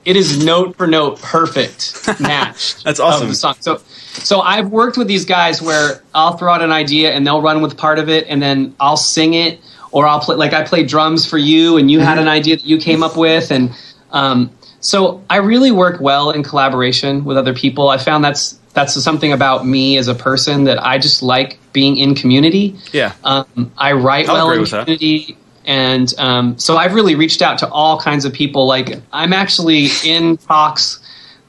it 0.05 0.17
is 0.17 0.43
note 0.45 0.77
for 0.77 0.87
note 0.89 1.21
perfect 1.23 2.03
match. 2.21 2.83
That's 2.83 2.99
awesome. 2.99 3.25
Of 3.25 3.29
the 3.29 3.35
song. 3.37 3.55
So, 3.61 3.77
so 3.77 4.41
I've 4.41 4.71
worked 4.71 4.97
with 4.97 5.07
these 5.07 5.25
guys 5.25 5.63
where 5.63 6.03
I'll 6.15 6.37
throw 6.37 6.53
out 6.53 6.63
an 6.63 6.73
idea 6.73 7.13
and 7.13 7.25
they'll 7.25 7.43
run 7.43 7.63
with 7.63 7.77
part 7.77 8.01
of 8.01 8.09
it, 8.09 8.27
and 8.27 8.43
then 8.43 8.75
I'll 8.81 8.97
sing 8.97 9.35
it, 9.35 9.61
or 9.91 10.07
I'll 10.07 10.21
play 10.21 10.37
like 10.37 10.53
I 10.53 10.63
played 10.65 10.89
drums 10.89 11.25
for 11.27 11.39
you, 11.39 11.77
and 11.77 11.91
you 11.91 11.99
Mm-hmm. 11.99 12.07
had 12.09 12.19
an 12.19 12.29
idea 12.29 12.57
that 12.57 12.65
you 12.65 12.79
came 12.79 13.03
up 13.03 13.17
with, 13.17 13.51
and 13.51 13.71
um, 14.13 14.51
so 14.81 15.23
I 15.29 15.37
really 15.37 15.71
work 15.71 16.01
well 16.01 16.31
in 16.31 16.43
collaboration 16.43 17.25
with 17.25 17.37
other 17.37 17.55
people. 17.55 17.89
I 17.89 17.99
found 17.99 18.25
that's 18.25 18.59
that's 18.75 18.95
something 19.03 19.33
about 19.33 19.67
me 19.67 19.97
as 19.99 20.07
a 20.09 20.15
person 20.15 20.65
that 20.65 20.79
I 20.81 20.99
just 20.99 21.23
like 21.23 21.59
being 21.73 21.97
in 21.97 22.15
community. 22.15 22.77
Yeah. 22.93 23.13
Um, 23.25 23.73
I 23.77 23.93
write 23.93 24.29
I'll 24.29 24.35
well 24.37 24.51
in 24.53 24.61
with 24.61 24.71
that. 24.71 24.85
community, 24.87 25.37
and 25.65 26.13
um, 26.19 26.59
so 26.59 26.77
I've 26.77 26.95
really 26.95 27.15
reached 27.17 27.43
out 27.43 27.59
to 27.59 27.69
all 27.71 27.99
kinds 28.01 28.25
of 28.25 28.33
people. 28.33 28.67
Like 28.69 29.01
I'm 29.13 29.33
actually 29.33 29.89
in 30.05 30.37
talks. 30.37 31.01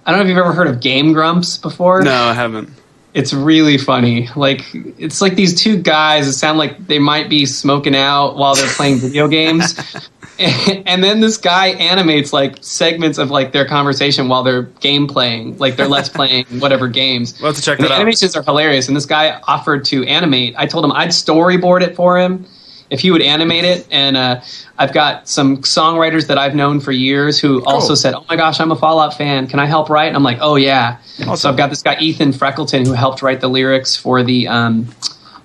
I 0.05 0.11
don't 0.11 0.19
know 0.19 0.23
if 0.23 0.29
you've 0.29 0.39
ever 0.43 0.53
heard 0.53 0.67
of 0.67 0.79
Game 0.81 1.13
Grumps 1.13 1.57
before. 1.57 2.01
No, 2.01 2.11
I 2.13 2.33
haven't. 2.33 2.69
It's 3.14 3.34
really 3.34 3.77
funny. 3.77 4.30
Like 4.36 4.61
it's 4.73 5.22
like 5.22 5.36
these 5.36 5.60
two 5.60 5.77
guys 5.81 6.27
that 6.27 6.34
sound 6.34 6.57
like 6.60 6.86
they 6.88 6.99
might 6.99 7.30
be 7.30 7.45
smoking 7.45 7.95
out 7.95 8.36
while 8.36 8.56
they're 8.56 8.68
playing 8.68 8.98
video 8.98 9.27
games. 9.27 9.76
And 10.40 11.03
then 11.03 11.19
this 11.19 11.36
guy 11.36 11.68
animates 11.72 12.31
like 12.31 12.60
segments 12.61 13.18
of 13.18 13.30
like 13.30 13.52
their 13.52 13.65
conversation 13.68 14.30
while 14.30 14.41
they're 14.41 14.61
game 14.61 15.06
playing, 15.06 15.57
like 15.57 15.76
they're 15.76 15.90
let's 15.90 16.07
playing 16.07 16.45
whatever 16.60 16.88
games. 16.88 17.38
We'll 17.41 17.52
have 17.52 17.57
to 17.57 17.61
check 17.61 17.77
And 17.77 17.84
that 17.84 17.90
the 17.90 17.95
out. 17.95 17.99
animations 17.99 18.38
are 18.38 18.44
hilarious. 18.44 18.88
And 18.88 18.95
this 18.95 19.06
guy 19.06 19.41
offered 19.49 19.84
to 19.86 20.06
animate. 20.06 20.56
I 20.57 20.65
told 20.65 20.86
him 20.86 20.94
I'd 20.94 21.10
storyboard 21.10 21.81
it 21.81 21.94
for 21.98 22.18
him 22.18 22.45
if 22.89 23.03
you 23.03 23.11
would 23.13 23.21
animate 23.21 23.65
it. 23.65 23.87
And 23.91 24.17
uh, 24.17 24.41
I've 24.77 24.93
got 24.93 25.27
some 25.27 25.57
songwriters 25.57 26.27
that 26.27 26.37
I've 26.37 26.55
known 26.55 26.79
for 26.79 26.91
years 26.91 27.39
who 27.39 27.63
also 27.65 27.95
said, 27.95 28.13
"Oh 28.13 28.25
my 28.29 28.35
gosh, 28.35 28.59
I'm 28.59 28.71
a 28.71 28.75
Fallout 28.75 29.15
fan. 29.17 29.47
Can 29.47 29.59
I 29.59 29.65
help 29.65 29.89
write?" 29.89 30.07
And 30.07 30.15
I'm 30.15 30.23
like, 30.23 30.39
"Oh 30.41 30.55
yeah." 30.55 30.97
So 31.35 31.49
I've 31.49 31.57
got 31.57 31.69
this 31.69 31.81
guy 31.83 31.97
Ethan 31.99 32.31
Freckleton 32.31 32.85
who 32.85 32.93
helped 32.93 33.21
write 33.21 33.41
the 33.41 33.49
lyrics 33.49 33.95
for 33.95 34.23
the 34.23 34.47
um, 34.47 34.85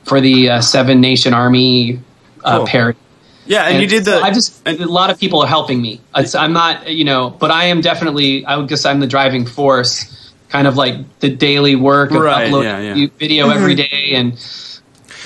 for 0.05 0.21
the 0.21 0.51
uh, 0.51 0.61
Seven 0.61 1.01
Nation 1.01 1.35
Army 1.35 2.01
uh, 2.45 2.59
Cool. 2.59 2.67
parody. 2.67 2.99
Yeah, 3.47 3.65
and 3.69 3.83
you 3.83 3.87
did 3.89 4.07
the- 4.07 4.21
I 4.23 4.31
just 4.31 4.67
and- 4.67 4.81
a 4.81 4.87
lot 4.87 5.11
of 5.11 5.19
people 5.21 5.41
are 5.43 5.47
helping 5.47 5.83
me. 5.83 6.01
It's, 6.17 6.35
I'm 6.35 6.55
not, 6.55 6.91
you 6.91 7.05
know, 7.05 7.29
but 7.29 7.51
I 7.51 7.65
am 7.65 7.83
definitely. 7.83 8.45
I 8.47 8.57
would 8.57 8.69
guess 8.69 8.87
I'm 8.87 9.01
the 9.01 9.07
driving 9.07 9.45
force, 9.45 10.33
kind 10.49 10.67
of 10.67 10.77
like 10.79 10.97
the 11.21 11.29
daily 11.29 11.77
work 11.77 12.11
of 12.11 12.23
Right, 12.23 12.47
uploading 12.47 12.71
yeah, 12.71 12.95
yeah. 12.95 13.07
video 13.19 13.51
every 13.51 13.75
day, 13.75 14.13
and 14.15 14.33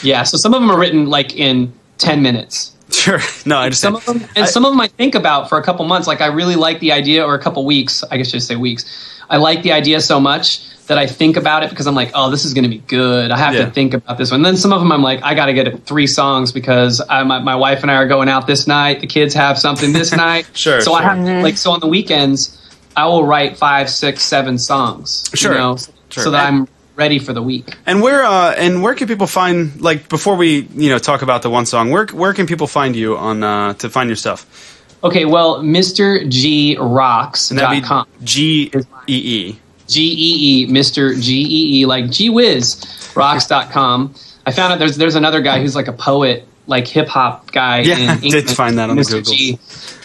yeah. 0.03 0.25
So 0.25 0.37
some 0.37 0.53
of 0.53 0.61
them 0.61 0.69
are 0.71 0.79
written 0.79 1.07
like 1.09 1.37
in 1.37 1.73
ten 1.99 2.23
minutes. 2.23 2.73
Sure. 2.91 3.19
No, 3.45 3.59
I 3.59 3.65
understand. 3.65 3.97
Some 4.03 4.15
of 4.17 4.21
them, 4.23 4.29
and 4.35 4.45
I- 4.45 4.49
some 4.49 4.65
of 4.65 4.73
them 4.73 4.81
I 4.81 4.89
think 4.89 5.15
about 5.15 5.49
for 5.49 5.59
a 5.59 5.63
couple 5.63 5.85
months. 5.85 6.09
Like 6.09 6.21
I 6.21 6.27
really 6.27 6.57
like 6.57 6.81
the 6.81 6.93
idea, 6.93 7.25
or 7.25 7.35
a 7.35 7.39
couple 7.39 7.65
weeks. 7.67 8.03
I 8.11 8.17
guess 8.17 8.29
I 8.29 8.31
should 8.33 8.43
say 8.43 8.57
weeks. 8.57 8.85
I 9.31 9.37
like 9.37 9.63
the 9.63 9.73
idea 9.73 10.01
so 10.01 10.19
much 10.19 10.63
that 10.87 10.97
I 10.97 11.07
think 11.07 11.37
about 11.37 11.63
it 11.63 11.69
because 11.69 11.87
I'm 11.87 11.95
like, 11.95 12.13
oh, 12.15 12.31
this 12.31 12.47
is 12.47 12.55
going 12.55 12.63
to 12.65 12.71
be 12.71 12.79
good. 12.79 13.31
I 13.31 13.37
have 13.37 13.53
Yeah. 13.55 13.67
to 13.67 13.71
think 13.71 13.93
about 13.93 14.17
this 14.17 14.31
one. 14.31 14.39
And 14.41 14.45
then 14.47 14.57
some 14.57 14.73
of 14.73 14.81
them 14.81 14.91
I'm 14.91 15.03
like, 15.03 15.23
I 15.23 15.35
got 15.35 15.47
to 15.47 15.53
get 15.53 15.85
three 15.85 16.07
songs 16.07 16.51
because 16.51 17.03
I, 17.11 17.23
my, 17.25 17.39
my 17.41 17.55
wife 17.57 17.83
and 17.83 17.91
I 17.91 17.97
are 17.97 18.09
going 18.09 18.31
out 18.31 18.47
this 18.47 18.67
night. 18.67 19.01
The 19.03 19.07
kids 19.07 19.35
have 19.35 19.59
something 19.59 19.93
this 19.93 20.13
night. 20.17 20.47
Sure, 20.55 20.81
So 20.81 20.95
I 20.95 21.03
sure. 21.03 21.11
have 21.27 21.43
like 21.45 21.59
so 21.59 21.73
on 21.73 21.81
the 21.81 21.87
weekends 21.89 22.57
I 22.97 23.05
will 23.07 23.27
write 23.27 23.59
five, 23.59 23.91
six, 23.91 24.23
seven 24.23 24.57
songs. 24.57 25.29
Sure, 25.35 25.53
You 25.53 25.59
know, 25.59 25.77
sure. 26.09 26.25
So 26.25 26.31
that 26.31 26.47
I'm 26.47 26.67
ready 26.99 27.19
for 27.19 27.33
the 27.33 27.43
week. 27.43 27.77
And 27.87 28.03
where 28.03 28.25
uh, 28.25 28.55
and 28.59 28.83
where 28.83 28.95
can 28.95 29.09
people 29.09 29.27
find 29.27 29.81
like 29.81 30.09
before 30.11 30.37
we 30.37 30.69
you 30.75 30.91
know 30.91 30.99
talk 30.99 31.23
about 31.23 31.41
the 31.43 31.49
one 31.49 31.65
song? 31.65 31.91
Where 31.91 32.07
where 32.07 32.35
can 32.35 32.47
people 32.47 32.67
find 32.67 32.95
you 32.95 33.17
on 33.17 33.43
uh, 33.43 33.73
to 33.75 33.89
find 33.89 34.11
your 34.11 34.17
stuff? 34.17 34.75
Okay, 35.03 35.25
well, 35.25 35.63
MrGRocks.com. 35.63 37.51
And 37.51 37.59
that'd 37.59 37.83
be 37.83 38.25
G 38.25 38.73
E 39.07 39.17
E. 39.17 39.61
G 39.87 40.03
E 40.03 40.65
E, 40.65 40.67
Mr. 40.67 41.19
G 41.19 41.41
E 41.41 41.81
E, 41.81 41.87
like 41.87 42.11
gee 42.11 42.29
whiz, 42.29 43.13
rocks.com. 43.15 44.15
I 44.45 44.51
found 44.51 44.73
out 44.73 44.79
there's 44.79 44.97
there's 44.97 45.15
another 45.15 45.41
guy 45.41 45.61
who's 45.61 45.77
like 45.77 45.89
a 45.89 45.93
poet, 45.93 46.47
like 46.67 46.89
hip 46.89 47.07
hop 47.09 47.53
guy. 47.53 47.81
Yeah, 47.81 47.97
in 47.97 48.09
I 48.11 48.17
did 48.17 48.51
find 48.51 48.77
that 48.79 48.91
on 48.91 48.97
the 48.97 49.03
Mr. 49.03 49.23
Googles. 49.23 49.33
G. 49.33 49.59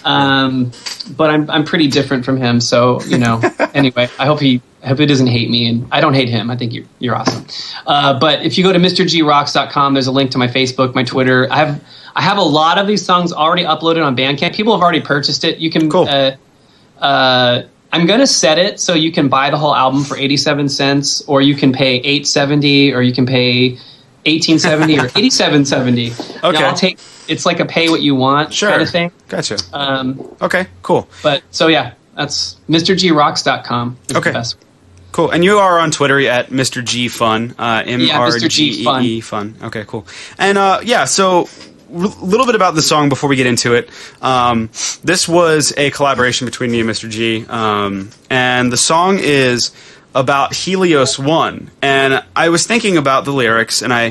Um, 0.05 0.71
but 1.17 1.31
I'm 1.31 1.49
I'm 1.49 1.63
pretty 1.65 1.87
different 1.87 2.23
from 2.23 2.37
him, 2.37 2.61
so 2.61 3.01
you 3.01 3.17
know. 3.17 3.41
anyway, 3.73 4.09
I 4.19 4.25
hope 4.25 4.39
he 4.39 4.61
I 4.83 4.87
hope 4.89 4.99
he 4.99 5.05
doesn't 5.05 5.27
hate 5.27 5.49
me, 5.49 5.67
and 5.69 5.87
I 5.91 6.01
don't 6.01 6.13
hate 6.13 6.27
him. 6.29 6.51
I 6.51 6.57
think 6.57 6.73
you're 6.73 6.85
you're 6.99 7.15
awesome. 7.15 7.45
Uh, 7.87 8.19
but 8.19 8.43
if 8.45 8.57
you 8.57 8.63
go 8.63 8.73
to 8.73 8.79
MrGRocks.com, 8.79 9.93
there's 9.93 10.07
a 10.07 10.11
link 10.11 10.31
to 10.31 10.37
my 10.37 10.47
Facebook, 10.47 10.93
my 10.93 11.03
Twitter. 11.03 11.47
I 11.51 11.57
have 11.57 11.83
I 12.15 12.21
have 12.21 12.37
a 12.37 12.41
lot 12.43 12.77
of 12.77 12.85
these 12.87 13.03
songs 13.05 13.31
already 13.31 13.63
uploaded 13.63 14.05
on 14.05 14.15
Bandcamp. 14.15 14.53
People 14.55 14.73
have 14.73 14.81
already 14.83 15.01
purchased 15.01 15.43
it. 15.45 15.57
You 15.59 15.69
can 15.71 15.89
Cool. 15.89 16.07
uh, 16.09 16.31
uh, 16.99 17.63
I'm 17.91 18.05
gonna 18.05 18.27
set 18.27 18.57
it 18.59 18.79
so 18.79 18.93
you 18.93 19.11
can 19.11 19.29
buy 19.29 19.49
the 19.51 19.57
whole 19.57 19.75
album 19.75 20.03
for 20.03 20.17
87 20.17 20.67
cents, 20.69 21.21
or 21.27 21.41
you 21.41 21.55
can 21.55 21.71
pay 21.71 21.95
870, 21.97 22.93
or 22.93 23.01
you 23.01 23.13
can 23.13 23.25
pay 23.25 23.77
1870 24.25 24.99
or 24.99 25.05
8770. 25.15 26.11
Okay. 26.43 26.59
Now, 26.59 26.69
I'll 26.69 26.75
take. 26.75 26.97
It's 27.29 27.45
like 27.45 27.59
a 27.61 27.65
pay 27.65 27.89
what 27.89 28.01
you 28.01 28.15
want 28.15 28.53
Sure. 28.53 28.69
kind 28.69 28.81
of 28.81 28.89
thing. 28.89 29.11
Gotcha. 29.29 29.57
Um, 29.71 30.19
Okay. 30.41 30.67
Cool. 30.81 31.07
but 31.23 31.41
so 31.51 31.67
yeah, 31.67 31.93
that's 32.15 32.57
MrGRocks.com. 32.69 33.97
Okay. 34.15 34.33
Cool. 35.13 35.29
And 35.29 35.43
you 35.43 35.59
are 35.59 35.79
on 35.79 35.91
Twitter 35.91 36.19
at 36.27 36.49
Mr. 36.49 36.83
G 36.83 37.07
Fun. 37.07 37.55
Uh, 37.57 37.83
M 37.85 38.09
R. 38.11 38.37
G 38.39 38.47
G 38.49 38.63
E 38.81 39.21
Fun. 39.21 39.55
E 39.61 39.65
Okay. 39.65 39.85
Cool. 39.87 40.05
And 40.37 40.57
uh, 40.57 40.81
yeah, 40.83 41.05
so 41.05 41.47
a 41.93 41.95
little 41.95 42.47
bit 42.47 42.55
about 42.55 42.73
the 42.73 42.81
song 42.81 43.09
before 43.09 43.29
we 43.29 43.35
get 43.35 43.45
into 43.45 43.75
it. 43.75 43.89
Um, 44.21 44.69
this 45.03 45.27
was 45.27 45.73
a 45.77 45.91
collaboration 45.91 46.45
between 46.45 46.71
me 46.71 46.79
and 46.79 46.89
Mr. 46.89 47.09
G, 47.09 47.45
um, 47.47 48.09
and 48.29 48.71
the 48.71 48.77
song 48.77 49.19
is 49.19 49.71
about 50.15 50.53
Helios 50.55 51.19
One. 51.19 51.69
And 51.81 52.23
I 52.35 52.49
was 52.49 52.65
thinking 52.65 52.97
about 52.97 53.25
the 53.25 53.31
lyrics, 53.31 53.83
and 53.83 53.93
I 53.93 54.09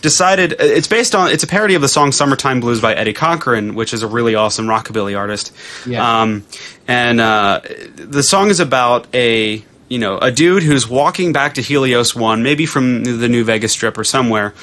decided 0.00 0.56
it's 0.58 0.88
based 0.88 1.14
on 1.14 1.30
it's 1.30 1.44
a 1.44 1.46
parody 1.46 1.74
of 1.76 1.82
the 1.82 1.88
song 1.88 2.10
"Summertime 2.10 2.60
Blues" 2.60 2.80
by 2.80 2.94
Eddie 2.94 3.12
Cochran, 3.12 3.76
which 3.76 3.94
is 3.94 4.02
a 4.02 4.08
really 4.08 4.34
awesome 4.34 4.66
rockabilly 4.66 5.16
artist. 5.16 5.52
Yeah. 5.86 6.22
Um, 6.22 6.44
and 6.88 7.20
uh, 7.20 7.60
the 7.94 8.22
song 8.22 8.50
is 8.50 8.58
about 8.58 9.06
a 9.14 9.64
you 9.90 9.98
know 9.98 10.16
a 10.18 10.30
dude 10.30 10.62
who's 10.62 10.88
walking 10.88 11.34
back 11.34 11.54
to 11.54 11.60
Helios 11.60 12.14
One, 12.14 12.42
maybe 12.42 12.64
from 12.64 13.04
the 13.04 13.28
New 13.28 13.44
Vegas 13.44 13.72
Strip 13.72 13.98
or 13.98 14.04
somewhere, 14.04 14.54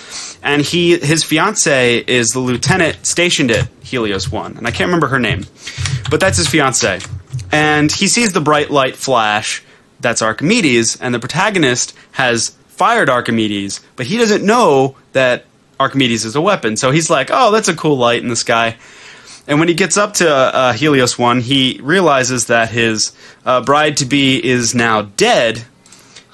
and 0.41 0.63
he 0.63 0.97
his 0.97 1.23
fiance 1.23 1.97
is 1.97 2.29
the 2.29 2.39
lieutenant 2.39 3.05
stationed 3.05 3.51
at 3.51 3.67
Helios 3.83 4.31
One, 4.31 4.57
and 4.57 4.65
I 4.65 4.71
can't 4.71 4.87
remember 4.87 5.07
her 5.07 5.19
name, 5.19 5.45
but 6.09 6.19
that's 6.19 6.37
his 6.37 6.47
fiance, 6.47 7.01
and 7.51 7.91
he 7.91 8.07
sees 8.07 8.33
the 8.33 8.41
bright 8.41 8.71
light 8.71 8.95
flash. 8.95 9.63
That's 9.99 10.21
Archimedes, 10.21 10.99
and 11.01 11.13
the 11.13 11.19
protagonist 11.19 11.95
has 12.13 12.49
fired 12.67 13.09
Archimedes, 13.09 13.81
but 13.95 14.05
he 14.05 14.17
doesn't 14.17 14.45
know 14.45 14.95
that 15.11 15.45
Archimedes 15.79 16.23
is 16.23 16.35
a 16.35 16.41
weapon. 16.41 16.77
So 16.77 16.91
he's 16.91 17.09
like, 17.09 17.29
"Oh, 17.31 17.51
that's 17.51 17.67
a 17.67 17.75
cool 17.75 17.97
light 17.97 18.23
in 18.23 18.29
the 18.29 18.35
sky." 18.35 18.77
And 19.47 19.59
when 19.59 19.69
he 19.69 19.73
gets 19.73 19.95
up 19.95 20.15
to 20.15 20.29
uh, 20.29 20.73
Helios 20.73 21.17
One, 21.17 21.39
he 21.39 21.79
realizes 21.81 22.47
that 22.47 22.69
his 22.69 23.13
uh, 23.45 23.61
bride 23.61 23.97
to 23.97 24.05
be 24.05 24.43
is 24.43 24.75
now 24.75 25.03
dead, 25.03 25.63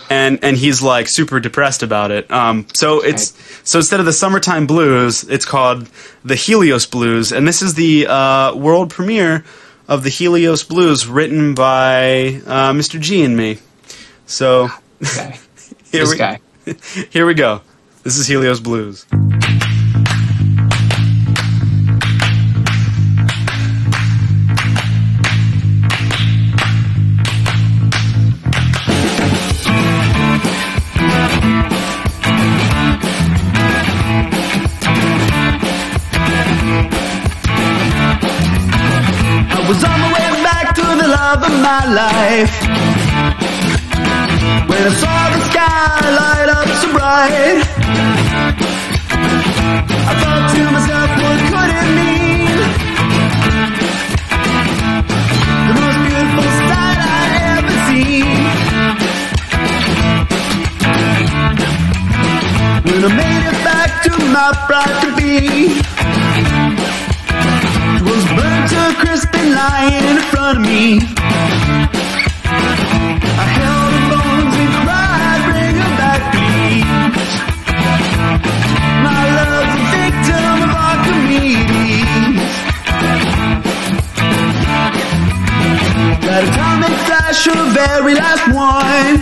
and 0.10 0.44
and 0.44 0.58
he's 0.58 0.82
like 0.82 1.08
super 1.08 1.40
depressed 1.40 1.84
about 1.84 2.10
it. 2.10 2.30
Um, 2.32 2.66
so 2.74 3.02
it's 3.02 3.34
so 3.64 3.80
instead 3.80 4.00
of 4.00 4.08
the 4.08 4.14
summertime 4.14 4.66
blues, 4.66 5.24
it's 5.30 5.46
called 5.46 5.88
the 6.26 6.36
Helios 6.36 6.88
Blues, 6.88 7.32
and 7.32 7.48
this 7.48 7.62
is 7.62 7.76
the 7.76 8.08
uh, 8.08 8.56
world 8.56 8.90
premiere 8.90 9.46
of 9.88 10.04
the 10.04 10.10
Helios 10.10 10.64
Blues, 10.64 11.06
written 11.06 11.54
by 11.54 12.42
uh, 12.48 12.72
Mr. 12.74 13.00
G 13.00 13.24
and 13.24 13.38
me. 13.38 13.60
So 14.26 14.68
Guy. 14.68 14.76
here 15.92 16.02
this 16.02 16.10
we 16.10 16.18
guy. 16.18 16.40
here 17.12 17.26
we 17.28 17.36
go. 17.36 17.62
This 18.04 18.18
is 18.18 18.28
Helios 18.28 18.60
Blues. 18.60 19.06
My 41.64 41.86
life. 41.88 42.54
When 44.68 44.82
I 44.84 44.94
saw 45.02 45.20
the 45.32 45.40
sky 45.48 45.96
light 46.20 46.50
up 46.52 46.68
so 46.82 46.88
bright, 46.92 47.58
I 50.10 50.14
thought 50.20 50.46
to 50.54 50.62
myself, 50.76 51.10
what 51.24 51.40
could 51.52 51.72
it 51.80 51.88
mean? 52.00 52.60
The 55.70 55.76
most 55.80 56.00
beautiful 56.04 56.48
sight 56.68 57.00
I 57.00 57.24
ever 57.56 57.78
seen. 57.88 58.36
When 62.88 63.02
I 63.08 63.12
made 63.24 63.44
it 63.52 63.60
back 63.64 63.90
to 64.04 64.12
my 64.36 64.52
bride 64.68 64.98
to 65.06 65.10
be 65.16 65.32
was 68.04 68.24
burnt 68.36 68.64
to 68.72 68.80
a 68.90 68.94
crisp 69.00 69.32
and 69.34 69.50
lying 69.56 70.04
in 70.12 70.18
front 70.30 70.58
of 70.58 70.64
me. 70.68 71.23
Atomic 86.36 86.96
flash, 87.06 87.46
her 87.46 87.64
very 87.74 88.16
last 88.16 88.48
one. 88.48 89.22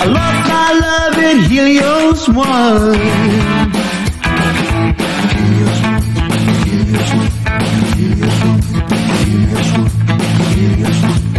I 0.00 0.06
lost 0.06 0.48
my 0.48 0.72
love 0.80 1.18
in 1.18 1.38
Helios 1.50 2.26
1. 2.26 3.92
And 10.64 11.31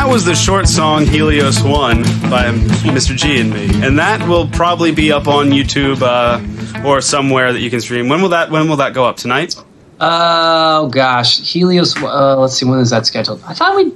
that 0.00 0.08
was 0.08 0.24
the 0.24 0.34
short 0.34 0.66
song 0.66 1.04
Helios 1.04 1.62
One 1.62 2.02
by 2.30 2.46
Mr. 2.88 3.14
G 3.14 3.38
and 3.40 3.52
me. 3.52 3.68
And 3.86 3.98
that 3.98 4.26
will 4.26 4.48
probably 4.48 4.92
be 4.92 5.12
up 5.12 5.26
on 5.28 5.50
YouTube 5.50 6.00
uh, 6.00 6.86
or 6.88 7.02
somewhere 7.02 7.52
that 7.52 7.60
you 7.60 7.68
can 7.68 7.80
stream. 7.82 8.08
When 8.08 8.22
will 8.22 8.30
that 8.30 8.50
when 8.50 8.66
will 8.68 8.76
that 8.76 8.94
go 8.94 9.04
up? 9.04 9.16
Tonight? 9.18 9.56
Oh 10.00 10.88
gosh, 10.88 11.38
Helios. 11.52 11.94
Uh, 12.02 12.38
let's 12.40 12.54
see, 12.54 12.64
when 12.64 12.78
is 12.78 12.88
that 12.90 13.04
scheduled? 13.04 13.42
I 13.46 13.52
thought 13.52 13.76
we. 13.76 13.92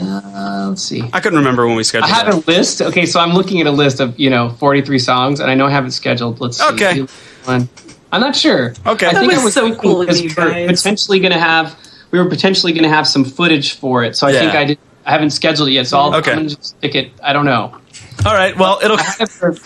Uh, 0.00 0.66
let's 0.68 0.82
see. 0.82 1.02
I 1.12 1.18
couldn't 1.20 1.38
remember 1.38 1.66
when 1.66 1.74
we 1.76 1.82
scheduled. 1.82 2.10
I 2.10 2.14
scheduled 2.14 2.34
have 2.36 2.44
that. 2.46 2.52
a 2.54 2.58
list. 2.58 2.82
Okay, 2.82 3.06
so 3.06 3.18
I'm 3.18 3.32
looking 3.32 3.60
at 3.60 3.66
a 3.66 3.72
list 3.72 3.98
of 3.98 4.18
you 4.20 4.30
know 4.30 4.50
43 4.50 4.98
songs, 5.00 5.40
and 5.40 5.50
I 5.50 5.54
know 5.56 5.66
I 5.66 5.70
have 5.70 5.84
it 5.86 5.90
scheduled. 5.92 6.40
Let's 6.40 6.58
see. 6.58 6.74
Okay. 6.74 7.00
One. 7.44 7.68
I'm 8.12 8.20
not 8.20 8.36
sure. 8.36 8.74
Okay. 8.86 9.06
I 9.06 9.12
That 9.14 9.20
think 9.20 9.32
was 9.32 9.40
I 9.40 9.44
was 9.44 9.54
so 9.54 9.74
cool 9.74 10.02
of 10.02 10.06
because 10.06 10.22
you 10.22 10.30
we're 10.36 10.50
guys. 10.50 10.80
Potentially 10.82 11.18
going 11.18 11.32
to 11.32 11.38
have 11.40 11.76
we 12.12 12.18
were 12.20 12.28
potentially 12.28 12.72
going 12.72 12.82
to 12.84 12.88
have 12.88 13.06
some 13.08 13.24
footage 13.24 13.74
for 13.74 14.04
it. 14.04 14.16
So 14.16 14.26
I 14.28 14.30
Yeah. 14.30 14.40
think 14.40 14.54
I 14.54 14.64
did. 14.66 14.78
I 15.06 15.12
haven't 15.12 15.30
scheduled 15.30 15.68
it 15.68 15.72
yet, 15.72 15.86
so 15.86 15.98
I'll, 15.98 16.14
Okay. 16.16 16.48
Stick 16.48 16.94
it. 16.94 17.12
I 17.22 17.32
don't 17.32 17.44
know. 17.46 17.74
All 18.26 18.34
right. 18.34 18.54
Well, 18.56 18.78
it'll. 18.82 18.98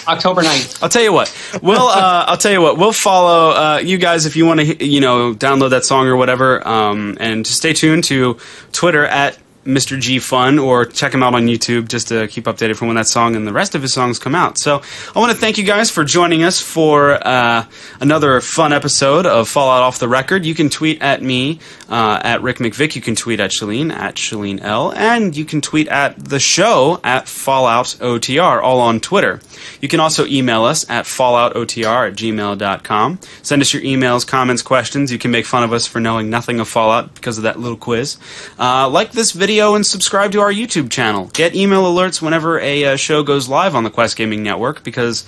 October 0.06 0.43
9th. 0.43 0.81
I'll 0.82 0.89
tell 0.89 1.02
you 1.02 1.12
what. 1.12 1.35
We'll. 1.61 1.89
Uh, 1.89 2.24
I'll 2.28 2.36
tell 2.36 2.52
you 2.52 2.61
what. 2.61 2.78
We'll 2.78 2.93
follow 2.93 3.51
uh, 3.51 3.78
you 3.78 3.98
guys 3.98 4.27
if 4.27 4.36
you 4.36 4.47
want 4.47 4.61
to. 4.61 4.86
You 4.86 5.01
know, 5.01 5.35
download 5.35 5.70
that 5.70 5.85
song 5.85 6.06
or 6.06 6.15
whatever. 6.16 6.66
Um, 6.66 7.16
and 7.19 7.44
stay 7.44 7.73
tuned 7.73 8.05
to 8.05 8.39
Twitter 8.70 9.05
at 9.06 9.39
Mr. 9.65 9.99
G 9.99 10.19
Fun 10.19 10.59
or 10.59 10.85
check 10.85 11.12
him 11.12 11.23
out 11.23 11.35
on 11.35 11.47
YouTube 11.47 11.89
just 11.89 12.09
to 12.09 12.28
keep 12.28 12.45
updated 12.45 12.77
from 12.77 12.89
when 12.89 12.97
that 12.97 13.07
song 13.07 13.36
and 13.36 13.47
the 13.47 13.53
rest 13.53 13.74
of 13.74 13.82
his 13.82 13.93
songs 13.93 14.19
come 14.19 14.35
out. 14.35 14.59
So 14.59 14.82
I 15.15 15.19
want 15.19 15.32
to 15.32 15.39
thank 15.39 15.59
you 15.59 15.65
guys 15.65 15.91
for 15.91 16.05
joining 16.05 16.43
us 16.43 16.61
for 16.61 17.19
uh, 17.27 17.66
another 18.01 18.41
fun 18.41 18.73
episode 18.73 19.27
of 19.27 19.49
Fallout 19.49 19.82
Off 19.82 19.99
the 19.99 20.09
Record. 20.09 20.45
You 20.45 20.55
can 20.55 20.69
tweet 20.69 21.01
at 21.03 21.23
me 21.23 21.61
uh, 21.89 22.20
at 22.23 22.43
Rick 22.43 22.59
McVick. 22.59 22.97
You 22.97 23.03
can 23.03 23.15
tweet 23.15 23.41
at 23.41 23.51
Shalene 23.51 23.93
at 23.93 24.16
Shalene 24.16 24.61
L. 24.61 24.93
And 24.93 25.36
you 25.36 25.45
can 25.45 25.61
tweet 25.61 25.89
at 25.89 26.19
the 26.19 26.41
show 26.41 27.01
at 27.05 27.28
Fallout 27.28 27.86
OTR, 28.01 28.62
all 28.62 28.81
on 28.81 29.01
Twitter. 29.01 29.41
You 29.81 29.89
can 29.89 30.01
also 30.01 30.27
email 30.27 30.65
us 30.65 30.89
at 30.91 31.05
falloutotr 31.05 32.09
at 32.09 32.16
gmail.com. 32.16 33.20
Send 33.43 33.62
us 33.62 33.73
your 33.73 33.82
emails, 33.82 34.27
comments, 34.27 34.62
questions. 34.62 35.12
You 35.12 35.19
can 35.19 35.31
make 35.31 35.47
fun 35.47 35.62
of 35.62 35.73
us 35.73 35.86
for 35.86 36.01
knowing 36.01 36.31
nothing 36.31 36.61
of 36.61 36.69
Fallout 36.69 37.15
because 37.15 37.39
of 37.39 37.45
that 37.45 37.59
little 37.59 37.77
quiz. 37.77 38.19
Uh, 38.59 38.89
like 38.89 39.12
this 39.12 39.32
video 39.32 39.53
and 39.60 39.86
subscribe 39.86 40.32
to 40.32 40.40
our 40.40 40.52
YouTube 40.52 40.90
channel. 40.90 41.31
Get 41.32 41.55
email 41.55 41.85
alerts 41.85 42.20
whenever 42.20 42.59
a 42.59 42.85
uh, 42.85 42.97
show 42.97 43.22
goes 43.22 43.48
live 43.48 43.74
on 43.74 43.85
the 43.85 43.90
Quest 43.90 44.16
Gaming 44.16 44.43
Network 44.43 44.82
because 44.85 45.24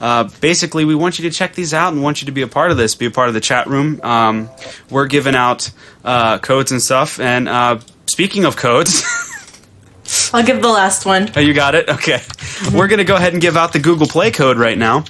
uh, 0.00 0.28
basically 0.40 0.84
we 0.84 0.94
want 0.94 1.18
you 1.18 1.28
to 1.28 1.36
check 1.36 1.54
these 1.54 1.74
out 1.74 1.92
and 1.92 2.02
want 2.02 2.22
you 2.22 2.26
to 2.26 2.32
be 2.32 2.42
a 2.42 2.48
part 2.48 2.70
of 2.70 2.76
this, 2.76 2.94
be 2.94 3.06
a 3.06 3.10
part 3.10 3.28
of 3.28 3.34
the 3.34 3.40
chat 3.40 3.66
room. 3.66 4.00
Um, 4.02 4.50
we're 4.90 5.06
giving 5.06 5.34
out 5.34 5.70
uh, 6.04 6.38
codes 6.38 6.72
and 6.72 6.80
stuff. 6.80 7.18
And 7.20 7.48
uh, 7.48 7.80
speaking 8.06 8.44
of 8.44 8.56
codes. 8.56 9.02
I'll 10.32 10.44
give 10.44 10.60
the 10.60 10.68
last 10.68 11.06
one. 11.06 11.30
Oh, 11.36 11.40
you 11.40 11.54
got 11.54 11.74
it? 11.74 11.88
Okay. 11.88 12.20
We're 12.74 12.88
going 12.88 12.98
to 12.98 13.04
go 13.04 13.16
ahead 13.16 13.32
and 13.32 13.40
give 13.40 13.56
out 13.56 13.72
the 13.72 13.78
Google 13.78 14.06
Play 14.06 14.30
code 14.30 14.58
right 14.58 14.76
now. 14.76 15.04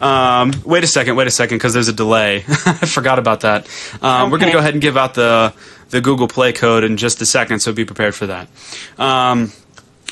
Um, 0.00 0.52
wait 0.64 0.84
a 0.84 0.86
second, 0.86 1.16
wait 1.16 1.26
a 1.26 1.30
second, 1.30 1.58
because 1.58 1.74
there's 1.74 1.88
a 1.88 1.92
delay. 1.92 2.44
I 2.48 2.86
forgot 2.86 3.18
about 3.18 3.40
that. 3.40 3.66
Um, 4.02 4.30
We're 4.30 4.38
going 4.38 4.50
to 4.50 4.54
go 4.54 4.58
ahead 4.60 4.74
and 4.74 4.82
give 4.82 4.96
out 4.96 5.14
the, 5.14 5.52
the 5.90 6.00
Google 6.00 6.28
Play 6.28 6.52
code 6.52 6.84
in 6.84 6.96
just 6.96 7.20
a 7.20 7.26
second, 7.26 7.60
so 7.60 7.72
be 7.72 7.84
prepared 7.84 8.14
for 8.14 8.26
that. 8.26 8.48
Um, 8.98 9.52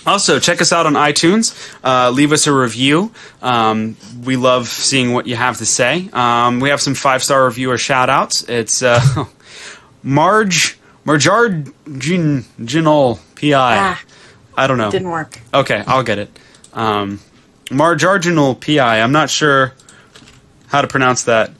also, 0.06 0.38
check 0.38 0.60
us 0.60 0.72
out 0.72 0.86
on 0.86 0.92
iTunes. 0.94 1.54
Uh, 1.82 2.10
leave 2.10 2.30
us 2.32 2.46
a 2.46 2.52
review. 2.52 3.10
Um, 3.42 3.96
we 4.24 4.36
love 4.36 4.68
seeing 4.68 5.12
what 5.12 5.26
you 5.26 5.34
have 5.34 5.58
to 5.58 5.66
say. 5.66 6.08
Um, 6.12 6.60
we 6.60 6.68
have 6.68 6.80
some 6.80 6.94
five 6.94 7.24
star 7.24 7.44
reviewer 7.44 7.76
shout 7.76 8.08
outs. 8.08 8.42
It's 8.48 8.82
uh, 8.82 9.00
Marge, 10.04 10.78
Marjard 11.04 11.72
Gin, 11.98 12.44
Ginol, 12.60 13.18
P.I. 13.34 13.76
Ah, 13.78 14.02
I 14.56 14.66
don't 14.68 14.78
know. 14.78 14.90
didn't 14.92 15.10
work. 15.10 15.40
Okay, 15.52 15.82
I'll 15.86 16.04
get 16.04 16.18
it. 16.18 16.30
Um, 16.72 17.20
Marginal 17.70 18.54
PI. 18.54 19.00
I'm 19.00 19.12
not 19.12 19.30
sure 19.30 19.72
how 20.68 20.80
to 20.82 20.88
pronounce 20.88 21.24
that 21.24 21.50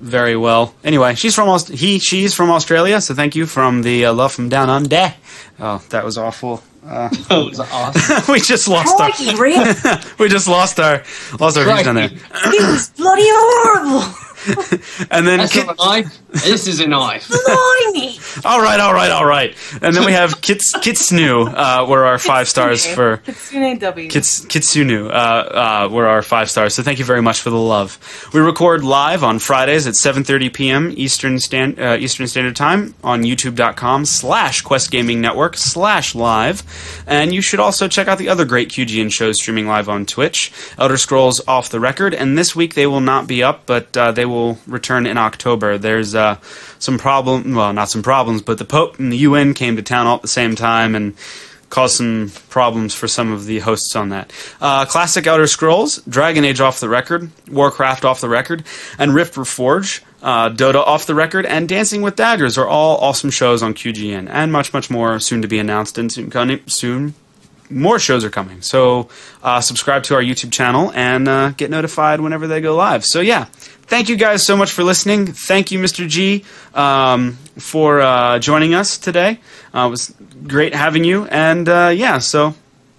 very 0.00 0.36
well. 0.36 0.74
Anyway, 0.84 1.14
she's 1.14 1.34
from 1.34 1.48
Aust- 1.48 1.68
he 1.70 1.98
she's 1.98 2.34
from 2.34 2.50
Australia, 2.50 3.00
so 3.00 3.14
thank 3.14 3.34
you 3.34 3.46
from 3.46 3.82
the 3.82 4.06
uh, 4.06 4.12
love 4.12 4.32
from 4.32 4.48
down 4.48 4.68
under. 4.70 5.14
Oh, 5.58 5.82
that 5.90 6.04
was 6.04 6.18
awful. 6.18 6.62
Uh, 6.86 7.08
Oh, 7.30 7.46
was 7.48 7.60
awesome. 7.60 8.24
we 8.32 8.40
just 8.40 8.68
lost 8.68 9.00
our 9.00 9.10
Crikey, 9.10 9.34
Rick! 9.36 9.78
we 10.18 10.28
just 10.28 10.46
lost 10.48 10.78
our 10.78 11.02
lost 11.40 11.56
our 11.56 11.64
views 11.64 11.82
down 11.84 11.94
there. 11.94 12.10
It 12.12 12.70
was 12.70 12.90
bloody 12.90 13.24
horrible! 13.26 14.14
And 15.10 15.26
then 15.26 15.38
That's 15.38 15.52
Kit, 15.52 15.66
not 15.66 15.76
a 15.78 15.84
knife. 15.84 16.18
This 16.30 16.66
is 16.66 16.80
a 16.80 16.86
knife. 16.86 17.30
All 18.44 18.60
right, 18.60 18.80
all 18.80 18.92
right, 18.92 19.10
all 19.10 19.24
right. 19.24 19.56
And 19.80 19.94
then 19.94 20.04
we 20.04 20.12
have 20.12 20.40
Kits 20.40 20.72
Kitsnu, 20.76 21.52
uh, 21.54 21.86
were 21.88 22.04
our 22.04 22.18
five 22.18 22.48
stars 22.48 22.84
for 22.84 23.18
Kitsune 23.18 23.78
W. 23.78 24.10
Kits, 24.10 24.44
Kitsunu 24.44 25.08
uh, 25.08 25.12
uh, 25.12 25.88
were 25.90 26.06
our 26.06 26.22
five 26.22 26.50
stars. 26.50 26.74
So 26.74 26.82
thank 26.82 26.98
you 26.98 27.04
very 27.04 27.22
much 27.22 27.40
for 27.40 27.50
the 27.50 27.58
love. 27.58 27.98
We 28.34 28.40
record 28.40 28.82
live 28.82 29.22
on 29.22 29.38
Fridays 29.38 29.86
at 29.86 29.94
7:30 29.94 30.52
p.m. 30.52 30.92
Eastern 30.96 31.38
Stan- 31.38 31.78
uh, 31.78 31.96
Eastern 32.00 32.26
Standard 32.26 32.56
Time 32.56 32.94
on 33.04 33.22
YouTube.com 33.22 34.04
slash 34.04 34.62
Quest 34.62 34.90
Gaming 34.90 35.20
Network 35.20 35.56
slash 35.56 36.14
live. 36.16 36.64
And 37.06 37.32
you 37.32 37.40
should 37.40 37.60
also 37.60 37.86
check 37.86 38.08
out 38.08 38.18
the 38.18 38.28
other 38.28 38.44
great 38.44 38.68
QGN 38.70 39.12
shows 39.12 39.36
streaming 39.40 39.68
live 39.68 39.88
on 39.88 40.04
Twitch. 40.06 40.52
Elder 40.78 40.96
Scrolls 40.96 41.40
Off 41.46 41.70
the 41.70 41.78
Record, 41.80 42.14
and 42.14 42.36
this 42.36 42.56
week 42.56 42.74
they 42.74 42.86
will 42.88 43.00
not 43.00 43.28
be 43.28 43.42
up, 43.44 43.66
but 43.66 43.96
uh, 43.96 44.10
they 44.10 44.24
will 44.26 44.33
return 44.66 45.06
in 45.06 45.18
October. 45.18 45.78
There's 45.78 46.14
uh, 46.14 46.38
some 46.78 46.98
problem, 46.98 47.54
well, 47.54 47.72
not 47.72 47.90
some 47.90 48.02
problems, 48.02 48.42
but 48.42 48.58
the 48.58 48.64
Pope 48.64 48.98
and 48.98 49.12
the 49.12 49.18
UN 49.18 49.54
came 49.54 49.76
to 49.76 49.82
town 49.82 50.06
all 50.06 50.16
at 50.16 50.22
the 50.22 50.28
same 50.28 50.54
time, 50.54 50.94
and 50.94 51.14
caused 51.74 51.96
some 51.96 52.30
problems 52.50 52.94
for 52.94 53.08
some 53.08 53.32
of 53.32 53.46
the 53.46 53.58
hosts 53.58 53.96
on 53.96 54.10
that. 54.10 54.32
Uh, 54.60 54.84
Classic 54.84 55.26
Outer 55.26 55.48
Scrolls, 55.48 55.96
Dragon 56.08 56.44
Age 56.44 56.60
off 56.60 56.78
the 56.78 56.88
record, 56.88 57.30
Warcraft 57.50 58.04
off 58.04 58.20
the 58.20 58.28
record, 58.28 58.62
and 58.96 59.12
Rift 59.12 59.34
Reforge, 59.34 60.00
uh, 60.22 60.50
Dota 60.50 60.76
off 60.76 61.06
the 61.06 61.16
record, 61.16 61.46
and 61.46 61.68
Dancing 61.68 62.00
with 62.00 62.14
Daggers 62.14 62.56
are 62.56 62.68
all 62.68 62.98
awesome 62.98 63.30
shows 63.30 63.60
on 63.60 63.74
QGN, 63.74 64.28
and 64.30 64.52
much, 64.52 64.72
much 64.72 64.88
more 64.88 65.18
soon 65.18 65.42
to 65.42 65.48
be 65.48 65.58
announced 65.58 65.98
and 65.98 66.12
soon. 66.12 66.30
soon 66.68 67.14
more 67.74 67.98
shows 67.98 68.24
are 68.24 68.30
coming. 68.30 68.62
So 68.62 69.08
uh, 69.42 69.60
subscribe 69.60 70.04
to 70.04 70.14
our 70.14 70.22
YouTube 70.22 70.52
channel 70.52 70.92
and 70.94 71.28
uh, 71.28 71.50
get 71.50 71.70
notified 71.70 72.20
whenever 72.20 72.46
they 72.46 72.60
go 72.60 72.76
live. 72.76 73.04
So 73.04 73.20
yeah, 73.20 73.44
thank 73.44 74.08
you 74.08 74.16
guys 74.16 74.46
so 74.46 74.56
much 74.56 74.72
for 74.72 74.84
listening. 74.84 75.26
Thank 75.26 75.70
you, 75.70 75.78
Mr. 75.78 76.08
G, 76.08 76.44
um, 76.74 77.32
for 77.58 78.00
uh, 78.00 78.38
joining 78.38 78.74
us 78.74 78.96
today. 78.96 79.40
Uh, 79.74 79.86
it 79.88 79.90
was 79.90 80.14
great 80.46 80.74
having 80.74 81.04
you. 81.04 81.26
And 81.26 81.68
uh, 81.68 81.92
yeah, 81.94 82.18
so 82.18 82.54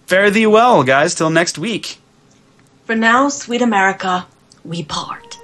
fare 0.08 0.30
thee 0.30 0.48
well, 0.48 0.84
guys. 0.84 1.16
Till 1.16 1.30
next 1.30 1.58
week. 1.58 1.98
For 2.86 2.96
now, 2.96 3.30
sweet 3.30 3.62
America, 3.62 4.28
we 4.64 4.84
part. 4.84 5.38